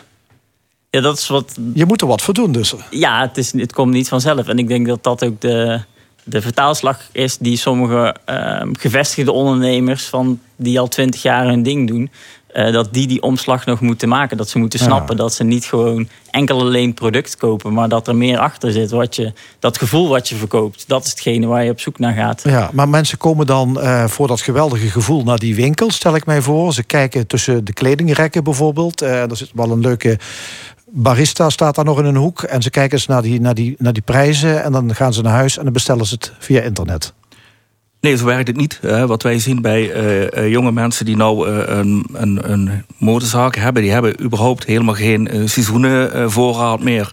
Ja, 0.90 1.00
dat 1.00 1.18
is 1.18 1.28
wat. 1.28 1.56
Je 1.74 1.84
moet 1.84 2.00
er 2.00 2.06
wat 2.06 2.22
voor 2.22 2.34
doen, 2.34 2.52
dus. 2.52 2.74
Ja, 2.90 3.20
het, 3.20 3.36
is, 3.36 3.52
het 3.52 3.72
komt 3.72 3.92
niet 3.92 4.08
vanzelf. 4.08 4.48
En 4.48 4.58
ik 4.58 4.68
denk 4.68 4.86
dat 4.86 5.02
dat 5.02 5.24
ook 5.24 5.40
de, 5.40 5.80
de 6.24 6.42
vertaalslag 6.42 7.00
is 7.12 7.38
die 7.38 7.56
sommige 7.56 8.16
ehm, 8.24 8.72
gevestigde 8.72 9.32
ondernemers 9.32 10.04
van 10.04 10.40
die 10.56 10.80
al 10.80 10.88
twintig 10.88 11.22
jaar 11.22 11.46
hun 11.46 11.62
ding 11.62 11.88
doen, 11.88 12.10
uh, 12.56 12.72
dat 12.72 12.88
die 12.92 13.06
die 13.06 13.22
omslag 13.22 13.66
nog 13.66 13.80
moeten 13.80 14.08
maken. 14.08 14.36
Dat 14.36 14.48
ze 14.48 14.58
moeten 14.58 14.78
snappen 14.78 15.16
ja. 15.16 15.22
dat 15.22 15.34
ze 15.34 15.44
niet 15.44 15.64
gewoon 15.64 16.08
enkel 16.30 16.60
alleen 16.60 16.94
product 16.94 17.36
kopen, 17.36 17.72
maar 17.72 17.88
dat 17.88 18.08
er 18.08 18.16
meer 18.16 18.38
achter 18.38 18.72
zit. 18.72 18.90
Wat 18.90 19.16
je, 19.16 19.32
dat 19.58 19.78
gevoel 19.78 20.08
wat 20.08 20.28
je 20.28 20.34
verkoopt, 20.34 20.84
dat 20.86 21.04
is 21.04 21.10
hetgene 21.10 21.46
waar 21.46 21.64
je 21.64 21.70
op 21.70 21.80
zoek 21.80 21.98
naar 21.98 22.12
gaat. 22.12 22.42
Ja, 22.44 22.70
maar 22.72 22.88
mensen 22.88 23.18
komen 23.18 23.46
dan 23.46 23.78
uh, 23.78 24.04
voor 24.04 24.26
dat 24.28 24.40
geweldige 24.40 24.90
gevoel 24.90 25.24
naar 25.24 25.38
die 25.38 25.54
winkel, 25.54 25.90
stel 25.90 26.14
ik 26.14 26.26
mij 26.26 26.42
voor. 26.42 26.72
Ze 26.72 26.82
kijken 26.82 27.26
tussen 27.26 27.64
de 27.64 27.72
kledingrekken 27.72 28.44
bijvoorbeeld. 28.44 29.02
Uh, 29.02 29.30
er 29.30 29.36
zit 29.36 29.50
wel 29.54 29.70
een 29.70 29.80
leuke 29.80 30.18
barista 30.90 31.50
staat 31.50 31.74
daar 31.74 31.84
nog 31.84 31.98
in 31.98 32.04
een 32.04 32.16
hoek. 32.16 32.42
En 32.42 32.62
ze 32.62 32.70
kijken 32.70 32.98
eens 32.98 33.06
naar 33.06 33.22
die, 33.22 33.40
naar, 33.40 33.54
die, 33.54 33.74
naar 33.78 33.92
die 33.92 34.02
prijzen. 34.02 34.62
En 34.62 34.72
dan 34.72 34.94
gaan 34.94 35.12
ze 35.12 35.22
naar 35.22 35.32
huis 35.32 35.58
en 35.58 35.64
dan 35.64 35.72
bestellen 35.72 36.06
ze 36.06 36.14
het 36.14 36.32
via 36.38 36.60
internet. 36.60 37.12
Nee, 38.06 38.16
zo 38.16 38.24
werkt 38.24 38.48
het 38.48 38.56
niet. 38.56 38.80
wat 39.06 39.22
wij 39.22 39.38
zien 39.38 39.62
bij 39.62 39.94
uh, 40.34 40.50
jonge 40.50 40.72
mensen 40.72 41.04
die 41.04 41.16
nou 41.16 41.48
uh, 41.48 41.58
een, 41.66 42.06
een, 42.12 42.52
een 42.52 42.84
modezaak 42.96 43.56
hebben, 43.56 43.82
die 43.82 43.90
hebben 43.90 44.22
überhaupt 44.22 44.64
helemaal 44.64 44.94
geen 44.94 45.28
seizoenenvoorraad 45.44 46.80
meer. 46.80 47.10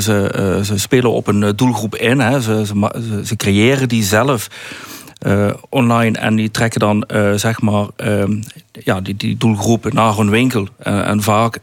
ze, 0.00 0.60
ze 0.64 0.78
spelen 0.78 1.12
op 1.12 1.26
een 1.26 1.56
doelgroep 1.56 1.96
in, 1.96 2.20
hè. 2.20 2.40
Ze, 2.40 2.66
ze, 2.66 3.20
ze 3.24 3.36
creëren 3.36 3.88
die 3.88 4.02
zelf. 4.02 4.48
online 5.68 6.18
en 6.18 6.36
die 6.36 6.50
trekken 6.50 6.80
dan 6.80 7.04
zeg 7.36 7.60
maar 7.60 7.86
ja, 8.72 9.00
die, 9.00 9.16
die 9.16 9.36
doelgroep 9.36 9.92
naar 9.92 10.16
hun 10.16 10.30
winkel. 10.30 10.66
en 10.82 11.22
vaak 11.22 11.58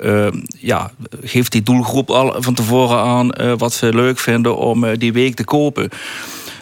ja, 0.60 0.92
geeft 1.24 1.52
die 1.52 1.64
doelgroep 1.64 2.10
al 2.10 2.36
van 2.42 2.54
tevoren 2.54 3.00
aan 3.00 3.58
wat 3.58 3.74
ze 3.74 3.94
leuk 3.94 4.20
vinden 4.20 4.58
om 4.58 4.98
die 4.98 5.14
week 5.14 5.36
te 5.36 5.44
kopen. 5.44 5.90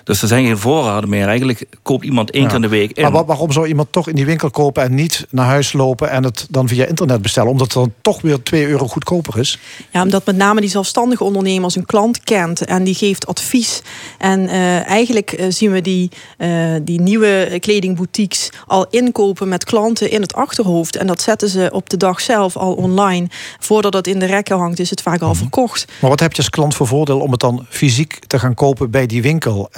Dus 0.07 0.21
er 0.21 0.27
zijn 0.27 0.45
geen 0.45 0.57
voorraden 0.57 1.09
meer. 1.09 1.27
Eigenlijk 1.27 1.65
koopt 1.81 2.05
iemand 2.05 2.31
één 2.31 2.45
keer 2.45 2.55
in 2.55 2.61
de 2.61 2.67
week 2.67 2.91
in. 2.91 3.11
Maar 3.11 3.25
waarom 3.25 3.51
zou 3.51 3.67
iemand 3.67 3.91
toch 3.91 4.07
in 4.07 4.15
die 4.15 4.25
winkel 4.25 4.49
kopen 4.49 4.83
en 4.83 4.95
niet 4.95 5.25
naar 5.29 5.45
huis 5.45 5.73
lopen 5.73 6.09
en 6.09 6.23
het 6.23 6.47
dan 6.49 6.67
via 6.67 6.85
internet 6.85 7.21
bestellen? 7.21 7.51
Omdat 7.51 7.73
het 7.73 7.75
dan 7.75 7.93
toch 8.01 8.21
weer 8.21 8.43
2 8.43 8.67
euro 8.67 8.87
goedkoper 8.87 9.39
is? 9.39 9.59
Ja, 9.91 10.01
omdat 10.01 10.25
met 10.25 10.35
name 10.35 10.61
die 10.61 10.69
zelfstandige 10.69 11.23
ondernemer 11.23 11.71
een 11.75 11.85
klant 11.85 12.23
kent 12.23 12.65
en 12.65 12.83
die 12.83 12.95
geeft 12.95 13.27
advies. 13.27 13.81
En 14.17 14.39
uh, 14.39 14.87
eigenlijk 14.87 15.39
uh, 15.39 15.45
zien 15.49 15.71
we 15.71 15.81
die, 15.81 16.11
uh, 16.37 16.75
die 16.81 17.01
nieuwe 17.01 17.57
kledingboutiques 17.59 18.49
al 18.67 18.85
inkopen 18.89 19.47
met 19.47 19.63
klanten 19.63 20.11
in 20.11 20.21
het 20.21 20.33
achterhoofd. 20.33 20.95
En 20.95 21.07
dat 21.07 21.21
zetten 21.21 21.49
ze 21.49 21.69
op 21.73 21.89
de 21.89 21.97
dag 21.97 22.21
zelf 22.21 22.57
al 22.57 22.73
online. 22.73 23.27
Voordat 23.59 23.93
het 23.93 24.07
in 24.07 24.19
de 24.19 24.25
rekken 24.25 24.57
hangt, 24.57 24.79
is 24.79 24.89
het 24.89 25.01
vaak 25.01 25.21
al 25.21 25.35
verkocht. 25.35 25.85
Maar 26.01 26.09
wat 26.09 26.19
heb 26.19 26.31
je 26.31 26.37
als 26.37 26.49
klant 26.49 26.75
voor 26.75 26.87
voordeel 26.87 27.19
om 27.19 27.31
het 27.31 27.39
dan 27.39 27.65
fysiek 27.69 28.19
te 28.27 28.39
gaan 28.39 28.53
kopen 28.53 28.91
bij 28.91 29.05
die 29.05 29.21
winkel? 29.21 29.69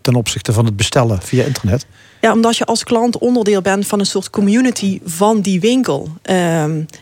Ten 0.00 0.14
opzichte 0.14 0.52
van 0.52 0.64
het 0.64 0.76
bestellen 0.76 1.22
via 1.22 1.44
internet? 1.44 1.86
Ja, 2.20 2.32
omdat 2.32 2.56
je 2.56 2.64
als 2.64 2.84
klant 2.84 3.18
onderdeel 3.18 3.60
bent 3.60 3.86
van 3.86 3.98
een 3.98 4.06
soort 4.06 4.30
community 4.30 5.00
van 5.04 5.40
die 5.40 5.60
winkel. 5.60 6.08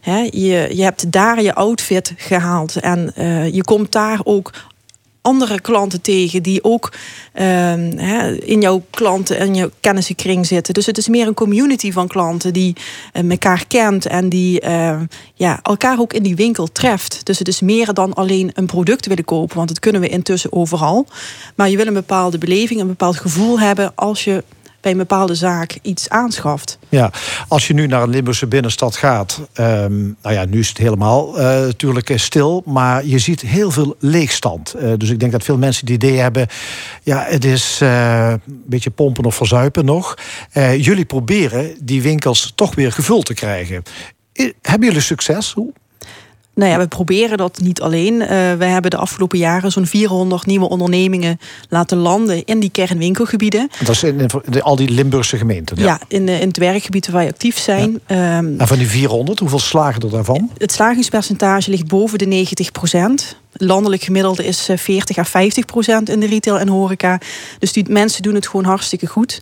He, 0.00 0.28
je, 0.30 0.68
je 0.74 0.82
hebt 0.82 1.12
daar 1.12 1.42
je 1.42 1.54
outfit 1.54 2.12
gehaald 2.16 2.76
en 2.76 3.12
uh, 3.18 3.54
je 3.54 3.64
komt 3.64 3.92
daar 3.92 4.20
ook 4.24 4.52
andere 5.29 5.61
klanten 5.61 6.01
tegen 6.01 6.43
die 6.43 6.64
ook 6.64 6.93
um, 7.35 7.99
in 8.41 8.61
jouw 8.61 8.83
klanten 8.91 9.39
en 9.39 9.55
jouw 9.55 9.70
kennissenkring 9.81 10.47
zitten. 10.47 10.74
Dus 10.74 10.87
het 10.87 10.99
is 10.99 11.09
meer 11.09 11.26
een 11.26 11.35
community 11.35 11.93
van 11.93 12.09
klanten 12.09 12.53
die 12.53 12.76
elkaar 13.12 13.64
kent 13.66 14.07
en 14.07 14.29
die 14.29 14.64
uh, 14.64 15.01
ja, 15.35 15.59
elkaar 15.62 16.01
ook 16.01 16.12
in 16.12 16.22
die 16.22 16.37
winkel 16.37 16.72
treft. 16.72 17.20
Dus 17.26 17.39
het 17.39 17.49
is 17.49 17.61
meer 17.61 17.95
dan 17.95 18.14
alleen 18.14 18.51
een 18.55 18.66
product 18.66 19.07
willen 19.07 19.24
kopen, 19.24 19.57
want 19.57 19.68
dat 19.68 19.79
kunnen 19.79 20.01
we 20.01 20.09
intussen 20.09 20.53
overal. 20.53 21.07
Maar 21.55 21.70
je 21.70 21.76
wil 21.76 21.87
een 21.87 21.95
bepaalde 21.95 22.39
beleving, 22.39 22.81
een 22.81 22.87
bepaald 22.87 23.16
gevoel 23.16 23.61
hebben 23.61 23.93
als 23.95 24.24
je 24.24 24.45
bij 24.89 24.97
een 24.97 25.07
bepaalde 25.09 25.34
zaak 25.34 25.78
iets 25.82 26.09
aanschaft. 26.09 26.78
Ja, 26.89 27.11
als 27.49 27.66
je 27.66 27.74
nu 27.74 27.86
naar 27.86 28.03
een 28.03 28.11
Limburgse 28.11 28.47
binnenstad 28.47 28.97
gaat, 28.97 29.41
um, 29.55 30.16
nou 30.22 30.34
ja, 30.34 30.45
nu 30.45 30.59
is 30.59 30.68
het 30.68 30.78
helemaal 30.78 31.39
uh, 31.39 31.45
natuurlijk 31.45 32.12
stil, 32.14 32.62
maar 32.66 33.05
je 33.05 33.18
ziet 33.18 33.41
heel 33.41 33.70
veel 33.70 33.97
leegstand. 33.99 34.74
Uh, 34.76 34.93
dus 34.97 35.11
ik 35.11 35.20
denk 35.20 35.32
dat 35.32 35.43
veel 35.43 35.59
mensen 35.59 35.86
het 35.86 35.95
idee 35.95 36.18
hebben, 36.18 36.47
ja, 37.03 37.24
het 37.28 37.45
is 37.45 37.80
uh, 37.82 38.28
een 38.28 38.62
beetje 38.66 38.91
pompen 38.91 39.24
of 39.24 39.34
verzuipen 39.34 39.84
nog. 39.84 40.14
jullie 40.78 41.05
proberen 41.05 41.76
die 41.80 42.03
winkels 42.03 42.53
toch 42.55 42.74
weer 42.74 42.93
gevuld 42.93 43.26
te 43.26 43.34
krijgen. 43.34 43.82
Hebben 44.62 44.89
jullie 44.89 45.03
succes? 45.03 45.53
Hoe? 45.53 45.72
Nou 46.59 46.70
ja, 46.70 46.78
we 46.78 46.86
proberen 46.86 47.38
dat 47.38 47.61
niet 47.62 47.80
alleen. 47.80 48.14
Uh, 48.14 48.28
we 48.28 48.64
hebben 48.64 48.90
de 48.90 48.96
afgelopen 48.96 49.38
jaren 49.38 49.72
zo'n 49.72 49.86
400 49.86 50.46
nieuwe 50.46 50.68
ondernemingen 50.68 51.38
laten 51.68 51.98
landen 51.98 52.44
in 52.44 52.61
die 52.61 52.70
kernwinkelgebieden. 52.70 53.70
Dat 53.78 53.88
is 53.88 54.02
in, 54.02 54.30
al 54.61 54.76
die 54.76 54.88
Limburgse 54.90 55.36
gemeenten? 55.36 55.76
Ja, 55.76 55.84
ja 55.84 56.00
in, 56.09 56.28
in, 56.28 56.48
het 56.48 56.56
werkgebied 56.56 57.06
waar 57.06 57.16
wij 57.16 57.28
actief 57.28 57.59
zijn. 57.59 58.00
Ja. 58.06 58.38
Um, 58.38 58.61
en 58.61 58.66
van 58.66 58.78
die 58.78 58.88
400, 58.88 59.38
hoeveel 59.38 59.59
slagen 59.59 60.02
er 60.02 60.11
daarvan? 60.11 60.50
Het 60.56 60.72
slagingspercentage 60.72 61.70
ligt 61.70 61.86
boven 61.86 62.18
de 62.18 62.26
90 62.26 62.72
procent. 62.72 63.36
Landelijk 63.53 64.03
gemiddelde 64.03 64.44
is 64.44 64.68
40 64.76 65.18
à 65.18 65.24
50 65.24 65.64
procent 65.64 66.09
in 66.09 66.20
de 66.20 66.26
retail 66.26 66.59
en 66.59 66.68
horeca. 66.68 67.20
Dus 67.59 67.72
die 67.72 67.84
mensen 67.88 68.22
doen 68.22 68.34
het 68.34 68.46
gewoon 68.46 68.64
hartstikke 68.64 69.07
goed. 69.07 69.40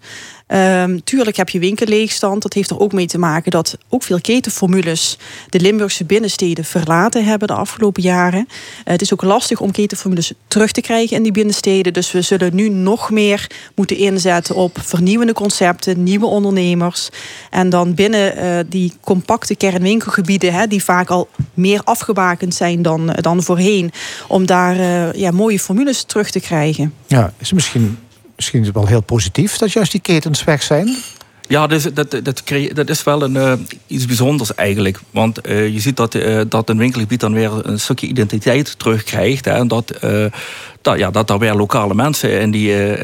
Um, 0.49 1.05
tuurlijk 1.05 1.37
heb 1.37 1.49
je 1.49 1.59
winkelleegstand. 1.59 2.43
Dat 2.43 2.53
heeft 2.53 2.71
er 2.71 2.79
ook 2.79 2.93
mee 2.93 3.07
te 3.07 3.19
maken 3.19 3.51
dat 3.51 3.79
ook 3.89 4.03
veel 4.03 4.21
ketenformules 4.21 5.19
de 5.49 5.61
Limburgse 5.61 6.05
binnensteden 6.05 6.65
verlaten 6.65 7.25
hebben 7.25 7.49
de 7.49 7.55
afgelopen 7.55 8.03
jaren. 8.03 8.47
Uh, 8.49 8.55
het 8.85 9.03
is 9.03 9.13
ook 9.13 9.23
lastig 9.23 9.61
om 9.61 9.71
ketenformules 9.71 10.33
terug 10.49 10.73
te 10.73 10.81
krijgen 10.81 11.17
in 11.17 11.23
die 11.23 11.33
binnensteden. 11.33 11.93
Dus 11.93 12.13
we 12.13 12.23
zullen 12.23 12.55
nu 12.55 12.69
nog 12.69 13.11
meer 13.11 13.51
moeten 13.75 13.97
inzetten 13.97 14.55
op 14.55 14.79
vernieuwende 14.83 15.33
concepten, 15.33 16.03
nieuwe 16.03 16.27
ondernemers. 16.27 17.09
En 17.51 17.71
dan 17.71 17.95
binnen 17.95 18.39
uh, 18.39 18.59
die 18.69 18.93
compacte 19.01 19.57
kernwinkelgebieden, 19.57 20.53
hè, 20.53 20.67
die 20.67 20.85
vaak 20.85 21.11
al 21.11 21.29
meer 21.55 21.81
afgebakend 21.85 22.55
zijn 22.55 22.83
dan, 22.83 23.17
dan 23.21 23.43
voorheen, 23.43 23.93
om 24.29 24.47
daar 24.47 24.77
uh, 24.77 25.13
ja, 25.13 25.31
mooie 25.31 25.59
formules 25.59 26.03
terug 26.03 26.31
te 26.31 26.41
krijgen. 26.41 26.93
Ja, 27.07 27.33
is 27.39 27.53
misschien 27.53 27.99
misschien 28.37 28.61
is 28.61 28.67
het 28.67 28.77
wel 28.77 28.87
heel 28.87 29.01
positief 29.01 29.57
dat 29.57 29.73
juist 29.73 29.93
die 29.93 30.01
ketens 30.01 30.45
weg 30.45 30.63
zijn. 30.63 30.97
Ja, 31.49 31.67
dus 31.67 31.83
dat, 31.83 32.11
dat, 32.11 32.43
dat 32.73 32.91
is 32.91 33.05
wel 33.05 33.23
een, 33.23 33.35
uh, 33.35 33.53
iets 33.87 34.07
bijzonders 34.07 34.55
eigenlijk. 34.55 35.01
Want 35.11 35.49
uh, 35.49 35.69
je 35.69 35.81
ziet 35.81 35.97
dat, 35.97 36.15
uh, 36.15 36.41
dat 36.49 36.69
een 36.69 36.79
winkelgebied 36.79 37.21
dan 37.21 37.33
weer 37.33 37.51
een 37.63 37.81
stukje 37.81 38.07
identiteit 38.07 38.79
terugkrijgt. 38.79 39.45
Hè, 39.45 39.51
en 39.51 39.69
dat, 39.69 39.99
dat, 40.83 40.99
ja, 40.99 41.11
dat 41.11 41.31
er 41.31 41.39
weer 41.39 41.55
lokale 41.55 41.95
mensen 41.95 42.41
in 42.41 42.51
die, 42.51 42.95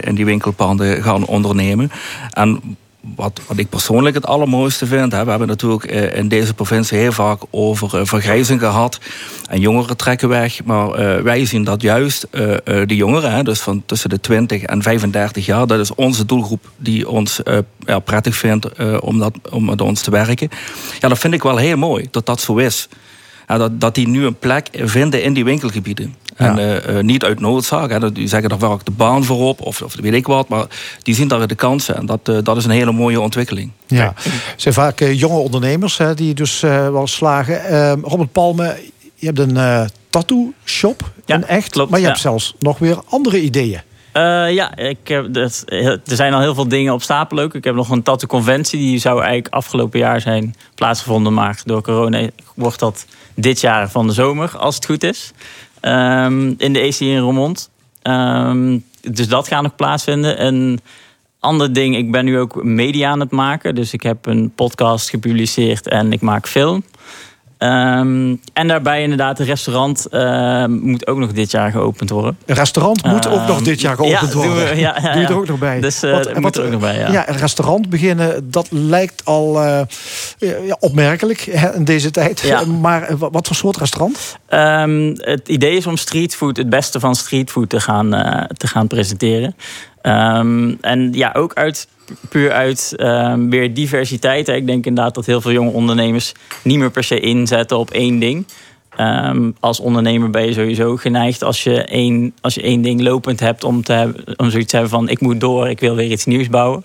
in 0.00 0.14
die 0.14 0.24
winkelpanden 0.24 1.02
gaan 1.02 1.26
ondernemen. 1.26 1.90
En 2.30 2.76
wat, 3.16 3.40
wat 3.46 3.58
ik 3.58 3.68
persoonlijk 3.68 4.14
het 4.14 4.26
allermooiste 4.26 4.86
vind, 4.86 5.12
hè, 5.12 5.24
we 5.24 5.30
hebben 5.30 5.48
natuurlijk 5.48 5.84
eh, 5.84 6.18
in 6.18 6.28
deze 6.28 6.54
provincie 6.54 6.98
heel 6.98 7.12
vaak 7.12 7.42
over 7.50 8.00
uh, 8.00 8.06
vergrijzing 8.06 8.60
gehad. 8.60 9.00
En 9.48 9.60
jongeren 9.60 9.96
trekken 9.96 10.28
weg. 10.28 10.64
Maar 10.64 10.88
uh, 10.88 11.22
wij 11.22 11.44
zien 11.44 11.64
dat 11.64 11.82
juist 11.82 12.26
de 12.30 12.84
jongeren, 12.96 13.32
hè, 13.32 13.42
dus 13.42 13.60
van 13.60 13.82
tussen 13.86 14.10
de 14.10 14.20
20 14.20 14.62
en 14.62 14.82
35 14.82 15.46
jaar, 15.46 15.66
dat 15.66 15.80
is 15.80 15.94
onze 15.94 16.26
doelgroep 16.26 16.70
die 16.76 17.08
ons 17.08 17.40
ja, 17.78 17.98
prettig 17.98 18.36
vindt 18.36 19.00
om, 19.00 19.18
dat, 19.18 19.32
om 19.50 19.64
met 19.64 19.80
ons 19.80 20.02
te 20.02 20.10
werken. 20.10 20.48
Ja, 21.00 21.08
dat 21.08 21.18
vind 21.18 21.34
ik 21.34 21.42
wel 21.42 21.56
heel 21.56 21.76
mooi 21.76 22.06
dat 22.10 22.26
dat 22.26 22.40
zo 22.40 22.56
is. 22.56 22.88
Ja, 23.48 23.58
dat, 23.58 23.80
dat 23.80 23.94
die 23.94 24.08
nu 24.08 24.24
een 24.24 24.38
plek 24.38 24.68
vinden 24.72 25.22
in 25.22 25.32
die 25.32 25.44
winkelgebieden. 25.44 26.14
En 26.42 26.82
uh, 26.94 27.02
niet 27.02 27.24
uit 27.24 27.40
noodzaak. 27.40 27.90
Hè. 27.90 28.12
Die 28.12 28.28
zeggen, 28.28 28.48
daar 28.48 28.58
werkt 28.58 28.86
de 28.86 28.90
baan 28.90 29.24
voorop 29.24 29.60
of, 29.60 29.82
of 29.82 29.94
weet 30.00 30.12
ik 30.12 30.26
wat. 30.26 30.48
Maar 30.48 30.66
die 31.02 31.14
zien 31.14 31.28
daar 31.28 31.46
de 31.46 31.54
kansen. 31.54 31.96
En 31.96 32.06
dat, 32.06 32.28
uh, 32.28 32.38
dat 32.42 32.56
is 32.56 32.64
een 32.64 32.70
hele 32.70 32.92
mooie 32.92 33.20
ontwikkeling. 33.20 33.70
Ja, 33.86 34.12
het 34.16 34.42
zijn 34.56 34.74
vaak 34.74 35.00
jonge 35.00 35.38
ondernemers 35.38 35.98
hè, 35.98 36.14
die 36.14 36.34
dus 36.34 36.60
wel 36.60 37.06
slagen. 37.06 37.64
Ehm, 37.64 38.00
Robert 38.00 38.32
Palme, 38.32 38.76
je 39.14 39.26
hebt 39.26 39.38
een 39.38 39.88
tattoo 40.10 40.52
shop 40.64 41.10
ja, 41.26 41.34
in 41.34 41.46
echt. 41.46 41.70
Klopt, 41.70 41.90
maar 41.90 41.98
je 41.98 42.04
ja. 42.04 42.10
hebt 42.10 42.22
zelfs 42.22 42.54
nog 42.58 42.78
weer 42.78 42.98
andere 43.08 43.40
ideeën. 43.40 43.80
Uh, 44.12 44.52
ja, 44.52 44.76
ik 44.76 45.08
heb 45.08 45.32
dat, 45.32 45.62
er 45.66 46.00
zijn 46.04 46.32
al 46.34 46.40
heel 46.40 46.54
veel 46.54 46.68
dingen 46.68 46.92
op 46.92 47.02
stapel 47.02 47.38
ook. 47.38 47.54
Ik 47.54 47.64
heb 47.64 47.74
nog 47.74 47.90
een 47.90 48.02
tattoo-conventie. 48.02 48.78
Die 48.78 48.98
zou 48.98 49.18
eigenlijk 49.18 49.54
afgelopen 49.54 49.98
jaar 49.98 50.20
zijn 50.20 50.54
plaatsgevonden. 50.74 51.34
Maar 51.34 51.60
door 51.64 51.82
corona 51.82 52.28
wordt 52.54 52.78
dat 52.78 53.06
dit 53.34 53.60
jaar 53.60 53.90
van 53.90 54.06
de 54.06 54.12
zomer, 54.12 54.56
als 54.58 54.74
het 54.74 54.84
goed 54.84 55.02
is. 55.02 55.32
Um, 55.82 56.54
in 56.58 56.72
de 56.72 56.80
EC 56.80 56.98
in 56.98 57.18
Roermond. 57.18 57.70
Um, 58.02 58.84
dus 59.00 59.28
dat 59.28 59.48
gaat 59.48 59.62
nog 59.62 59.76
plaatsvinden. 59.76 60.46
Een 60.46 60.80
ander 61.40 61.72
ding, 61.72 61.96
ik 61.96 62.10
ben 62.10 62.24
nu 62.24 62.38
ook 62.38 62.64
media 62.64 63.10
aan 63.10 63.20
het 63.20 63.30
maken. 63.30 63.74
Dus 63.74 63.92
ik 63.92 64.02
heb 64.02 64.26
een 64.26 64.52
podcast 64.54 65.10
gepubliceerd 65.10 65.88
en 65.88 66.12
ik 66.12 66.20
maak 66.20 66.48
film. 66.48 66.84
Um, 67.62 68.40
en 68.52 68.68
daarbij 68.68 69.02
inderdaad, 69.02 69.38
een 69.38 69.46
restaurant 69.46 70.06
uh, 70.10 70.66
moet 70.66 71.06
ook 71.06 71.18
nog 71.18 71.32
dit 71.32 71.50
jaar 71.50 71.70
geopend 71.70 72.10
worden. 72.10 72.36
Een 72.46 72.54
restaurant 72.54 73.04
moet 73.04 73.28
ook 73.28 73.46
nog 73.46 73.62
dit 73.62 73.80
jaar 73.80 73.96
geopend 73.96 74.32
ja, 74.32 74.38
worden. 74.38 74.78
Ja, 74.78 74.96
ja, 75.02 75.12
Doe 75.12 75.20
je 75.20 75.26
er 75.26 75.36
ook 75.36 75.46
nog 75.46 75.58
bij? 75.58 75.80
Dus 75.80 76.04
uh, 76.04 76.12
wat, 76.12 76.38
moet 76.38 76.56
er 76.56 76.64
ook 76.64 76.70
nog 76.70 76.80
bij, 76.80 76.98
ja. 76.98 77.12
ja. 77.12 77.28
een 77.28 77.36
restaurant 77.36 77.88
beginnen, 77.88 78.50
dat 78.50 78.66
lijkt 78.70 79.24
al 79.24 79.62
ja, 80.38 80.76
opmerkelijk 80.78 81.40
hè, 81.40 81.74
in 81.74 81.84
deze 81.84 82.10
tijd. 82.10 82.40
Ja. 82.40 82.64
Maar 82.82 83.16
wat 83.18 83.46
voor 83.46 83.56
soort 83.56 83.76
restaurant? 83.76 84.38
Um, 84.50 85.14
het 85.16 85.48
idee 85.48 85.76
is 85.76 85.86
om 85.86 85.96
streetfood, 85.96 86.56
het 86.56 86.68
beste 86.68 87.00
van 87.00 87.14
streetfood 87.14 87.68
te 87.68 87.80
gaan, 87.80 88.10
te 88.56 88.66
gaan 88.66 88.86
presenteren. 88.86 89.54
Um, 90.02 90.78
en 90.80 91.12
ja, 91.12 91.30
ook 91.32 91.54
uit 91.54 91.88
puur 92.28 92.52
uit 92.52 92.94
um, 92.96 93.50
weer 93.50 93.74
diversiteit. 93.74 94.48
Ik 94.48 94.66
denk 94.66 94.86
inderdaad 94.86 95.14
dat 95.14 95.26
heel 95.26 95.40
veel 95.40 95.52
jonge 95.52 95.70
ondernemers 95.70 96.32
niet 96.62 96.78
meer 96.78 96.90
per 96.90 97.04
se 97.04 97.20
inzetten 97.20 97.78
op 97.78 97.90
één 97.90 98.18
ding. 98.18 98.46
Um, 99.00 99.56
als 99.60 99.80
ondernemer 99.80 100.30
ben 100.30 100.46
je 100.46 100.52
sowieso 100.52 100.96
geneigd 100.96 101.44
als 101.44 101.62
je 101.62 101.82
één, 101.82 102.34
als 102.40 102.54
je 102.54 102.62
één 102.62 102.82
ding 102.82 103.00
lopend 103.00 103.40
hebt 103.40 103.64
om, 103.64 103.82
te 103.82 104.14
om 104.36 104.50
zoiets 104.50 104.70
te 104.70 104.76
hebben 104.76 104.98
van 104.98 105.08
ik 105.08 105.20
moet 105.20 105.40
door, 105.40 105.68
ik 105.68 105.80
wil 105.80 105.94
weer 105.94 106.10
iets 106.10 106.24
nieuws 106.24 106.48
bouwen. 106.48 106.84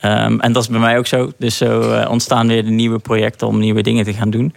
En 0.00 0.52
dat 0.52 0.62
is 0.62 0.68
bij 0.68 0.80
mij 0.80 0.98
ook 0.98 1.06
zo. 1.06 1.32
Dus 1.38 1.56
zo 1.56 1.80
uh, 1.80 2.10
ontstaan 2.10 2.48
weer 2.48 2.64
de 2.64 2.70
nieuwe 2.70 2.98
projecten 2.98 3.46
om 3.46 3.58
nieuwe 3.58 3.82
dingen 3.82 4.04
te 4.04 4.12
gaan 4.12 4.30
doen. 4.30 4.54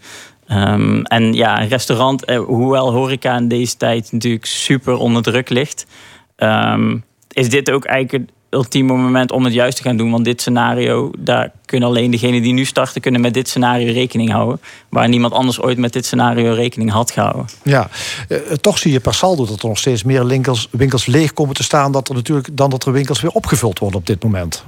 En 1.03 1.33
ja, 1.33 1.61
een 1.61 1.67
restaurant, 1.67 2.29
uh, 2.29 2.39
hoewel 2.39 2.91
horeca 2.91 3.37
in 3.37 3.47
deze 3.47 3.77
tijd 3.77 4.11
natuurlijk 4.11 4.45
super 4.45 4.97
onder 4.97 5.21
druk 5.21 5.49
ligt, 5.49 5.85
is 7.33 7.49
dit 7.49 7.71
ook 7.71 7.85
eigenlijk 7.85 8.25
het 8.25 8.35
ultieme 8.49 8.93
moment 8.93 9.31
om 9.31 9.43
het 9.43 9.53
juist 9.53 9.77
te 9.77 9.83
gaan 9.83 9.97
doen. 9.97 10.11
Want 10.11 10.25
dit 10.25 10.41
scenario, 10.41 11.11
daar 11.17 11.51
kunnen 11.65 11.89
alleen 11.89 12.11
degenen 12.11 12.41
die 12.41 12.53
nu 12.53 12.65
starten, 12.65 13.01
kunnen 13.01 13.21
met 13.21 13.33
dit 13.33 13.47
scenario 13.49 13.93
rekening 13.93 14.31
houden. 14.31 14.61
Waar 14.89 15.09
niemand 15.09 15.33
anders 15.33 15.61
ooit 15.61 15.77
met 15.77 15.93
dit 15.93 16.05
scenario 16.05 16.53
rekening 16.53 16.91
had 16.91 17.11
gehouden. 17.11 17.45
Ja, 17.63 17.89
uh, 18.29 18.37
toch 18.37 18.77
zie 18.77 18.91
je 18.91 18.99
per 18.99 19.13
saldo 19.13 19.45
dat 19.45 19.61
er 19.61 19.67
nog 19.67 19.77
steeds 19.77 20.03
meer 20.03 20.27
winkels, 20.27 20.67
winkels 20.71 21.05
leeg 21.05 21.33
komen 21.33 21.55
te 21.55 21.63
staan. 21.63 21.91
Dat 21.91 22.09
er 22.09 22.15
natuurlijk, 22.15 22.47
dan 22.51 22.69
dat 22.69 22.85
er 22.85 22.91
winkels 22.91 23.21
weer 23.21 23.31
opgevuld 23.31 23.79
worden 23.79 23.99
op 23.99 24.05
dit 24.05 24.23
moment. 24.23 24.65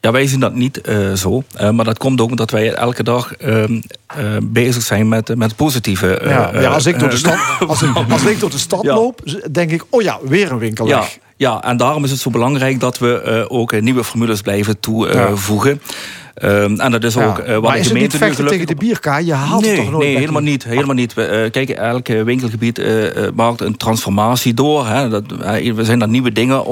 Ja, 0.00 0.10
wij 0.10 0.26
zien 0.26 0.40
dat 0.40 0.54
niet 0.54 0.80
uh, 0.88 1.12
zo. 1.12 1.42
Uh, 1.60 1.70
maar 1.70 1.84
dat 1.84 1.98
komt 1.98 2.20
ook 2.20 2.30
omdat 2.30 2.50
wij 2.50 2.72
elke 2.72 3.02
dag 3.02 3.32
uh, 3.44 3.64
bezig 4.42 4.82
zijn 4.82 5.08
met, 5.08 5.36
met 5.36 5.56
positieve. 5.56 6.20
ja, 6.24 6.60
ja, 6.60 6.70
als, 6.70 6.86
ik 6.86 6.98
door 6.98 7.10
de 7.10 7.16
stad, 7.16 7.38
als, 7.68 7.82
ik, 7.82 7.96
als 8.10 8.24
ik 8.24 8.40
door 8.40 8.50
de 8.50 8.58
stad 8.58 8.82
ja. 8.82 8.94
loop, 8.94 9.22
denk 9.50 9.70
ik: 9.70 9.84
oh 9.90 10.02
ja, 10.02 10.18
weer 10.22 10.52
een 10.52 10.58
winkel 10.58 10.86
ja. 10.86 10.98
weg. 10.98 11.18
Ja, 11.36 11.62
en 11.62 11.76
daarom 11.76 12.04
is 12.04 12.10
het 12.10 12.20
zo 12.20 12.30
belangrijk 12.30 12.80
dat 12.80 12.98
we 12.98 13.46
ook 13.48 13.80
nieuwe 13.80 14.04
formules 14.04 14.40
blijven 14.40 14.80
toevoegen. 14.80 15.80
Um, 16.44 16.80
en 16.80 16.90
dat 16.90 17.04
is 17.04 17.16
ook 17.16 17.38
uh, 17.38 17.46
wat 17.46 17.62
maar 17.62 17.72
de 17.72 17.78
is 17.78 17.86
gemeente 17.86 18.16
het 18.24 18.38
niet 18.38 18.48
tegen 18.48 18.66
de 18.66 18.74
bierkaai? 18.74 19.26
Je 19.26 19.32
haalt 19.32 19.62
nee, 19.62 19.70
het 19.70 19.80
toch 19.80 19.90
nooit 19.90 20.06
Nee, 20.06 20.18
helemaal 20.18 20.42
niet. 20.42 20.64
Helemaal 20.64 20.94
niet. 20.94 21.14
Uh, 21.16 21.50
kijk, 21.50 21.68
elk 21.68 22.06
winkelgebied 22.06 22.78
uh, 22.78 23.06
maakt 23.34 23.60
een 23.60 23.76
transformatie 23.76 24.54
door. 24.54 24.86
Hè. 24.86 25.08
Dat, 25.08 25.22
we 25.74 25.84
zijn 25.84 25.98
daar 25.98 26.08
nieuwe 26.08 26.32
dingen 26.32 26.64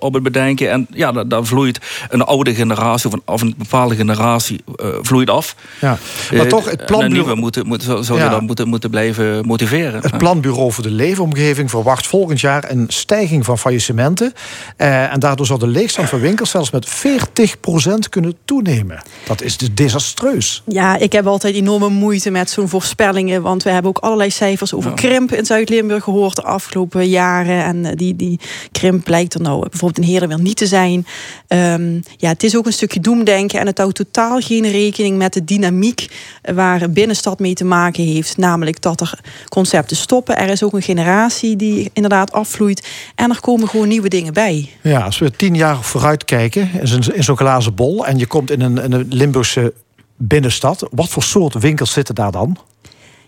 op 0.00 0.14
het 0.14 0.22
bedenken. 0.22 0.70
En 0.70 0.86
ja, 0.90 1.12
daar 1.12 1.44
vloeit 1.44 1.80
een 2.08 2.22
oude 2.22 2.54
generatie 2.54 3.06
of 3.08 3.12
een, 3.12 3.22
of 3.24 3.40
een 3.40 3.54
bepaalde 3.58 3.94
generatie 3.94 4.64
vloeit 5.00 5.30
af. 5.30 5.56
Ja. 5.80 5.98
Maar 6.36 6.46
toch, 6.46 6.70
het 6.70 6.86
planbureau... 6.86 7.36
moeten, 7.36 7.66
moeten, 7.66 8.04
zou 8.04 8.18
ja. 8.18 8.28
dat 8.28 8.40
moeten, 8.40 8.68
moeten 8.68 8.90
blijven 8.90 9.46
motiveren. 9.46 10.02
Het 10.02 10.18
planbureau 10.18 10.72
voor 10.72 10.84
de 10.84 10.90
leefomgeving 10.90 11.70
verwacht 11.70 12.06
volgend 12.06 12.40
jaar 12.40 12.70
een 12.70 12.84
stijging 12.88 13.44
van 13.44 13.58
faillissementen. 13.58 14.32
en 14.76 15.20
daardoor 15.20 15.46
zal 15.46 15.58
de 15.58 15.66
leegstand 15.66 16.08
van 16.08 16.20
winkels 16.20 16.50
zelfs 16.50 16.70
met 16.70 16.88
40% 16.88 18.08
kunnen 18.10 18.34
toenemen. 18.44 18.95
Dat 19.26 19.42
is 19.42 19.56
dus 19.56 19.68
desastreus. 19.74 20.62
Ja, 20.66 20.96
ik 20.96 21.12
heb 21.12 21.26
altijd 21.26 21.54
enorme 21.54 21.88
moeite 21.88 22.30
met 22.30 22.50
zo'n 22.50 22.68
voorspellingen. 22.68 23.42
Want 23.42 23.62
we 23.62 23.70
hebben 23.70 23.90
ook 23.90 23.98
allerlei 23.98 24.30
cijfers 24.30 24.74
over 24.74 24.90
ja. 24.90 24.96
krimp 24.96 25.32
in 25.32 25.46
Zuid-Limburg 25.46 26.04
gehoord 26.04 26.36
de 26.36 26.42
afgelopen 26.42 27.08
jaren. 27.08 27.64
En 27.64 27.96
die, 27.96 28.16
die 28.16 28.40
krimp 28.72 29.04
blijkt 29.04 29.34
er 29.34 29.40
nou 29.40 29.68
bijvoorbeeld 29.68 30.04
in 30.04 30.12
Heerlen 30.12 30.28
weer 30.28 30.40
niet 30.40 30.56
te 30.56 30.66
zijn. 30.66 31.06
Um, 31.48 32.02
ja, 32.16 32.28
het 32.28 32.42
is 32.42 32.56
ook 32.56 32.66
een 32.66 32.72
stukje 32.72 33.00
doemdenken. 33.00 33.60
En 33.60 33.66
het 33.66 33.78
houdt 33.78 33.94
totaal 33.94 34.40
geen 34.40 34.70
rekening 34.70 35.18
met 35.18 35.32
de 35.32 35.44
dynamiek 35.44 36.06
waar 36.54 36.82
een 36.82 36.92
binnenstad 36.92 37.38
mee 37.38 37.54
te 37.54 37.64
maken 37.64 38.04
heeft. 38.04 38.36
Namelijk 38.36 38.82
dat 38.82 39.00
er 39.00 39.18
concepten 39.48 39.96
stoppen. 39.96 40.38
Er 40.38 40.48
is 40.48 40.62
ook 40.62 40.72
een 40.72 40.82
generatie 40.82 41.56
die 41.56 41.90
inderdaad 41.92 42.32
afvloeit. 42.32 42.88
En 43.14 43.30
er 43.30 43.40
komen 43.40 43.68
gewoon 43.68 43.88
nieuwe 43.88 44.08
dingen 44.08 44.32
bij. 44.32 44.70
Ja, 44.82 45.00
als 45.00 45.18
we 45.18 45.30
tien 45.30 45.54
jaar 45.54 45.82
vooruit 45.82 46.24
kijken 46.24 46.70
in 46.80 47.22
zo'n 47.24 47.36
glazen 47.36 47.74
bol. 47.74 48.06
En 48.06 48.18
je 48.18 48.26
komt 48.26 48.50
in 48.50 48.60
een, 48.60 48.75
een 48.84 49.06
Limburgse 49.08 49.74
binnenstad. 50.16 50.88
Wat 50.90 51.08
voor 51.08 51.22
soort 51.22 51.54
winkels 51.54 51.92
zitten 51.92 52.14
daar 52.14 52.32
dan? 52.32 52.56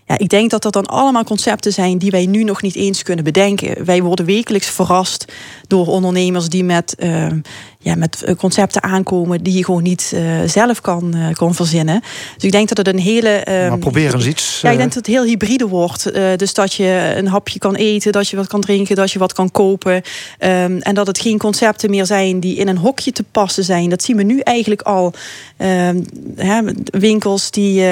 Ja, 0.09 0.17
ik 0.17 0.29
denk 0.29 0.49
dat 0.49 0.61
dat 0.61 0.73
dan 0.73 0.85
allemaal 0.85 1.23
concepten 1.23 1.73
zijn 1.73 1.97
die 1.97 2.11
wij 2.11 2.25
nu 2.25 2.43
nog 2.43 2.61
niet 2.61 2.75
eens 2.75 3.03
kunnen 3.03 3.23
bedenken. 3.23 3.85
Wij 3.85 4.01
worden 4.01 4.25
wekelijks 4.25 4.67
verrast 4.67 5.25
door 5.67 5.87
ondernemers 5.87 6.49
die 6.49 6.63
met, 6.63 6.95
uh, 6.99 7.27
ja, 7.79 7.95
met 7.95 8.33
concepten 8.37 8.83
aankomen 8.83 9.43
die 9.43 9.57
je 9.57 9.65
gewoon 9.65 9.83
niet 9.83 10.11
uh, 10.15 10.21
zelf 10.45 10.81
kan, 10.81 11.15
uh, 11.15 11.33
kan 11.33 11.55
verzinnen. 11.55 12.01
Dus 12.33 12.43
ik 12.43 12.51
denk 12.51 12.67
dat 12.67 12.77
het 12.77 12.87
een 12.87 12.99
hele. 12.99 13.41
maar 13.45 13.77
probeer 13.77 14.13
eens 14.13 14.25
iets. 14.25 14.59
Ja, 14.61 14.69
ik 14.69 14.77
denk 14.77 14.93
dat 14.93 15.05
het 15.05 15.15
heel 15.15 15.23
hybride 15.23 15.67
wordt. 15.67 16.11
dus 16.35 16.53
dat 16.53 16.73
je 16.73 17.13
een 17.15 17.27
hapje 17.27 17.59
kan 17.59 17.75
eten, 17.75 18.11
dat 18.11 18.29
je 18.29 18.35
wat 18.35 18.47
kan 18.47 18.61
drinken, 18.61 18.95
dat 18.95 19.11
je 19.11 19.19
wat 19.19 19.33
kan 19.33 19.51
kopen. 19.51 19.93
Um, 19.93 20.01
en 20.77 20.95
dat 20.95 21.07
het 21.07 21.19
geen 21.19 21.37
concepten 21.37 21.89
meer 21.89 22.05
zijn 22.05 22.39
die 22.39 22.55
in 22.55 22.67
een 22.67 22.77
hokje 22.77 23.11
te 23.11 23.23
passen 23.31 23.63
zijn. 23.63 23.89
Dat 23.89 24.03
zien 24.03 24.17
we 24.17 24.23
nu 24.23 24.39
eigenlijk 24.39 24.81
al. 24.81 25.13
Hè, 26.35 26.61
winkels 26.83 27.51
die. 27.51 27.83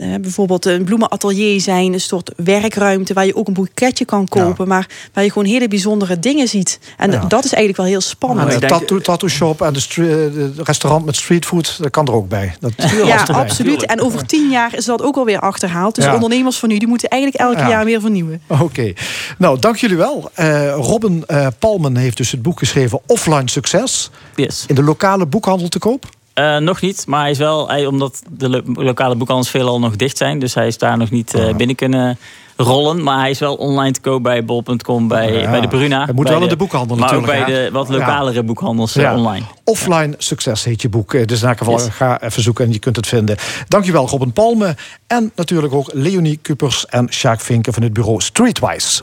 Uh, 0.00 0.14
bijvoorbeeld 0.20 0.64
een 0.64 0.84
bloemenatelier 0.84 1.60
zijn, 1.60 1.92
een 1.92 2.00
soort 2.00 2.32
werkruimte 2.36 3.14
waar 3.14 3.26
je 3.26 3.36
ook 3.36 3.48
een 3.48 3.54
boeketje 3.54 4.04
kan 4.04 4.28
kopen, 4.28 4.64
ja. 4.64 4.64
maar 4.64 4.88
waar 5.12 5.24
je 5.24 5.30
gewoon 5.30 5.48
hele 5.48 5.68
bijzondere 5.68 6.18
dingen 6.18 6.48
ziet. 6.48 6.78
En 6.96 7.10
ja. 7.10 7.18
dat 7.18 7.44
is 7.44 7.52
eigenlijk 7.52 7.76
wel 7.76 7.86
heel 7.86 8.00
spannend. 8.00 8.48
Nou, 8.48 8.60
de 8.60 8.66
tattoo, 8.66 8.98
tattoo 8.98 9.28
shop 9.28 9.62
en 9.62 9.72
de, 9.72 9.80
de, 9.94 10.52
restaurant 10.62 11.04
met 11.04 11.16
streetfood, 11.16 11.78
dat 11.78 11.90
kan 11.90 12.06
er 12.06 12.12
ook 12.12 12.28
bij. 12.28 12.54
Dat 12.60 12.72
ja, 13.04 13.22
absoluut. 13.22 13.86
En 13.86 14.00
over 14.00 14.26
tien 14.26 14.50
jaar 14.50 14.76
is 14.76 14.84
dat 14.84 15.02
ook 15.02 15.16
alweer 15.16 15.40
achterhaald. 15.40 15.94
Dus 15.94 16.04
ja. 16.04 16.14
ondernemers 16.14 16.58
van 16.58 16.68
nu, 16.68 16.78
die 16.78 16.88
moeten 16.88 17.08
eigenlijk 17.08 17.42
elk 17.42 17.68
jaar 17.68 17.84
weer 17.84 18.00
vernieuwen. 18.00 18.40
Oké. 18.46 18.62
Okay. 18.62 18.96
Nou, 19.38 19.58
dank 19.58 19.76
jullie 19.76 19.96
wel. 19.96 20.30
Uh, 20.36 20.74
Robin 20.74 21.24
uh, 21.26 21.46
Palmen 21.58 21.96
heeft 21.96 22.16
dus 22.16 22.30
het 22.30 22.42
boek 22.42 22.58
geschreven 22.58 23.00
Offline 23.06 23.50
Succes. 23.50 24.10
Yes. 24.34 24.64
In 24.66 24.74
de 24.74 24.82
lokale 24.82 25.26
boekhandel 25.26 25.68
te 25.68 25.78
koop. 25.78 26.06
Uh, 26.40 26.56
nog 26.56 26.80
niet, 26.80 27.06
maar 27.06 27.20
hij 27.20 27.30
is 27.30 27.38
wel, 27.38 27.68
hij, 27.68 27.86
omdat 27.86 28.22
de 28.30 28.48
lo 28.48 28.62
lokale 28.64 29.14
boekhandels 29.14 29.50
veelal 29.50 29.78
nog 29.78 29.96
dicht 29.96 30.16
zijn. 30.16 30.38
Dus 30.38 30.54
hij 30.54 30.66
is 30.66 30.78
daar 30.78 30.96
nog 30.96 31.10
niet 31.10 31.34
uh, 31.34 31.54
binnen 31.54 31.76
kunnen 31.76 32.18
rollen. 32.56 33.02
Maar 33.02 33.18
hij 33.18 33.30
is 33.30 33.38
wel 33.38 33.54
online 33.54 33.92
te 33.92 34.00
koop 34.00 34.22
bij 34.22 34.44
bol.com, 34.44 35.08
bij, 35.08 35.32
ja. 35.32 35.50
bij 35.50 35.60
de 35.60 35.68
Bruna. 35.68 36.04
Hij 36.04 36.14
moet 36.14 36.28
wel 36.28 36.38
de, 36.38 36.44
in 36.44 36.50
de 36.50 36.56
boekhandel 36.56 36.96
maar 36.96 37.12
natuurlijk. 37.12 37.32
Maar 37.32 37.40
ook 37.40 37.46
bij 37.46 37.64
de 37.64 37.70
wat 37.70 37.88
lokalere 37.88 38.36
ja. 38.36 38.42
boekhandels 38.42 38.96
uh, 38.96 39.12
online. 39.16 39.44
Offline 39.64 40.14
Succes 40.18 40.64
heet 40.64 40.82
je 40.82 40.88
boek. 40.88 41.28
Dus 41.28 41.42
in 41.42 41.48
elk 41.48 41.58
geval 41.58 41.78
yes. 41.78 41.88
ga 41.88 42.22
even 42.22 42.42
zoeken 42.42 42.64
en 42.64 42.72
je 42.72 42.78
kunt 42.78 42.96
het 42.96 43.06
vinden. 43.06 43.36
Dankjewel 43.68 44.08
Robin 44.08 44.32
Palme. 44.32 44.76
En 45.06 45.32
natuurlijk 45.34 45.74
ook 45.74 45.90
Leonie 45.92 46.38
Kupers 46.42 46.86
en 46.86 47.12
Sjaak 47.12 47.40
Vinken 47.40 47.72
van 47.72 47.82
het 47.82 47.92
bureau 47.92 48.20
Streetwise. 48.20 49.02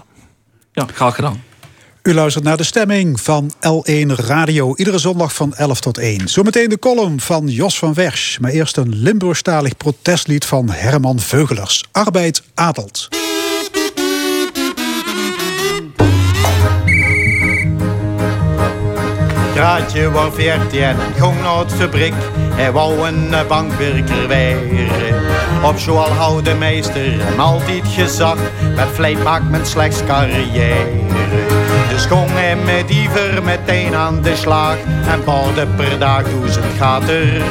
Ja, 0.71 0.85
graag 0.93 1.15
gedaan. 1.15 1.41
U 2.07 2.13
luistert 2.13 2.43
naar 2.43 2.57
de 2.57 2.63
stemming 2.63 3.21
van 3.21 3.53
L1 3.53 4.07
Radio. 4.07 4.75
Iedere 4.75 4.97
zondag 4.97 5.33
van 5.33 5.53
11 5.55 5.79
tot 5.79 5.97
1. 5.97 6.27
Zometeen 6.27 6.69
de 6.69 6.79
column 6.79 7.19
van 7.19 7.47
Jos 7.47 7.77
van 7.77 7.93
Wersch. 7.93 8.39
Maar 8.39 8.51
eerst 8.51 8.77
een 8.77 8.95
Limburgstalig 8.95 9.77
protestlied 9.77 10.45
van 10.45 10.69
Herman 10.69 11.19
Veugelers. 11.19 11.83
Arbeid 11.91 12.43
adelt. 12.53 13.07
Graatje 19.53 20.11
was 20.11 20.33
veertien, 20.33 20.95
ging 21.17 21.41
naar 21.41 21.59
het 21.59 21.73
fabriek. 21.73 22.13
Hij 22.37 22.71
wou 22.71 23.07
een 23.07 23.47
bankwerker 23.47 24.27
weeren. 24.27 25.15
Op 25.63 25.79
school 25.79 26.09
houde 26.09 26.53
meester 26.53 27.25
hem 27.25 27.39
altijd 27.39 27.83
gezag. 27.87 28.37
Met 28.75 28.87
vlijt 28.93 29.23
maakt 29.23 29.49
men 29.49 29.65
slechts 29.65 30.03
carrière. 30.05 31.56
Ging 31.97 32.29
hij 32.31 32.55
met 32.55 32.87
diever 32.87 33.43
meteen 33.43 33.95
aan 33.95 34.21
de 34.21 34.35
slag. 34.35 34.75
En 35.07 35.23
bouwde 35.23 35.67
per 35.67 35.99
dag 35.99 36.23
duizend 36.23 36.65
gaten. 36.77 37.41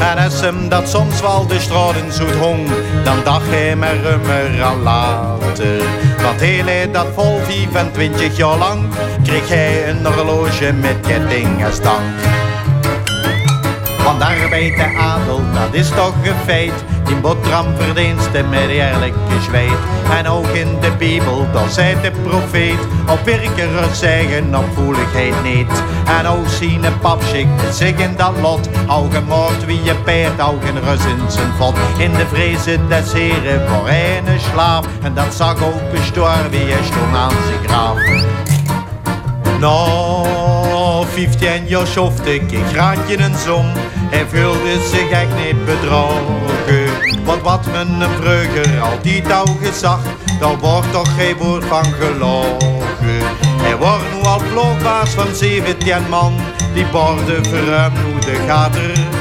En 0.00 0.24
als 0.24 0.40
hem 0.40 0.68
dat 0.68 0.88
soms 0.88 1.20
wel 1.20 1.46
de 1.46 1.60
straten 1.60 2.12
zoet 2.12 2.34
hong, 2.34 2.68
dan 3.04 3.16
dacht 3.24 3.46
hij 3.48 3.76
maar 3.76 3.96
rummer 3.96 4.62
aan 4.62 4.82
later. 4.82 5.82
Want 6.22 6.40
heel 6.40 6.92
dat 6.92 7.06
vol 7.14 7.40
25 7.44 8.36
jaar 8.36 8.58
lang, 8.58 8.82
kreeg 9.22 9.48
hij 9.48 9.88
een 9.88 10.06
horloge 10.06 10.72
met 10.72 11.00
ketting 11.06 11.64
als 11.64 11.80
dank. 11.80 12.02
Want 14.04 14.22
arbeid 14.22 14.76
de 14.76 14.96
adel, 14.98 15.40
dat 15.52 15.72
is 15.72 15.88
toch 15.88 16.14
een 16.22 16.34
feit. 16.44 16.84
Die 17.04 17.16
boterham 17.16 17.66
verdienste 17.76 18.42
met 18.50 18.68
eerlijke 18.68 19.40
zweet. 19.48 19.78
En 20.18 20.28
ook 20.28 20.46
in 20.46 20.80
de 20.80 20.90
Bijbel, 20.98 21.46
daar 21.52 21.68
zei 21.68 21.96
de 22.02 22.10
profeet. 22.10 22.78
Op 23.08 23.24
werkeren 23.24 23.94
zeggen, 23.94 24.56
op 24.56 24.64
voeligheid 24.74 25.42
niet. 25.42 25.82
En 26.18 26.26
ook 26.26 26.48
zien 26.48 26.84
een 26.84 26.98
papschik 26.98 27.46
zich 27.72 27.96
in 27.96 28.14
dat 28.16 28.32
lot. 28.40 28.68
Hou 28.86 29.10
gemoord 29.10 29.64
wie 29.64 29.82
je 29.82 29.94
peert, 29.94 30.40
hou 30.40 30.56
geen 30.64 30.80
rust 30.80 31.04
in 31.04 31.30
zijn 31.30 31.52
vod. 31.58 31.74
In 31.98 32.12
de 32.12 32.26
vrezen 32.26 32.88
des 32.88 33.12
heren 33.12 33.68
voor 33.68 33.88
een 33.88 34.40
slaaf. 34.40 34.86
En 35.02 35.14
dat 35.14 35.34
zag 35.34 35.64
ook 35.64 35.80
gestorven 35.94 36.50
wie 36.50 36.66
je 36.66 36.78
stond 36.82 37.16
aan 37.16 37.30
zijn 37.30 37.68
graaf. 37.68 37.98
Nou, 41.04 41.16
15 41.16 41.66
jaar 41.66 41.86
schofte 41.86 42.34
ik 42.34 42.42
graantje 42.72 43.18
een 43.18 43.34
som. 43.34 43.66
Hij 44.10 44.26
voelde 44.26 44.88
zich 44.90 45.10
echt 45.10 45.36
niet 45.36 45.64
bedrogen. 45.64 47.24
Want 47.24 47.42
wat 47.42 47.66
men 47.66 48.00
een 48.00 48.10
vreugder 48.20 48.80
altijd 48.80 49.32
al 49.32 49.56
gezag, 49.62 50.00
daar 50.40 50.58
wordt 50.58 50.92
toch 50.92 51.14
geen 51.16 51.36
woord 51.36 51.64
van 51.64 51.84
gelogen. 51.84 52.82
Hij 53.62 53.76
wordt 53.76 54.14
nu 54.14 54.22
al 54.22 54.40
vloogbaas 54.40 55.10
van 55.10 55.34
17 55.34 56.08
man, 56.08 56.34
die 56.74 56.86
borden 56.86 57.44
verruimt 57.44 57.98
hoe 57.98 58.20
de 58.20 58.44
gater. 58.46 59.13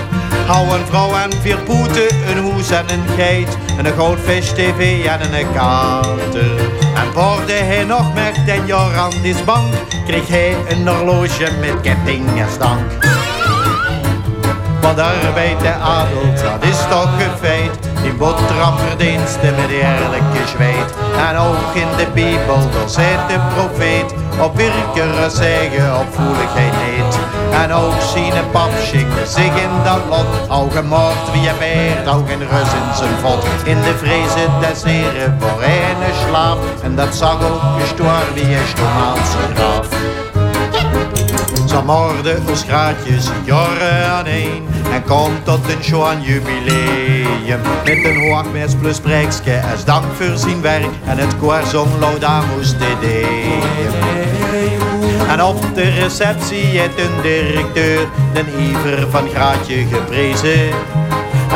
Hou 0.45 0.67
een 0.67 0.85
vrouw 0.85 1.15
en 1.15 1.31
vier 1.41 1.57
poeten, 1.57 2.07
een 2.27 2.37
hoes 2.37 2.69
en 2.69 2.89
een 2.89 3.03
geit, 3.15 3.57
en 3.77 3.85
een 3.85 3.93
goudvis 3.93 4.49
tv 4.49 5.05
en 5.05 5.33
een 5.33 5.53
kater. 5.53 6.51
En 6.95 7.13
borde 7.13 7.53
hij 7.53 7.83
nog 7.83 8.13
met 8.13 8.61
aan 8.97 9.21
die 9.21 9.35
bank, 9.45 9.73
kreeg 10.05 10.27
hij 10.27 10.55
een 10.69 10.87
horloge 10.87 11.51
met 11.59 11.81
ketting 11.81 12.39
en 12.39 12.49
stank. 12.51 12.91
Want 14.81 14.99
arbeid 14.99 15.59
de 15.59 15.73
adel, 15.73 16.21
dat 16.43 16.69
is 16.69 16.79
toch 16.89 17.13
een 17.19 17.37
feit. 17.41 17.79
Die 18.01 18.13
boterham 18.13 18.77
verdienste 18.77 19.51
met 19.55 19.69
eerlijke 19.69 20.47
zweet. 20.55 20.93
En 21.29 21.37
ook 21.37 21.73
in 21.73 21.87
de 21.97 22.07
Bijbel, 22.13 22.69
daar 22.71 22.89
zei 22.89 23.17
de 23.27 23.39
profeet. 23.55 24.13
Op 24.41 24.55
werkeren 24.55 25.31
zeggen, 25.31 25.99
op 25.99 26.07
voeligheid 26.13 26.73
niet. 26.85 27.22
En 27.61 27.73
ook 27.73 28.01
zien 28.13 28.35
een 28.35 28.49
pap 28.51 28.71
schikken 28.85 29.27
zich 29.27 29.61
in 29.65 29.83
dat 29.83 30.01
lot. 30.09 30.49
Al 30.49 30.69
gemoord 30.69 31.31
wie 31.31 31.41
je 31.41 31.53
beert, 31.59 32.07
al 32.07 32.23
geen 32.27 32.39
rust 32.39 32.73
in 32.73 32.95
zijn 32.95 33.17
vod. 33.21 33.43
In 33.63 33.81
de 33.81 33.97
vrezen 33.97 34.51
des 34.59 34.83
heren 34.83 35.37
voor 35.39 35.63
een 35.63 36.27
slaaf. 36.27 36.57
En 36.83 36.95
dat 36.95 37.15
zag 37.15 37.43
ook 37.51 37.81
gestorven 37.81 38.33
wie 38.33 38.43
is 38.43 38.73
aan 38.97 39.17
zijn. 39.31 40.13
Ze 41.73 41.81
moorden 41.81 42.43
ons 42.49 42.63
graatjes 42.63 43.29
jaren 43.43 44.09
aan 44.11 44.25
een 44.25 44.67
En 44.91 45.03
komt 45.03 45.45
tot 45.45 45.59
een 45.69 45.79
Johan 45.81 46.21
jubileum 46.21 47.61
Met 47.83 48.05
een 48.05 48.29
hoogmes 48.29 48.75
plus 48.75 48.99
prijkske 48.99 49.61
als 49.71 49.85
dank 49.85 50.03
voor 50.13 50.37
zijn 50.37 50.61
werk 50.61 50.89
En 51.05 51.17
het 51.17 51.37
koor 51.37 51.61
zong 51.71 51.99
Laudamus 51.99 52.77
de 52.77 52.95
Deum 53.01 54.42
En 55.29 55.43
op 55.43 55.75
de 55.75 55.89
receptie 55.89 56.65
heeft 56.65 56.99
een 56.99 57.21
directeur 57.21 58.07
Den 58.33 58.45
Iver 58.59 59.09
van 59.09 59.29
Graatje 59.29 59.85
geprezen 59.91 60.69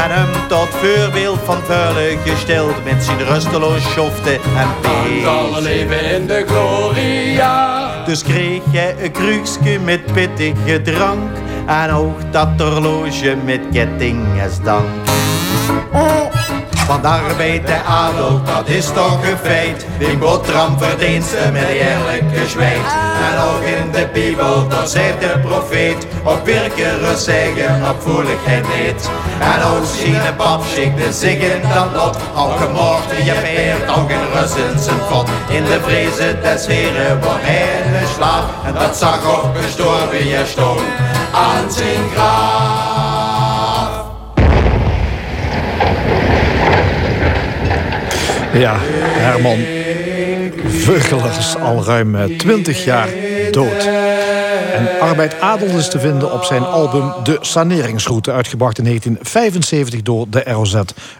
en 0.04 0.10
hem 0.10 0.48
tot 0.48 0.68
voorbeeld 0.70 1.40
van 1.44 1.58
vuile 1.58 2.18
gesteld 2.26 2.84
met 2.84 3.04
zijn 3.04 3.24
rusteloos 3.24 3.92
schofte 3.92 4.34
en 4.34 4.68
pees. 4.82 5.24
Zal 5.24 5.62
leven 5.62 6.12
in 6.16 6.28
de 6.28 6.46
gloria. 6.48 8.06
Dus 8.06 8.24
kreeg 8.24 8.62
jij 8.72 8.96
een 9.02 9.12
kruikje 9.12 9.80
met 9.80 10.06
pittige 10.14 10.82
drank 10.82 11.38
en 11.66 11.92
ook 11.92 12.32
dat 12.32 12.48
horloge 12.58 13.36
met 13.46 13.62
ketting 13.72 14.42
als 14.44 14.62
dank. 14.62 14.86
Want 16.88 17.06
arbeid 17.06 17.68
de 17.68 17.84
adel, 17.84 18.42
dat 18.44 18.68
is 18.68 18.86
toch 18.86 19.24
een 19.24 19.38
feit. 19.44 19.86
Die 19.98 20.18
boterham 20.18 20.78
verdient 20.80 21.26
ze 21.26 21.50
met 21.52 21.68
eerlijke 21.68 22.48
zweet. 22.48 22.90
En 23.32 23.40
ook 23.40 23.62
in 23.62 23.92
de 23.92 24.08
Bijbel, 24.14 24.68
daar 24.68 24.88
zegt 24.88 25.20
de 25.20 25.40
profeet. 25.42 26.08
Op 26.24 26.46
werkeren 26.46 27.18
zeggen, 27.18 27.90
op 27.90 28.02
voeligheid 28.02 28.66
niet. 28.76 29.10
En 29.40 29.64
ook 29.64 29.84
een 30.28 30.36
pap 30.36 30.64
schikte 30.72 31.14
zich 31.14 31.40
in 31.40 31.62
dat 31.74 31.88
lot. 31.94 32.18
Al 32.34 32.50
gemoord 32.50 33.04
je 33.24 33.34
peert, 33.42 33.88
al 33.88 34.06
geen 34.08 34.42
rust 34.42 34.56
in 34.56 34.80
zijn 34.80 35.00
vod. 35.10 35.30
In 35.50 35.64
de 35.64 35.80
vrezen 35.82 36.42
des 36.42 36.68
heren 36.68 37.22
wordt 37.22 37.42
hij 37.42 38.02
een 38.02 38.08
slaaf. 38.16 38.46
En 38.66 38.74
dat 38.74 38.98
zag 38.98 39.20
ook 39.26 39.58
gestorven 39.62 40.28
je 40.28 40.44
stond 40.46 40.82
aan 41.32 41.72
zijn 41.72 42.10
graaf. 42.14 43.17
Ja, 48.58 48.78
Herman 48.82 49.60
Veugelers 50.68 51.56
al 51.56 51.84
ruim 51.84 52.38
20 52.38 52.86
jaar 52.86 53.10
dood. 53.52 53.86
En 54.74 55.00
Arbeid 55.00 55.40
Adel 55.40 55.68
is 55.68 55.90
te 55.90 56.00
vinden 56.00 56.34
op 56.34 56.44
zijn 56.44 56.64
album 56.64 57.14
De 57.24 57.38
Saneringsroute... 57.42 58.32
uitgebracht 58.32 58.78
in 58.78 58.84
1975 58.84 60.02
door 60.02 60.26
de 60.30 60.44
ROZ, 60.44 60.74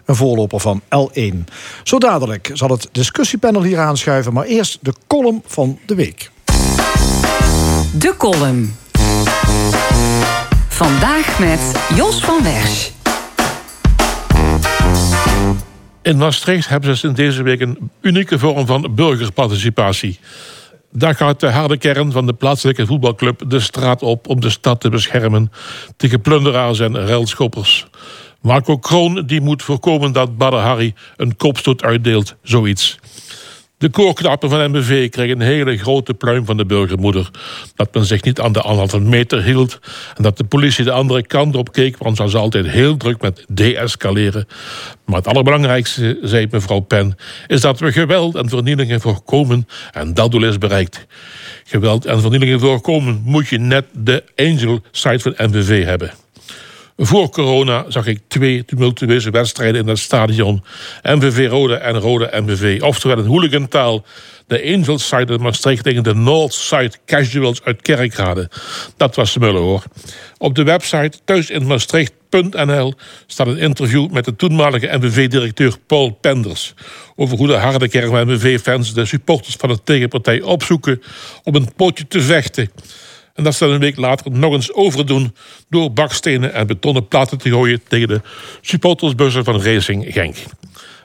een 0.04 0.16
voorloper 0.16 0.60
van 0.60 0.80
L1. 0.80 1.44
Zo 1.82 1.98
dadelijk 1.98 2.50
zal 2.52 2.68
het 2.68 2.88
discussiepanel 2.92 3.62
hier 3.62 3.78
aanschuiven... 3.78 4.32
maar 4.32 4.44
eerst 4.44 4.78
de 4.80 4.92
column 5.06 5.42
van 5.46 5.78
de 5.86 5.94
week. 5.94 6.30
De 7.92 8.14
column. 8.16 8.76
Vandaag 10.68 11.38
met 11.38 11.60
Jos 11.94 12.20
van 12.20 12.42
Wersch. 12.42 12.97
In 16.08 16.16
Maastricht 16.16 16.68
hebben 16.68 16.96
ze 16.96 17.06
in 17.06 17.14
deze 17.14 17.42
week 17.42 17.60
een 17.60 17.90
unieke 18.00 18.38
vorm 18.38 18.66
van 18.66 18.94
burgerparticipatie. 18.94 20.18
Daar 20.92 21.14
gaat 21.14 21.40
de 21.40 21.46
harde 21.46 21.76
kern 21.76 22.12
van 22.12 22.26
de 22.26 22.32
plaatselijke 22.32 22.86
voetbalclub 22.86 23.42
de 23.46 23.60
straat 23.60 24.02
op 24.02 24.28
om 24.28 24.40
de 24.40 24.50
stad 24.50 24.80
te 24.80 24.88
beschermen 24.88 25.52
tegen 25.96 26.20
plunderaars 26.20 26.80
en 26.80 27.06
ruilschoppers. 27.06 27.86
Marco 28.40 28.78
Kroon 28.78 29.26
die 29.26 29.40
moet 29.40 29.62
voorkomen 29.62 30.12
dat 30.12 30.36
Badr 30.36 30.56
Harry 30.56 30.94
een 31.16 31.36
kopstoot 31.36 31.82
uitdeelt, 31.82 32.36
zoiets. 32.42 32.98
De 33.78 33.88
koorknappen 33.88 34.50
van 34.50 34.70
MBV 34.70 35.08
kregen 35.08 35.40
een 35.40 35.46
hele 35.46 35.76
grote 35.76 36.14
pluim 36.14 36.44
van 36.44 36.56
de 36.56 36.66
burgermoeder. 36.66 37.30
Dat 37.74 37.94
men 37.94 38.04
zich 38.04 38.22
niet 38.22 38.40
aan 38.40 38.52
de 38.52 38.60
anderhalve 38.60 39.00
meter 39.00 39.42
hield. 39.42 39.78
En 40.16 40.22
dat 40.22 40.36
de 40.36 40.44
politie 40.44 40.84
de 40.84 40.90
andere 40.90 41.26
kant 41.26 41.56
op 41.56 41.72
keek, 41.72 41.98
want 41.98 42.16
ze 42.16 42.22
was 42.22 42.34
altijd 42.34 42.66
heel 42.66 42.96
druk 42.96 43.20
met 43.20 43.44
deescaleren. 43.48 44.48
Maar 45.04 45.16
het 45.16 45.26
allerbelangrijkste, 45.26 46.18
zei 46.22 46.46
mevrouw 46.50 46.80
Pen, 46.80 47.16
is 47.46 47.60
dat 47.60 47.78
we 47.78 47.92
geweld 47.92 48.34
en 48.34 48.48
vernielingen 48.48 49.00
voorkomen. 49.00 49.68
En 49.92 50.14
dat 50.14 50.30
doel 50.30 50.44
is 50.44 50.58
bereikt. 50.58 51.06
Geweld 51.64 52.04
en 52.04 52.20
vernielingen 52.20 52.60
voorkomen 52.60 53.20
moet 53.24 53.48
je 53.48 53.58
net 53.58 53.84
de 53.92 54.24
angel 54.36 54.80
site 54.90 55.34
van 55.34 55.48
MBV 55.48 55.84
hebben. 55.84 56.12
Voor 57.00 57.30
corona 57.30 57.84
zag 57.88 58.06
ik 58.06 58.20
twee 58.28 58.64
tumultueuze 58.64 59.30
wedstrijden 59.30 59.80
in 59.80 59.88
het 59.88 59.98
stadion. 59.98 60.64
MVV 61.02 61.48
Rode 61.48 61.74
en 61.74 61.98
Rode 61.98 62.30
MVV. 62.32 62.82
Oftewel 62.82 63.18
in 63.18 63.24
hooligantaal. 63.24 64.04
De 64.46 64.74
Angels 64.74 65.08
side 65.08 65.32
in 65.32 65.40
Maastricht 65.40 65.84
tegen 65.84 66.02
de 66.02 66.14
Northside 66.14 66.92
Casuals 67.06 67.62
uit 67.62 67.82
Kerkrade. 67.82 68.50
Dat 68.96 69.16
was 69.16 69.30
smullen 69.30 69.62
hoor. 69.62 69.82
Op 70.38 70.54
de 70.54 70.62
website 70.62 71.18
Nu.nl 72.30 72.94
staat 73.26 73.46
een 73.46 73.58
interview 73.58 74.10
met 74.10 74.24
de 74.24 74.36
toenmalige 74.36 74.96
MVV-directeur 74.98 75.76
Paul 75.86 76.10
Penders... 76.10 76.74
over 77.16 77.36
hoe 77.36 77.46
de 77.46 77.56
harde 77.56 77.88
van 77.90 78.26
MVV-fans 78.26 78.94
de 78.94 79.04
supporters 79.04 79.54
van 79.58 79.68
de 79.68 79.82
tegenpartij 79.84 80.42
opzoeken... 80.42 81.02
om 81.42 81.54
een 81.54 81.72
pootje 81.76 82.06
te 82.08 82.20
vechten. 82.20 82.70
En 83.38 83.44
dat 83.44 83.54
ze 83.54 83.66
een 83.66 83.78
week 83.78 83.96
later 83.96 84.30
nog 84.30 84.52
eens 84.52 84.72
overdoen... 84.72 85.34
door 85.68 85.92
bakstenen 85.92 86.54
en 86.54 86.66
betonnen 86.66 87.08
platen 87.08 87.38
te 87.38 87.50
gooien... 87.50 87.80
tegen 87.88 88.08
de 88.08 88.20
supportersbussen 88.60 89.44
van 89.44 89.62
Racing 89.62 90.06
Genk. 90.08 90.36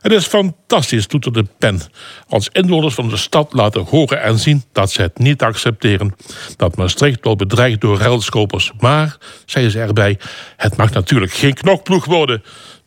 Het 0.02 0.12
is 0.12 0.26
fantastisch, 0.26 1.08
toeterde 1.08 1.46
Pen. 1.58 1.82
Als 2.28 2.50
inwoners 2.52 2.94
van 2.94 3.10
de 3.10 3.18
stad 3.18 3.54
laten 3.54 3.82
horen 3.82 4.22
en 4.22 4.40
zien 4.40 4.64
dat 4.72 4.92
ze 4.92 5.02
het 5.02 5.18
niet 5.18 5.42
accepteren. 5.42 6.16
Dat 6.58 6.76
Maastricht 6.76 7.24
wordt 7.24 7.40
bedreigd 7.40 7.82
door 7.82 7.98
ruilschopers. 7.98 8.72
Maar, 8.80 9.18
zei 9.46 9.70
ze 9.70 9.80
erbij, 9.80 10.20
het 10.58 10.78
mag 10.78 10.92
natuurlijk 10.92 11.34
geen 11.34 11.54
knokploeg 11.54 12.06
worden. 12.06 12.44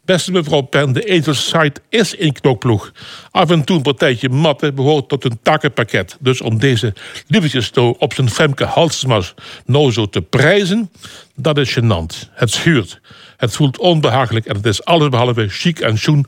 Beste 0.07 0.33
mevrouw 0.33 0.61
Pen, 0.61 0.93
de 0.93 1.35
site 1.35 1.81
is 1.89 2.19
een 2.19 2.33
knokploeg. 2.33 2.93
Af 3.31 3.51
en 3.51 3.65
toe 3.65 3.77
een 3.77 3.83
partijtje 3.83 4.29
matten 4.29 4.75
behoort 4.75 5.09
tot 5.09 5.25
een 5.25 5.39
takenpakket. 5.43 6.17
Dus 6.21 6.41
om 6.41 6.59
deze 6.59 6.95
liefdestoon 7.27 7.97
op 7.99 8.15
zijn 8.15 8.31
Femke 8.31 8.65
Halsmas 8.65 9.35
nou 9.65 9.93
zo 9.93 10.09
te 10.09 10.23
prijzen... 10.23 10.91
dat 11.35 11.59
is 11.59 11.79
gênant. 11.79 12.31
Het 12.31 12.51
schuurt. 12.51 13.01
Het 13.37 13.57
voelt 13.57 13.79
onbehagelijk 13.79 14.47
en 14.47 14.57
het 14.57 14.67
is 14.67 14.85
allesbehalve 14.85 15.49
chic 15.49 15.81
en 15.81 15.99
schoen 15.99 16.27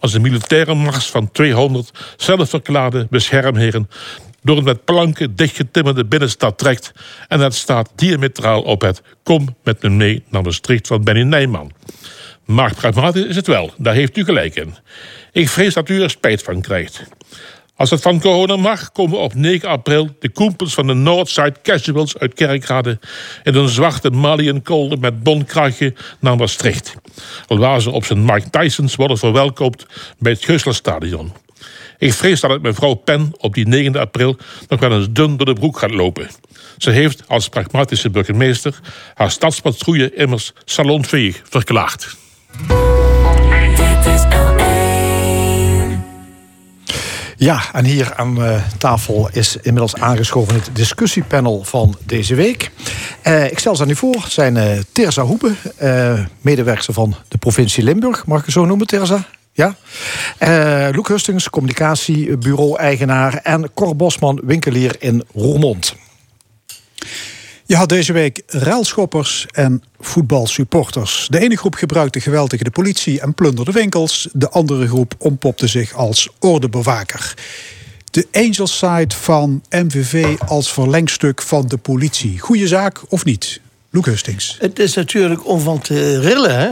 als 0.00 0.12
de 0.12 0.20
militaire 0.20 0.74
mars 0.74 1.06
van 1.06 1.30
200 1.32 1.90
zelfverklaarde 2.16 3.06
beschermheren 3.10 3.88
door 4.42 4.56
het 4.56 4.64
met 4.64 4.84
planken 4.84 5.36
dichtgetimmerde 5.36 6.04
binnenstad 6.04 6.58
trekt 6.58 6.92
en 7.28 7.40
het 7.40 7.54
staat 7.54 7.92
diametraal 7.94 8.62
op 8.62 8.80
het 8.80 9.02
kom 9.22 9.56
met 9.64 9.82
me 9.82 9.88
mee 9.88 10.22
naar 10.28 10.42
Maastricht 10.42 10.86
van 10.86 11.04
Benny 11.04 11.22
Nijman. 11.22 11.72
Maar 12.48 12.74
pragmatisch 12.74 13.24
is 13.24 13.36
het 13.36 13.46
wel, 13.46 13.72
daar 13.76 13.94
heeft 13.94 14.16
u 14.16 14.24
gelijk 14.24 14.54
in. 14.54 14.74
Ik 15.32 15.48
vrees 15.48 15.74
dat 15.74 15.88
u 15.88 16.02
er 16.02 16.10
spijt 16.10 16.42
van 16.42 16.60
krijgt. 16.60 17.04
Als 17.76 17.90
het 17.90 18.00
van 18.00 18.20
corona 18.20 18.56
mag, 18.56 18.92
komen 18.92 19.18
op 19.18 19.34
9 19.34 19.68
april 19.68 20.16
de 20.18 20.30
koempels 20.30 20.74
van 20.74 20.86
de 20.86 20.94
Northside 20.94 21.54
Casuals 21.62 22.18
uit 22.18 22.34
Kerkrade 22.34 22.98
in 23.42 23.54
een 23.54 23.68
zwarte 23.68 24.10
Maliënkolder 24.10 24.98
met 24.98 25.22
bonkrachtje 25.22 25.94
naar 26.20 26.36
Maastricht. 26.36 26.94
Alwaar 27.46 27.80
ze 27.80 27.90
op 27.90 28.04
zijn 28.04 28.24
Mike 28.24 28.50
Tysons 28.50 28.94
worden 28.94 29.18
verwelkomd 29.18 29.86
bij 30.18 30.32
het 30.32 30.44
Geuslerstadion. 30.44 31.32
Ik 31.98 32.12
vrees 32.12 32.40
dat 32.40 32.50
het 32.50 32.62
mevrouw 32.62 32.94
Pen 32.94 33.32
op 33.36 33.54
die 33.54 33.66
9 33.66 33.96
april 33.96 34.36
nog 34.68 34.80
wel 34.80 34.92
eens 34.92 35.08
dun 35.10 35.36
door 35.36 35.46
de 35.46 35.52
broek 35.52 35.78
gaat 35.78 35.94
lopen. 35.94 36.28
Ze 36.78 36.90
heeft 36.90 37.28
als 37.28 37.48
pragmatische 37.48 38.10
burgemeester 38.10 38.80
haar 39.14 39.30
stadspatrouille 39.30 40.14
immers 40.14 40.52
salonveeg 40.64 41.40
verklaard. 41.44 42.16
Ja, 47.38 47.62
en 47.72 47.84
hier 47.84 48.14
aan 48.16 48.42
uh, 48.42 48.62
tafel 48.78 49.28
is 49.32 49.56
inmiddels 49.56 49.96
aangeschoven 49.96 50.54
het 50.54 50.70
discussiepanel 50.72 51.64
van 51.64 51.96
deze 52.06 52.34
week. 52.34 52.70
Uh, 53.26 53.50
ik 53.50 53.58
stel 53.58 53.76
ze 53.76 53.82
aan 53.82 53.90
u 53.90 53.96
voor, 53.96 54.24
zijn 54.28 54.56
uh, 54.56 54.64
Terza 54.92 55.22
Hoebe, 55.22 55.52
medewerker 56.40 56.94
van 56.94 57.14
de 57.28 57.38
provincie 57.38 57.84
Limburg. 57.84 58.26
Mag 58.26 58.38
ik 58.38 58.44
het 58.44 58.54
zo 58.54 58.64
noemen, 58.64 58.86
Terza? 58.86 59.26
Ja. 59.52 59.76
Loek 60.92 61.08
Hustings, 61.08 61.50
communicatiebureau-eigenaar. 61.50 63.34
En 63.34 63.74
Cor 63.74 63.96
Bosman, 63.96 64.40
winkelier 64.44 64.96
in 64.98 65.24
Roermond. 65.34 65.94
Je 67.68 67.76
had 67.76 67.88
deze 67.88 68.12
week 68.12 68.42
ruilschoppers 68.46 69.46
en 69.50 69.82
voetbalsupporters. 70.00 71.26
De 71.30 71.38
ene 71.38 71.56
groep 71.56 71.74
gebruikte 71.74 72.20
geweld 72.20 72.50
tegen 72.50 72.64
de 72.64 72.70
politie 72.70 73.20
en 73.20 73.34
plunderde 73.34 73.72
winkels. 73.72 74.28
De 74.32 74.50
andere 74.50 74.86
groep 74.86 75.14
ontpopte 75.18 75.66
zich 75.66 75.94
als 75.94 76.28
ordebewaker. 76.38 77.34
De 78.10 78.26
angel 78.32 78.66
side 78.66 79.14
van 79.14 79.62
MVV 79.70 80.38
als 80.46 80.72
verlengstuk 80.72 81.42
van 81.42 81.66
de 81.66 81.76
politie. 81.76 82.38
Goeie 82.38 82.66
zaak 82.66 83.00
of 83.08 83.24
niet? 83.24 83.60
Loek 83.90 84.06
Hustings. 84.06 84.56
Het 84.60 84.78
is 84.78 84.94
natuurlijk 84.94 85.46
om 85.46 85.60
van 85.60 85.80
te 85.80 86.20
rillen, 86.20 86.58
hè? 86.58 86.70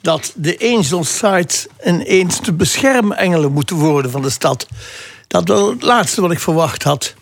dat 0.00 0.32
de 0.36 0.74
angel 0.76 1.04
sites 1.04 1.66
ineens 1.86 2.40
de 2.42 2.52
beschermengelen 2.52 3.52
moeten 3.52 3.76
worden 3.76 4.10
van 4.10 4.22
de 4.22 4.30
stad. 4.30 4.66
Dat 5.26 5.48
was 5.48 5.70
het 5.70 5.82
laatste 5.82 6.20
wat 6.20 6.30
ik 6.30 6.40
verwacht 6.40 6.82
had. 6.82 7.14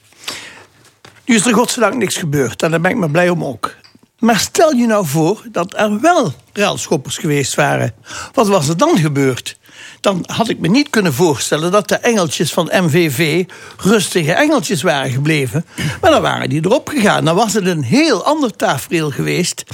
Nu 1.27 1.35
is 1.35 1.47
er 1.47 1.55
godzijdank 1.55 1.94
niks 1.94 2.16
gebeurd 2.16 2.62
en 2.62 2.70
daar 2.70 2.81
ben 2.81 2.90
ik 2.90 2.97
me 2.97 3.11
blij 3.11 3.28
om 3.28 3.44
ook. 3.44 3.74
Maar 4.19 4.39
stel 4.39 4.73
je 4.73 4.86
nou 4.86 5.07
voor 5.07 5.43
dat 5.53 5.74
er 5.77 6.01
wel 6.01 6.32
ruilschoppers 6.53 7.19
geweest 7.19 7.55
waren. 7.55 7.94
Wat 8.32 8.48
was 8.48 8.69
er 8.69 8.77
dan 8.77 8.98
gebeurd? 8.98 9.59
Dan 10.01 10.24
had 10.27 10.48
ik 10.48 10.59
me 10.59 10.69
niet 10.69 10.90
kunnen 10.90 11.15
voorstellen 11.15 11.73
dat 11.73 11.89
de 11.89 11.97
engeltjes 11.97 12.53
van 12.53 12.70
MVV 12.73 13.44
rustige 13.77 14.32
engeltjes 14.32 14.82
waren 14.82 15.11
gebleven. 15.11 15.66
Maar 16.01 16.11
dan 16.11 16.23
waren 16.23 16.48
die 16.48 16.65
erop 16.65 16.89
gegaan. 16.89 17.24
Dan 17.24 17.36
was 17.36 17.53
het 17.53 17.66
een 17.66 17.82
heel 17.82 18.24
ander 18.24 18.57
tafereel 18.57 19.11
geweest. 19.11 19.65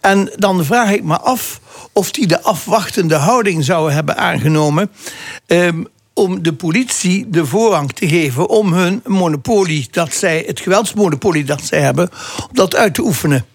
En 0.00 0.30
dan 0.36 0.64
vraag 0.64 0.90
ik 0.90 1.02
me 1.02 1.18
af 1.18 1.60
of 1.92 2.10
die 2.10 2.26
de 2.26 2.42
afwachtende 2.42 3.14
houding 3.14 3.64
zouden 3.64 3.94
hebben 3.94 4.16
aangenomen. 4.16 4.90
Um, 5.46 5.86
om 6.18 6.42
de 6.42 6.52
politie 6.52 7.30
de 7.30 7.46
voorrang 7.46 7.92
te 7.92 8.08
geven 8.08 8.48
om 8.48 8.72
hun 8.72 9.02
monopolie, 9.06 9.88
dat 9.90 10.14
zij, 10.14 10.44
het 10.46 10.60
geweldsmonopolie 10.60 11.44
dat 11.44 11.62
zij 11.62 11.80
hebben, 11.80 12.10
om 12.48 12.48
dat 12.52 12.74
uit 12.74 12.94
te 12.94 13.02
oefenen. 13.02 13.46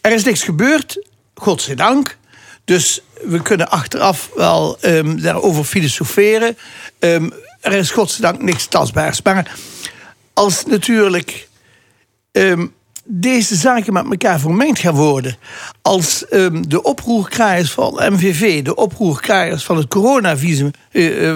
Er 0.00 0.12
is 0.12 0.24
niks 0.24 0.42
gebeurd, 0.42 1.06
godzijdank. 1.34 2.18
Dus 2.64 3.00
we 3.22 3.42
kunnen 3.42 3.70
achteraf 3.70 4.30
wel 4.34 4.78
um, 4.82 5.20
daarover 5.20 5.64
filosoferen. 5.64 6.56
Um, 6.98 7.32
er 7.60 7.72
is 7.72 7.90
godzijdank 7.90 8.42
niks 8.42 8.66
tastbaars. 8.66 9.22
Maar 9.22 9.58
als 10.34 10.64
natuurlijk 10.64 11.48
um, 12.32 12.74
deze 13.06 13.54
zaken 13.54 13.92
met 13.92 14.04
elkaar 14.10 14.40
vermengd 14.40 14.78
gaan 14.78 14.94
worden. 14.94 15.36
Als 15.82 16.24
um, 16.30 16.68
de 16.68 16.82
oproerkraaiers 16.82 17.72
van 17.72 18.00
MVV, 18.12 18.62
de 18.62 18.74
oproerkraaiers 18.74 19.64
van 19.64 19.76
het 19.76 19.88
coronavaccin 19.88 20.74
uh, 20.92 21.34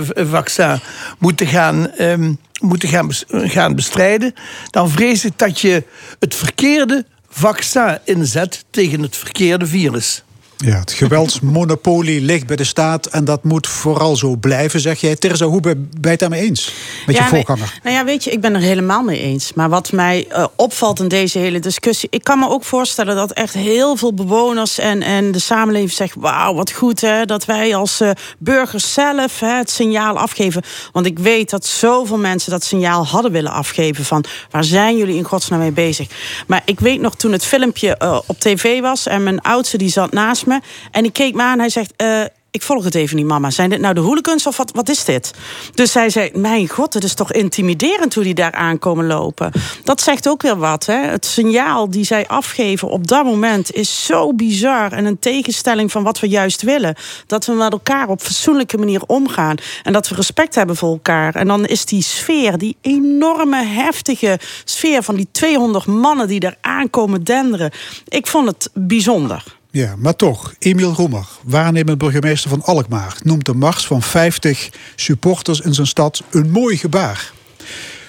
uh, 0.59 0.79
moeten 1.19 1.47
gaan. 1.47 1.91
Um, 2.01 2.39
moeten 2.61 2.89
gaan, 2.89 3.09
gaan 3.29 3.75
bestrijden, 3.75 4.35
dan 4.71 4.91
vrees 4.91 5.25
ik 5.25 5.33
dat 5.37 5.61
je 5.61 5.85
het 6.19 6.35
verkeerde 6.35 7.05
vaccin 7.29 7.99
inzet 8.05 8.65
tegen 8.71 9.03
het 9.03 9.17
verkeerde 9.17 9.67
virus. 9.67 10.23
Ja, 10.65 10.79
het 10.79 10.93
geweldsmonopolie 10.93 12.21
ligt 12.21 12.47
bij 12.47 12.57
de 12.57 12.65
staat 12.65 13.07
en 13.07 13.25
dat 13.25 13.45
moet 13.45 13.67
vooral 13.67 14.17
zo 14.17 14.37
blijven, 14.37 14.81
zeg 14.81 15.01
jij. 15.01 15.17
Terza, 15.17 15.47
hoe 15.47 15.61
ben 15.61 15.89
je 16.01 16.09
het 16.09 16.19
daarmee 16.19 16.41
eens 16.43 16.75
met 17.07 17.17
ja, 17.17 17.23
je 17.23 17.29
voorganger? 17.29 17.79
nou 17.83 17.97
ja, 17.97 18.05
weet 18.05 18.25
je, 18.25 18.31
ik 18.31 18.41
ben 18.41 18.55
er 18.55 18.61
helemaal 18.61 19.03
mee 19.03 19.21
eens. 19.21 19.53
Maar 19.53 19.69
wat 19.69 19.93
mij 19.93 20.27
uh, 20.33 20.47
opvalt 20.57 21.01
in 21.01 21.09
deze 21.09 21.39
hele 21.39 21.59
discussie... 21.59 22.09
ik 22.13 22.25
kan 22.25 22.39
me 22.39 22.49
ook 22.49 22.65
voorstellen 22.65 23.17
dat 23.17 23.33
echt 23.33 23.55
heel 23.55 23.97
veel 23.97 24.15
bewoners 24.15 24.79
en, 24.79 25.03
en 25.03 25.33
de 25.33 25.39
samenleving 25.39 25.93
zegt... 25.93 26.15
wauw, 26.19 26.55
wat 26.55 26.73
goed 26.73 27.01
hè, 27.01 27.25
dat 27.25 27.45
wij 27.45 27.75
als 27.75 28.01
uh, 28.01 28.11
burgers 28.39 28.93
zelf 28.93 29.41
hè, 29.41 29.57
het 29.57 29.71
signaal 29.71 30.19
afgeven. 30.19 30.63
Want 30.93 31.07
ik 31.07 31.19
weet 31.19 31.51
dat 31.51 31.67
zoveel 31.67 32.19
mensen 32.19 32.51
dat 32.51 32.65
signaal 32.65 33.07
hadden 33.07 33.33
willen 33.33 33.53
afgeven... 33.53 34.05
van 34.05 34.25
waar 34.51 34.65
zijn 34.65 34.97
jullie 34.97 35.17
in 35.17 35.25
godsnaam 35.25 35.59
mee 35.59 35.73
bezig? 35.73 36.09
Maar 36.47 36.63
ik 36.65 36.81
weet 36.81 37.01
nog 37.01 37.17
toen 37.17 37.33
het 37.33 37.45
filmpje 37.45 37.99
uh, 38.03 38.19
op 38.27 38.41
tv 38.41 38.81
was... 38.81 39.07
en 39.07 39.23
mijn 39.23 39.41
oudste 39.41 39.79
die 39.79 39.91
zat 39.91 40.13
naast 40.13 40.47
me 40.47 40.50
en 40.91 41.05
ik 41.05 41.13
keek 41.13 41.35
me 41.35 41.43
aan. 41.43 41.59
Hij 41.59 41.69
zegt: 41.69 41.93
uh, 42.03 42.25
ik 42.53 42.63
volg 42.63 42.85
het 42.85 42.95
even 42.95 43.17
niet, 43.17 43.27
mama. 43.27 43.51
Zijn 43.51 43.71
dit 43.71 43.81
nou 43.81 43.95
de 43.95 44.01
hooligans 44.01 44.47
of 44.47 44.57
wat, 44.57 44.71
wat 44.75 44.89
is 44.89 45.05
dit? 45.05 45.35
Dus 45.75 45.93
zij 45.93 46.11
zei, 46.11 46.31
mijn 46.35 46.69
god, 46.69 46.95
het 46.95 47.05
is 47.05 47.15
toch 47.15 47.33
intimiderend 47.33 48.15
hoe 48.15 48.25
die 48.25 48.35
daar 48.35 48.53
aankomen 48.53 49.07
lopen. 49.07 49.53
Dat 49.85 50.01
zegt 50.01 50.29
ook 50.29 50.43
weer 50.43 50.57
wat. 50.57 50.87
Hè? 50.87 50.95
Het 50.95 51.27
signaal 51.27 51.91
die 51.91 52.05
zij 52.05 52.29
afgeven 52.29 52.89
op 52.89 53.07
dat 53.07 53.25
moment 53.25 53.73
is 53.73 54.05
zo 54.05 54.35
bizar... 54.35 54.93
en 54.93 55.05
een 55.05 55.19
tegenstelling 55.19 55.93
van 55.93 56.03
wat 56.03 56.21
we 56.21 56.29
juist 56.29 56.63
willen. 56.63 56.95
Dat 57.27 57.47
we 57.47 57.53
met 57.53 57.73
elkaar 57.73 58.09
op 58.09 58.21
fatsoenlijke 58.21 58.79
manier 58.79 59.03
omgaan. 59.07 59.57
En 59.83 59.93
dat 59.93 60.09
we 60.09 60.15
respect 60.15 60.55
hebben 60.55 60.77
voor 60.77 60.93
elkaar. 60.93 61.35
En 61.35 61.47
dan 61.47 61.67
is 61.67 61.85
die 61.85 62.03
sfeer, 62.03 62.59
die 62.59 62.77
enorme, 62.81 63.65
heftige 63.65 64.39
sfeer... 64.65 65.03
van 65.03 65.15
die 65.15 65.29
200 65.31 65.87
mannen 65.87 66.29
die 66.29 66.41
daar 66.41 66.57
aankomen 66.61 67.25
denderen. 67.25 67.71
Ik 68.09 68.27
vond 68.27 68.47
het 68.47 68.71
bijzonder. 68.75 69.59
Ja, 69.73 69.95
maar 69.97 70.17
toch, 70.17 70.55
Emiel 70.59 70.93
Roemer, 70.93 71.29
waarnemend 71.45 71.99
burgemeester 71.99 72.51
van 72.51 72.63
Alkmaar, 72.63 73.17
noemt 73.23 73.45
de 73.45 73.55
mars 73.55 73.87
van 73.87 74.03
50 74.03 74.71
supporters 74.97 75.61
in 75.61 75.75
zijn 75.75 75.87
stad 75.87 76.23
een 76.31 76.51
mooi 76.51 76.77
gebaar. 76.77 77.33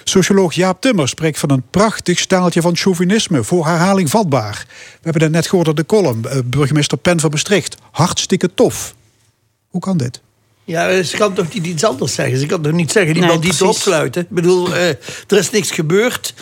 Socioloog 0.04 0.52
Jaap 0.52 0.80
Timmer 0.80 1.08
spreekt 1.08 1.38
van 1.38 1.50
een 1.50 1.62
prachtig 1.70 2.18
staaltje 2.18 2.60
van 2.60 2.76
chauvinisme, 2.76 3.44
voor 3.44 3.66
herhaling 3.66 4.10
vatbaar. 4.10 4.64
We 4.68 4.98
hebben 5.02 5.22
het 5.22 5.32
net 5.32 5.46
gehoord 5.46 5.68
op 5.68 5.76
de 5.76 5.86
column, 5.86 6.24
eh, 6.24 6.38
burgemeester 6.44 6.98
Pen 6.98 7.20
van 7.20 7.30
Bestricht. 7.30 7.76
Hartstikke 7.90 8.54
tof. 8.54 8.94
Hoe 9.68 9.80
kan 9.80 9.96
dit? 9.96 10.20
Ja, 10.64 11.02
ze 11.02 11.16
kan 11.16 11.34
toch 11.34 11.54
niet 11.54 11.66
iets 11.66 11.84
anders 11.84 12.14
zeggen? 12.14 12.38
Ze 12.38 12.46
kan 12.46 12.62
toch 12.62 12.72
niet 12.72 12.92
zeggen, 12.92 13.12
die 13.12 13.22
nee, 13.22 13.32
banditen 13.32 13.68
opsluiten? 13.68 14.22
Ik 14.22 14.30
bedoel, 14.30 14.68
uh, 14.68 14.88
er 14.88 15.38
is 15.38 15.50
niks 15.50 15.70
gebeurd. 15.70 16.34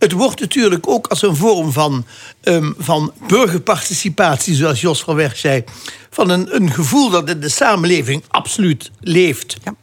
Het 0.00 0.12
wordt 0.12 0.40
natuurlijk 0.40 0.88
ook 0.88 1.06
als 1.06 1.22
een 1.22 1.36
vorm 1.36 1.72
van, 1.72 2.06
um, 2.42 2.74
van 2.78 3.12
burgerparticipatie, 3.26 4.54
zoals 4.54 4.80
Jos 4.80 5.02
van 5.02 5.14
Weg 5.14 5.36
zei, 5.36 5.64
van 6.10 6.30
een, 6.30 6.54
een 6.54 6.70
gevoel 6.70 7.10
dat 7.10 7.28
in 7.28 7.40
de 7.40 7.48
samenleving 7.48 8.22
absoluut 8.28 8.90
leeft. 9.00 9.56
Ja 9.64 9.74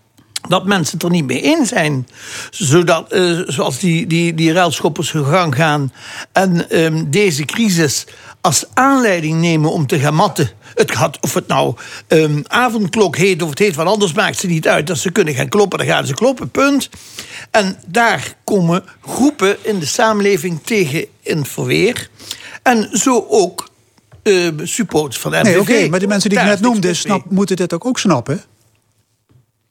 dat 0.48 0.65
mensen 0.65 0.94
het 0.94 1.03
er 1.03 1.10
niet 1.10 1.26
mee 1.26 1.41
eens 1.41 1.69
zijn. 1.69 2.07
Zodat, 2.49 3.14
uh, 3.14 3.41
zoals 3.45 3.80
die, 3.80 4.07
die, 4.07 4.34
die 4.34 4.52
ruilschoppers 4.52 5.10
gang 5.10 5.56
gaan. 5.56 5.94
En 6.31 6.81
um, 6.84 7.11
deze 7.11 7.45
crisis 7.45 8.06
als 8.48 8.65
aanleiding 8.74 9.41
nemen 9.41 9.72
om 9.72 9.88
te 9.88 9.99
gaan 9.99 10.15
matten. 10.15 10.49
Het 10.76 10.91
gaat, 10.95 11.22
of 11.22 11.34
het 11.34 11.48
nou 11.48 11.76
um, 12.07 12.44
avondklok 12.48 13.18
heet 13.18 13.41
of 13.41 13.49
het 13.49 13.60
heet 13.60 13.76
wat 13.76 13.88
anders, 13.88 14.14
maakt 14.14 14.38
ze 14.38 14.48
niet 14.48 14.68
uit. 14.68 14.88
Dat 14.88 14.98
ze 14.98 15.11
kunnen 15.11 15.34
gaan 15.34 15.49
kloppen, 15.49 15.78
dan 15.78 15.88
gaan 15.88 16.06
ze 16.06 16.14
kloppen, 16.14 16.49
punt. 16.49 16.90
En 17.52 17.78
daar 17.88 18.36
komen 18.44 18.84
groepen 19.02 19.57
in 19.61 19.80
de 19.80 19.86
samenleving 19.86 20.60
tegen 20.64 21.06
in 21.22 21.45
verweer. 21.45 22.10
En 22.64 22.90
zo 22.91 23.26
ook 23.30 23.69
uh, 24.24 24.52
supporters 24.64 25.22
van 25.22 25.32
de 25.32 25.38
Nee, 25.38 25.60
oké, 25.60 25.88
maar 25.90 25.99
die 25.99 26.07
mensen 26.07 26.30
die 26.30 26.40
ik 26.40 26.45
net 26.45 26.61
noemde, 26.61 26.94
snap, 26.94 27.30
moeten 27.30 27.56
dit 27.56 27.74
ook, 27.74 27.86
ook 27.86 27.99
snappen? 27.99 28.44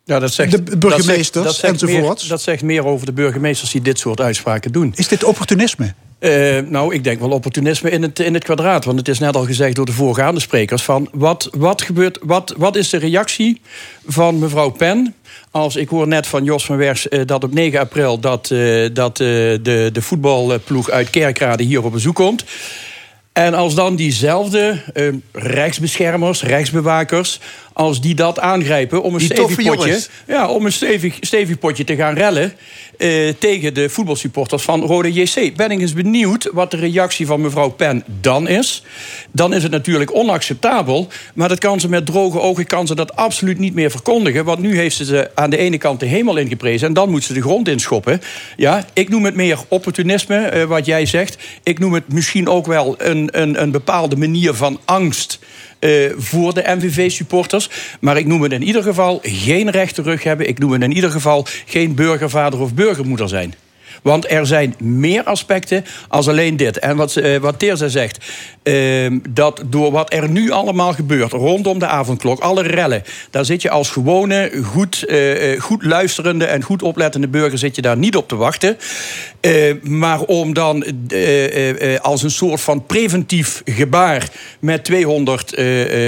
Ja, 0.07 0.19
dat 0.19 0.33
zegt, 0.33 0.67
de 0.67 0.77
burgemeesters 0.77 1.45
dat 1.45 1.55
zegt, 1.55 1.81
dat 1.81 1.89
enzovoort. 1.89 2.21
Meer, 2.21 2.29
dat 2.29 2.43
zegt 2.43 2.63
meer 2.63 2.85
over 2.85 3.07
de 3.07 3.13
burgemeesters 3.13 3.71
die 3.71 3.81
dit 3.81 3.99
soort 3.99 4.21
uitspraken 4.21 4.73
doen. 4.73 4.93
Is 4.97 5.09
dit 5.09 5.25
opportunisme? 5.25 5.95
Uh, 6.21 6.59
nou, 6.59 6.95
ik 6.95 7.05
denk 7.05 7.21
wel 7.21 7.31
opportunisme 7.31 7.91
in 7.91 8.03
het, 8.03 8.19
in 8.19 8.35
het 8.35 8.45
kwadraat. 8.45 8.85
Want 8.85 8.99
het 8.99 9.09
is 9.09 9.19
net 9.19 9.37
al 9.37 9.45
gezegd 9.45 9.75
door 9.75 9.87
de 9.87 9.93
voorgaande 9.93 10.41
sprekers: 10.41 10.83
van 10.83 11.09
wat, 11.13 11.49
wat, 11.57 11.83
gebeurt, 11.83 12.19
wat, 12.23 12.55
wat 12.57 12.77
is 12.77 12.91
de 12.91 12.97
reactie 12.97 13.61
van 14.07 14.39
mevrouw 14.39 14.71
Pen? 14.71 15.15
Als 15.51 15.77
ik 15.77 15.89
hoor 15.89 16.09
net 16.09 16.27
van 16.27 16.45
Jos 16.45 16.65
van 16.65 16.77
Wers 16.77 17.07
uh, 17.11 17.21
dat 17.25 17.45
op 17.45 17.55
9 17.55 17.81
april 17.81 18.19
dat, 18.19 18.51
uh, 18.51 18.89
dat 18.93 19.17
de, 19.17 19.91
de 19.93 20.03
voetbalploeg 20.03 20.91
uit 20.91 21.11
Kerkrade 21.11 21.63
hier 21.63 21.85
op 21.85 21.93
bezoek 21.93 22.15
komt. 22.15 22.45
En 23.33 23.55
als 23.55 23.75
dan 23.75 23.97
diezelfde 23.97 24.83
rechtsbeschermers, 25.33 26.43
rechtsbewakers 26.43 27.41
als 27.77 28.01
die 28.01 28.15
dat 28.15 28.41
aangrijpen 28.41 29.03
om 29.03 29.15
een 29.15 29.21
stevig 29.21 29.63
potje, 29.63 30.01
ja, 30.27 30.49
om 30.49 30.65
een 30.65 30.73
stevig, 30.73 31.17
stevig 31.21 31.59
potje 31.59 31.85
te 31.85 31.97
gaan 31.97 32.15
rellen 32.15 32.53
eh, 32.99 33.29
tegen 33.39 33.75
de 33.75 33.89
voetbalsupporters 33.89 34.63
van 34.63 34.81
Rode 34.81 35.13
JC. 35.13 35.57
Ben 35.57 35.71
ik 35.71 35.81
eens 35.81 35.93
benieuwd 35.93 36.51
wat 36.53 36.71
de 36.71 36.77
reactie 36.77 37.27
van 37.27 37.41
mevrouw 37.41 37.69
Pen 37.69 38.05
dan 38.21 38.49
is. 38.49 38.83
Dan 39.31 39.55
is 39.55 39.63
het 39.63 39.73
natuurlijk 39.73 40.15
onacceptabel, 40.15 41.09
maar 41.35 41.49
dat 41.49 41.59
kan 41.59 41.81
ze 41.81 41.89
met 41.89 42.07
droge 42.07 42.41
ogen 42.41 42.67
kan 42.67 42.87
ze 42.87 42.95
dat 42.95 43.17
absoluut 43.17 43.59
niet 43.59 43.75
meer 43.75 43.91
verkondigen. 43.91 44.45
Want 44.45 44.59
nu 44.59 44.77
heeft 44.77 44.97
ze 44.97 45.05
ze 45.05 45.31
aan 45.35 45.51
de 45.51 45.57
ene 45.57 45.79
kant 45.79 46.01
de 46.01 46.07
hemel 46.07 46.37
ingeprezen 46.37 46.89
en 46.89 46.95
dan 46.95 47.11
moet 47.11 47.25
ze 47.25 47.33
de 47.33 47.43
grond 47.43 47.69
inschoppen. 47.69 48.21
Ja, 48.57 48.85
ik 48.93 49.09
noem 49.09 49.25
het 49.25 49.35
meer 49.35 49.59
opportunisme, 49.69 50.37
eh, 50.37 50.65
wat 50.65 50.87
jij 50.87 51.07
zegt. 51.07 51.37
Ik 51.63 51.79
noem 51.79 51.95
het 51.95 52.13
misschien 52.13 52.49
ook 52.49 52.67
wel 52.67 52.95
een, 52.99 53.29
een, 53.33 53.63
een 53.63 53.71
bepaalde 53.71 54.17
manier 54.17 54.55
van 54.55 54.81
angst 54.85 55.39
uh, 55.81 56.13
voor 56.17 56.55
de 56.55 56.75
MVV-supporters. 56.77 57.71
Maar 58.01 58.17
ik 58.17 58.27
noem 58.27 58.43
het 58.43 58.53
in 58.53 58.63
ieder 58.63 58.83
geval 58.83 59.21
geen 59.23 59.71
rechte 59.71 60.03
rug 60.03 60.23
hebben. 60.23 60.49
Ik 60.49 60.59
noem 60.59 60.73
het 60.73 60.83
in 60.83 60.93
ieder 60.93 61.11
geval 61.11 61.47
geen 61.67 61.95
burgervader 61.95 62.61
of 62.61 62.75
burgermoeder 62.75 63.29
zijn. 63.29 63.55
Want 64.03 64.31
er 64.31 64.47
zijn 64.47 64.75
meer 64.79 65.23
aspecten 65.23 65.85
als 66.09 66.29
alleen 66.29 66.57
dit. 66.57 66.79
En 66.79 66.97
wat, 66.97 67.17
uh, 67.17 67.37
wat 67.37 67.59
Teerza 67.59 67.89
zegt, 67.89 68.19
uh, 68.63 69.21
dat 69.29 69.63
door 69.67 69.91
wat 69.93 70.13
er 70.13 70.29
nu 70.29 70.51
allemaal 70.51 70.93
gebeurt 70.93 71.33
rondom 71.33 71.79
de 71.79 71.87
avondklok, 71.87 72.41
alle 72.41 72.63
rellen, 72.63 73.03
daar 73.31 73.45
zit 73.45 73.63
je 73.63 73.71
als 73.71 73.91
gewone, 73.91 74.51
goed, 74.65 75.05
uh, 75.07 75.61
goed 75.61 75.85
luisterende 75.85 76.45
en 76.45 76.63
goed 76.63 76.83
oplettende 76.83 77.29
burger 77.29 77.59
zit 77.59 77.77
je 77.77 77.83
daar 77.83 77.97
niet 77.97 78.17
op 78.17 78.29
te 78.29 78.37
wachten. 78.37 78.77
Maar 79.83 80.21
om 80.21 80.55
dan 80.55 80.85
als 82.01 82.23
een 82.23 82.31
soort 82.31 82.61
van 82.61 82.87
preventief 82.87 83.63
gebaar 83.65 84.29
met 84.61 84.85
200, 84.85 85.53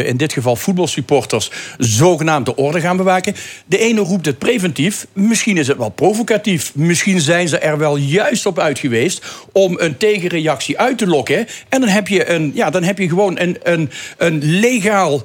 in 0.05 0.17
dit 0.17 0.33
geval 0.33 0.57
voetbalsupporters, 0.57 1.51
zogenaamd 1.79 2.47
de 2.47 2.57
orde 2.57 2.81
gaan 2.81 2.97
bewaken. 2.97 3.35
De 3.67 3.79
ene 3.79 4.01
roept 4.01 4.27
het 4.27 4.39
preventief, 4.39 5.07
misschien 5.13 5.57
is 5.57 5.69
het 5.69 5.77
wel 5.77 5.89
provocatief, 5.89 6.75
misschien 6.75 7.21
zijn 7.21 7.49
ze 7.49 7.59
er 7.59 7.79
wel 7.79 7.97
juist 7.97 8.47
op 8.47 8.59
uit 8.59 8.79
geweest 8.79 9.25
om 9.53 9.79
een 9.79 9.97
tegenreactie 9.97 10.79
uit 10.79 10.99
te 10.99 11.07
lokken. 11.07 11.47
En 11.69 11.81
dan 11.81 11.89
heb 11.89 12.09
je, 12.09 12.31
een, 12.31 12.51
ja, 12.55 12.71
dan 12.71 12.83
heb 12.83 12.99
je 12.99 13.09
gewoon 13.09 13.39
een, 13.39 13.57
een, 13.63 13.91
een 14.17 14.39
legaal, 14.45 15.23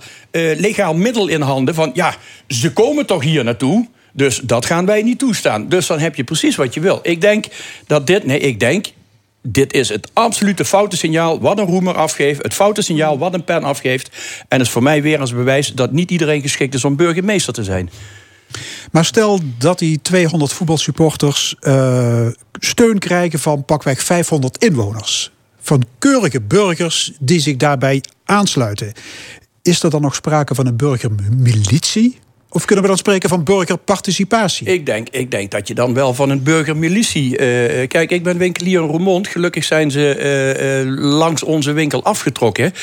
legaal 0.58 0.94
middel 0.94 1.28
in 1.28 1.42
handen 1.42 1.76
van 1.76 1.92
ja, 1.94 2.16
ze 2.48 2.74
komen 2.74 3.06
toch 3.06 3.24
hier 3.24 3.44
naartoe. 3.44 3.88
Dus 4.14 4.40
dat 4.44 4.66
gaan 4.66 4.86
wij 4.86 5.02
niet 5.02 5.20
toestaan. 5.20 5.70
Dus 5.70 5.88
dan 5.88 6.00
heb 6.00 6.16
je 6.16 6.24
precies 6.24 6.56
wat 6.56 6.74
je 6.74 6.80
wil. 6.80 7.00
Ik 7.02 7.22
denk 7.22 7.46
dat 7.88 8.08
dit, 8.08 8.26
nee, 8.26 8.40
ik 8.40 8.60
denk, 8.60 8.86
dit 9.42 9.74
is 9.74 9.90
het 9.90 10.10
absolute 10.14 10.66
foute 10.66 10.98
signaal 10.98 11.40
wat 11.40 11.60
een 11.60 11.66
roemer 11.66 11.96
afgeeft. 11.96 12.44
Het 12.44 12.54
foute 12.54 12.82
signaal 12.82 13.18
wat 13.18 13.34
een 13.34 13.44
pen 13.44 13.64
afgeeft. 13.64 14.10
En 14.48 14.60
is 14.60 14.70
voor 14.70 14.84
mij 14.84 15.02
weer 15.02 15.20
als 15.20 15.34
bewijs 15.34 15.74
dat 15.74 15.92
niet 15.92 16.12
iedereen 16.12 16.42
geschikt 16.42 16.74
is 16.74 16.86
om 16.86 16.96
burgemeester 16.96 17.54
te 17.54 17.64
zijn. 17.64 17.90
Maar 18.92 19.06
stel 19.06 19.40
dat 19.58 19.80
die 19.80 20.02
200 20.02 20.54
voetbalsupporters 20.54 21.56
uh, 21.62 22.28
steun 22.60 23.00
krijgen 23.00 23.40
van 23.40 23.66
pakweg 23.66 24.04
500 24.04 24.64
inwoners. 24.64 25.32
Van 25.60 25.84
keurige 26.00 26.42
burgers 26.42 27.12
die 27.20 27.40
zich 27.40 27.56
daarbij 27.56 28.04
aansluiten. 28.26 28.94
Is 29.62 29.84
er 29.84 29.90
dan 29.90 30.02
nog 30.02 30.16
sprake 30.16 30.56
van 30.56 30.68
een 30.68 30.78
burgermilitie? 30.78 32.20
Of 32.54 32.66
kunnen 32.66 32.84
we 32.84 32.90
dan 32.90 33.00
spreken 33.00 33.30
van 33.30 33.44
burgerparticipatie? 33.44 34.68
Ik 34.68 34.86
denk, 34.86 35.08
ik 35.10 35.32
denk 35.32 35.52
dat 35.52 35.68
je 35.68 35.74
dan 35.74 35.94
wel 35.94 36.14
van 36.14 36.30
een 36.30 36.44
burgermilitie. 36.44 37.30
Uh, 37.32 37.88
kijk, 37.88 38.12
ik 38.12 38.24
ben 38.24 38.38
winkelier 38.38 38.82
in 38.82 38.88
Roermond. 38.88 39.28
Gelukkig 39.28 39.64
zijn 39.64 39.92
ze 39.92 40.18
uh, 40.18 40.86
uh, 40.86 41.18
langs 41.18 41.44
onze 41.44 41.72
winkel 41.72 42.04
afgetrokken. 42.04 42.74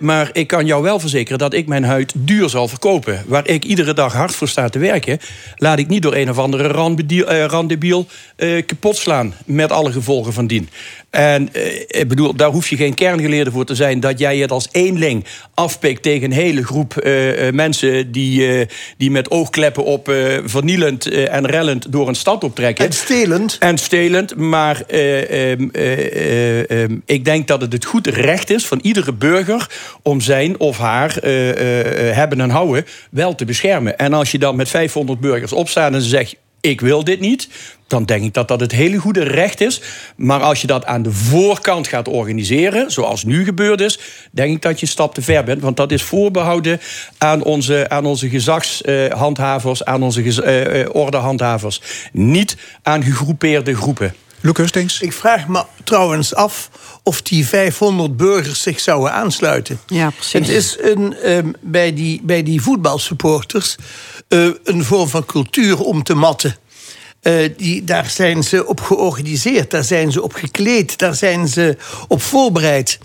maar 0.00 0.30
ik 0.32 0.46
kan 0.46 0.66
jou 0.66 0.82
wel 0.82 1.00
verzekeren 1.00 1.38
dat 1.38 1.54
ik 1.54 1.66
mijn 1.66 1.84
huid 1.84 2.12
duur 2.16 2.48
zal 2.48 2.68
verkopen. 2.68 3.24
Waar 3.26 3.48
ik 3.48 3.64
iedere 3.64 3.94
dag 3.94 4.12
hard 4.12 4.34
voor 4.34 4.48
sta 4.48 4.68
te 4.68 4.78
werken, 4.78 5.18
laat 5.56 5.78
ik 5.78 5.88
niet 5.88 6.02
door 6.02 6.14
een 6.14 6.30
of 6.30 6.38
andere 6.38 6.66
randebiel 7.46 8.06
kapot 8.66 8.96
slaan. 8.96 9.34
Met 9.44 9.72
alle 9.72 9.92
gevolgen 9.92 10.32
van 10.32 10.46
dien. 10.46 10.68
En 11.10 11.52
eh, 11.52 11.80
ik 11.86 12.08
bedoel, 12.08 12.34
daar 12.34 12.50
hoef 12.50 12.68
je 12.68 12.76
geen 12.76 12.94
kerngeleerde 12.94 13.50
voor 13.50 13.64
te 13.64 13.74
zijn... 13.74 14.00
dat 14.00 14.18
jij 14.18 14.38
het 14.38 14.50
als 14.50 14.68
eenling 14.72 15.24
afpikt 15.54 16.02
tegen 16.02 16.24
een 16.24 16.36
hele 16.36 16.64
groep 16.64 16.94
mensen... 17.52 18.12
die, 18.12 18.66
die 18.96 19.10
met 19.10 19.30
oogkleppen 19.30 19.84
op 19.84 20.12
vernielend 20.44 21.06
en 21.08 21.46
rellend 21.46 21.92
door 21.92 22.08
een 22.08 22.14
stad 22.14 22.44
optrekken. 22.44 22.84
En 22.84 22.92
stelend. 22.92 23.56
En 23.58 23.78
stelend, 23.78 24.36
maar 24.36 24.80
ehm, 24.80 25.68
ehm, 25.68 26.96
ik 27.04 27.24
denk 27.24 27.48
dat 27.48 27.60
het 27.60 27.72
het 27.72 27.84
goed 27.84 28.06
recht 28.06 28.50
is 28.50 28.66
van 28.66 28.78
iedere 28.82 29.12
burger... 29.12 29.66
om 30.02 30.20
zijn 30.20 30.60
of 30.60 30.78
haar 30.78 31.14
hebben 32.14 32.40
en 32.40 32.50
houden 32.50 32.86
wel 33.10 33.34
te 33.34 33.44
beschermen. 33.44 33.98
En 33.98 34.12
als 34.12 34.30
je 34.30 34.38
dan 34.38 34.56
met 34.56 34.68
500 34.68 35.20
burgers 35.20 35.52
opstaat 35.52 35.92
en 35.92 36.02
zegt 36.02 36.36
ik 36.64 36.80
wil 36.80 37.04
dit 37.04 37.20
niet, 37.20 37.48
dan 37.94 38.04
denk 38.04 38.24
ik 38.24 38.34
dat 38.34 38.48
dat 38.48 38.60
het 38.60 38.72
hele 38.72 38.96
goede 38.96 39.22
recht 39.22 39.60
is. 39.60 39.80
Maar 40.16 40.40
als 40.40 40.60
je 40.60 40.66
dat 40.66 40.84
aan 40.84 41.02
de 41.02 41.12
voorkant 41.12 41.88
gaat 41.88 42.08
organiseren, 42.08 42.90
zoals 42.90 43.24
nu 43.24 43.44
gebeurd 43.44 43.80
is, 43.80 43.98
denk 44.30 44.54
ik 44.54 44.62
dat 44.62 44.80
je 44.80 44.86
een 44.86 44.92
stap 44.92 45.14
te 45.14 45.22
ver 45.22 45.44
bent. 45.44 45.62
Want 45.62 45.76
dat 45.76 45.92
is 45.92 46.02
voorbehouden 46.02 46.80
aan 47.18 47.42
onze, 47.42 47.88
aan 47.88 48.06
onze 48.06 48.28
gezagshandhavers, 48.28 49.84
aan 49.84 50.02
onze 50.02 50.22
uh, 50.22 50.94
ordehandhavers. 50.94 51.80
Niet 52.12 52.56
aan 52.82 53.02
gegroepeerde 53.02 53.74
groepen. 53.74 54.14
Luc 54.40 54.56
Hustings? 54.56 55.00
Ik 55.00 55.12
vraag 55.12 55.48
me 55.48 55.64
trouwens 55.84 56.34
af 56.34 56.70
of 57.02 57.22
die 57.22 57.46
500 57.46 58.16
burgers 58.16 58.62
zich 58.62 58.80
zouden 58.80 59.12
aansluiten. 59.12 59.80
Ja, 59.86 60.10
precies. 60.10 60.32
Het 60.32 60.48
is 60.48 60.76
een, 60.80 61.30
um, 61.30 61.54
bij, 61.60 61.94
die, 61.94 62.20
bij 62.22 62.42
die 62.42 62.62
voetbalsupporters 62.62 63.76
uh, 64.28 64.48
een 64.64 64.84
vorm 64.84 65.08
van 65.08 65.24
cultuur 65.24 65.80
om 65.80 66.02
te 66.02 66.14
matten. 66.14 66.56
Uh, 67.24 67.48
die, 67.56 67.84
daar 67.84 68.10
zijn 68.10 68.42
ze 68.42 68.66
op 68.66 68.80
georganiseerd, 68.80 69.70
daar 69.70 69.84
zijn 69.84 70.12
ze 70.12 70.22
op 70.22 70.32
gekleed, 70.32 70.98
daar 70.98 71.14
zijn 71.14 71.48
ze 71.48 71.76
op 72.08 72.22
voorbereid. 72.22 72.98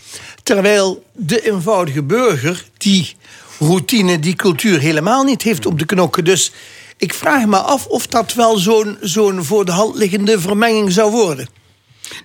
Terwijl 0.43 1.03
de 1.11 1.51
eenvoudige 1.51 2.03
burger 2.03 2.65
die 2.77 3.15
routine, 3.59 4.19
die 4.19 4.35
cultuur 4.35 4.79
helemaal 4.79 5.23
niet 5.23 5.41
heeft 5.41 5.65
op 5.65 5.79
de 5.79 5.85
knokken. 5.85 6.25
Dus 6.25 6.51
ik 6.97 7.13
vraag 7.13 7.45
me 7.45 7.57
af 7.57 7.85
of 7.85 8.07
dat 8.07 8.33
wel 8.33 8.57
zo'n 8.57 8.97
zo'n 9.01 9.43
voor 9.43 9.65
de 9.65 9.71
hand 9.71 9.95
liggende 9.95 10.39
vermenging 10.39 10.91
zou 10.91 11.11
worden. 11.11 11.47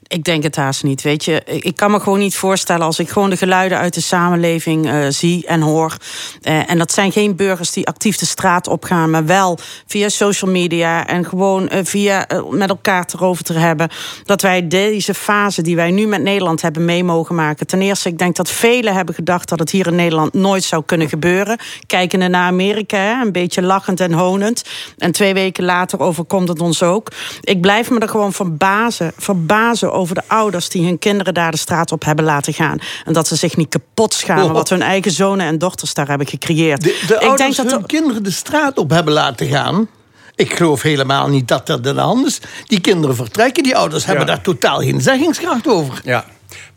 Ik 0.07 0.25
denk 0.25 0.43
het 0.43 0.57
haast 0.57 0.83
niet. 0.83 1.03
Weet 1.03 1.25
je, 1.25 1.43
ik 1.45 1.77
kan 1.77 1.91
me 1.91 2.01
gewoon 2.01 2.19
niet 2.19 2.37
voorstellen 2.37 2.87
als 2.87 2.99
ik 2.99 3.09
gewoon 3.09 3.31
de 3.31 3.37
geluiden 3.37 3.79
uit 3.79 3.95
de 3.95 4.01
samenleving 4.01 4.87
uh, 4.87 5.07
zie 5.09 5.47
en 5.47 5.61
hoor. 5.61 5.97
Uh, 6.43 6.71
en 6.71 6.79
dat 6.79 6.93
zijn 6.93 7.13
geen 7.13 7.37
burgers 7.37 7.73
die 7.73 7.87
actief 7.87 8.17
de 8.17 8.27
straat 8.27 8.69
opgaan, 8.69 9.11
maar 9.11 9.27
wel 9.27 9.59
via 9.87 10.09
social 10.09 10.51
media 10.51 11.07
en 11.07 11.25
gewoon 11.25 11.69
uh, 11.73 11.79
via 11.83 12.27
met 12.51 12.69
elkaar 12.69 13.07
erover 13.15 13.45
te 13.45 13.53
hebben. 13.53 13.89
Dat 14.25 14.43
wij 14.43 14.69
deze 14.69 15.15
fase 15.15 15.63
die 15.63 15.77
wij 15.77 15.91
nu 15.91 16.07
met 16.07 16.23
Nederland 16.23 16.63
hebben 16.63 16.85
mee 16.85 17.05
mogen 17.05 17.35
maken. 17.35 17.67
Ten 17.67 17.83
eerste, 17.83 18.09
ik 18.09 18.19
denk 18.19 18.37
dat 18.37 18.51
velen 18.51 18.95
hebben 18.95 19.15
gedacht 19.15 19.49
dat 19.49 19.59
het 19.59 19.71
hier 19.71 19.87
in 19.87 19.95
Nederland 19.95 20.33
nooit 20.33 20.65
zou 20.65 20.83
kunnen 20.85 21.09
gebeuren. 21.09 21.59
Kijkende 21.87 22.29
naar 22.29 22.47
Amerika, 22.47 23.21
een 23.21 23.33
beetje 23.33 23.63
lachend 23.63 24.01
en 24.01 24.13
honend. 24.13 24.65
En 24.99 25.13
twee 25.13 25.35
weken 25.35 25.65
later 25.65 26.01
overkomt 26.01 26.49
het 26.49 26.61
ons 26.61 26.83
ook. 26.83 27.13
Ik 27.41 27.61
blijf 27.61 27.91
me 27.91 27.99
er 27.99 28.09
gewoon 28.09 28.33
verbazen, 28.33 29.13
verbazen 29.17 29.74
over 29.83 30.15
de 30.15 30.23
ouders 30.27 30.69
die 30.69 30.85
hun 30.85 30.99
kinderen 30.99 31.35
daar 31.35 31.51
de 31.51 31.57
straat 31.57 31.93
op 31.93 32.05
hebben 32.05 32.25
laten 32.25 32.53
gaan. 32.53 32.79
En 33.05 33.13
dat 33.13 33.29
ze 33.29 33.37
zich 33.37 33.57
niet 33.57 33.69
kapot 33.69 34.15
schamen 34.15 34.45
Oh. 34.45 34.53
wat 34.53 34.69
hun 34.69 34.83
eigen 34.83 35.11
zonen 35.11 35.47
en 35.47 35.59
dochters 35.59 35.95
daar 35.95 36.09
hebben 36.09 36.27
gecreëerd. 36.27 36.83
De, 36.83 37.05
de 37.07 37.21
ouders 37.21 37.57
hun 37.57 37.87
kinderen 37.87 38.23
de 38.23 38.31
straat 38.31 38.79
op 38.79 38.91
hebben 38.91 39.13
laten 39.13 39.47
gaan. 39.47 39.89
Ik 40.37 40.57
geloof 40.57 40.83
helemaal 40.83 41.29
niet 41.29 41.49
dat 41.49 41.67
dat 41.67 41.87
aan 41.87 41.95
de 41.95 42.01
hand 42.01 42.27
is. 42.27 42.41
Die 42.65 42.81
kinderen 42.81 43.17
vertrekken, 43.17 43.63
die 43.63 43.77
ouders 43.77 44.05
hebben 44.05 44.27
daar 44.27 44.41
totaal 44.41 44.79
geen 44.79 45.01
zeggingskracht 45.01 45.69
over. 45.69 46.01
Ja. 46.05 46.25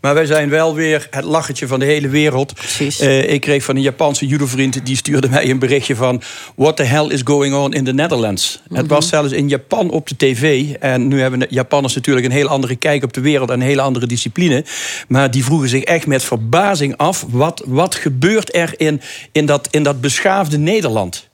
Maar 0.00 0.14
wij 0.14 0.26
zijn 0.26 0.48
wel 0.48 0.74
weer 0.74 1.06
het 1.10 1.24
lachertje 1.24 1.66
van 1.66 1.78
de 1.78 1.84
hele 1.84 2.08
wereld. 2.08 2.52
Eh, 2.98 3.32
ik 3.32 3.40
kreeg 3.40 3.64
van 3.64 3.76
een 3.76 3.82
Japanse 3.82 4.26
judovriend... 4.26 4.86
die 4.86 4.96
stuurde 4.96 5.28
mij 5.28 5.50
een 5.50 5.58
berichtje 5.58 5.96
van... 5.96 6.22
What 6.54 6.76
the 6.76 6.82
hell 6.82 7.06
is 7.06 7.20
going 7.24 7.54
on 7.54 7.72
in 7.72 7.84
the 7.84 7.92
Netherlands? 7.92 8.62
Het 8.72 8.86
was 8.86 9.08
zelfs 9.08 9.32
in 9.32 9.48
Japan 9.48 9.90
op 9.90 10.08
de 10.08 10.16
tv. 10.16 10.72
En 10.80 11.08
nu 11.08 11.20
hebben 11.20 11.38
de 11.38 11.46
Japanners 11.50 11.94
natuurlijk 11.94 12.26
een 12.26 12.32
heel 12.32 12.48
andere 12.48 12.76
kijk 12.76 13.04
op 13.04 13.12
de 13.12 13.20
wereld... 13.20 13.50
en 13.50 13.60
een 13.60 13.66
hele 13.66 13.82
andere 13.82 14.06
discipline. 14.06 14.64
Maar 15.08 15.30
die 15.30 15.44
vroegen 15.44 15.68
zich 15.68 15.82
echt 15.82 16.06
met 16.06 16.24
verbazing 16.24 16.96
af... 16.96 17.24
wat, 17.28 17.62
wat 17.66 17.94
gebeurt 17.94 18.54
er 18.54 18.74
in, 18.76 19.00
in, 19.32 19.46
dat, 19.46 19.68
in 19.70 19.82
dat 19.82 20.00
beschaafde 20.00 20.58
Nederland? 20.58 21.27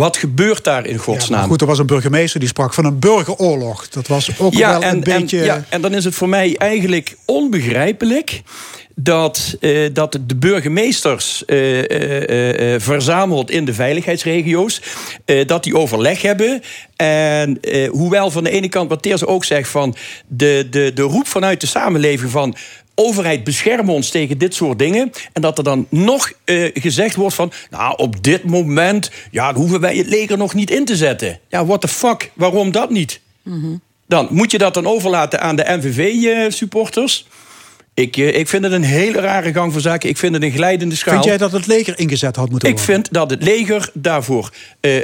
Wat 0.00 0.16
gebeurt 0.16 0.64
daar 0.64 0.86
in 0.86 0.94
Ja, 0.94 0.98
godsnaam? 0.98 1.38
maar 1.38 1.48
goed, 1.48 1.60
er 1.60 1.66
was 1.66 1.78
een 1.78 1.86
burgemeester 1.86 2.40
die 2.40 2.48
sprak 2.48 2.74
van 2.74 2.84
een 2.84 2.98
burgeroorlog. 2.98 3.88
Dat 3.88 4.06
was 4.06 4.30
ook 4.38 4.54
wel 4.54 4.82
een 4.82 5.00
beetje... 5.00 5.38
En, 5.38 5.44
ja, 5.44 5.64
en 5.68 5.80
dan 5.80 5.94
is 5.94 6.04
het 6.04 6.14
voor 6.14 6.28
mij 6.28 6.56
eigenlijk 6.58 7.16
onbegrijpelijk 7.24 8.42
dat, 8.94 9.56
eh, 9.60 9.88
dat 9.92 10.18
de 10.26 10.36
burgemeesters 10.36 11.44
eh, 11.44 12.80
verzameld 12.80 13.50
in 13.50 13.64
de 13.64 13.74
veiligheidsregio's, 13.74 14.82
dat 15.46 15.64
die 15.64 15.76
overleg 15.76 16.22
hebben. 16.22 16.62
En 16.96 17.60
hoewel 17.90 18.30
van 18.30 18.44
de 18.44 18.50
ene 18.50 18.68
kant, 18.68 18.88
wat 18.88 19.02
Teers 19.02 19.24
ook 19.24 19.44
zegt, 19.44 19.68
van 19.68 19.96
de, 20.26 20.66
de, 20.70 20.90
de 20.94 21.02
roep 21.02 21.26
vanuit 21.26 21.60
de 21.60 21.66
samenleving 21.66 22.30
van 22.30 22.56
overheid 23.00 23.44
bescherm 23.44 23.88
ons 23.90 24.10
tegen 24.10 24.38
dit 24.38 24.54
soort 24.54 24.78
dingen. 24.78 25.10
En 25.32 25.42
dat 25.42 25.58
er 25.58 25.64
dan 25.64 25.86
nog 25.88 26.32
eh, 26.44 26.64
gezegd 26.74 27.14
wordt 27.16 27.34
van... 27.34 27.52
nou, 27.70 27.94
op 27.96 28.22
dit 28.24 28.44
moment 28.44 29.10
ja, 29.30 29.52
dan 29.52 29.60
hoeven 29.60 29.80
wij 29.80 29.96
het 29.96 30.06
leger 30.06 30.38
nog 30.38 30.54
niet 30.54 30.70
in 30.70 30.84
te 30.84 30.96
zetten. 30.96 31.38
Ja, 31.48 31.64
what 31.66 31.80
the 31.80 31.88
fuck, 31.88 32.30
waarom 32.34 32.70
dat 32.72 32.90
niet? 32.90 33.20
Dan 34.06 34.28
moet 34.30 34.50
je 34.50 34.58
dat 34.58 34.74
dan 34.74 34.86
overlaten 34.86 35.40
aan 35.40 35.56
de 35.56 35.64
NVV-supporters. 35.68 37.26
Ik, 37.94 38.16
eh, 38.16 38.34
ik 38.38 38.48
vind 38.48 38.64
het 38.64 38.72
een 38.72 38.82
hele 38.82 39.20
rare 39.20 39.52
gang 39.52 39.72
van 39.72 39.80
zaken. 39.80 40.08
Ik 40.08 40.16
vind 40.16 40.34
het 40.34 40.42
een 40.42 40.50
glijdende 40.52 40.94
schaal. 40.94 41.12
Vind 41.12 41.24
jij 41.24 41.36
dat 41.36 41.52
het 41.52 41.66
leger 41.66 41.98
ingezet 41.98 42.36
had 42.36 42.50
moeten 42.50 42.68
Ik 42.68 42.76
worden? 42.76 42.94
vind 42.94 43.12
dat 43.12 43.30
het 43.30 43.42
leger 43.42 43.90
daarvoor. 43.94 44.50
eh, 44.80 45.00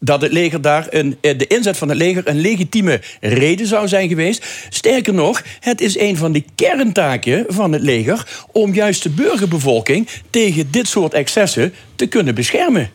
dat 0.00 0.22
het 0.22 0.32
leger 0.32 0.60
daar 0.60 0.86
een, 0.90 1.16
eh, 1.20 1.38
de 1.38 1.46
inzet 1.46 1.76
van 1.76 1.88
het 1.88 1.98
leger 1.98 2.28
een 2.28 2.40
legitieme 2.40 3.00
reden 3.20 3.66
zou 3.66 3.88
zijn 3.88 4.08
geweest. 4.08 4.46
Sterker 4.68 5.14
nog, 5.14 5.42
het 5.60 5.80
is 5.80 5.98
een 5.98 6.16
van 6.16 6.32
de 6.32 6.44
kerntaken 6.54 7.44
van 7.48 7.72
het 7.72 7.82
leger 7.82 8.26
om 8.52 8.74
juist 8.74 9.02
de 9.02 9.10
burgerbevolking 9.10 10.08
tegen 10.30 10.70
dit 10.70 10.88
soort 10.88 11.14
excessen 11.14 11.74
te 12.00 12.06
kunnen 12.06 12.34
beschermen. 12.34 12.90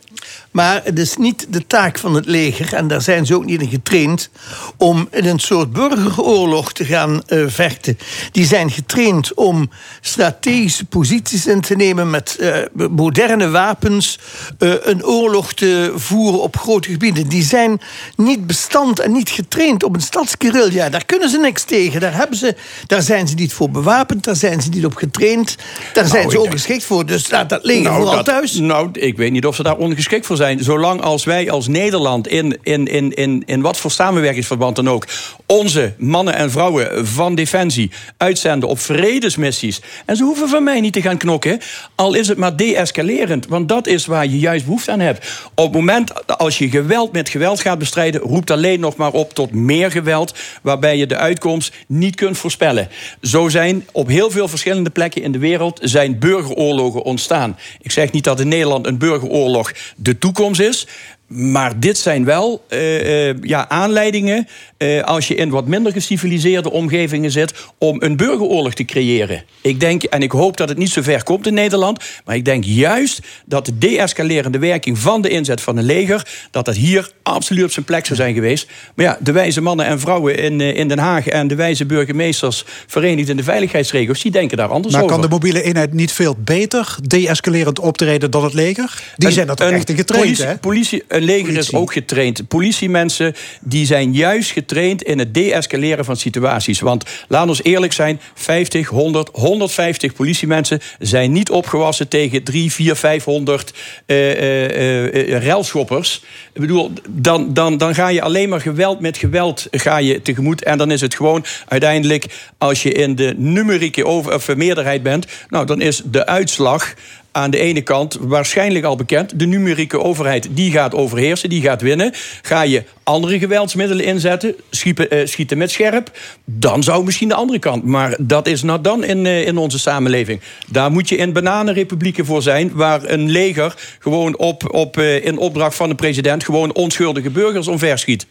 Maar 0.50 0.80
het 0.84 0.98
is 0.98 1.16
niet 1.16 1.46
de 1.48 1.66
taak 1.66 1.98
van 1.98 2.14
het 2.14 2.26
leger, 2.26 2.74
en 2.74 2.88
daar 2.88 3.02
zijn 3.02 3.26
ze 3.26 3.34
ook 3.34 3.44
niet 3.44 3.60
in 3.60 3.68
getraind, 3.68 4.30
om 4.76 5.08
in 5.10 5.24
een 5.26 5.38
soort 5.38 5.72
burgeroorlog 5.72 6.72
te 6.72 6.84
gaan 6.84 7.22
eh, 7.26 7.44
vechten. 7.46 7.98
Die 8.32 8.44
zijn 8.46 8.70
getraind 8.70 9.34
om 9.34 9.70
strategische 10.00 10.84
posities 10.84 11.46
in 11.46 11.60
te 11.60 11.76
nemen 11.76 12.10
met 12.10 12.36
eh, 12.36 12.56
moderne 12.90 13.48
wapens, 13.50 14.18
eh, 14.58 14.72
een 14.80 15.04
oorlog 15.04 15.52
te 15.52 15.92
voeren 15.94 16.42
op 16.42 16.56
grote 16.56 16.90
gebieden. 16.90 17.28
Die 17.28 17.42
zijn 17.42 17.80
niet 18.16 18.46
bestand 18.46 19.00
en 19.00 19.12
niet 19.12 19.30
getraind 19.30 19.82
op 19.84 19.94
een 19.94 20.00
stadsguerrilla. 20.00 20.88
Daar 20.88 21.04
kunnen 21.04 21.28
ze 21.30 21.38
niks 21.38 21.64
tegen. 21.64 22.00
Daar, 22.00 22.14
hebben 22.14 22.36
ze, 22.38 22.56
daar 22.86 23.02
zijn 23.02 23.28
ze 23.28 23.34
niet 23.34 23.52
voor 23.52 23.70
bewapend, 23.70 24.24
daar 24.24 24.36
zijn 24.36 24.62
ze 24.62 24.68
niet 24.68 24.84
op 24.84 24.94
getraind. 24.96 25.56
Daar 25.92 26.06
zijn 26.06 26.22
Nou, 26.22 26.30
ze 26.30 26.38
ik 26.38 26.44
ook 26.44 26.50
geschikt 26.50 26.84
voor. 26.84 27.06
Dus 27.06 27.30
laat 27.30 27.48
dat 27.48 27.64
leger 27.64 27.92
vooral 27.92 28.14
dat- 28.14 28.24
thuis. 28.24 28.52
Nou, 28.54 28.88
ik 28.96 29.16
weet 29.16 29.32
niet 29.32 29.46
of 29.46 29.56
ze 29.56 29.62
daar 29.62 29.76
ongeschikt 29.76 30.26
voor 30.26 30.36
zijn. 30.36 30.64
Zolang 30.64 31.00
als 31.00 31.24
wij 31.24 31.50
als 31.50 31.68
Nederland 31.68 32.28
in, 32.28 32.58
in, 32.62 32.86
in, 32.86 33.14
in, 33.14 33.42
in 33.46 33.60
wat 33.60 33.76
voor 33.76 33.90
samenwerkingsverband 33.90 34.76
dan 34.76 34.88
ook... 34.88 35.06
onze 35.46 35.94
mannen 35.98 36.34
en 36.34 36.50
vrouwen 36.50 37.06
van 37.06 37.34
Defensie 37.34 37.90
uitzenden 38.16 38.68
op 38.68 38.78
vredesmissies... 38.78 39.80
en 40.04 40.16
ze 40.16 40.24
hoeven 40.24 40.48
van 40.48 40.64
mij 40.64 40.80
niet 40.80 40.92
te 40.92 41.02
gaan 41.02 41.16
knokken, 41.16 41.60
al 41.94 42.14
is 42.14 42.28
het 42.28 42.38
maar 42.38 42.56
de-escalerend. 42.56 43.46
Want 43.46 43.68
dat 43.68 43.86
is 43.86 44.06
waar 44.06 44.26
je 44.26 44.38
juist 44.38 44.64
behoefte 44.64 44.90
aan 44.90 45.00
hebt. 45.00 45.48
Op 45.54 45.64
het 45.64 45.74
moment 45.74 46.38
als 46.38 46.58
je 46.58 46.70
geweld 46.70 47.12
met 47.12 47.28
geweld 47.28 47.60
gaat 47.60 47.78
bestrijden... 47.78 48.20
roept 48.20 48.50
alleen 48.50 48.80
nog 48.80 48.96
maar 48.96 49.12
op 49.12 49.34
tot 49.34 49.52
meer 49.52 49.90
geweld... 49.90 50.34
waarbij 50.62 50.96
je 50.96 51.06
de 51.06 51.16
uitkomst 51.16 51.74
niet 51.86 52.14
kunt 52.14 52.38
voorspellen. 52.38 52.88
Zo 53.22 53.48
zijn 53.48 53.86
op 53.92 54.08
heel 54.08 54.30
veel 54.30 54.48
verschillende 54.48 54.90
plekken 54.90 55.22
in 55.22 55.32
de 55.32 55.38
wereld... 55.38 55.78
zijn 55.82 56.18
burgeroorlogen 56.18 57.02
ontstaan. 57.02 57.58
Ik 57.80 57.90
zeg 57.90 58.12
niet 58.12 58.24
dat 58.24 58.40
in 58.40 58.48
Nederland 58.48 58.85
een 58.86 58.98
burgeroorlog 58.98 59.72
de 59.96 60.18
toekomst 60.18 60.60
is... 60.60 60.86
Maar 61.26 61.80
dit 61.80 61.98
zijn 61.98 62.24
wel 62.24 62.64
eh, 62.68 63.28
eh, 63.28 63.36
ja, 63.40 63.68
aanleidingen 63.68 64.48
eh, 64.76 65.02
als 65.02 65.28
je 65.28 65.34
in 65.34 65.50
wat 65.50 65.66
minder 65.66 65.92
geciviliseerde 65.92 66.70
omgevingen 66.70 67.30
zit 67.30 67.52
om 67.78 68.02
een 68.02 68.16
burgeroorlog 68.16 68.74
te 68.74 68.84
creëren. 68.84 69.44
Ik 69.60 69.80
denk 69.80 70.02
en 70.02 70.22
ik 70.22 70.30
hoop 70.30 70.56
dat 70.56 70.68
het 70.68 70.78
niet 70.78 70.90
zo 70.90 71.02
ver 71.02 71.22
komt 71.22 71.46
in 71.46 71.54
Nederland, 71.54 72.04
maar 72.24 72.36
ik 72.36 72.44
denk 72.44 72.64
juist 72.64 73.20
dat 73.44 73.66
de 73.66 73.78
de-escalerende 73.78 74.58
werking 74.58 74.98
van 74.98 75.22
de 75.22 75.28
inzet 75.28 75.60
van 75.60 75.76
een 75.76 75.84
leger 75.84 76.28
dat 76.50 76.64
dat 76.64 76.76
hier 76.76 77.10
absoluut 77.22 77.64
op 77.64 77.70
zijn 77.70 77.84
plek 77.84 78.06
zou 78.06 78.18
zijn 78.18 78.34
geweest. 78.34 78.68
Maar 78.94 79.04
ja, 79.06 79.18
de 79.20 79.32
wijze 79.32 79.60
mannen 79.60 79.86
en 79.86 80.00
vrouwen 80.00 80.38
in, 80.38 80.60
in 80.60 80.88
Den 80.88 80.98
Haag 80.98 81.26
en 81.26 81.48
de 81.48 81.54
wijze 81.54 81.86
burgemeesters 81.86 82.64
verenigd 82.86 83.28
in 83.28 83.36
de 83.36 83.42
veiligheidsregio's, 83.42 84.22
die 84.22 84.32
denken 84.32 84.56
daar 84.56 84.68
anders 84.68 84.94
Maar 84.94 85.02
over. 85.02 85.14
kan 85.14 85.24
de 85.24 85.30
mobiele 85.30 85.62
eenheid 85.62 85.92
niet 85.92 86.12
veel 86.12 86.36
beter 86.38 86.96
de-escalerend 87.02 87.78
optreden 87.78 88.30
dan 88.30 88.44
het 88.44 88.54
leger? 88.54 89.02
Die 89.16 89.28
Een- 89.28 89.34
zijn 89.34 89.46
dat 89.46 89.60
echt 89.60 89.88
in 89.88 89.96
getraind, 89.96 90.24
politie, 90.26 90.46
hè? 90.46 90.56
Politie, 90.58 91.02
een 91.16 91.24
leger 91.24 91.56
is 91.56 91.72
ook 91.72 91.92
getraind. 91.92 92.48
Politiemensen 92.48 93.34
die 93.60 93.86
zijn 93.86 94.12
juist 94.12 94.50
getraind 94.50 95.02
in 95.02 95.18
het 95.18 95.34
de-escaleren 95.34 96.04
van 96.04 96.16
situaties. 96.16 96.80
Want 96.80 97.04
laat 97.28 97.48
ons 97.48 97.62
eerlijk 97.62 97.92
zijn, 97.92 98.20
50, 98.34 98.88
100, 98.88 99.28
150 99.32 100.12
politiemensen 100.12 100.80
zijn 100.98 101.32
niet 101.32 101.50
opgewassen 101.50 102.08
tegen 102.08 102.42
3, 102.42 102.72
4, 102.72 102.96
500 102.96 103.72
eh, 104.06 104.30
eh, 104.30 105.34
eh, 105.34 105.42
relschoppers. 105.42 106.22
Ik 106.52 106.60
bedoel, 106.60 106.92
dan, 107.08 107.54
dan, 107.54 107.78
dan 107.78 107.94
ga 107.94 108.08
je 108.08 108.22
alleen 108.22 108.48
maar 108.48 108.60
geweld 108.60 109.00
met 109.00 109.16
geweld 109.16 109.66
ga 109.70 109.98
je 109.98 110.22
tegemoet. 110.22 110.62
En 110.64 110.78
dan 110.78 110.90
is 110.90 111.00
het 111.00 111.14
gewoon 111.14 111.44
uiteindelijk, 111.68 112.26
als 112.58 112.82
je 112.82 112.92
in 112.92 113.14
de 113.14 113.34
numerieke 113.36 114.06
over, 114.06 114.34
of 114.34 114.56
meerderheid 114.56 115.02
bent, 115.02 115.26
nou, 115.48 115.66
dan 115.66 115.80
is 115.80 116.02
de 116.04 116.26
uitslag 116.26 116.94
aan 117.36 117.50
de 117.50 117.58
ene 117.58 117.80
kant 117.80 118.18
waarschijnlijk 118.20 118.84
al 118.84 118.96
bekend. 118.96 119.38
De 119.38 119.46
numerieke 119.46 120.02
overheid 120.02 120.48
die 120.50 120.70
gaat 120.70 120.94
overheersen, 120.94 121.48
die 121.48 121.62
gaat 121.62 121.82
winnen. 121.82 122.12
Ga 122.42 122.62
je 122.62 122.84
andere 123.02 123.38
geweldsmiddelen 123.38 124.04
inzetten, 124.04 124.54
schieten, 124.70 125.10
eh, 125.10 125.26
schieten 125.26 125.58
met 125.58 125.70
scherp... 125.70 126.10
dan 126.44 126.82
zou 126.82 127.04
misschien 127.04 127.28
de 127.28 127.34
andere 127.34 127.58
kant. 127.58 127.84
Maar 127.84 128.16
dat 128.20 128.46
is 128.46 128.62
nou 128.62 128.80
dan 128.80 129.04
in, 129.04 129.26
eh, 129.26 129.46
in 129.46 129.56
onze 129.56 129.78
samenleving. 129.78 130.40
Daar 130.66 130.90
moet 130.90 131.08
je 131.08 131.16
in 131.16 131.32
bananenrepublieken 131.32 132.24
voor 132.24 132.42
zijn... 132.42 132.70
waar 132.74 133.04
een 133.04 133.30
leger 133.30 133.74
gewoon 133.98 134.38
op, 134.38 134.74
op, 134.74 134.98
eh, 134.98 135.24
in 135.24 135.38
opdracht 135.38 135.76
van 135.76 135.88
de 135.88 135.94
president... 135.94 136.44
gewoon 136.44 136.74
onschuldige 136.74 137.30
burgers 137.30 137.68
omverschiet. 137.68 138.26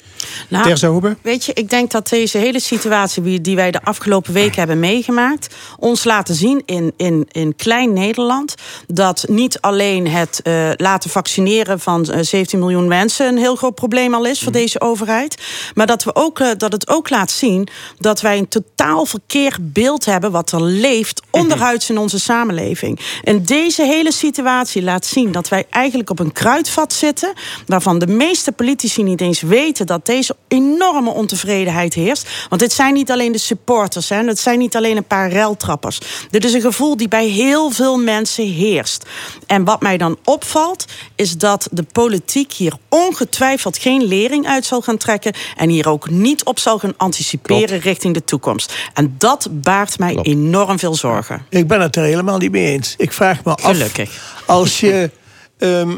Nou, 0.49 0.63
weet 1.21 1.45
je, 1.45 1.53
ik 1.53 1.69
denk 1.69 1.91
dat 1.91 2.09
deze 2.09 2.37
hele 2.37 2.59
situatie 2.59 3.23
die- 3.23 3.41
die 3.41 3.55
wij 3.55 3.71
de 3.71 3.83
afgelopen 3.83 4.33
week 4.33 4.55
hebben 4.55 4.79
meegemaakt, 4.79 5.55
ons 5.79 6.03
laten 6.03 6.35
zien 6.35 6.61
in, 6.65 6.93
in, 6.97 7.27
in 7.31 7.55
klein 7.55 7.93
Nederland 7.93 8.55
dat 8.95 9.25
niet 9.27 9.61
alleen 9.61 10.07
het 10.07 10.41
eh, 10.43 10.69
laten 10.75 11.09
vaccineren 11.09 11.79
van 11.79 12.05
eh, 12.05 12.19
17 12.21 12.59
miljoen 12.59 12.87
mensen 12.87 13.27
een 13.27 13.37
heel 13.37 13.55
groot 13.55 13.75
probleem 13.75 14.13
al 14.13 14.25
is 14.25 14.41
voor 14.41 14.51
deze 14.51 14.81
overheid, 14.81 15.41
maar 15.73 15.87
dat, 15.87 16.03
we 16.03 16.15
ook, 16.15 16.39
eh, 16.39 16.49
dat 16.57 16.71
het 16.71 16.87
ook 16.87 17.09
laat 17.09 17.31
zien 17.31 17.67
dat 17.97 18.21
wij 18.21 18.37
een 18.37 18.47
totaal 18.47 19.05
verkeerd 19.05 19.73
beeld 19.73 20.05
hebben 20.05 20.31
wat 20.31 20.51
er 20.51 20.61
leeft 20.61 21.21
onderhuids 21.31 21.89
in 21.89 21.97
onze 21.97 22.19
samenleving. 22.19 22.99
En 23.23 23.43
deze 23.43 23.83
hele 23.83 24.11
situatie 24.11 24.83
laat 24.83 25.05
zien 25.05 25.31
dat 25.31 25.49
wij 25.49 25.65
eigenlijk 25.69 26.09
op 26.09 26.19
een 26.19 26.33
kruidvat 26.33 26.93
zitten 26.93 27.33
waarvan 27.65 27.99
de 27.99 28.07
meeste 28.07 28.51
politici 28.51 29.03
niet 29.03 29.21
eens 29.21 29.41
weten 29.41 29.85
dat 29.85 30.05
deze 30.05 30.35
enorme 30.47 31.09
ontevredenheid 31.09 31.93
heerst. 31.93 32.29
Want 32.49 32.61
dit 32.61 32.73
zijn 32.73 32.93
niet 32.93 33.11
alleen 33.11 33.31
de 33.31 33.37
supporters, 33.37 34.09
hè, 34.09 34.23
het 34.23 34.39
zijn 34.39 34.59
niet 34.59 34.75
alleen 34.75 34.97
een 34.97 35.03
paar 35.07 35.29
reltrappers. 35.29 35.99
Dit 36.29 36.45
is 36.45 36.53
een 36.53 36.61
gevoel 36.61 36.97
die 36.97 37.07
bij 37.07 37.27
heel 37.27 37.71
veel 37.71 37.97
mensen 37.97 38.45
heerst. 38.45 38.84
En 39.45 39.63
wat 39.63 39.81
mij 39.81 39.97
dan 39.97 40.17
opvalt, 40.23 40.85
is 41.15 41.37
dat 41.37 41.67
de 41.71 41.83
politiek 41.83 42.53
hier 42.53 42.73
ongetwijfeld 42.89 43.77
geen 43.77 44.03
lering 44.03 44.47
uit 44.47 44.65
zal 44.65 44.81
gaan 44.81 44.97
trekken 44.97 45.33
en 45.55 45.69
hier 45.69 45.89
ook 45.89 46.09
niet 46.09 46.43
op 46.43 46.59
zal 46.59 46.79
gaan 46.79 46.93
anticiperen 46.97 47.79
richting 47.79 48.13
de 48.13 48.23
toekomst. 48.23 48.73
En 48.93 49.15
dat 49.17 49.47
baart 49.51 49.99
mij 49.99 50.17
enorm 50.21 50.79
veel 50.79 50.95
zorgen. 50.95 51.45
Ik 51.49 51.67
ben 51.67 51.81
het 51.81 51.95
er 51.95 52.03
helemaal 52.03 52.37
niet 52.37 52.51
mee 52.51 52.65
eens. 52.65 52.93
Ik 52.97 53.11
vraag 53.11 53.43
me 53.43 53.55
af. 53.55 53.61
Gelukkig. 53.61 54.35
Als 54.45 54.79
je 54.79 55.09
ehm, 55.57 55.95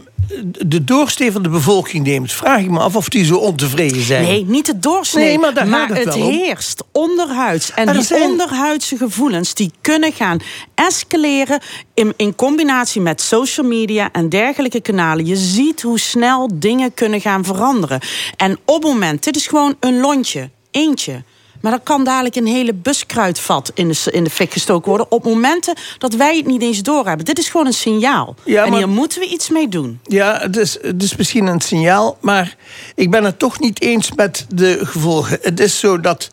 de 0.65 0.83
doorsnee 0.83 1.31
van 1.31 1.43
de 1.43 1.49
bevolking 1.49 2.05
neemt, 2.05 2.31
vraag 2.31 2.59
ik 2.59 2.69
me 2.69 2.79
af 2.79 2.95
of 2.95 3.09
die 3.09 3.25
zo 3.25 3.35
ontevreden 3.35 4.01
zijn. 4.01 4.23
Nee, 4.23 4.45
niet 4.45 4.65
de 4.65 4.79
doorsnee. 4.79 5.25
Nee, 5.25 5.39
maar 5.39 5.53
daar 5.53 5.87
het 5.87 6.13
heerst 6.13 6.83
onderhuids. 6.91 7.71
En 7.71 7.91
die 7.93 8.01
zijn- 8.03 8.21
onderhuidse 8.21 8.97
gevoelens 8.97 9.53
die 9.53 9.71
kunnen 9.81 10.11
gaan 10.13 10.39
escaleren 10.75 11.59
in, 11.93 12.13
in 12.17 12.35
combinatie 12.35 13.01
met 13.01 13.21
social 13.21 13.67
media 13.67 14.09
en 14.11 14.29
dergelijke 14.29 14.81
kanalen. 14.81 15.25
Je 15.25 15.35
ziet 15.35 15.81
hoe 15.81 15.99
snel 15.99 16.49
dingen 16.53 16.93
kunnen 16.93 17.21
gaan 17.21 17.43
veranderen. 17.43 17.99
En 18.37 18.57
op 18.65 18.83
het 18.83 18.91
moment, 18.91 19.23
dit 19.23 19.35
is 19.35 19.47
gewoon 19.47 19.75
een 19.79 19.99
lontje, 19.99 20.49
eentje. 20.71 21.23
Maar 21.61 21.71
dan 21.71 21.83
kan 21.83 22.03
dadelijk 22.03 22.35
een 22.35 22.47
hele 22.47 22.73
buskruidvat 22.73 23.71
in 23.73 23.87
de, 23.87 24.11
in 24.11 24.23
de 24.23 24.29
fik 24.29 24.51
gestoken 24.53 24.89
worden. 24.89 25.11
Op 25.11 25.23
momenten 25.23 25.75
dat 25.97 26.13
wij 26.13 26.37
het 26.37 26.45
niet 26.45 26.61
eens 26.61 26.81
doorhebben. 26.81 27.25
Dit 27.25 27.39
is 27.39 27.49
gewoon 27.49 27.65
een 27.65 27.73
signaal. 27.73 28.35
Ja, 28.43 28.63
en 28.63 28.69
maar- 28.69 28.77
hier 28.77 28.89
moeten 28.89 29.19
we 29.19 29.27
iets 29.27 29.49
mee 29.49 29.67
doen. 29.69 29.99
Ja, 30.03 30.39
het 30.39 30.57
is, 30.57 30.77
het 30.81 31.03
is 31.03 31.15
misschien 31.15 31.45
een 31.45 31.61
signaal, 31.61 32.17
maar 32.21 32.55
ik 32.95 33.11
ben 33.11 33.23
het 33.23 33.39
toch 33.39 33.59
niet 33.59 33.81
eens 33.81 34.11
met 34.15 34.45
de 34.49 34.79
gevolgen. 34.83 35.39
Het 35.41 35.59
is 35.59 35.79
zo 35.79 35.99
dat 35.99 36.29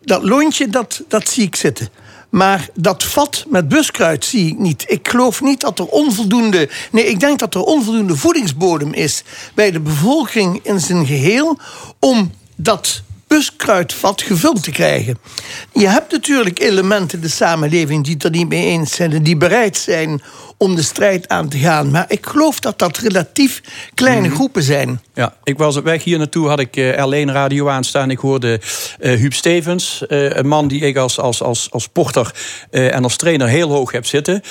dat 0.00 0.22
lontje, 0.22 0.68
dat, 0.68 1.02
dat 1.08 1.28
zie 1.28 1.44
ik 1.46 1.56
zitten. 1.56 1.88
Maar 2.30 2.68
dat 2.74 3.04
vat 3.04 3.44
met 3.48 3.68
buskruid 3.68 4.24
zie 4.24 4.46
ik 4.48 4.58
niet. 4.58 4.84
Ik 4.86 5.08
geloof 5.08 5.40
niet 5.40 5.60
dat 5.60 5.78
er 5.78 5.86
onvoldoende. 5.86 6.68
Nee, 6.90 7.04
ik 7.04 7.20
denk 7.20 7.38
dat 7.38 7.54
er 7.54 7.60
onvoldoende 7.60 8.16
voedingsbodem 8.16 8.92
is 8.92 9.22
bij 9.54 9.70
de 9.70 9.80
bevolking 9.80 10.60
in 10.62 10.80
zijn 10.80 11.06
geheel. 11.06 11.58
om 12.00 12.32
dat 12.56 13.02
buskruidvat 13.26 14.22
gevuld 14.22 14.62
te 14.62 14.70
krijgen. 14.70 15.18
Je 15.72 15.88
hebt 15.88 16.12
natuurlijk 16.12 16.60
elementen 16.60 17.18
in 17.18 17.24
de 17.24 17.30
samenleving 17.30 18.04
die 18.04 18.14
het 18.14 18.24
er 18.24 18.30
niet 18.30 18.48
mee 18.48 18.66
eens 18.66 18.94
zijn 18.94 19.12
en 19.12 19.22
die 19.22 19.36
bereid 19.36 19.76
zijn 19.76 20.22
om 20.58 20.74
de 20.74 20.82
strijd 20.82 21.28
aan 21.28 21.48
te 21.48 21.58
gaan. 21.58 21.90
Maar 21.90 22.04
ik 22.08 22.26
geloof 22.26 22.60
dat 22.60 22.78
dat 22.78 22.98
relatief 22.98 23.60
kleine 23.94 24.30
groepen 24.30 24.62
zijn. 24.62 25.00
Ja, 25.14 25.34
ik 25.44 25.58
was 25.58 25.76
op 25.76 25.84
weg 25.84 26.04
hier 26.04 26.18
naartoe, 26.18 26.48
had 26.48 26.60
ik 26.60 26.76
eh, 26.76 27.06
L1 27.06 27.30
radio 27.30 27.68
aanstaan. 27.68 28.10
Ik 28.10 28.18
hoorde 28.18 28.60
eh 28.98 29.14
Huub 29.18 29.32
Stevens, 29.32 30.06
eh, 30.06 30.30
een 30.30 30.46
man 30.48 30.68
die 30.68 30.80
ik 30.80 30.96
als, 30.96 31.18
als, 31.20 31.42
als, 31.42 31.70
als 31.70 31.82
sporter 31.82 32.34
eh, 32.70 32.94
en 32.94 33.02
als 33.02 33.16
trainer 33.16 33.48
heel 33.48 33.70
hoog 33.70 33.92
heb 33.92 34.06
zitten. 34.06 34.42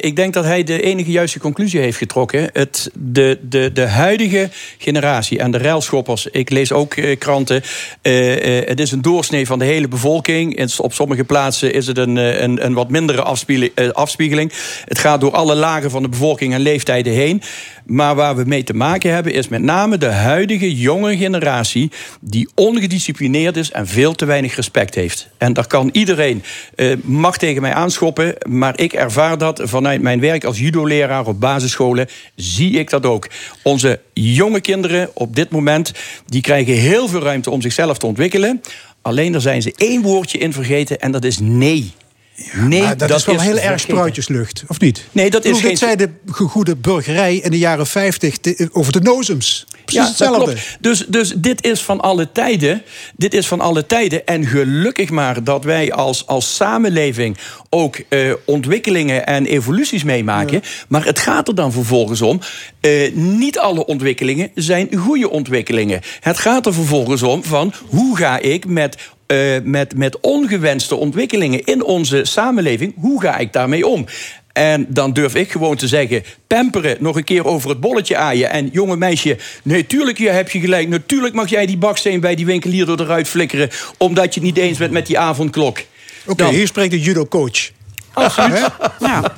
Ik 0.00 0.16
denk 0.16 0.34
dat 0.34 0.44
hij 0.44 0.64
de 0.64 0.82
enige 0.82 1.10
juiste 1.10 1.38
conclusie 1.38 1.80
heeft 1.80 1.98
getrokken. 1.98 2.50
Het, 2.52 2.90
de, 2.94 3.38
de, 3.42 3.72
de 3.72 3.86
huidige 3.86 4.50
generatie 4.78 5.38
en 5.38 5.50
de 5.50 5.58
ruilschoppers, 5.58 6.26
ik 6.26 6.50
lees 6.50 6.72
ook 6.72 6.94
kranten. 7.18 7.62
het 8.68 8.80
is 8.80 8.90
een 8.90 9.02
doorsnee 9.02 9.46
van 9.46 9.58
de 9.58 9.64
hele 9.64 9.88
bevolking. 9.88 10.56
In- 10.56 10.68
Op 10.76 10.92
sommige 10.92 11.24
plaatsen 11.24 11.72
is 11.72 11.86
het 11.86 11.98
een, 11.98 12.16
een, 12.16 12.64
een 12.64 12.74
wat 12.74 12.90
mindere 12.90 13.22
afspiegeling. 13.92 14.52
Het 14.84 14.98
gaat 14.98 15.20
door 15.20 15.33
alle 15.34 15.54
lagen 15.54 15.90
van 15.90 16.02
de 16.02 16.08
bevolking 16.08 16.52
en 16.52 16.60
leeftijden 16.60 17.12
heen. 17.12 17.42
Maar 17.86 18.14
waar 18.14 18.36
we 18.36 18.44
mee 18.44 18.62
te 18.62 18.74
maken 18.74 19.12
hebben 19.12 19.32
is 19.32 19.48
met 19.48 19.62
name 19.62 19.98
de 19.98 20.06
huidige 20.06 20.74
jonge 20.74 21.16
generatie... 21.16 21.90
die 22.20 22.48
ongedisciplineerd 22.54 23.56
is 23.56 23.70
en 23.70 23.86
veel 23.86 24.14
te 24.14 24.24
weinig 24.24 24.56
respect 24.56 24.94
heeft. 24.94 25.28
En 25.38 25.52
daar 25.52 25.66
kan 25.66 25.88
iedereen, 25.92 26.42
eh, 26.74 26.96
mag 27.02 27.38
tegen 27.38 27.62
mij 27.62 27.72
aanschoppen... 27.72 28.34
maar 28.48 28.80
ik 28.80 28.92
ervaar 28.92 29.38
dat 29.38 29.60
vanuit 29.64 30.02
mijn 30.02 30.20
werk 30.20 30.44
als 30.44 30.58
judo-leraar 30.58 31.26
op 31.26 31.40
basisscholen... 31.40 32.08
zie 32.34 32.78
ik 32.78 32.90
dat 32.90 33.06
ook. 33.06 33.28
Onze 33.62 34.00
jonge 34.12 34.60
kinderen 34.60 35.10
op 35.14 35.36
dit 35.36 35.50
moment... 35.50 35.92
die 36.26 36.40
krijgen 36.40 36.74
heel 36.74 37.08
veel 37.08 37.22
ruimte 37.22 37.50
om 37.50 37.62
zichzelf 37.62 37.98
te 37.98 38.06
ontwikkelen... 38.06 38.60
Alleen 39.04 39.32
daar 39.32 39.40
zijn 39.40 39.62
ze 39.62 39.72
één 39.76 40.02
woordje 40.02 40.38
in 40.38 40.52
vergeten 40.52 41.00
en 41.00 41.12
dat 41.12 41.24
is 41.24 41.38
nee. 41.38 41.92
Nee, 42.52 42.94
dat, 42.96 43.10
is 43.16 43.24
wel 43.24 43.40
heel 43.40 43.58
erg 43.58 43.80
spruitjeslucht, 43.80 44.64
of 44.68 44.80
niet? 44.80 45.04
Nee, 45.12 45.30
dat 45.30 45.44
is 45.44 45.50
bedoel, 45.52 45.68
geen- 45.68 45.76
zei 45.76 45.96
de 45.96 46.10
goede 46.30 46.76
burgerij 46.76 47.36
in 47.36 47.50
de 47.50 47.58
jaren 47.58 47.86
50 47.86 48.36
te- 48.38 48.68
over 48.72 48.92
de 48.92 49.00
nozems. 49.00 49.64
Precies 49.84 50.02
Ja, 50.02 50.08
hetzelfde. 50.08 50.44
klopt. 50.44 50.76
Dus, 50.80 51.04
dus 51.08 51.32
dit 51.36 51.64
is 51.64 51.82
van 51.82 52.00
alle 52.00 52.32
tijden. 52.32 52.82
Dit 53.16 53.34
is 53.34 53.46
van 53.46 53.60
alle 53.60 53.86
tijden. 53.86 54.26
En 54.26 54.46
gelukkig 54.46 55.10
maar 55.10 55.44
dat 55.44 55.64
wij 55.64 55.92
als, 55.92 56.26
als 56.26 56.54
samenleving 56.56 57.36
ook 57.70 57.96
eh, 58.08 58.32
ontwikkelingen 58.44 59.26
en 59.26 59.46
evoluties 59.46 60.04
meemaken. 60.04 60.62
Maar 60.88 61.04
het 61.04 61.18
gaat 61.18 61.48
er 61.48 61.54
dan 61.54 61.72
vervolgens 61.72 62.20
om. 62.22 62.40
eh, 62.80 63.12
niet 63.14 63.58
alle 63.58 63.86
ontwikkelingen 63.86 64.50
zijn 64.54 64.94
goede 64.96 65.30
ontwikkelingen. 65.30 66.00
Het 66.20 66.38
gaat 66.38 66.66
er 66.66 66.74
vervolgens 66.74 67.22
om 67.22 67.44
van 67.44 67.72
hoe 67.88 68.16
ga 68.16 68.38
ik 68.38 68.66
met 68.66 68.96
eh, 69.26 69.38
met, 69.62 69.96
met 69.96 70.20
ongewenste 70.20 70.94
ontwikkelingen 70.94 71.64
in 71.64 71.82
onze 71.82 72.24
samenleving, 72.24 72.94
hoe 72.96 73.20
ga 73.20 73.36
ik 73.36 73.52
daarmee 73.52 73.86
om? 73.86 74.06
En 74.52 74.86
dan 74.88 75.12
durf 75.12 75.34
ik 75.34 75.50
gewoon 75.50 75.76
te 75.76 75.88
zeggen: 75.88 76.22
pamperen, 76.46 76.96
nog 77.00 77.16
een 77.16 77.24
keer 77.24 77.46
over 77.46 77.70
het 77.70 77.80
bolletje 77.80 78.16
aaien. 78.16 78.50
En 78.50 78.68
jonge 78.72 78.96
meisje, 78.96 79.38
nee, 79.62 79.86
tuurlijk 79.86 80.18
je 80.18 80.28
heb 80.28 80.50
je 80.50 80.60
gelijk. 80.60 80.88
Natuurlijk 80.88 81.34
mag 81.34 81.48
jij 81.48 81.66
die 81.66 81.78
baksteen 81.78 82.20
bij 82.20 82.34
die 82.34 82.46
winkelier 82.46 82.90
er 82.90 83.00
eruit 83.00 83.28
flikkeren. 83.28 83.70
omdat 83.98 84.34
je 84.34 84.40
het 84.40 84.48
niet 84.48 84.58
eens 84.58 84.78
bent 84.78 84.92
met 84.92 85.06
die 85.06 85.18
avondklok. 85.18 85.78
Oké, 86.26 86.48
hier 86.48 86.66
spreekt 86.66 86.90
de 86.90 87.00
judo-coach. 87.00 87.70
Absoluut. 88.12 88.68
Ja. 89.00 89.34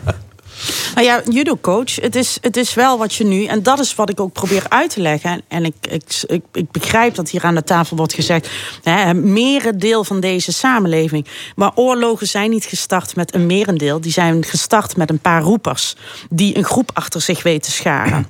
Nou 0.95 1.07
ja, 1.07 1.23
judo-coach, 1.31 1.95
het 1.95 2.17
is, 2.17 2.39
het 2.41 2.57
is 2.57 2.75
wel 2.75 2.99
wat 2.99 3.15
je 3.15 3.25
nu... 3.25 3.45
en 3.45 3.63
dat 3.63 3.79
is 3.79 3.95
wat 3.95 4.11
ik 4.11 4.21
ook 4.21 4.33
probeer 4.33 4.65
uit 4.69 4.91
te 4.91 5.01
leggen. 5.01 5.43
En, 5.49 5.65
ik, 5.65 5.75
ik, 5.89 6.23
ik, 6.27 6.43
ik 6.53 6.71
begrijp 6.71 7.15
dat 7.15 7.31
hier 7.31 7.45
aan 7.45 7.55
de 7.55 7.65
tafel 7.65 7.97
wordt 7.97 8.15
gezegd... 8.15 8.51
Hè, 8.83 9.11
een 9.11 9.33
merendeel 9.33 10.05
van 10.05 10.21
deze 10.21 10.53
samenleving. 10.53 11.27
Maar 11.57 11.73
oorlogen 11.75 12.27
zijn 12.27 12.51
niet 12.51 12.65
gestart 12.65 13.17
met 13.17 13.35
een 13.35 13.47
merendeel. 13.47 14.01
Die 14.01 14.13
zijn 14.13 14.45
gestart 14.45 14.97
met 14.97 15.11
een 15.11 15.19
paar 15.19 15.43
roepers... 15.43 15.97
die 16.31 16.57
een 16.57 16.65
groep 16.65 16.91
achter 16.95 17.21
zich 17.21 17.43
weten 17.43 17.73
scharen. 17.73 18.27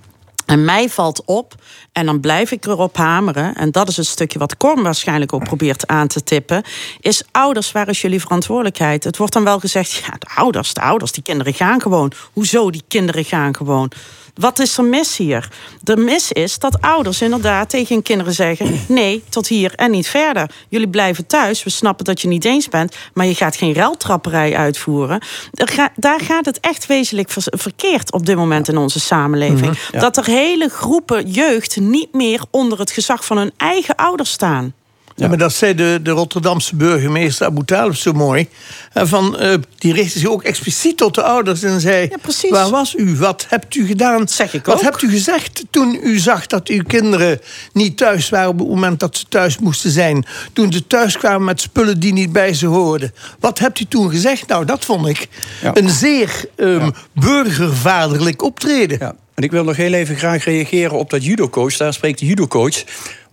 En 0.47 0.65
mij 0.65 0.89
valt 0.89 1.23
op, 1.25 1.55
en 1.93 2.07
dan 2.07 2.21
blijf 2.21 2.51
ik 2.51 2.67
erop 2.67 2.97
hameren... 2.97 3.55
en 3.55 3.71
dat 3.71 3.89
is 3.89 3.97
het 3.97 4.07
stukje 4.07 4.39
wat 4.39 4.57
Korn 4.57 4.83
waarschijnlijk 4.83 5.33
ook 5.33 5.45
probeert 5.45 5.87
aan 5.87 6.07
te 6.07 6.23
tippen... 6.23 6.63
is 7.01 7.23
ouders, 7.31 7.73
waar 7.73 7.89
is 7.89 8.01
jullie 8.01 8.21
verantwoordelijkheid? 8.21 9.05
Het 9.05 9.17
wordt 9.17 9.33
dan 9.33 9.45
wel 9.45 9.59
gezegd, 9.59 9.93
ja, 9.93 10.15
de 10.19 10.29
ouders, 10.35 10.75
de 10.75 10.81
ouders, 10.81 11.13
die 11.13 11.23
kinderen 11.23 11.55
gaan 11.55 11.81
gewoon. 11.83 12.13
Hoezo, 12.33 12.71
die 12.71 12.85
kinderen 12.89 13.25
gaan 13.25 13.57
gewoon? 13.57 13.91
Wat 14.37 14.59
is 14.59 14.79
er 14.79 14.85
mis 14.85 15.17
hier? 15.17 15.49
De 15.81 15.97
mis 15.97 16.33
is 16.33 16.59
dat 16.59 16.81
ouders 16.81 17.23
inderdaad 17.23 17.69
tegen 17.69 17.95
hun 17.95 18.03
kinderen 18.03 18.33
zeggen... 18.33 18.81
nee, 18.89 19.25
tot 19.29 19.49
hier 19.49 19.75
en 19.75 19.91
niet 19.91 20.09
verder. 20.09 20.51
Jullie 20.69 20.89
blijven 20.89 21.27
thuis, 21.27 21.65
we 21.65 21.71
snappen 21.71 22.05
dat 22.05 22.21
je 22.21 22.29
niet 22.29 22.45
eens 22.45 22.69
bent... 22.69 22.97
maar 23.15 23.27
je 23.27 23.35
gaat 23.35 23.57
geen 23.57 23.75
ruiltrapperij 23.75 24.57
uitvoeren. 24.57 25.21
Er 25.55 25.91
daar 25.97 26.21
gaat 26.21 26.45
het 26.45 26.61
echt 26.61 26.87
wezenlijk 26.87 27.31
verkeerd 27.43 28.13
op 28.13 28.27
dit 28.27 28.37
moment 28.37 28.69
in 28.69 28.77
onze 28.77 29.01
samenleving. 29.01 29.61
Mhm, 29.61 29.79
ja. 29.93 30.01
Dat 30.01 30.17
er 30.17 30.25
hele 30.25 30.69
groepen 30.69 31.31
jeugd 31.31 31.81
niet 31.81 32.13
meer 32.13 32.41
onder 32.51 32.79
het 32.79 32.91
gezag 32.91 33.25
van 33.25 33.37
hun 33.37 33.53
eigen 33.57 33.95
ouders 33.95 34.31
staan. 34.31 34.75
Ja. 35.17 35.29
maar 35.29 35.39
dat 35.39 35.53
zei 35.53 35.75
de, 35.75 36.01
de 36.03 36.11
Rotterdamse 36.11 36.77
burgemeester 36.77 37.47
Abu 37.47 37.65
Talib 37.65 37.95
zo 37.95 38.13
mooi. 38.13 38.49
En 38.93 39.09
van, 39.09 39.39
eh, 39.39 39.55
die 39.79 39.93
richtte 39.93 40.19
zich 40.19 40.29
ook 40.29 40.43
expliciet 40.43 40.97
tot 40.97 41.15
de 41.15 41.23
ouders 41.23 41.63
en 41.63 41.81
zei... 41.81 42.09
waar 42.49 42.71
was 42.71 42.95
u? 42.95 43.17
Wat 43.17 43.47
hebt 43.49 43.75
u 43.75 43.87
gedaan? 43.87 44.29
Zeg 44.29 44.55
ik 44.55 44.65
Wat 44.65 44.77
ook. 44.77 44.83
hebt 44.83 45.03
u 45.03 45.11
gezegd 45.11 45.65
toen 45.71 45.99
u 46.03 46.19
zag 46.19 46.47
dat 46.47 46.69
uw 46.69 46.83
kinderen 46.87 47.41
niet 47.73 47.97
thuis 47.97 48.29
waren... 48.29 48.49
op 48.49 48.59
het 48.59 48.69
moment 48.69 49.01
dat 49.01 49.17
ze 49.17 49.25
thuis 49.29 49.59
moesten 49.59 49.91
zijn? 49.91 50.27
Toen 50.53 50.73
ze 50.73 50.87
thuis 50.87 51.19
kwamen 51.19 51.45
met 51.45 51.61
spullen 51.61 52.01
die 52.01 52.13
niet 52.13 52.33
bij 52.33 52.55
ze 52.55 52.67
hoorden. 52.67 53.15
Wat 53.41 53.59
hebt 53.59 53.81
u 53.81 53.85
toen 53.85 54.11
gezegd? 54.11 54.47
Nou, 54.49 54.65
dat 54.65 54.85
vond 54.85 55.07
ik 55.07 55.29
een 55.75 55.91
zeer 55.91 56.45
ehm, 56.57 56.91
burgervaderlijk 57.15 58.43
optreden. 58.43 59.01
En 59.35 59.43
ik 59.43 59.51
wil 59.51 59.65
nog 59.65 59.77
heel 59.77 59.93
even 59.93 60.17
graag 60.17 60.45
reageren 60.45 60.99
op 60.99 61.11
dat 61.11 61.25
judocoach. 61.25 61.77
Daar 61.77 61.93
spreekt 61.93 62.19
de 62.19 62.27
judocoach. 62.27 62.85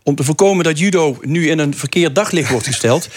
Om 0.04 0.16
te 0.16 0.24
voorkomen 0.24 0.64
dat 0.64 0.80
judo 0.80 1.18
nu 1.22 1.50
in 1.50 1.60
een 1.60 1.76
verkeerd 1.76 2.16
daglicht 2.16 2.50
wordt 2.50 2.68
gesteld. 2.68 3.08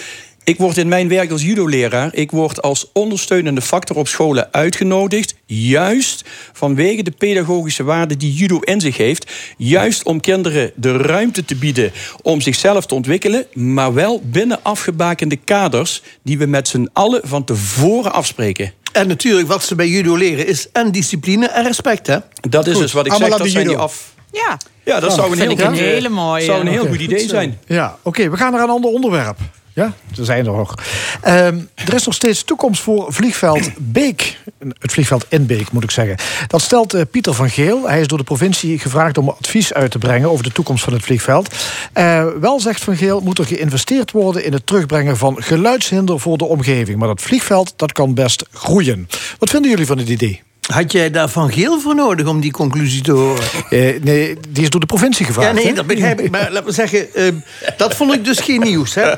Ik 0.47 0.59
word 0.59 0.77
in 0.77 0.89
mijn 0.89 1.09
werk 1.09 1.31
als 1.31 1.43
judo-leraar... 1.43 2.15
ik 2.15 2.31
word 2.31 2.63
als 2.63 2.91
ondersteunende 2.93 3.61
factor 3.61 3.97
op 3.97 4.09
scholen 4.09 4.49
uitgenodigd... 4.53 5.35
juist 5.47 6.25
vanwege 6.53 7.03
de 7.03 7.11
pedagogische 7.11 7.83
waarde 7.83 8.17
die 8.17 8.33
judo 8.33 8.59
in 8.59 8.81
zich 8.81 8.97
heeft... 8.97 9.31
juist 9.57 10.05
om 10.05 10.21
kinderen 10.21 10.73
de 10.75 10.97
ruimte 10.97 11.45
te 11.45 11.55
bieden 11.55 11.93
om 12.23 12.41
zichzelf 12.41 12.87
te 12.87 12.95
ontwikkelen... 12.95 13.47
maar 13.53 13.95
wel 13.95 14.23
binnen 14.25 14.63
afgebakende 14.63 15.37
kaders... 15.37 16.03
die 16.23 16.39
we 16.39 16.47
met 16.47 16.69
z'n 16.69 16.89
allen 16.93 17.21
van 17.25 17.45
tevoren 17.45 18.13
afspreken. 18.13 18.73
En 18.93 19.09
natuurlijk, 19.09 19.49
wat 19.49 19.65
ze 19.65 19.75
bij 19.75 19.89
judo 19.89 20.17
leren 20.17 20.47
is 20.47 20.69
en 20.73 20.93
discipline 20.93 21.47
en 21.47 21.65
respect, 21.65 22.07
hè? 22.07 22.19
Dat 22.41 22.67
is 22.67 22.79
dus 22.79 22.93
wat 22.93 23.07
ik 23.07 23.13
zeg, 23.13 23.37
dat 23.37 23.49
zijn 23.49 23.67
die 23.67 23.77
af... 23.77 24.15
Ja, 24.33 24.59
Ja, 24.85 25.01
dat 25.01 25.13
zou 25.13 25.33
een 25.33 25.39
heel, 25.39 25.47
vind 25.47 25.61
ik 25.61 25.67
goed, 25.67 25.79
een 25.79 25.85
eh, 25.85 25.91
hele 25.91 26.09
mooie. 26.09 26.45
zou 26.45 26.61
een 26.61 26.67
heel 26.67 26.87
goed 26.87 27.01
idee 27.01 27.29
zijn. 27.29 27.59
Ja, 27.67 27.97
oké, 28.03 28.31
we 28.31 28.37
gaan 28.37 28.53
naar 28.53 28.63
een 28.63 28.71
ander 28.71 28.91
onderwerp. 28.91 29.39
Ja, 29.77 29.93
er 30.19 30.25
zijn 30.25 30.47
er 30.47 30.53
nog. 30.53 30.75
Ehm, 31.21 31.59
er 31.75 31.95
is 31.95 32.05
nog 32.05 32.15
steeds 32.15 32.45
toekomst 32.45 32.83
voor 32.83 33.13
vliegveld 33.13 33.71
Beek. 33.79 34.39
Het 34.79 34.93
vliegveld 34.93 35.27
in 35.29 35.47
Beek, 35.47 35.73
moet 35.73 35.83
ik 35.83 35.91
zeggen. 35.91 36.17
Dat 36.47 36.61
stelt 36.61 36.95
eh, 36.95 37.03
Pieter 37.11 37.35
van 37.35 37.51
Geel. 37.51 37.89
Hij 37.89 38.01
is 38.01 38.07
door 38.07 38.19
de 38.19 38.25
provincie 38.25 38.79
gevraagd 38.79 39.19
om 39.19 39.29
advies 39.29 39.73
uit 39.73 39.91
te 39.91 39.99
brengen... 39.99 40.31
over 40.31 40.45
de 40.45 40.53
toekomst 40.53 40.85
van 40.85 40.93
het 40.93 41.03
vliegveld. 41.03 41.55
Eh, 41.93 42.27
wel, 42.41 42.61
zegt 42.61 42.85
Van 42.85 42.97
Geel, 42.97 43.21
moet 43.21 43.39
er 43.39 43.45
geïnvesteerd 43.45 44.11
worden... 44.11 44.45
in 44.45 44.53
het 44.53 44.67
terugbrengen 44.67 45.17
van 45.17 45.43
geluidshinder 45.43 46.21
voor 46.21 46.39
de 46.39 46.45
omgeving. 46.45 46.99
Maar 46.99 47.09
dat 47.09 47.23
vliegveld, 47.23 47.73
dat 47.77 47.93
kan 47.93 48.15
best 48.15 48.45
groeien. 48.53 49.09
Wat 49.39 49.51
vinden 49.51 49.71
jullie 49.71 49.87
van 49.87 49.99
het 49.99 50.09
idee? 50.09 50.43
Had 50.67 50.93
jij 50.93 51.11
daar 51.11 51.29
Van 51.29 51.53
Geel 51.53 51.81
voor 51.81 51.95
nodig 51.95 52.27
om 52.27 52.41
die 52.41 52.51
conclusie 52.51 53.03
te 53.03 53.13
horen? 53.13 53.45
Eh, 53.71 54.03
nee, 54.03 54.37
die 54.49 54.63
is 54.63 54.71
door 54.71 54.81
de 54.81 54.87
provincie 54.87 55.27
gevraagd. 55.27 55.49
Ja, 55.49 55.55
nee, 55.55 55.67
hè? 55.67 55.73
dat 55.73 55.87
begrijp 55.87 56.21
ik. 56.21 56.31
Maar 56.31 56.49
laten 56.51 56.65
we 56.65 56.73
zeggen, 56.73 57.15
ehm, 57.15 57.35
dat 57.77 57.95
vond 57.97 58.13
ik 58.15 58.25
dus 58.25 58.39
geen 58.41 58.61
nieuws. 58.61 58.95
Hè? 58.95 59.13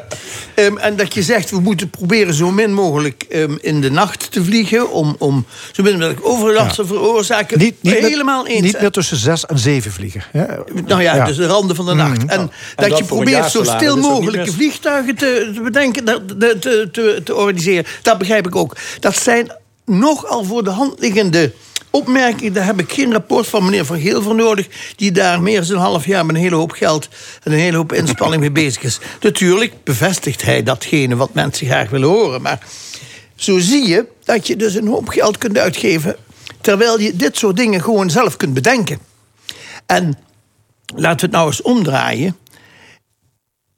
Ehm, 0.55 0.77
en 0.77 0.97
dat 0.97 1.15
je 1.15 1.23
zegt, 1.23 1.51
we 1.51 1.61
moeten 1.61 1.91
proberen 1.91 2.35
zo 2.35 2.51
min 2.51 2.73
mogelijk 2.73 3.25
ehm, 3.29 3.57
in 3.61 3.81
de 3.81 3.91
nacht 3.91 4.33
te 4.33 4.45
vliegen... 4.45 4.91
om, 4.91 5.16
om 5.19 5.47
zo 5.73 5.83
min 5.83 5.93
mogelijk 5.93 6.20
overlast 6.23 6.75
te 6.75 6.87
veroorzaken. 6.87 7.59
Niet, 7.59 7.75
niet 7.81 7.93
meer- 7.93 8.03
Helemaal 8.03 8.47
eens. 8.47 8.61
Niet 8.61 8.81
meer 8.81 8.91
tussen 8.91 9.16
zes 9.16 9.47
en 9.47 9.59
zeven 9.59 9.93
vliegen. 9.93 10.23
hè? 10.33 10.45
Nou 10.87 11.03
ja, 11.03 11.25
dus 11.25 11.37
de 11.37 11.47
randen 11.47 11.77
van 11.77 11.87
de 11.87 11.95
nacht. 11.95 12.19
Mhm. 12.23 12.29
En, 12.29 12.51
dat 12.77 12.89
dat 12.89 12.99
je 12.99 13.05
probeert 13.05 13.51
zo 13.51 13.62
stil 13.65 13.97
mogelijke 13.97 14.47
mis. 14.47 14.55
vliegtuigen 14.55 15.15
te, 15.16 15.51
te 15.55 15.61
bedenken, 15.61 16.05
te, 16.05 16.57
te, 16.61 16.89
te, 16.93 17.20
te 17.25 17.35
organiseren. 17.35 17.85
Dat 18.03 18.19
begrijp 18.19 18.47
ik 18.47 18.57
ook. 18.57 18.77
Dat 19.01 19.16
zijn 19.16 19.53
nogal 19.89 20.44
voor 20.44 20.65
de 20.65 20.70
hand 20.70 21.01
liggende 21.01 21.52
opmerkingen. 21.90 22.52
Daar 22.52 22.65
heb 22.65 22.81
ik 22.81 22.93
geen 22.93 23.12
rapport 23.12 23.47
van 23.47 23.65
meneer 23.65 23.85
Van 23.85 24.01
Geel 24.01 24.23
voor 24.23 24.35
nodig... 24.35 24.69
die 24.97 25.12
daar 25.12 25.43
meer 25.43 25.66
dan 25.66 25.77
een 25.77 25.82
half 25.82 26.06
jaar 26.06 26.27
met 26.27 26.36
een 26.36 26.43
hele 26.43 26.56
hoop 26.56 26.73
geld... 26.73 27.09
en 27.43 27.52
een 27.52 27.59
hele 27.59 27.77
hoop 27.77 27.93
inspanning 27.93 28.40
mee 28.40 28.51
bezig 28.51 28.82
is. 28.82 28.98
Natuurlijk 29.20 29.85
bevestigt 29.85 30.43
hij 30.43 30.62
datgene 30.62 31.16
wat 31.16 31.35
mensen 31.35 31.66
graag 31.66 31.90
willen 31.90 32.09
horen. 32.09 32.43
Maar 32.43 32.66
zo 33.35 33.59
zie 33.59 33.89
je 33.89 34.06
dat 34.24 34.47
je 34.47 34.56
dus 34.56 34.74
een 34.74 34.89
hoop 34.89 35.09
geld 35.09 35.39
kunt 35.39 35.59
uitgeven... 35.59 36.16
terwijl 36.60 37.01
je 37.01 37.16
dit 37.16 37.36
soort 37.36 37.56
dingen 37.56 37.82
gewoon 37.82 38.10
zelf 38.10 38.36
kunt 38.36 38.55
bedenken. 38.55 38.98
En 39.86 40.19
laten 40.94 41.19
we 41.19 41.24
het 41.27 41.31
nou 41.31 41.47
eens 41.47 41.62
omdraaien. 41.62 42.36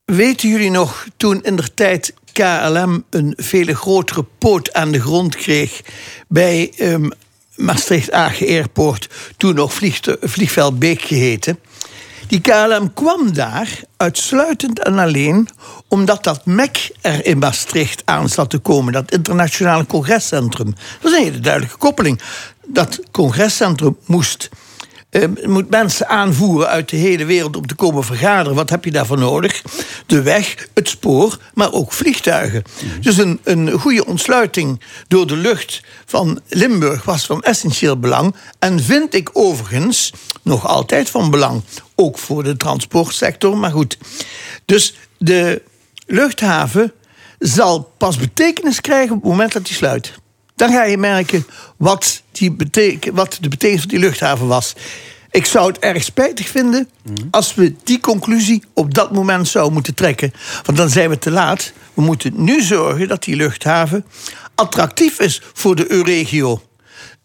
Weten 0.04 0.48
jullie 0.48 0.70
nog 0.70 1.06
toen 1.16 1.42
in 1.42 1.56
der 1.56 1.74
tijd 1.74 2.14
KLM 2.32 3.04
een 3.10 3.32
veel 3.36 3.74
grotere 3.74 4.24
poot 4.38 4.72
aan 4.72 4.92
de 4.92 5.00
grond 5.00 5.36
kreeg 5.36 5.80
bij 6.28 6.72
ehm, 6.76 7.08
Maastricht-Agen 7.56 8.46
Airport, 8.46 9.08
toen 9.36 9.54
nog 9.54 9.72
vliegveld 10.20 10.78
Beek 10.78 11.02
geheten? 11.02 11.58
Die 12.30 12.40
KLM 12.40 12.92
kwam 12.94 13.32
daar 13.32 13.80
uitsluitend 13.96 14.82
en 14.82 14.98
alleen 14.98 15.48
omdat 15.88 16.24
dat 16.24 16.46
MEC 16.46 16.90
er 17.00 17.26
in 17.26 17.38
Maastricht 17.38 18.02
aan 18.04 18.28
zat 18.28 18.50
te 18.50 18.58
komen, 18.58 18.92
dat 18.92 19.12
internationale 19.12 19.86
congrescentrum. 19.86 20.66
Dat 20.66 21.02
was 21.02 21.12
een 21.12 21.22
hele 21.22 21.40
duidelijke 21.40 21.76
koppeling. 21.76 22.20
Dat 22.66 23.00
congrescentrum 23.10 23.96
moest 24.04 24.48
eh, 25.10 25.28
moet 25.46 25.70
mensen 25.70 26.08
aanvoeren 26.08 26.68
uit 26.68 26.88
de 26.88 26.96
hele 26.96 27.24
wereld 27.24 27.56
om 27.56 27.66
te 27.66 27.74
komen 27.74 28.04
vergaderen. 28.04 28.54
Wat 28.54 28.70
heb 28.70 28.84
je 28.84 28.90
daarvoor 28.90 29.18
nodig? 29.18 29.62
De 30.06 30.22
weg, 30.22 30.68
het 30.74 30.88
spoor, 30.88 31.38
maar 31.54 31.72
ook 31.72 31.92
vliegtuigen. 31.92 32.62
Dus 33.00 33.16
een, 33.16 33.40
een 33.44 33.70
goede 33.70 34.06
ontsluiting 34.06 34.80
door 35.08 35.26
de 35.26 35.36
lucht 35.36 35.82
van 36.06 36.40
Limburg 36.48 37.04
was 37.04 37.26
van 37.26 37.42
essentieel 37.42 37.98
belang. 37.98 38.34
En 38.58 38.80
vind 38.80 39.14
ik 39.14 39.30
overigens 39.32 40.12
nog 40.42 40.66
altijd 40.66 41.10
van 41.10 41.30
belang. 41.30 41.62
Ook 41.94 42.18
voor 42.18 42.42
de 42.42 42.56
transportsector, 42.56 43.56
maar 43.56 43.70
goed. 43.70 43.98
Dus 44.64 44.94
de 45.18 45.62
luchthaven 46.06 46.92
zal 47.38 47.92
pas 47.98 48.16
betekenis 48.16 48.80
krijgen 48.80 49.16
op 49.16 49.22
het 49.22 49.30
moment 49.30 49.52
dat 49.52 49.66
die 49.66 49.74
sluit. 49.74 50.19
Dan 50.60 50.72
ga 50.72 50.84
je 50.84 50.98
merken 50.98 51.46
wat, 51.76 52.22
die 52.32 52.56
wat 53.12 53.38
de 53.40 53.48
betekenis 53.48 53.80
van 53.80 53.90
die 53.90 53.98
luchthaven 53.98 54.46
was. 54.46 54.74
Ik 55.30 55.46
zou 55.46 55.66
het 55.66 55.78
erg 55.78 56.02
spijtig 56.02 56.48
vinden 56.48 56.88
als 57.30 57.54
we 57.54 57.74
die 57.84 58.00
conclusie 58.00 58.62
op 58.74 58.94
dat 58.94 59.12
moment 59.12 59.48
zouden 59.48 59.72
moeten 59.72 59.94
trekken. 59.94 60.32
Want 60.62 60.78
dan 60.78 60.88
zijn 60.88 61.10
we 61.10 61.18
te 61.18 61.30
laat. 61.30 61.72
We 61.94 62.02
moeten 62.02 62.32
nu 62.44 62.62
zorgen 62.62 63.08
dat 63.08 63.22
die 63.22 63.36
luchthaven 63.36 64.04
attractief 64.54 65.20
is 65.20 65.42
voor 65.52 65.76
de 65.76 65.92
EU-regio. 65.92 66.62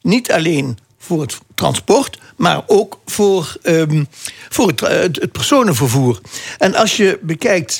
Niet 0.01 0.31
alleen 0.31 0.77
voor 0.97 1.21
het 1.21 1.37
transport, 1.55 2.19
maar 2.37 2.63
ook 2.67 2.99
voor, 3.05 3.57
ehm, 3.61 4.03
voor 4.49 4.67
het, 4.67 4.79
het 4.79 5.31
personenvervoer. 5.31 6.19
En 6.57 6.75
als 6.75 6.97
je 6.97 7.19
bekijkt 7.21 7.79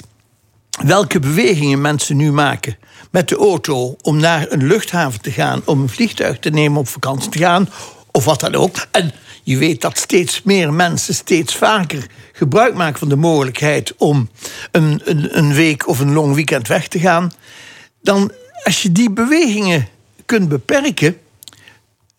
welke 0.84 1.20
bewegingen 1.20 1.82
mensen 1.82 2.18
nu 2.18 2.32
maken 2.32 2.78
met 3.12 3.30
de 3.30 3.36
auto 3.36 3.96
om 4.02 4.18
naar 4.18 4.46
een 4.50 4.68
luchthaven 4.68 5.22
te 5.22 5.32
gaan, 5.32 5.62
om 5.66 5.82
een 5.82 5.90
vliegtuig 5.90 6.40
te 6.40 6.50
nemen 6.50 6.80
op 6.80 6.88
vakantie 6.88 7.30
te 7.30 7.38
gaan, 7.38 7.70
of 8.12 8.26
wat 8.26 8.40
dan 8.40 8.56
ook. 8.56 8.88
En 8.92 9.12
je 9.44 9.58
weet 9.58 9.82
dat 9.82 9.98
steeds 9.98 10.42
meer 10.44 10.74
mensen 10.74 11.14
steeds 11.14 11.56
vaker 11.56 12.06
gebruik 12.32 12.74
maken 12.74 13.00
van 13.00 13.10
de 13.10 13.16
mogelijkheid 13.16 13.94
om 13.98 14.30
een, 14.72 15.02
een, 15.04 15.38
een 15.38 15.54
week 15.54 15.88
of 15.88 16.00
een 16.00 16.14
long 16.14 16.36
weekend 16.36 16.68
weg 16.68 16.88
te 16.88 17.00
gaan. 17.00 17.32
Dan, 18.02 18.32
als 18.64 18.82
je 18.82 18.92
die 18.92 19.12
bewegingen 19.12 19.88
kunt 20.26 20.50
beperken. 20.50 21.18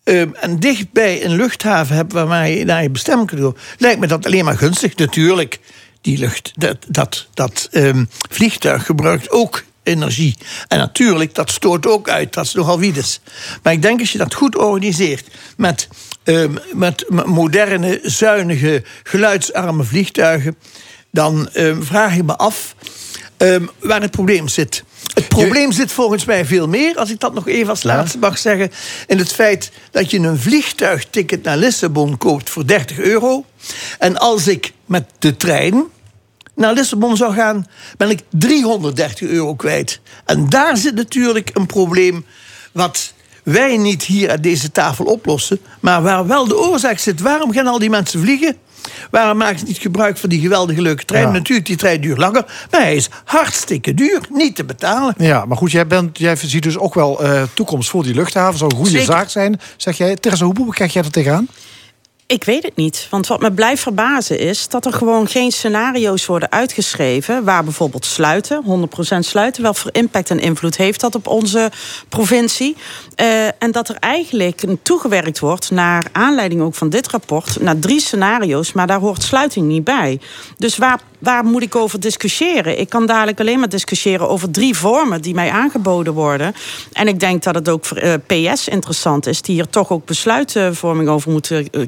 ehm, 0.03 0.29
en 0.33 0.59
dicht 0.59 0.91
bij 0.91 1.25
een 1.25 1.35
luchthaven 1.35 1.95
hebt 1.95 2.13
waar 2.13 2.49
je 2.49 2.65
naar 2.65 2.83
je 2.83 2.89
bestemming 2.89 3.27
kunt 3.27 3.41
gaan, 3.41 3.57
lijkt 3.77 3.99
me 3.99 4.07
dat 4.07 4.25
alleen 4.25 4.45
maar 4.45 4.57
gunstig. 4.57 4.95
Natuurlijk, 4.95 5.59
die 6.07 6.17
lucht, 6.17 6.51
dat, 6.55 6.77
dat, 6.87 7.27
dat 7.33 7.67
ehm, 7.71 8.05
vliegtuig 8.29 8.85
gebruikt 8.85 9.31
ook 9.31 9.63
energie. 9.83 10.35
En 10.67 10.77
natuurlijk, 10.77 11.35
dat 11.35 11.51
stoot 11.51 11.87
ook 11.87 12.09
uit. 12.09 12.33
Dat 12.33 12.45
is 12.45 12.53
nogal 12.53 12.79
wiedes. 12.79 13.19
Maar 13.63 13.73
ik 13.73 13.81
denk 13.81 13.99
als 13.99 14.11
je 14.11 14.17
dat 14.17 14.33
goed 14.33 14.55
organiseert 14.55 15.27
met, 15.57 15.87
ehm, 16.23 16.53
met 16.73 17.05
moderne, 17.25 17.99
zuinige, 18.03 18.83
geluidsarme 19.03 19.83
vliegtuigen, 19.83 20.57
dan 21.11 21.49
ehm, 21.53 21.81
vraag 21.81 22.15
ik 22.15 22.23
me 22.23 22.37
af 22.37 22.75
waar 23.79 24.01
het 24.01 24.11
probleem 24.11 24.47
zit. 24.47 24.83
Het 25.13 25.27
probleem 25.27 25.71
zit 25.71 25.91
volgens 25.91 26.25
mij 26.25 26.45
veel 26.45 26.67
meer, 26.67 26.95
als 26.95 27.09
ik 27.09 27.19
dat 27.19 27.33
nog 27.33 27.47
even 27.47 27.69
als 27.69 27.83
laatste 27.83 28.17
mag 28.17 28.37
zeggen, 28.37 28.71
in 29.07 29.17
het 29.17 29.33
feit 29.33 29.71
dat 29.91 30.11
je 30.11 30.19
een 30.19 30.39
vliegtuigticket 30.39 31.43
naar 31.43 31.57
Lissabon 31.57 32.17
koopt 32.17 32.49
voor 32.49 32.67
30 32.67 32.99
euro. 32.99 33.45
En 33.99 34.17
als 34.17 34.47
ik 34.47 34.73
met 34.85 35.03
de 35.19 35.37
trein 35.37 35.85
naar 36.57 36.73
Lissabon 36.73 37.17
zou 37.17 37.33
gaan, 37.33 37.67
ben 37.97 38.09
ik 38.09 38.21
330 38.29 39.29
euro 39.29 39.55
kwijt. 39.55 39.99
En 40.25 40.49
daar 40.49 40.77
zit 40.77 40.95
natuurlijk 40.95 41.49
een 41.53 41.65
probleem 41.65 42.25
wat 42.71 43.13
wij 43.43 43.77
niet 43.77 44.03
hier 44.03 44.31
aan 44.31 44.41
deze 44.41 44.71
tafel 44.71 45.05
oplossen, 45.05 45.59
maar 45.79 46.01
waar 46.01 46.27
wel 46.27 46.47
de 46.47 46.57
oorzaak 46.57 46.99
zit. 46.99 47.21
Waarom 47.21 47.53
gaan 47.53 47.67
al 47.67 47.79
die 47.79 47.89
mensen 47.89 48.21
vliegen? 48.21 48.55
Waarom 49.11 49.37
maken 49.37 49.59
ze 49.59 49.65
niet 49.65 49.77
gebruik 49.77 50.17
van 50.17 50.29
die 50.29 50.39
geweldige 50.39 50.81
leuke 50.81 51.05
trein? 51.05 51.25
Ja. 51.25 51.31
Natuurlijk, 51.31 51.67
die 51.67 51.75
trein 51.75 52.01
duurt 52.01 52.17
langer, 52.17 52.45
maar 52.71 52.81
hij 52.81 52.95
is 52.95 53.09
hartstikke 53.25 53.93
duur, 53.93 54.21
niet 54.29 54.55
te 54.55 54.63
betalen. 54.63 55.13
Ja, 55.17 55.45
maar 55.45 55.57
goed, 55.57 55.71
jij, 55.71 55.87
bent, 55.87 56.17
jij 56.17 56.35
ziet 56.35 56.63
dus 56.63 56.77
ook 56.77 56.93
wel 56.93 57.23
eh, 57.23 57.43
toekomst 57.53 57.89
voor 57.89 58.03
die 58.03 58.13
luchthaven. 58.13 58.57
Zou 58.57 58.71
een 58.71 58.77
goede 58.77 58.91
Zeker. 58.91 59.05
zaak 59.05 59.29
zijn, 59.29 59.59
zeg 59.77 59.97
jij. 59.97 60.15
Teresa, 60.15 60.45
hoe 60.45 60.73
kijk 60.73 60.91
jij 60.91 61.03
er 61.03 61.11
tegenaan? 61.11 61.47
Ik 62.27 62.43
weet 62.43 62.63
het 62.63 62.75
niet. 62.75 63.07
Want 63.09 63.27
wat 63.27 63.39
me 63.39 63.51
blijft 63.51 63.81
verbazen 63.81 64.39
is 64.39 64.67
dat 64.67 64.85
er 64.85 64.93
gewoon 64.93 65.27
geen 65.27 65.51
scenario's 65.51 66.25
worden 66.25 66.51
uitgeschreven. 66.51 67.43
waar 67.43 67.63
bijvoorbeeld 67.63 68.05
sluiten, 68.05 68.63
100% 68.63 69.19
sluiten, 69.19 69.63
wel 69.63 69.73
voor 69.73 69.89
impact 69.93 70.29
en 70.29 70.39
invloed 70.39 70.77
heeft 70.77 71.01
dat 71.01 71.15
op 71.15 71.27
onze 71.27 71.71
provincie. 72.09 72.75
Eh, 73.15 73.45
en 73.45 73.71
dat 73.71 73.89
er 73.89 73.95
eigenlijk 73.95 74.63
toegewerkt 74.81 75.39
wordt 75.39 75.71
naar 75.71 76.05
aanleiding 76.11 76.61
ook 76.61 76.75
van 76.75 76.89
dit 76.89 77.07
rapport. 77.07 77.59
naar 77.59 77.79
drie 77.79 77.99
scenario's, 77.99 78.73
maar 78.73 78.87
daar 78.87 78.99
hoort 78.99 79.23
sluiting 79.23 79.67
niet 79.67 79.83
bij. 79.83 80.19
Dus 80.57 80.77
waar, 80.77 80.99
waar 81.19 81.45
moet 81.45 81.63
ik 81.63 81.75
over 81.75 81.99
discussiëren? 81.99 82.79
Ik 82.79 82.89
kan 82.89 83.05
dadelijk 83.05 83.39
alleen 83.39 83.59
maar 83.59 83.69
discussiëren 83.69 84.29
over 84.29 84.51
drie 84.51 84.77
vormen 84.77 85.21
die 85.21 85.33
mij 85.33 85.51
aangeboden 85.51 86.13
worden. 86.13 86.53
En 86.93 87.07
ik 87.07 87.19
denk 87.19 87.43
dat 87.43 87.55
het 87.55 87.69
ook 87.69 87.85
voor 87.85 87.97
eh, 87.97 88.13
PS 88.25 88.67
interessant 88.67 89.27
is, 89.27 89.41
die 89.41 89.55
hier 89.55 89.69
toch 89.69 89.89
ook 89.89 90.05
besluitvorming 90.05 91.09
over 91.09 91.31
moeten 91.31 91.69
eh, 91.69 91.81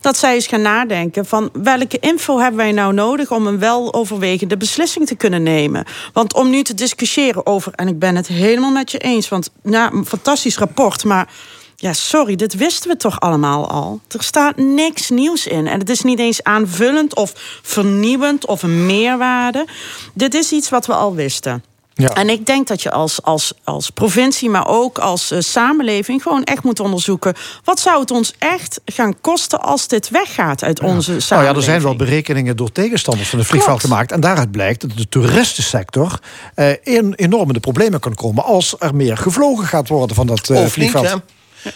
Dat 0.00 0.16
zij 0.16 0.34
eens 0.34 0.46
gaan 0.46 0.62
nadenken 0.62 1.26
van 1.26 1.50
welke 1.52 1.98
info 2.00 2.38
hebben 2.38 2.56
wij 2.56 2.72
nou 2.72 2.94
nodig 2.94 3.30
om 3.30 3.46
een 3.46 3.58
weloverwegende 3.58 4.56
beslissing 4.56 5.06
te 5.06 5.14
kunnen 5.14 5.42
nemen. 5.42 5.84
Want 6.12 6.34
om 6.34 6.50
nu 6.50 6.62
te 6.62 6.74
discussiëren 6.74 7.46
over, 7.46 7.72
en 7.72 7.88
ik 7.88 7.98
ben 7.98 8.16
het 8.16 8.26
helemaal 8.26 8.70
met 8.70 8.90
je 8.90 8.98
eens, 8.98 9.28
want 9.28 9.50
nou, 9.62 9.96
een 9.96 10.06
fantastisch 10.06 10.58
rapport, 10.58 11.04
maar. 11.04 11.28
Ja, 11.76 11.92
sorry, 11.92 12.36
dit 12.36 12.54
wisten 12.54 12.90
we 12.90 12.96
toch 12.96 13.20
allemaal 13.20 13.70
al. 13.70 14.00
Er 14.08 14.22
staat 14.22 14.56
niks 14.56 15.10
nieuws 15.10 15.46
in. 15.46 15.66
En 15.66 15.78
het 15.78 15.90
is 15.90 16.02
niet 16.02 16.18
eens 16.18 16.42
aanvullend 16.42 17.16
of 17.16 17.32
vernieuwend 17.62 18.46
of 18.46 18.62
een 18.62 18.86
meerwaarde. 18.86 19.66
Dit 20.14 20.34
is 20.34 20.52
iets 20.52 20.68
wat 20.68 20.86
we 20.86 20.94
al 20.94 21.14
wisten. 21.14 21.64
En 21.94 22.28
ik 22.28 22.46
denk 22.46 22.66
dat 22.66 22.82
je 22.82 22.90
als, 22.90 23.22
als, 23.22 23.52
als 23.64 23.90
provincie, 23.90 24.50
maar 24.50 24.68
ook 24.68 24.98
als 24.98 25.30
eh, 25.30 25.40
samenleving... 25.40 26.22
gewoon 26.22 26.44
echt 26.44 26.62
moet 26.62 26.80
onderzoeken... 26.80 27.34
wat 27.64 27.80
zou 27.80 28.00
het 28.00 28.10
ons 28.10 28.34
echt 28.38 28.80
gaan 28.84 29.20
kosten 29.20 29.60
als 29.62 29.88
dit 29.88 30.10
weggaat 30.10 30.64
uit 30.64 30.80
onze 30.80 31.10
Nou 31.10 31.14
ja, 31.14 31.26
samenleving? 31.26 31.56
er 31.56 31.62
zijn 31.62 31.82
wel 31.82 31.96
berekeningen 31.96 32.56
door 32.56 32.72
tegenstanders 32.72 33.28
van 33.28 33.38
het 33.38 33.48
vliegveld 33.48 33.78
Klopt. 33.78 33.92
gemaakt. 33.92 34.12
En 34.12 34.20
daaruit 34.20 34.50
blijkt 34.50 34.80
dat 34.80 34.96
de 34.96 35.08
toeristensector 35.08 36.18
eh, 36.54 36.70
in, 36.82 37.14
enorm 37.14 37.46
in 37.46 37.54
de 37.54 37.60
problemen 37.60 38.00
kan 38.00 38.14
komen 38.14 38.44
als 38.44 38.74
er 38.78 38.94
meer 38.94 39.16
gevlogen 39.16 39.66
gaat 39.66 39.88
worden 39.88 40.16
van 40.16 40.26
dat 40.26 40.50
eh, 40.50 40.56
of 40.56 40.62
niet, 40.62 40.72
vliegveld. 40.72 41.08
hè? 41.08 41.16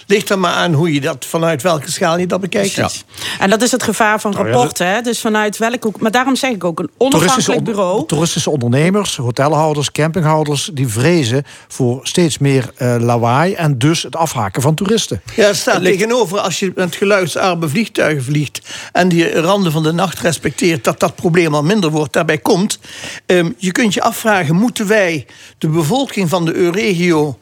Ligt 0.06 0.30
er 0.30 0.38
maar 0.38 0.52
aan 0.52 0.72
hoe 0.72 0.92
je 0.92 1.00
dat, 1.00 1.24
vanuit 1.24 1.62
welke 1.62 1.90
schaal 1.90 2.18
je 2.18 2.26
dat 2.26 2.40
bekijkt. 2.40 2.74
Precies. 2.74 3.04
En 3.38 3.50
dat 3.50 3.62
is 3.62 3.70
het 3.72 3.82
gevaar 3.82 4.20
van 4.20 4.30
Nou 4.30 4.48
rapporten. 4.50 4.86
hè? 4.86 5.00
Dus 5.00 5.20
vanuit 5.20 5.58
welke 5.58 5.78
hoek. 5.86 6.00
Maar 6.00 6.10
daarom 6.10 6.36
zeg 6.36 6.50
ik 6.50 6.64
ook 6.64 6.78
een 6.78 6.90
onafhankelijk 6.96 7.58
on- 7.58 7.64
bureau. 7.64 8.06
toeristische 8.06 8.50
ondernemers, 8.50 9.16
hotelhouders, 9.16 9.92
campinghouders... 9.92 10.70
die 10.74 10.88
vrezen 10.88 11.44
voor 11.68 12.00
steeds 12.02 12.38
meer 12.38 12.70
eh, 12.76 12.96
lawaai... 12.98 13.54
en 13.54 13.78
dus 13.78 14.02
het 14.02 14.16
afhaken 14.16 14.62
van 14.62 14.74
toeristen. 14.74 15.20
Ja, 15.34 15.46
het 15.46 15.56
staat 15.56 15.82
tegenover 15.82 16.38
als 16.38 16.58
je 16.58 16.72
met 16.74 16.94
geluidsarme 16.96 17.68
vliegtuigen 17.68 18.24
vliegt 18.24 18.60
en 18.92 19.08
die 19.08 19.40
randen 19.40 19.72
van 19.72 19.82
de 19.82 19.92
nacht 19.92 20.20
respecteert, 20.20 20.84
dat 20.84 21.00
dat 21.00 21.14
probleem 21.14 21.54
al 21.54 21.62
minder 21.62 21.90
wordt. 21.90 22.12
Daarbij 22.12 22.38
komt, 22.38 22.78
ehm, 23.26 23.50
je 23.58 23.72
kunt 23.72 23.94
je 23.94 24.02
afvragen, 24.02 24.54
moeten 24.54 24.86
wij 24.86 25.26
de 25.58 25.68
bevolking 25.68 26.28
van 26.28 26.44
de 26.44 26.54
Euregio, 26.54 27.38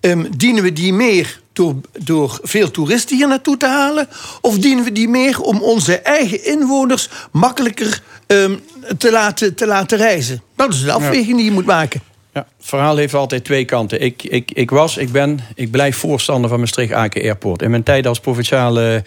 ehm, 0.00 0.24
dienen 0.36 0.62
we 0.62 0.72
die 0.72 0.92
meer 0.92 1.40
door, 1.56 1.74
door 1.98 2.38
veel 2.42 2.70
toeristen 2.70 3.16
hier 3.16 3.28
naartoe 3.28 3.56
te 3.56 3.66
halen? 3.66 4.08
Of 4.40 4.58
dienen 4.58 4.84
we 4.84 4.92
die 4.92 5.08
meer 5.08 5.40
om 5.40 5.62
onze 5.62 5.98
eigen 5.98 6.44
inwoners 6.44 7.08
makkelijker 7.32 8.02
ehm, 8.26 8.56
te, 8.98 9.10
laten, 9.10 9.54
te 9.54 9.66
laten 9.66 9.98
reizen? 9.98 10.42
Dat 10.56 10.72
is 10.72 10.82
de 10.82 10.92
afweging 10.92 11.36
die 11.36 11.44
je 11.44 11.50
moet 11.50 11.66
maken. 11.66 12.00
Ja, 12.36 12.46
het 12.56 12.66
verhaal 12.66 12.96
heeft 12.96 13.14
altijd 13.14 13.44
twee 13.44 13.64
kanten. 13.64 14.00
Ik, 14.00 14.22
ik, 14.22 14.50
ik 14.50 14.70
was, 14.70 14.96
ik 14.96 15.12
ben, 15.12 15.40
ik 15.54 15.70
blijf 15.70 15.96
voorstander 15.96 16.50
van 16.50 16.60
Maastricht-Aken 16.60 17.22
Airport. 17.22 17.62
In 17.62 17.70
mijn 17.70 17.82
tijd 17.82 18.06
als 18.06 18.20
provinciale 18.20 19.02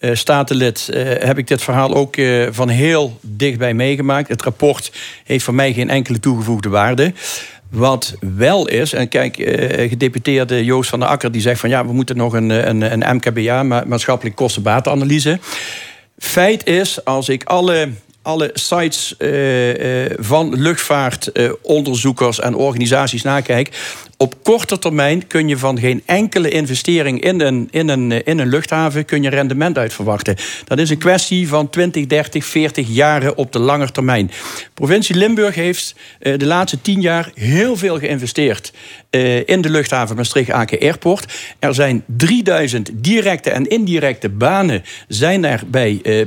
eh, 0.00 0.14
statenlid 0.14 0.88
eh, 0.88 1.02
heb 1.04 1.38
ik 1.38 1.46
dit 1.46 1.62
verhaal 1.62 1.94
ook 1.94 2.16
eh, 2.16 2.46
van 2.50 2.68
heel 2.68 3.18
dichtbij 3.20 3.74
meegemaakt. 3.74 4.28
Het 4.28 4.42
rapport 4.42 4.92
heeft 5.24 5.44
voor 5.44 5.54
mij 5.54 5.72
geen 5.72 5.90
enkele 5.90 6.20
toegevoegde 6.20 6.68
waarde. 6.68 7.12
Wat 7.70 8.14
wel 8.36 8.68
is, 8.68 8.92
en 8.92 9.08
kijk, 9.08 9.38
eh, 9.38 9.88
gedeputeerde 9.88 10.64
Joost 10.64 10.90
van 10.90 11.00
der 11.00 11.08
Akker 11.08 11.32
die 11.32 11.40
zegt 11.40 11.60
van 11.60 11.68
ja, 11.70 11.86
we 11.86 11.92
moeten 11.92 12.16
nog 12.16 12.32
een, 12.32 12.50
een, 12.50 13.02
een 13.02 13.16
MKBA, 13.16 13.62
ma- 13.62 13.84
maatschappelijk 13.86 14.36
kostenbatenanalyse. 14.36 15.38
Feit 16.18 16.66
is, 16.66 17.04
als 17.04 17.28
ik 17.28 17.44
alle, 17.44 17.88
alle 18.22 18.50
sites 18.52 19.16
eh, 19.16 20.04
eh, 20.04 20.12
van 20.18 20.60
luchtvaartonderzoekers 20.60 22.40
en 22.40 22.54
organisaties 22.54 23.22
nakijk. 23.22 23.68
Op 24.16 24.34
korte 24.42 24.78
termijn 24.78 25.26
kun 25.26 25.48
je 25.48 25.58
van 25.58 25.78
geen 25.78 26.02
enkele 26.06 26.48
investering 26.48 27.22
in 27.22 27.40
een, 27.40 27.68
in 27.70 27.88
een, 27.88 28.12
eh, 28.12 28.20
in 28.24 28.38
een 28.38 28.48
luchthaven 28.48 29.04
kun 29.04 29.22
je 29.22 29.28
rendement 29.28 29.78
uit 29.78 29.92
verwachten. 29.92 30.36
Dat 30.64 30.78
is 30.78 30.90
een 30.90 30.98
kwestie 30.98 31.48
van 31.48 31.70
20, 31.70 32.06
30, 32.06 32.44
40 32.44 32.88
jaren 32.88 33.36
op 33.36 33.52
de 33.52 33.58
lange 33.58 33.90
termijn. 33.90 34.30
Provincie 34.74 35.16
Limburg 35.16 35.54
heeft 35.54 35.94
eh, 36.18 36.38
de 36.38 36.46
laatste 36.46 36.80
10 36.80 37.00
jaar 37.00 37.30
heel 37.34 37.76
veel 37.76 37.98
geïnvesteerd 37.98 38.72
eh, 39.10 39.48
in 39.48 39.60
de 39.60 39.70
luchthaven 39.70 40.16
Maastricht-Aken 40.16 40.80
Airport. 40.80 41.32
Er 41.58 41.74
zijn 41.74 42.04
3000 42.06 42.90
directe 42.94 43.50
en 43.50 43.68
indirecte 43.68 44.28
banen 44.28 44.82
zijn 45.08 45.60
bij, 45.66 46.00
eh, 46.02 46.26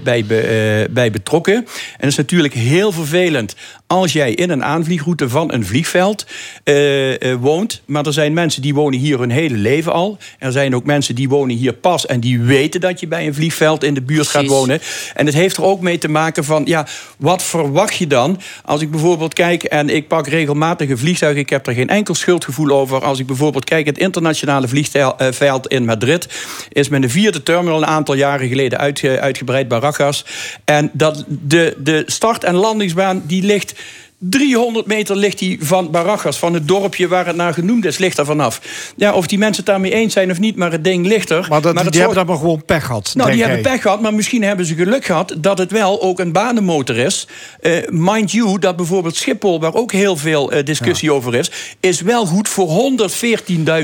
bij 0.90 1.12
betrokken. 1.12 1.56
En 1.56 1.66
dat 2.00 2.10
is 2.10 2.16
natuurlijk 2.16 2.54
heel 2.54 2.92
vervelend 2.92 3.56
als 3.88 4.14
jij 4.14 4.34
in 4.34 4.50
een 4.50 4.64
aanvliegroute 4.64 5.30
van 5.30 5.54
een 5.54 5.66
vliegveld 5.66 6.26
eh, 6.64 7.32
eh, 7.32 7.40
woont. 7.40 7.82
Maar 7.86 8.06
er 8.06 8.14
zijn 8.14 8.34
mensen 8.34 8.62
die 8.62 8.74
wonen 8.74 9.00
hier 9.00 9.20
hun 9.20 9.30
hele 9.30 9.56
leven 9.56 9.94
al. 9.94 10.18
Er 10.40 10.52
zijn 10.52 10.76
ook 10.76 10.86
mensen 10.86 11.16
die 11.16 11.30
wonen 11.30 11.56
hier 11.56 11.74
pas 11.74 12.06
en 12.06 12.20
die 12.20 12.40
weten 12.42 12.82
dat 12.82 13.00
je 13.00 13.08
bij 13.08 13.28
een 13.28 13.34
vliegveld 13.34 13.84
in 13.84 13.94
de 13.94 14.02
buurt 14.02 14.28
gaat 14.28 14.46
wonen. 14.48 14.80
En 15.14 15.26
het 15.26 15.36
heeft 15.36 15.58
er 15.58 15.64
ook 15.64 15.82
mee 15.82 15.98
te 15.98 16.08
maken 16.08 16.44
van, 16.44 16.62
ja, 16.66 16.88
wat 17.18 17.44
verwacht 17.44 17.96
je 17.96 18.08
dan? 18.08 18.40
Als 18.66 18.82
ik 18.82 18.92
bijvoorbeeld 18.92 19.34
kijk 19.34 19.64
en 19.64 19.90
ik 19.90 20.08
pak 20.08 20.28
regelmatig 20.28 20.90
een 20.90 20.98
vliegtuig, 20.98 21.38
ik 21.38 21.50
heb 21.50 21.68
er 21.68 21.74
geen 21.74 21.90
enkel 21.90 22.16
schuldgevoel 22.16 22.70
over. 22.70 23.04
Als 23.04 23.20
ik 23.20 23.26
bijvoorbeeld 23.26 23.64
kijk, 23.64 23.86
het 23.86 23.98
internationale 23.98 24.68
vliegveld 24.68 25.68
in 25.68 25.86
Madrid 25.86 26.28
is 26.70 26.90
met 26.90 27.02
de 27.02 27.10
vierde 27.10 27.44
terminal 27.44 27.78
een 27.78 27.86
aantal 27.88 28.16
jaren 28.16 28.48
geleden 28.48 28.80
uitge- 28.80 29.20
uitgebreid, 29.20 29.68
Barajas. 29.68 30.26
En 30.66 30.90
dat 30.94 31.24
de, 31.28 31.76
de 31.78 32.04
start- 32.06 32.44
en 32.44 32.56
landingsbaan 32.56 33.24
die 33.26 33.44
ligt 33.44 33.76
300 34.20 34.86
meter 34.86 35.16
ligt 35.16 35.40
die 35.40 35.58
van 35.62 35.92
Barajas, 35.92 36.38
van 36.38 36.54
het 36.54 36.68
dorpje 36.68 37.08
waar 37.08 37.26
het 37.26 37.36
naar 37.36 37.54
genoemd 37.54 37.86
is, 37.86 37.98
ligt 37.98 38.18
er 38.18 38.26
vanaf. 38.26 38.62
Ja, 38.96 39.14
of 39.14 39.28
die 39.28 39.38
mensen 39.38 39.64
het 39.64 39.66
daarmee 39.66 39.94
eens 39.94 40.14
zijn 40.14 40.32
of 40.32 40.40
niet, 40.40 40.56
maar 40.56 40.72
het 40.72 40.84
ding 40.84 41.06
ligt 41.06 41.30
er. 41.30 41.46
Maar, 41.50 41.62
dat, 41.62 41.74
die 41.74 42.00
hebben 42.00 42.18
dan 42.18 42.26
maar 42.26 42.38
gewoon 42.38 42.66
pech 42.66 42.86
gehad. 42.86 43.12
nou, 43.16 43.32
die 43.32 43.42
hebben 43.42 43.62
pech 43.62 43.82
gehad, 43.82 44.02
maar 44.02 44.14
misschien 44.14 44.44
hebben 44.44 44.66
ze 44.66 44.76
geluk 44.76 45.06
gehad 45.06 45.36
dat 45.38 45.58
het 45.58 45.72
wel 45.72 46.02
ook 46.02 46.20
een 46.20 46.32
banenmotor 46.32 46.98
is. 46.98 47.28
Eh, 47.60 47.74
mind 47.90 48.32
you, 48.32 48.60
dat 48.60 48.76
bijvoorbeeld 48.76 49.16
Schiphol, 49.16 49.60
waar 49.60 49.74
ook 49.74 49.92
heel 49.92 50.16
veel 50.16 50.52
eh, 50.52 50.66
discussie 50.66 51.12
over 51.14 51.36
is, 51.36 51.52
is 51.80 52.02
wel 52.02 52.26
goed 52.26 52.50
voor 52.50 52.98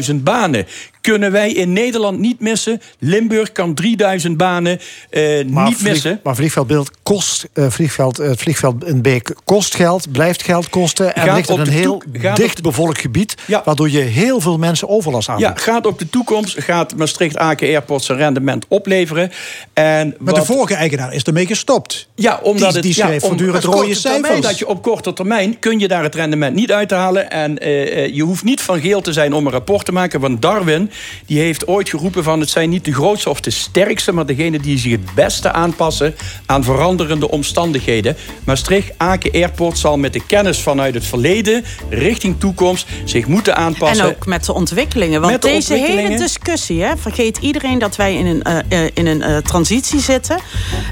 114.000 0.09 0.15
banen. 0.15 0.65
Kunnen 1.03 1.31
wij 1.31 1.51
in 1.51 1.73
Nederland 1.73 2.19
niet 2.19 2.39
missen. 2.39 2.81
Limburg 2.99 3.51
kan 3.51 3.73
3000 3.73 4.37
banen 4.37 4.79
eh, 5.09 5.45
Maar, 5.45 5.65
niet 5.67 5.77
vlieg- 5.77 5.91
missen. 5.91 6.19
maar 6.23 6.35
vliegveldbeeld 6.35 6.91
kost, 7.03 7.47
eh, 7.53 7.65
vliegveld, 7.69 8.17
het 8.17 8.39
vliegveld 8.39 8.85
in 8.85 9.01
Beek 9.01 9.35
kost 9.43 9.75
geld, 9.75 10.11
blijft 10.11 10.43
geld 10.43 10.69
kosten. 10.69 11.15
En 11.15 11.33
ligt 11.35 11.49
in 11.49 11.59
een 11.59 11.67
heel 11.67 12.01
dicht 12.33 12.61
bevolkt 12.61 12.99
gebied, 12.99 13.35
waardoor 13.65 13.89
je 13.89 13.99
heel 13.99 14.39
veel 14.41 14.57
mensen 14.57 14.89
overlast 14.89 15.29
aan 15.29 15.39
Ja, 15.39 15.53
gaat 15.55 15.85
op 15.85 15.99
de 15.99 16.09
toekomst, 16.09 16.55
gaat 16.63 16.95
Maastricht-Aken 16.95 17.67
Airport 17.67 18.03
zijn 18.03 18.17
rendement 18.17 18.65
opleveren. 18.67 19.31
En 19.73 20.15
Maar 20.19 20.33
de 20.33 20.45
vorige 20.45 20.73
eigenaar 20.75 21.13
is 21.13 21.23
ermee 21.23 21.45
gestopt. 21.45 22.07
Ja, 22.15 22.39
omdat 22.43 22.57
die, 22.57 22.67
het, 22.73 22.81
die 22.83 22.95
ja, 22.95 23.05
schreef 23.05 23.23
om- 23.23 23.31
op 23.31 23.63
rode 23.63 23.93
cijfers. 23.93 24.41
Dat 24.41 24.59
je 24.59 24.67
op 24.67 24.81
korte 24.81 25.13
termijn 25.13 25.59
kun 25.59 25.79
je 25.79 25.87
daar 25.87 26.03
het 26.03 26.15
rendement 26.15 26.55
niet 26.55 26.71
uithalen. 26.71 27.29
En 27.31 27.59
eh, 27.59 28.03
eh, 28.03 28.15
je 28.15 28.21
hoeft 28.23 28.43
niet 28.43 28.61
van 28.61 28.79
geel 28.79 29.01
te 29.01 29.13
zijn 29.13 29.33
om 29.33 29.45
een 29.45 29.51
rapport 29.51 29.85
te 29.85 29.91
maken. 29.91 30.19
Want 30.19 30.41
Darwin 30.41 30.91
die 31.25 31.39
heeft 31.39 31.67
ooit 31.67 31.89
geroepen 31.89 32.23
van 32.23 32.39
het 32.39 32.49
zijn 32.49 32.69
niet 32.69 32.85
de 32.85 32.93
grootste 32.93 33.29
of 33.29 33.41
de 33.41 33.49
sterkste... 33.49 34.11
maar 34.11 34.25
degene 34.25 34.59
die 34.59 34.77
zich 34.77 34.91
het 34.91 35.13
beste 35.15 35.51
aanpassen 35.51 36.15
aan 36.45 36.63
veranderende 36.63 37.29
omstandigheden. 37.29 38.15
Maastricht 38.43 38.91
Aken 38.97 39.31
Airport 39.31 39.77
zal 39.77 39.97
met 39.97 40.13
de 40.13 40.25
kennis 40.25 40.61
vanuit 40.61 40.93
het 40.93 41.05
verleden 41.05 41.63
richting 41.89 42.39
toekomst 42.39 42.87
zich 43.05 43.27
moeten 43.27 43.55
aanpassen. 43.55 44.05
En 44.05 44.15
ook 44.15 44.25
met 44.25 44.45
de 44.45 44.53
ontwikkelingen. 44.53 45.21
Want 45.21 45.41
de 45.41 45.47
deze 45.47 45.73
hele 45.73 46.17
discussie, 46.17 46.81
hè, 46.81 46.97
vergeet 46.97 47.37
iedereen 47.37 47.79
dat 47.79 47.95
wij 47.95 48.15
in 48.15 48.25
een, 48.25 48.43
eh, 48.43 48.85
eh, 48.85 48.91
in 48.93 49.07
een 49.07 49.21
eh, 49.21 49.37
transitie 49.37 49.99
zitten. 49.99 50.39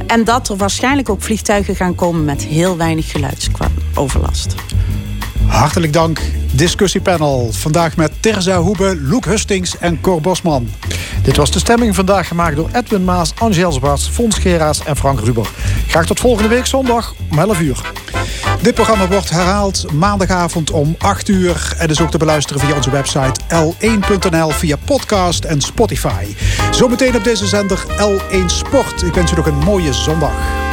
En 0.07 0.23
dat 0.23 0.49
er 0.49 0.57
waarschijnlijk 0.57 1.09
ook 1.09 1.21
vliegtuigen 1.21 1.75
gaan 1.75 1.95
komen 1.95 2.25
met 2.25 2.45
heel 2.45 2.77
weinig 2.77 3.11
geluidsoverlast. 3.11 4.55
Hartelijk 5.51 5.93
dank, 5.93 6.19
discussiepanel. 6.51 7.51
Vandaag 7.51 7.95
met 7.95 8.11
Terza 8.19 8.57
Hoebe, 8.57 8.97
Loek 9.01 9.25
Hustings 9.25 9.77
en 9.77 10.01
Cor 10.01 10.21
Bosman. 10.21 10.69
Dit 11.23 11.37
was 11.37 11.51
de 11.51 11.59
stemming 11.59 11.95
vandaag 11.95 12.27
gemaakt 12.27 12.55
door 12.55 12.69
Edwin 12.73 13.03
Maas, 13.03 13.33
Angel 13.37 13.71
Zwaarts, 13.71 14.07
Fons 14.07 14.37
Geraas 14.37 14.83
en 14.83 14.95
Frank 14.95 15.19
Ruber. 15.19 15.49
Graag 15.87 16.05
tot 16.05 16.19
volgende 16.19 16.49
week 16.49 16.65
zondag 16.65 17.13
om 17.31 17.39
11 17.39 17.59
uur. 17.59 17.81
Dit 18.61 18.73
programma 18.73 19.07
wordt 19.07 19.29
herhaald 19.29 19.93
maandagavond 19.93 20.71
om 20.71 20.95
8 20.97 21.27
uur. 21.27 21.73
En 21.77 21.89
is 21.89 22.01
ook 22.01 22.11
te 22.11 22.17
beluisteren 22.17 22.61
via 22.61 22.75
onze 22.75 22.91
website 22.91 23.39
l1.nl, 23.47 24.49
via 24.49 24.75
podcast 24.85 25.43
en 25.43 25.61
Spotify. 25.61 26.25
Zometeen 26.71 27.15
op 27.15 27.23
deze 27.23 27.47
zender 27.47 27.83
L1 27.87 28.45
Sport. 28.45 29.01
Ik 29.01 29.13
wens 29.13 29.31
u 29.31 29.35
nog 29.35 29.45
een 29.45 29.63
mooie 29.63 29.93
zondag. 29.93 30.70